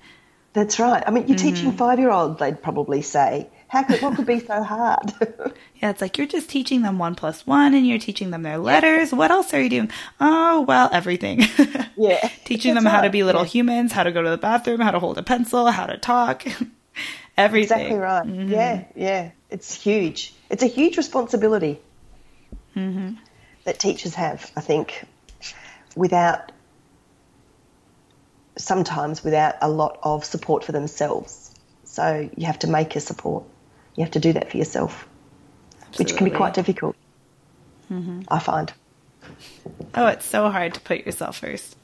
That's 0.52 0.78
right. 0.78 1.02
I 1.06 1.10
mean, 1.10 1.26
you're 1.26 1.36
mm-hmm. 1.36 1.54
teaching 1.54 1.72
five 1.72 1.98
year 1.98 2.10
olds, 2.10 2.38
they'd 2.38 2.62
probably 2.62 3.02
say, 3.02 3.48
could, 3.82 4.00
what 4.00 4.16
could 4.16 4.26
be 4.26 4.40
so 4.40 4.62
hard? 4.62 5.12
yeah, 5.82 5.90
it's 5.90 6.00
like 6.00 6.16
you're 6.16 6.26
just 6.26 6.48
teaching 6.48 6.82
them 6.82 6.98
one 6.98 7.14
plus 7.14 7.46
one 7.46 7.74
and 7.74 7.86
you're 7.86 7.98
teaching 7.98 8.30
them 8.30 8.42
their 8.42 8.58
letters. 8.58 9.12
What 9.12 9.30
else 9.30 9.52
are 9.52 9.60
you 9.60 9.68
doing? 9.68 9.90
Oh, 10.20 10.62
well, 10.62 10.88
everything. 10.92 11.42
yeah. 11.96 12.28
teaching 12.44 12.74
them 12.74 12.84
right. 12.84 12.90
how 12.90 13.00
to 13.02 13.10
be 13.10 13.22
little 13.22 13.42
yeah. 13.42 13.48
humans, 13.48 13.92
how 13.92 14.04
to 14.04 14.12
go 14.12 14.22
to 14.22 14.30
the 14.30 14.38
bathroom, 14.38 14.80
how 14.80 14.92
to 14.92 14.98
hold 14.98 15.18
a 15.18 15.22
pencil, 15.22 15.66
how 15.70 15.86
to 15.86 15.98
talk. 15.98 16.46
everything. 17.36 17.80
Exactly 17.80 17.98
right. 17.98 18.26
Mm-hmm. 18.26 18.52
Yeah, 18.52 18.84
yeah. 18.94 19.30
It's 19.50 19.74
huge. 19.74 20.34
It's 20.50 20.62
a 20.62 20.66
huge 20.66 20.96
responsibility 20.96 21.80
mm-hmm. 22.76 23.14
that 23.64 23.78
teachers 23.78 24.14
have, 24.14 24.50
I 24.56 24.60
think, 24.60 25.04
without 25.96 26.52
sometimes 28.56 29.24
without 29.24 29.56
a 29.62 29.68
lot 29.68 29.98
of 30.02 30.24
support 30.24 30.64
for 30.64 30.72
themselves. 30.72 31.52
So 31.84 32.28
you 32.36 32.46
have 32.46 32.60
to 32.60 32.68
make 32.68 32.94
a 32.96 33.00
support 33.00 33.44
you 33.96 34.04
have 34.04 34.12
to 34.12 34.20
do 34.20 34.32
that 34.32 34.50
for 34.50 34.56
yourself, 34.56 35.06
Absolutely. 35.88 36.04
which 36.04 36.16
can 36.16 36.24
be 36.28 36.30
quite 36.30 36.54
difficult. 36.54 36.96
Mm-hmm. 37.90 38.22
I 38.28 38.38
find. 38.38 38.72
Oh, 39.94 40.06
it's 40.06 40.26
so 40.26 40.50
hard 40.50 40.74
to 40.74 40.80
put 40.80 41.06
yourself 41.06 41.38
first. 41.38 41.76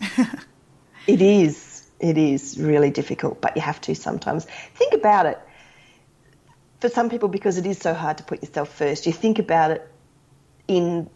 it 1.06 1.22
is. 1.22 1.88
It 2.00 2.16
is 2.16 2.58
really 2.58 2.90
difficult, 2.90 3.40
but 3.40 3.56
you 3.56 3.62
have 3.62 3.80
to 3.82 3.94
sometimes. 3.94 4.46
Think 4.74 4.94
about 4.94 5.26
it. 5.26 5.38
for 6.80 6.88
some 6.88 7.10
people, 7.10 7.28
because 7.28 7.58
it 7.58 7.66
is 7.66 7.78
so 7.78 7.92
hard 7.94 8.18
to 8.18 8.24
put 8.24 8.42
yourself 8.42 8.74
first, 8.74 9.06
you 9.06 9.12
think 9.12 9.38
about 9.38 9.70
it 9.70 9.90
in 10.66 11.10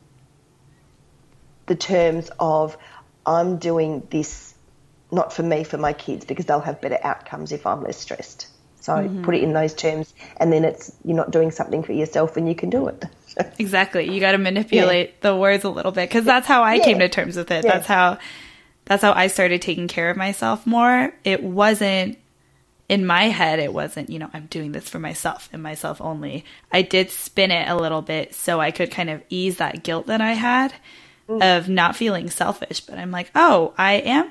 the 1.67 1.75
terms 1.75 2.31
of 2.39 2.77
I'm 3.25 3.57
doing 3.57 4.07
this 4.11 4.55
not 5.11 5.33
for 5.33 5.43
me, 5.43 5.65
for 5.65 5.79
my 5.79 5.93
kids, 5.93 6.25
because 6.25 6.45
they'll 6.45 6.61
have 6.61 6.81
better 6.81 6.99
outcomes 7.03 7.53
if 7.53 7.67
I'm 7.67 7.83
less 7.83 7.97
stressed. 7.97 8.49
So 8.85 8.93
mm-hmm. 8.93 9.25
put 9.25 9.35
it 9.35 9.43
in 9.43 9.55
those 9.55 9.73
terms, 9.73 10.13
and 10.37 10.53
then 10.53 10.63
it's 10.63 10.95
you're 11.07 11.17
not 11.17 11.31
doing 11.31 11.51
something 11.51 11.83
for 11.83 11.93
yourself, 11.93 12.37
and 12.37 12.47
you 12.47 12.55
can 12.55 12.69
do 12.69 12.87
it. 12.89 13.07
exactly. 13.59 14.13
You 14.13 14.21
got 14.21 14.33
to 14.33 14.39
manipulate 14.39 15.09
yeah. 15.09 15.31
the 15.31 15.37
words 15.37 15.65
a 15.65 15.71
little 15.71 15.91
bit 15.91 16.07
because 16.07 16.27
that's 16.27 16.47
how 16.47 16.63
I 16.63 16.75
yeah. 16.75 16.85
came 16.85 16.99
to 16.99 17.09
terms 17.09 17.35
with 17.39 17.51
it. 17.51 17.65
Yeah. 17.65 17.73
That's 17.73 17.87
how 17.87 18.19
that's 18.85 19.01
how 19.01 19.15
I 19.15 19.29
started 19.29 19.63
taking 19.63 19.89
care 19.89 20.11
of 20.11 20.19
myself 20.19 20.67
more. 20.67 21.15
It 21.25 21.43
wasn't 21.43 22.19
in 22.91 23.07
my 23.07 23.31
head, 23.31 23.59
it 23.59 23.73
wasn't, 23.73 24.11
you 24.11 24.19
know, 24.19 24.29
I'm 24.35 24.45
doing 24.49 24.73
this 24.73 24.87
for 24.91 24.99
myself 24.99 25.49
and 25.51 25.63
myself 25.63 26.03
only. 26.03 26.45
I 26.71 26.83
did 26.83 27.11
spin 27.11 27.51
it 27.51 27.67
a 27.67 27.77
little 27.77 28.03
bit 28.03 28.35
so 28.35 28.61
I 28.61 28.71
could 28.71 28.91
kind 28.91 29.09
of 29.09 29.23
ease 29.31 29.57
that 29.57 29.83
guilt 29.83 30.09
that 30.09 30.21
I 30.21 30.35
had 30.35 30.75
mm. 31.27 31.43
of 31.43 31.71
not 31.71 31.97
feeling 31.97 32.29
selfish. 32.29 32.81
But 32.81 32.99
I'm 32.99 33.11
like, 33.11 33.31
oh, 33.35 33.73
I 33.79 33.95
am 33.95 34.31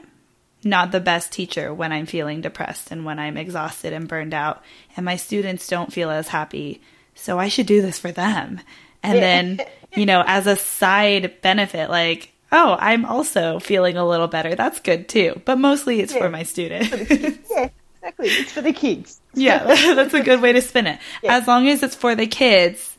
not 0.66 0.92
the 0.92 1.00
best 1.00 1.32
teacher 1.32 1.74
when 1.74 1.92
I'm 1.92 2.06
feeling 2.06 2.42
depressed 2.42 2.92
and 2.92 3.06
when 3.06 3.20
I'm 3.20 3.38
exhausted 3.38 3.94
and 3.94 4.08
burned 4.08 4.34
out, 4.34 4.64
and 4.96 5.06
my 5.06 5.16
students 5.16 5.68
don't 5.68 5.94
feel 5.94 6.10
as 6.10 6.28
happy. 6.28 6.82
So 7.16 7.40
I 7.40 7.48
should 7.48 7.66
do 7.66 7.82
this 7.82 8.00
for 8.00 8.12
them. 8.12 8.60
And 9.04 9.20
then, 9.20 9.62
you 9.96 10.06
know, 10.06 10.24
as 10.26 10.48
a 10.48 10.56
side 10.56 11.42
benefit, 11.42 11.90
like, 11.90 12.32
oh, 12.52 12.78
I'm 12.80 13.04
also 13.04 13.60
feeling 13.60 13.98
a 13.98 14.08
little 14.08 14.28
better. 14.28 14.56
That's 14.56 14.80
good 14.80 15.10
too. 15.10 15.42
But 15.44 15.58
mostly 15.58 16.00
it's 16.00 16.14
yeah. 16.14 16.20
for 16.20 16.30
my 16.30 16.44
student. 16.44 16.90
yeah, 17.52 17.70
exactly. 17.96 18.28
It's 18.28 18.52
for 18.52 18.62
the 18.62 18.72
kids. 18.72 19.20
yeah, 19.34 19.64
that's 19.96 20.14
a 20.14 20.24
good 20.24 20.42
way 20.42 20.54
to 20.54 20.62
spin 20.62 20.88
it. 20.88 21.00
Yeah. 21.22 21.36
As 21.38 21.48
long 21.48 21.68
as 21.68 21.84
it's 21.84 21.96
for 21.96 22.16
the 22.16 22.28
kids, 22.28 22.96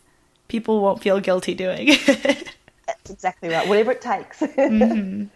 people 0.49 0.81
won't 0.81 1.03
feel 1.03 1.21
guilty 1.21 1.55
doing 1.55 1.89
it. 1.89 2.55
that's 2.87 3.11
exactly 3.11 3.49
right. 3.49 3.67
Whatever 3.67 3.93
it 3.93 4.03
takes. 4.03 4.41
Mm-hmm. 4.41 5.27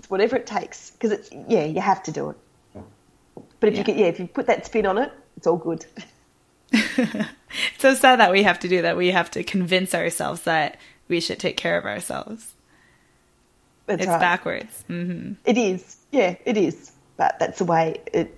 It's 0.00 0.08
whatever 0.08 0.36
it 0.36 0.46
takes 0.46 0.92
because 0.92 1.12
it's 1.12 1.30
yeah, 1.46 1.66
you 1.66 1.82
have 1.82 2.02
to 2.04 2.10
do 2.10 2.30
it. 2.30 2.36
But 3.60 3.68
if 3.68 3.74
yeah. 3.74 3.78
you 3.80 3.84
get 3.84 3.96
yeah, 3.98 4.06
if 4.06 4.18
you 4.18 4.26
put 4.26 4.46
that 4.46 4.64
spin 4.64 4.86
on 4.86 4.96
it, 4.96 5.12
it's 5.36 5.46
all 5.46 5.58
good. 5.58 5.84
It's 6.72 7.28
so 7.78 7.94
sad 7.94 8.18
that 8.18 8.32
we 8.32 8.42
have 8.42 8.58
to 8.60 8.68
do 8.68 8.80
that. 8.80 8.96
We 8.96 9.10
have 9.10 9.30
to 9.32 9.44
convince 9.44 9.94
ourselves 9.94 10.44
that 10.44 10.78
we 11.08 11.20
should 11.20 11.38
take 11.38 11.58
care 11.58 11.76
of 11.76 11.84
ourselves. 11.84 12.54
That's 13.84 14.04
it's 14.04 14.08
right. 14.08 14.20
backwards. 14.20 14.84
Mm-hmm. 14.88 15.34
It 15.44 15.58
is. 15.58 15.98
Yeah, 16.12 16.36
it 16.46 16.56
is. 16.56 16.92
But 17.18 17.38
that's 17.38 17.58
the 17.58 17.66
way 17.66 18.00
it 18.14 18.34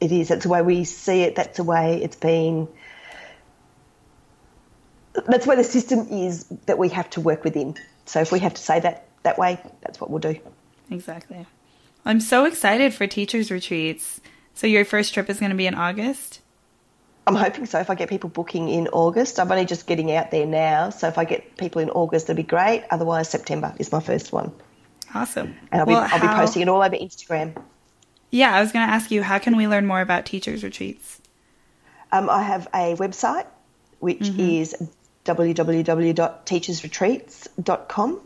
it 0.00 0.10
is. 0.10 0.26
That's 0.26 0.42
the 0.42 0.48
way 0.48 0.62
we 0.62 0.82
see 0.82 1.22
it. 1.22 1.36
That's 1.36 1.58
the 1.58 1.64
way 1.64 2.02
it's 2.02 2.16
been. 2.16 2.66
That's 5.28 5.46
where 5.46 5.56
the 5.56 5.62
system 5.62 6.08
is 6.10 6.46
that 6.66 6.76
we 6.76 6.88
have 6.88 7.08
to 7.10 7.20
work 7.20 7.44
within. 7.44 7.76
So 8.04 8.20
if 8.20 8.32
we 8.32 8.40
have 8.40 8.54
to 8.54 8.60
say 8.60 8.80
that 8.80 9.06
that 9.22 9.38
way, 9.38 9.60
that's 9.80 10.00
what 10.00 10.10
we'll 10.10 10.18
do. 10.18 10.40
Exactly. 10.90 11.46
I'm 12.04 12.20
so 12.20 12.44
excited 12.44 12.92
for 12.92 13.06
teachers 13.06 13.50
retreats. 13.50 14.20
So 14.54 14.66
your 14.66 14.84
first 14.84 15.14
trip 15.14 15.30
is 15.30 15.40
going 15.40 15.50
to 15.50 15.56
be 15.56 15.66
in 15.66 15.74
August. 15.74 16.40
I'm 17.26 17.34
hoping 17.34 17.64
so. 17.66 17.80
If 17.80 17.88
I 17.88 17.94
get 17.94 18.10
people 18.10 18.28
booking 18.28 18.68
in 18.68 18.88
August, 18.88 19.40
I'm 19.40 19.50
only 19.50 19.64
just 19.64 19.86
getting 19.86 20.12
out 20.12 20.30
there 20.30 20.44
now. 20.46 20.90
So 20.90 21.08
if 21.08 21.16
I 21.16 21.24
get 21.24 21.56
people 21.56 21.80
in 21.80 21.88
August, 21.90 22.26
that'd 22.26 22.36
be 22.36 22.42
great. 22.42 22.84
Otherwise, 22.90 23.30
September 23.30 23.74
is 23.78 23.90
my 23.90 24.00
first 24.00 24.30
one. 24.32 24.52
Awesome. 25.14 25.56
And 25.72 25.80
I'll, 25.80 25.86
well, 25.86 26.06
be, 26.06 26.12
I'll 26.12 26.18
how... 26.18 26.34
be 26.34 26.40
posting 26.40 26.60
it 26.62 26.68
all 26.68 26.82
over 26.82 26.94
Instagram. 26.94 27.56
Yeah, 28.30 28.54
I 28.54 28.60
was 28.60 28.72
going 28.72 28.86
to 28.86 28.92
ask 28.92 29.10
you, 29.10 29.22
how 29.22 29.38
can 29.38 29.56
we 29.56 29.66
learn 29.68 29.86
more 29.86 30.02
about 30.02 30.26
teachers 30.26 30.62
retreats? 30.62 31.22
Um, 32.12 32.28
I 32.28 32.42
have 32.42 32.68
a 32.74 32.94
website, 32.96 33.46
which 34.00 34.18
mm-hmm. 34.18 34.40
is 34.40 34.76
www.teachersretreats.com. 35.24 38.20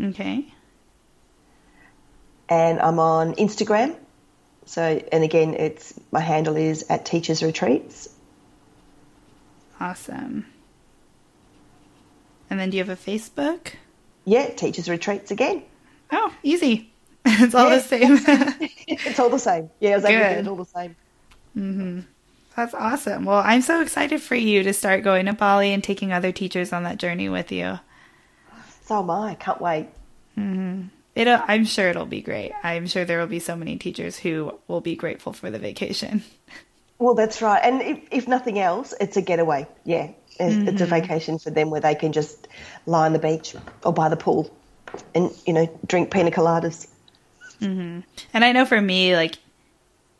Okay. 0.00 0.52
And 2.48 2.80
I'm 2.80 2.98
on 2.98 3.34
Instagram 3.34 3.96
so, 4.66 4.82
and 5.12 5.22
again, 5.22 5.54
it's 5.54 5.94
my 6.10 6.20
handle 6.20 6.56
is 6.56 6.84
at 6.90 7.06
Teachers 7.06 7.42
Retreats. 7.42 8.08
Awesome. 9.80 10.46
And 12.50 12.58
then 12.58 12.70
do 12.70 12.76
you 12.76 12.84
have 12.84 12.90
a 12.90 13.00
Facebook? 13.00 13.74
Yeah, 14.24 14.48
Teachers 14.48 14.88
Retreats 14.88 15.30
again. 15.30 15.62
Oh, 16.10 16.34
easy. 16.42 16.92
it's 17.24 17.54
all 17.54 17.70
yeah, 17.70 17.76
the 17.76 17.82
same. 17.82 18.18
it's 18.88 19.20
all 19.20 19.30
the 19.30 19.38
same. 19.38 19.70
Yeah, 19.78 19.92
I 19.92 19.96
was 19.96 20.04
able 20.04 20.44
to 20.44 20.50
all 20.50 20.56
the 20.56 20.64
same. 20.64 20.96
Mm-hmm. 21.56 22.00
That's 22.56 22.74
awesome. 22.74 23.24
Well, 23.24 23.42
I'm 23.44 23.62
so 23.62 23.80
excited 23.80 24.20
for 24.20 24.34
you 24.34 24.64
to 24.64 24.72
start 24.72 25.04
going 25.04 25.26
to 25.26 25.32
Bali 25.32 25.72
and 25.72 25.84
taking 25.84 26.12
other 26.12 26.32
teachers 26.32 26.72
on 26.72 26.82
that 26.84 26.98
journey 26.98 27.28
with 27.28 27.52
you. 27.52 27.78
So 28.86 29.00
am 29.00 29.10
I. 29.10 29.34
Can't 29.34 29.60
wait. 29.60 29.88
Mm-hmm. 30.38 30.88
It'll, 31.14 31.40
I'm 31.48 31.64
sure 31.64 31.88
it'll 31.88 32.06
be 32.06 32.20
great. 32.20 32.52
I'm 32.62 32.86
sure 32.86 33.04
there 33.04 33.18
will 33.18 33.26
be 33.26 33.38
so 33.38 33.56
many 33.56 33.76
teachers 33.76 34.18
who 34.18 34.58
will 34.68 34.82
be 34.82 34.96
grateful 34.96 35.32
for 35.32 35.50
the 35.50 35.58
vacation. 35.58 36.22
Well, 36.98 37.14
that's 37.14 37.42
right. 37.42 37.60
And 37.62 37.82
if, 37.82 38.00
if 38.10 38.28
nothing 38.28 38.58
else, 38.58 38.94
it's 39.00 39.16
a 39.16 39.22
getaway. 39.22 39.66
Yeah. 39.84 40.12
It's, 40.38 40.54
mm-hmm. 40.54 40.68
it's, 40.68 40.80
a 40.80 40.84
mm-hmm. 40.84 40.94
vacation 40.94 41.38
for 41.38 41.50
them 41.50 41.70
where 41.70 41.80
they 41.80 41.94
can 41.94 42.12
just 42.12 42.48
lie 42.84 43.06
on 43.06 43.12
the 43.12 43.18
beach 43.18 43.54
or 43.84 43.92
by 43.92 44.08
the 44.08 44.16
pool 44.16 44.54
and, 45.14 45.30
you 45.46 45.52
know, 45.52 45.68
drink 45.86 46.10
pina 46.10 46.30
coladas. 46.30 46.88
Mm-hmm. 47.60 48.00
And 48.32 48.44
I 48.44 48.52
know 48.52 48.64
for 48.64 48.80
me, 48.80 49.16
like, 49.16 49.38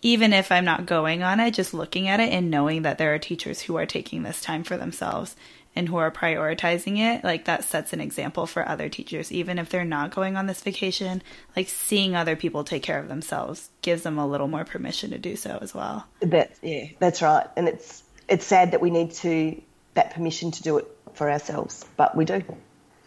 even 0.02 0.32
if 0.32 0.52
I'm 0.52 0.64
not 0.64 0.86
going 0.86 1.22
on 1.22 1.40
it, 1.40 1.52
just 1.52 1.74
looking 1.74 2.08
at 2.08 2.20
it 2.20 2.32
and 2.32 2.50
knowing 2.50 2.82
that 2.82 2.98
there 2.98 3.14
are 3.14 3.18
teachers 3.18 3.62
who 3.62 3.76
are 3.76 3.86
taking 3.86 4.22
this 4.22 4.40
time 4.40 4.62
for 4.62 4.76
themselves 4.76 5.34
and 5.76 5.88
who 5.88 5.96
are 5.96 6.10
prioritizing 6.10 6.98
it, 6.98 7.22
like 7.22 7.44
that 7.44 7.62
sets 7.62 7.92
an 7.92 8.00
example 8.00 8.46
for 8.46 8.66
other 8.66 8.88
teachers. 8.88 9.30
Even 9.30 9.58
if 9.58 9.68
they're 9.68 9.84
not 9.84 10.14
going 10.14 10.36
on 10.36 10.46
this 10.46 10.62
vacation, 10.62 11.22
like 11.54 11.68
seeing 11.68 12.16
other 12.16 12.34
people 12.34 12.64
take 12.64 12.82
care 12.82 12.98
of 12.98 13.08
themselves 13.08 13.68
gives 13.82 14.02
them 14.02 14.18
a 14.18 14.26
little 14.26 14.48
more 14.48 14.64
permission 14.64 15.10
to 15.10 15.18
do 15.18 15.36
so 15.36 15.58
as 15.60 15.74
well. 15.74 16.06
That 16.20 16.52
yeah, 16.62 16.86
that's 16.98 17.20
right. 17.20 17.46
And 17.56 17.68
it's 17.68 18.02
it's 18.28 18.46
sad 18.46 18.72
that 18.72 18.80
we 18.80 18.90
need 18.90 19.12
to 19.12 19.60
that 19.94 20.14
permission 20.14 20.50
to 20.52 20.62
do 20.62 20.78
it 20.78 20.86
for 21.12 21.30
ourselves, 21.30 21.84
but 21.96 22.16
we 22.16 22.24
do. 22.24 22.42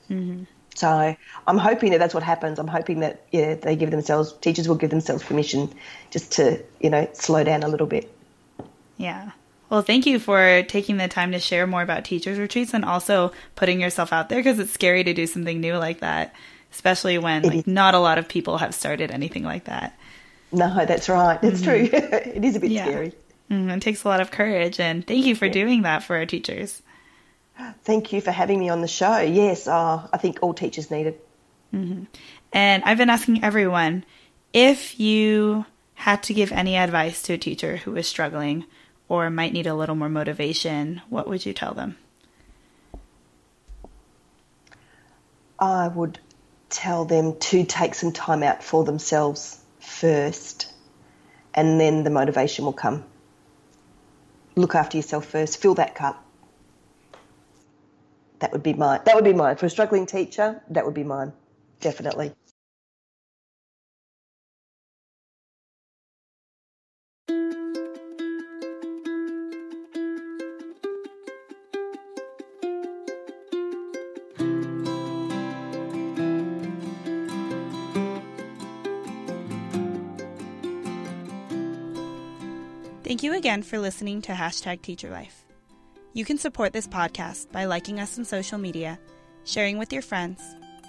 Mm-hmm. 0.09 0.43
So 0.75 1.15
I'm 1.47 1.57
hoping 1.57 1.91
that 1.91 1.97
that's 1.97 2.13
what 2.13 2.23
happens. 2.23 2.59
I'm 2.59 2.67
hoping 2.67 3.01
that 3.01 3.25
yeah, 3.31 3.55
they 3.55 3.75
give 3.75 3.91
themselves 3.91 4.31
teachers 4.33 4.67
will 4.67 4.75
give 4.75 4.91
themselves 4.91 5.23
permission 5.23 5.73
just 6.11 6.33
to 6.33 6.63
you 6.79 6.89
know 6.89 7.09
slow 7.13 7.43
down 7.43 7.63
a 7.63 7.67
little 7.67 7.87
bit. 7.87 8.15
Yeah. 8.97 9.31
Well, 9.69 9.81
thank 9.83 10.05
you 10.05 10.19
for 10.19 10.63
taking 10.63 10.97
the 10.97 11.07
time 11.07 11.31
to 11.31 11.39
share 11.39 11.67
more 11.67 11.81
about 11.81 12.03
teachers 12.03 12.39
retreats 12.39 12.73
and 12.73 12.83
also 12.83 13.31
putting 13.55 13.79
yourself 13.79 14.11
out 14.11 14.29
there 14.29 14.39
because 14.39 14.59
it's 14.59 14.71
scary 14.71 15.03
to 15.03 15.13
do 15.13 15.27
something 15.27 15.61
new 15.61 15.77
like 15.77 15.99
that, 15.99 16.33
especially 16.71 17.17
when 17.17 17.43
like, 17.43 17.67
not 17.67 17.93
a 17.93 17.99
lot 17.99 18.17
of 18.17 18.27
people 18.27 18.57
have 18.57 18.73
started 18.73 19.11
anything 19.11 19.43
like 19.43 19.65
that. 19.65 19.97
No, 20.51 20.85
that's 20.85 21.07
right. 21.07 21.39
That's 21.39 21.61
mm-hmm. 21.61 21.87
true. 21.87 21.99
it 22.33 22.43
is 22.43 22.55
a 22.55 22.59
bit 22.59 22.71
yeah. 22.71 22.85
scary. 22.85 23.13
Mm-hmm. 23.51 23.69
It 23.69 23.81
takes 23.81 24.03
a 24.03 24.07
lot 24.07 24.21
of 24.21 24.31
courage, 24.31 24.79
and 24.79 25.05
thank 25.05 25.25
you 25.25 25.35
for 25.35 25.45
yeah. 25.45 25.53
doing 25.53 25.81
that 25.83 26.03
for 26.03 26.15
our 26.15 26.25
teachers. 26.25 26.81
Thank 27.83 28.13
you 28.13 28.21
for 28.21 28.31
having 28.31 28.59
me 28.59 28.69
on 28.69 28.81
the 28.81 28.87
show. 28.87 29.19
Yes, 29.19 29.67
uh, 29.67 30.07
I 30.11 30.17
think 30.17 30.39
all 30.41 30.53
teachers 30.53 30.89
need 30.89 31.07
it. 31.07 31.27
Mm-hmm. 31.73 32.03
And 32.53 32.83
I've 32.83 32.97
been 32.97 33.09
asking 33.09 33.43
everyone 33.43 34.05
if 34.53 34.99
you 34.99 35.65
had 35.93 36.23
to 36.23 36.33
give 36.33 36.51
any 36.51 36.77
advice 36.77 37.21
to 37.23 37.33
a 37.33 37.37
teacher 37.37 37.77
who 37.77 37.95
is 37.95 38.07
struggling 38.07 38.65
or 39.09 39.29
might 39.29 39.51
need 39.51 39.67
a 39.67 39.73
little 39.73 39.95
more 39.95 40.07
motivation, 40.07 41.01
what 41.09 41.27
would 41.27 41.45
you 41.45 41.51
tell 41.51 41.73
them? 41.73 41.97
I 45.59 45.87
would 45.89 46.19
tell 46.69 47.03
them 47.03 47.37
to 47.39 47.65
take 47.65 47.95
some 47.95 48.13
time 48.13 48.43
out 48.43 48.63
for 48.63 48.85
themselves 48.85 49.59
first, 49.79 50.71
and 51.53 51.81
then 51.81 52.03
the 52.03 52.09
motivation 52.09 52.63
will 52.63 52.73
come. 52.73 53.03
Look 54.55 54.75
after 54.75 54.97
yourself 54.97 55.25
first, 55.25 55.61
fill 55.61 55.73
that 55.75 55.95
cup. 55.95 56.23
That 58.39 58.53
would 58.53 58.63
be 58.63 58.73
mine. 58.73 59.01
That 59.05 59.15
would 59.15 59.25
be 59.25 59.33
mine. 59.33 59.57
For 59.57 59.65
a 59.65 59.69
struggling 59.69 60.05
teacher, 60.05 60.61
that 60.69 60.85
would 60.85 60.93
be 60.93 61.03
mine. 61.03 61.33
Definitely. 61.81 62.31
Thank 83.09 83.23
you 83.23 83.33
again 83.33 83.63
for 83.63 83.79
listening 83.79 84.21
to 84.21 84.33
Hashtag 84.33 84.83
Teacher 84.83 85.09
Life. 85.09 85.43
You 86.13 86.23
can 86.23 86.37
support 86.37 86.73
this 86.73 86.87
podcast 86.87 87.51
by 87.51 87.65
liking 87.65 87.99
us 87.99 88.19
on 88.19 88.23
social 88.23 88.59
media, 88.59 88.99
sharing 89.45 89.79
with 89.79 89.91
your 89.91 90.03
friends, 90.03 90.39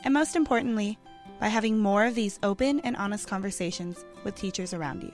and 0.05 0.13
most 0.13 0.37
importantly, 0.37 0.99
by 1.41 1.49
having 1.49 1.79
more 1.79 2.05
of 2.05 2.15
these 2.15 2.39
open 2.43 2.81
and 2.81 2.95
honest 2.99 3.27
conversations 3.27 4.05
with 4.23 4.35
teachers 4.35 4.75
around 4.75 5.03
you. 5.03 5.13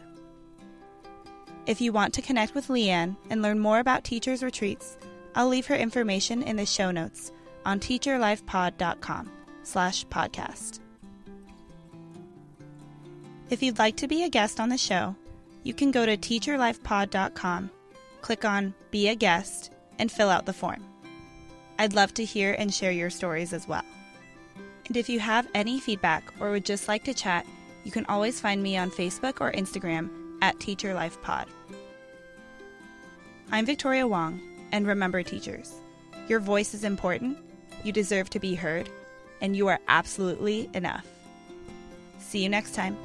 If 1.67 1.81
you 1.81 1.93
want 1.93 2.13
to 2.15 2.23
connect 2.23 2.57
with 2.57 2.67
Leanne 2.67 3.17
and 3.31 3.41
learn 3.41 3.61
more 3.61 3.79
about 3.79 4.03
Teachers 4.03 4.43
Retreats, 4.43 4.99
I'll 5.37 5.47
leave 5.47 5.67
her 5.67 5.77
information 5.77 6.43
in 6.43 6.57
the 6.57 6.67
show 6.67 6.91
notes 6.91 7.31
on 7.65 7.79
teacherlifepod.com 7.79 9.31
slash 9.63 10.05
podcast. 10.07 10.81
If 13.49 13.63
you'd 13.63 13.79
like 13.79 13.95
to 13.99 14.09
be 14.09 14.25
a 14.25 14.29
guest 14.29 14.59
on 14.59 14.71
the 14.71 14.77
show, 14.77 15.15
you 15.67 15.75
can 15.75 15.91
go 15.91 16.07
to 16.07 16.17
teacherlifepod.com, 16.17 17.71
click 18.21 18.45
on 18.45 18.73
Be 18.93 19.09
a 19.09 19.17
Guest, 19.17 19.73
and 19.99 20.13
fill 20.13 20.31
out 20.31 20.47
the 20.47 20.53
form. 20.53 20.85
I'd 21.77 21.93
love 21.93 22.15
to 22.15 22.25
hear 22.25 22.55
and 22.57 22.73
share 22.73 22.93
your 22.93 23.11
stories 23.11 23.53
as 23.53 23.67
well. 23.67 23.83
And 24.87 24.97
if 24.97 25.09
you 25.09 25.19
have 25.19 25.49
any 25.55 25.81
feedback 25.81 26.33
or 26.39 26.53
would 26.53 26.65
just 26.65 26.87
like 26.87 27.03
to 27.05 27.15
chat, 27.15 27.45
you 27.83 27.91
can 27.91 28.07
always 28.07 28.41
find 28.41 28.63
me 28.63 28.77
on 28.77 28.93
Facebook 28.93 29.41
or 29.41 29.51
Instagram 29.51 30.09
at 30.41 30.57
TeacherLifePod. 30.59 31.47
I'm 33.51 33.67
Victoria 33.67 34.07
Wong, 34.07 34.41
and 34.71 34.87
remember, 34.87 35.25
teachers, 35.25 35.75
your 36.29 36.39
voice 36.39 36.75
is 36.75 36.85
important, 36.85 37.39
you 37.83 37.91
deserve 37.91 38.31
to 38.31 38.39
be 38.39 38.55
heard, 38.55 38.89
and 39.41 39.57
you 39.57 39.67
are 39.67 39.81
absolutely 39.89 40.71
enough. 40.75 41.07
See 42.21 42.45
you 42.45 42.49
next 42.49 42.77
time. 42.77 42.97